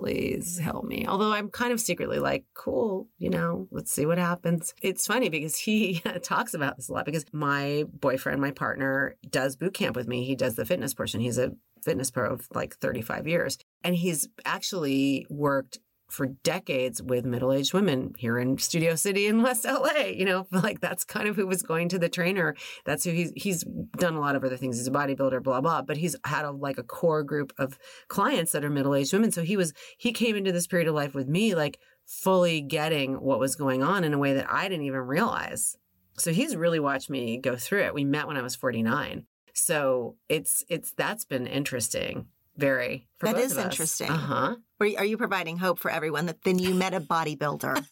please 0.00 0.58
help 0.58 0.84
me. 0.84 1.06
Although 1.06 1.32
I'm 1.32 1.50
kind 1.50 1.72
of 1.72 1.80
secretly 1.80 2.18
like, 2.18 2.44
cool, 2.54 3.08
you 3.18 3.28
know, 3.28 3.68
let's 3.70 3.92
see 3.92 4.06
what 4.06 4.18
happens. 4.18 4.74
It's 4.82 5.06
funny 5.06 5.28
because 5.28 5.56
he 5.56 6.02
talks 6.22 6.54
about 6.54 6.76
this 6.76 6.88
a 6.88 6.92
lot 6.92 7.04
because 7.04 7.24
my 7.32 7.84
boyfriend, 7.92 8.40
my 8.40 8.50
partner, 8.50 9.16
does 9.28 9.56
boot 9.56 9.74
camp 9.74 9.96
with 9.96 10.08
me. 10.08 10.24
He 10.24 10.34
does 10.34 10.54
the 10.54 10.64
fitness 10.64 10.94
portion. 10.94 11.20
He's 11.20 11.38
a 11.38 11.52
fitness 11.84 12.10
pro 12.10 12.32
of 12.32 12.48
like 12.54 12.76
35 12.76 13.26
years. 13.26 13.58
And 13.82 13.94
he's 13.94 14.28
actually 14.44 15.26
worked 15.28 15.78
for 16.10 16.26
decades 16.26 17.00
with 17.00 17.24
middle-aged 17.24 17.72
women 17.72 18.12
here 18.18 18.38
in 18.38 18.58
Studio 18.58 18.96
City 18.96 19.26
in 19.26 19.42
West 19.42 19.64
LA. 19.64 20.06
You 20.12 20.24
know, 20.24 20.46
like 20.52 20.80
that's 20.80 21.04
kind 21.04 21.28
of 21.28 21.36
who 21.36 21.46
was 21.46 21.62
going 21.62 21.88
to 21.90 21.98
the 21.98 22.08
trainer. 22.08 22.56
That's 22.84 23.04
who 23.04 23.12
he's 23.12 23.32
he's 23.36 23.64
done 23.96 24.14
a 24.14 24.20
lot 24.20 24.36
of 24.36 24.44
other 24.44 24.56
things. 24.56 24.76
He's 24.76 24.88
a 24.88 24.92
bodybuilder, 24.92 25.42
blah 25.42 25.60
blah. 25.60 25.82
But 25.82 25.96
he's 25.96 26.16
had 26.24 26.44
a 26.44 26.50
like 26.50 26.78
a 26.78 26.82
core 26.82 27.22
group 27.22 27.52
of 27.58 27.78
clients 28.08 28.52
that 28.52 28.64
are 28.64 28.70
middle-aged 28.70 29.12
women. 29.12 29.32
So 29.32 29.42
he 29.42 29.56
was 29.56 29.72
he 29.96 30.12
came 30.12 30.36
into 30.36 30.52
this 30.52 30.66
period 30.66 30.88
of 30.88 30.94
life 30.94 31.14
with 31.14 31.28
me 31.28 31.54
like 31.54 31.78
fully 32.06 32.60
getting 32.60 33.14
what 33.14 33.38
was 33.38 33.54
going 33.54 33.82
on 33.82 34.04
in 34.04 34.12
a 34.12 34.18
way 34.18 34.34
that 34.34 34.52
I 34.52 34.68
didn't 34.68 34.86
even 34.86 35.00
realize. 35.00 35.76
So 36.18 36.32
he's 36.32 36.56
really 36.56 36.80
watched 36.80 37.08
me 37.08 37.38
go 37.38 37.56
through 37.56 37.84
it. 37.84 37.94
We 37.94 38.04
met 38.04 38.26
when 38.26 38.36
I 38.36 38.42
was 38.42 38.56
49. 38.56 39.26
So 39.54 40.16
it's 40.28 40.64
it's 40.68 40.92
that's 40.92 41.24
been 41.24 41.46
interesting 41.46 42.26
very. 42.56 43.08
that 43.20 43.38
is 43.38 43.56
interesting. 43.56 44.10
Uh 44.10 44.16
huh. 44.16 44.56
Are 44.80 45.04
you 45.04 45.16
providing 45.16 45.56
hope 45.58 45.78
for 45.78 45.90
everyone 45.90 46.26
that 46.26 46.42
then 46.42 46.58
you 46.58 46.74
met 46.74 46.94
a 46.94 47.00
bodybuilder? 47.00 47.84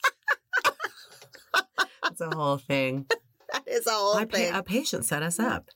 that's 2.02 2.20
a 2.20 2.34
whole 2.34 2.58
thing. 2.58 3.06
that 3.52 3.64
is 3.66 3.86
a 3.86 3.90
whole 3.90 4.14
My 4.14 4.24
thing. 4.24 4.52
Pa- 4.52 4.58
a 4.58 4.62
patient 4.62 5.04
set 5.04 5.22
us 5.22 5.38
up. 5.38 5.68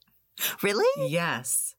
Really? 0.62 1.10
Yes. 1.10 1.74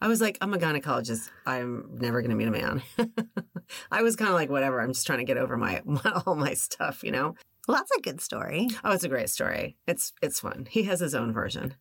I 0.00 0.08
was 0.08 0.20
like, 0.20 0.36
I'm 0.40 0.52
a 0.52 0.58
gynecologist. 0.58 1.30
I'm 1.46 1.98
never 2.00 2.22
going 2.22 2.30
to 2.30 2.36
meet 2.36 2.48
a 2.48 2.50
man. 2.50 2.82
I 3.92 4.02
was 4.02 4.16
kind 4.16 4.28
of 4.28 4.34
like, 4.34 4.50
whatever. 4.50 4.80
I'm 4.80 4.92
just 4.92 5.06
trying 5.06 5.20
to 5.20 5.24
get 5.24 5.36
over 5.36 5.56
my, 5.56 5.80
my 5.84 6.22
all 6.26 6.34
my 6.34 6.54
stuff, 6.54 7.04
you 7.04 7.12
know. 7.12 7.36
Well, 7.68 7.76
that's 7.76 7.92
a 7.96 8.00
good 8.00 8.20
story. 8.20 8.68
Oh, 8.82 8.90
it's 8.90 9.04
a 9.04 9.08
great 9.08 9.30
story. 9.30 9.76
It's 9.86 10.12
it's 10.20 10.40
fun. 10.40 10.66
He 10.68 10.82
has 10.84 10.98
his 10.98 11.14
own 11.14 11.32
version. 11.32 11.74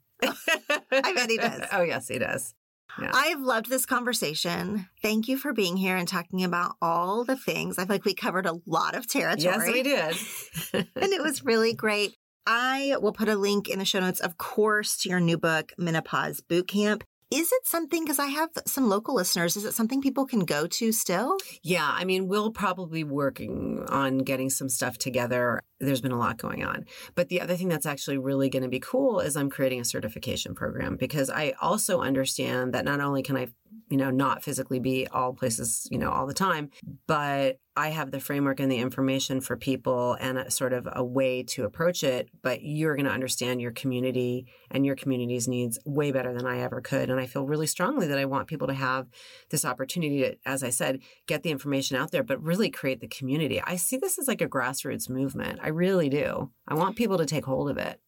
I 0.91 1.13
bet 1.13 1.29
he 1.29 1.37
does. 1.37 1.61
Oh 1.71 1.81
yes, 1.81 2.07
he 2.07 2.19
does. 2.19 2.53
Yeah. 2.99 3.11
I've 3.13 3.39
loved 3.39 3.69
this 3.69 3.85
conversation. 3.85 4.87
Thank 5.01 5.27
you 5.29 5.37
for 5.37 5.53
being 5.53 5.77
here 5.77 5.95
and 5.95 6.07
talking 6.07 6.43
about 6.43 6.75
all 6.81 7.23
the 7.23 7.37
things. 7.37 7.77
I 7.77 7.85
feel 7.85 7.95
like 7.95 8.05
we 8.05 8.13
covered 8.13 8.45
a 8.45 8.59
lot 8.65 8.95
of 8.95 9.07
territory. 9.07 9.43
Yes, 9.43 9.67
we 9.67 9.83
did. 9.83 10.87
and 11.01 11.13
it 11.13 11.21
was 11.21 11.45
really 11.45 11.73
great. 11.73 12.15
I 12.45 12.97
will 12.99 13.13
put 13.13 13.29
a 13.29 13.35
link 13.35 13.69
in 13.69 13.79
the 13.79 13.85
show 13.85 13.99
notes, 13.99 14.19
of 14.19 14.37
course, 14.37 14.97
to 14.97 15.09
your 15.09 15.19
new 15.19 15.37
book, 15.37 15.71
Menopause 15.77 16.41
Boot 16.41 16.67
Camp. 16.67 17.03
Is 17.31 17.49
it 17.53 17.65
something, 17.65 18.03
because 18.03 18.19
I 18.19 18.27
have 18.27 18.49
some 18.65 18.89
local 18.89 19.15
listeners, 19.15 19.55
is 19.55 19.63
it 19.63 19.73
something 19.73 20.01
people 20.01 20.25
can 20.25 20.41
go 20.41 20.67
to 20.67 20.91
still? 20.91 21.37
Yeah, 21.63 21.89
I 21.89 22.03
mean, 22.03 22.27
we'll 22.27 22.51
probably 22.51 23.03
be 23.05 23.09
working 23.09 23.85
on 23.87 24.17
getting 24.17 24.49
some 24.49 24.67
stuff 24.67 24.97
together. 24.97 25.61
There's 25.81 26.01
been 26.01 26.11
a 26.11 26.19
lot 26.19 26.37
going 26.37 26.63
on. 26.63 26.85
But 27.15 27.29
the 27.29 27.41
other 27.41 27.55
thing 27.55 27.67
that's 27.67 27.85
actually 27.85 28.17
really 28.17 28.49
going 28.49 28.63
to 28.63 28.69
be 28.69 28.79
cool 28.79 29.19
is 29.19 29.35
I'm 29.35 29.49
creating 29.49 29.81
a 29.81 29.85
certification 29.85 30.55
program 30.55 30.95
because 30.95 31.29
I 31.29 31.53
also 31.61 32.01
understand 32.01 32.73
that 32.73 32.85
not 32.85 33.01
only 33.01 33.23
can 33.23 33.35
I, 33.35 33.47
you 33.89 33.97
know, 33.97 34.11
not 34.11 34.43
physically 34.43 34.79
be 34.79 35.07
all 35.07 35.33
places, 35.33 35.87
you 35.91 35.97
know, 35.97 36.11
all 36.11 36.27
the 36.27 36.33
time, 36.33 36.69
but 37.07 37.57
I 37.75 37.89
have 37.89 38.11
the 38.11 38.19
framework 38.19 38.59
and 38.59 38.69
the 38.69 38.79
information 38.79 39.39
for 39.39 39.55
people 39.55 40.17
and 40.19 40.37
a 40.37 40.51
sort 40.51 40.73
of 40.73 40.89
a 40.91 41.03
way 41.03 41.43
to 41.43 41.63
approach 41.63 42.03
it, 42.03 42.27
but 42.41 42.61
you're 42.63 42.95
going 42.95 43.05
to 43.05 43.11
understand 43.11 43.61
your 43.61 43.71
community 43.71 44.47
and 44.69 44.85
your 44.85 44.95
community's 44.95 45.47
needs 45.47 45.79
way 45.85 46.11
better 46.11 46.33
than 46.33 46.45
I 46.45 46.59
ever 46.59 46.81
could. 46.81 47.09
And 47.09 47.17
I 47.17 47.27
feel 47.27 47.45
really 47.45 47.67
strongly 47.67 48.07
that 48.07 48.17
I 48.17 48.25
want 48.25 48.49
people 48.49 48.67
to 48.67 48.73
have 48.73 49.07
this 49.51 49.63
opportunity 49.63 50.19
to, 50.19 50.35
as 50.45 50.63
I 50.63 50.69
said, 50.69 50.99
get 51.27 51.43
the 51.43 51.51
information 51.51 51.95
out 51.95 52.11
there, 52.11 52.23
but 52.23 52.43
really 52.43 52.69
create 52.69 52.99
the 52.99 53.07
community. 53.07 53.61
I 53.63 53.77
see 53.77 53.95
this 53.95 54.19
as 54.19 54.27
like 54.27 54.41
a 54.41 54.49
grassroots 54.49 55.09
movement. 55.09 55.59
I 55.63 55.69
really 55.73 56.09
do. 56.09 56.51
I 56.67 56.75
want 56.75 56.95
people 56.95 57.17
to 57.17 57.25
take 57.25 57.45
hold 57.45 57.69
of 57.69 57.77
it. 57.77 57.99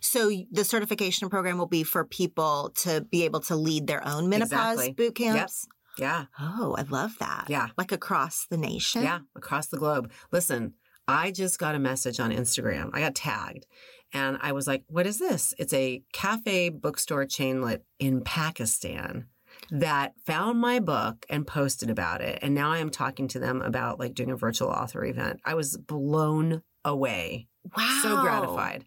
So 0.00 0.30
the 0.50 0.64
certification 0.64 1.28
program 1.28 1.58
will 1.58 1.66
be 1.66 1.84
for 1.84 2.04
people 2.04 2.72
to 2.82 3.00
be 3.00 3.24
able 3.24 3.40
to 3.42 3.56
lead 3.56 3.86
their 3.86 4.06
own 4.06 4.28
menopause 4.28 4.74
exactly. 4.74 4.92
boot 4.92 5.14
camps. 5.14 5.66
Yep. 5.68 5.74
Yeah. 5.98 6.24
Oh, 6.38 6.76
I 6.78 6.82
love 6.82 7.16
that. 7.18 7.46
Yeah. 7.48 7.68
Like 7.76 7.92
across 7.92 8.46
the 8.50 8.56
nation. 8.56 9.02
Yeah, 9.02 9.20
across 9.36 9.66
the 9.66 9.78
globe. 9.78 10.12
Listen, 10.30 10.74
I 11.08 11.30
just 11.30 11.58
got 11.58 11.74
a 11.74 11.80
message 11.80 12.20
on 12.20 12.30
Instagram. 12.30 12.90
I 12.92 13.00
got 13.00 13.14
tagged 13.14 13.66
and 14.12 14.38
I 14.40 14.52
was 14.52 14.66
like, 14.66 14.84
what 14.88 15.06
is 15.06 15.18
this? 15.18 15.54
It's 15.58 15.72
a 15.72 16.02
cafe 16.12 16.68
bookstore 16.68 17.26
chainlet 17.26 17.80
in 17.98 18.22
Pakistan 18.22 19.26
that 19.70 20.12
found 20.24 20.60
my 20.60 20.78
book 20.78 21.26
and 21.28 21.46
posted 21.46 21.90
about 21.90 22.20
it. 22.20 22.38
And 22.42 22.54
now 22.54 22.70
I 22.70 22.78
am 22.78 22.90
talking 22.90 23.26
to 23.28 23.38
them 23.38 23.60
about 23.60 23.98
like 23.98 24.14
doing 24.14 24.30
a 24.30 24.36
virtual 24.36 24.68
author 24.68 25.04
event. 25.04 25.40
I 25.44 25.54
was 25.54 25.76
blown 25.76 26.62
away. 26.88 27.48
Wow. 27.76 28.00
So 28.02 28.20
gratified. 28.20 28.84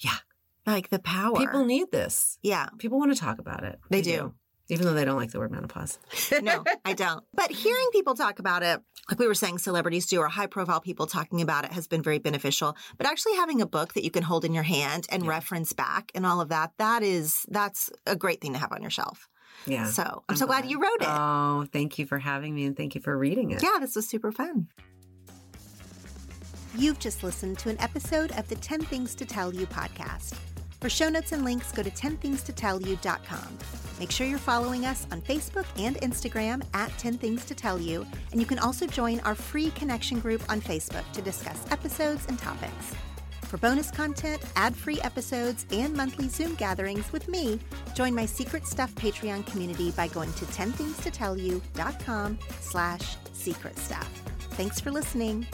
Yeah. 0.00 0.14
Like 0.66 0.88
the 0.90 0.98
power. 0.98 1.36
People 1.36 1.64
need 1.64 1.90
this. 1.90 2.38
Yeah. 2.42 2.68
People 2.78 2.98
want 2.98 3.12
to 3.14 3.20
talk 3.20 3.38
about 3.38 3.64
it. 3.64 3.78
They 3.90 4.02
do. 4.02 4.34
Even 4.68 4.86
though 4.86 4.94
they 4.94 5.04
don't 5.04 5.16
like 5.16 5.32
the 5.32 5.38
word 5.38 5.50
menopause. 5.50 5.98
no, 6.42 6.64
I 6.84 6.92
don't. 6.94 7.22
But 7.34 7.50
hearing 7.50 7.88
people 7.92 8.14
talk 8.14 8.38
about 8.38 8.62
it, 8.62 8.80
like 9.10 9.18
we 9.18 9.26
were 9.26 9.34
saying, 9.34 9.58
celebrities 9.58 10.06
do, 10.06 10.20
or 10.20 10.28
high 10.28 10.46
profile 10.46 10.80
people 10.80 11.06
talking 11.06 11.42
about 11.42 11.64
it 11.64 11.72
has 11.72 11.88
been 11.88 12.00
very 12.02 12.18
beneficial. 12.20 12.76
But 12.96 13.06
actually 13.08 13.34
having 13.34 13.60
a 13.60 13.66
book 13.66 13.94
that 13.94 14.04
you 14.04 14.10
can 14.10 14.22
hold 14.22 14.44
in 14.44 14.54
your 14.54 14.62
hand 14.62 15.06
and 15.10 15.24
Yeah. 15.24 15.30
reference 15.30 15.72
back 15.72 16.12
and 16.14 16.24
all 16.24 16.40
of 16.40 16.50
that, 16.50 16.72
that 16.78 17.02
is, 17.02 17.44
that's 17.50 17.90
a 18.06 18.14
great 18.16 18.40
thing 18.40 18.52
to 18.52 18.58
have 18.60 18.72
on 18.72 18.80
your 18.82 18.90
shelf. 18.90 19.28
Yeah. 19.66 19.86
So 19.86 20.02
I'm, 20.04 20.20
I'm 20.30 20.36
so 20.36 20.46
glad 20.46 20.60
glad. 20.62 20.70
you 20.70 20.80
wrote 20.80 21.02
it. 21.02 21.08
Oh, 21.08 21.66
thank 21.72 21.98
you 21.98 22.06
for 22.06 22.18
having 22.18 22.54
me 22.54 22.64
and 22.64 22.76
thank 22.76 22.94
you 22.94 23.00
for 23.00 23.18
reading 23.18 23.50
it. 23.50 23.62
yeah, 23.62 23.78
this 23.80 23.96
was 23.96 24.08
super 24.08 24.30
fun. 24.32 24.68
You've 26.74 26.98
just 26.98 27.22
listened 27.22 27.58
to 27.58 27.68
an 27.68 27.78
episode 27.80 28.32
of 28.32 28.48
the 28.48 28.54
10 28.56 28.80
Things 28.82 29.14
to 29.16 29.26
Tell 29.26 29.52
You 29.52 29.66
podcast. 29.66 30.34
For 30.80 30.88
show 30.88 31.10
notes 31.10 31.32
and 31.32 31.44
links, 31.44 31.70
go 31.70 31.82
to 31.82 31.90
10thingstotellyou.com. 31.90 33.58
Make 34.00 34.10
sure 34.10 34.26
you're 34.26 34.38
following 34.38 34.86
us 34.86 35.06
on 35.12 35.20
Facebook 35.20 35.66
and 35.76 35.96
Instagram 35.96 36.62
at 36.72 36.96
10 36.98 37.18
Things 37.18 37.44
to 37.44 37.54
Tell 37.54 37.78
You, 37.78 38.06
and 38.32 38.40
you 38.40 38.46
can 38.46 38.58
also 38.58 38.86
join 38.86 39.20
our 39.20 39.34
free 39.34 39.70
connection 39.72 40.18
group 40.18 40.42
on 40.50 40.62
Facebook 40.62 41.04
to 41.12 41.20
discuss 41.20 41.70
episodes 41.70 42.24
and 42.28 42.38
topics. 42.38 42.94
For 43.42 43.58
bonus 43.58 43.90
content, 43.90 44.42
ad-free 44.56 45.02
episodes, 45.02 45.66
and 45.72 45.94
monthly 45.94 46.26
Zoom 46.28 46.54
gatherings 46.54 47.12
with 47.12 47.28
me, 47.28 47.60
join 47.94 48.14
my 48.14 48.24
Secret 48.24 48.66
Stuff 48.66 48.94
Patreon 48.94 49.44
community 49.44 49.90
by 49.90 50.08
going 50.08 50.32
to 50.32 50.46
10thingstotellyou.com 50.46 52.38
slash 52.60 53.16
secret 53.34 53.78
stuff. 53.78 54.08
Thanks 54.52 54.80
for 54.80 54.90
listening. 54.90 55.46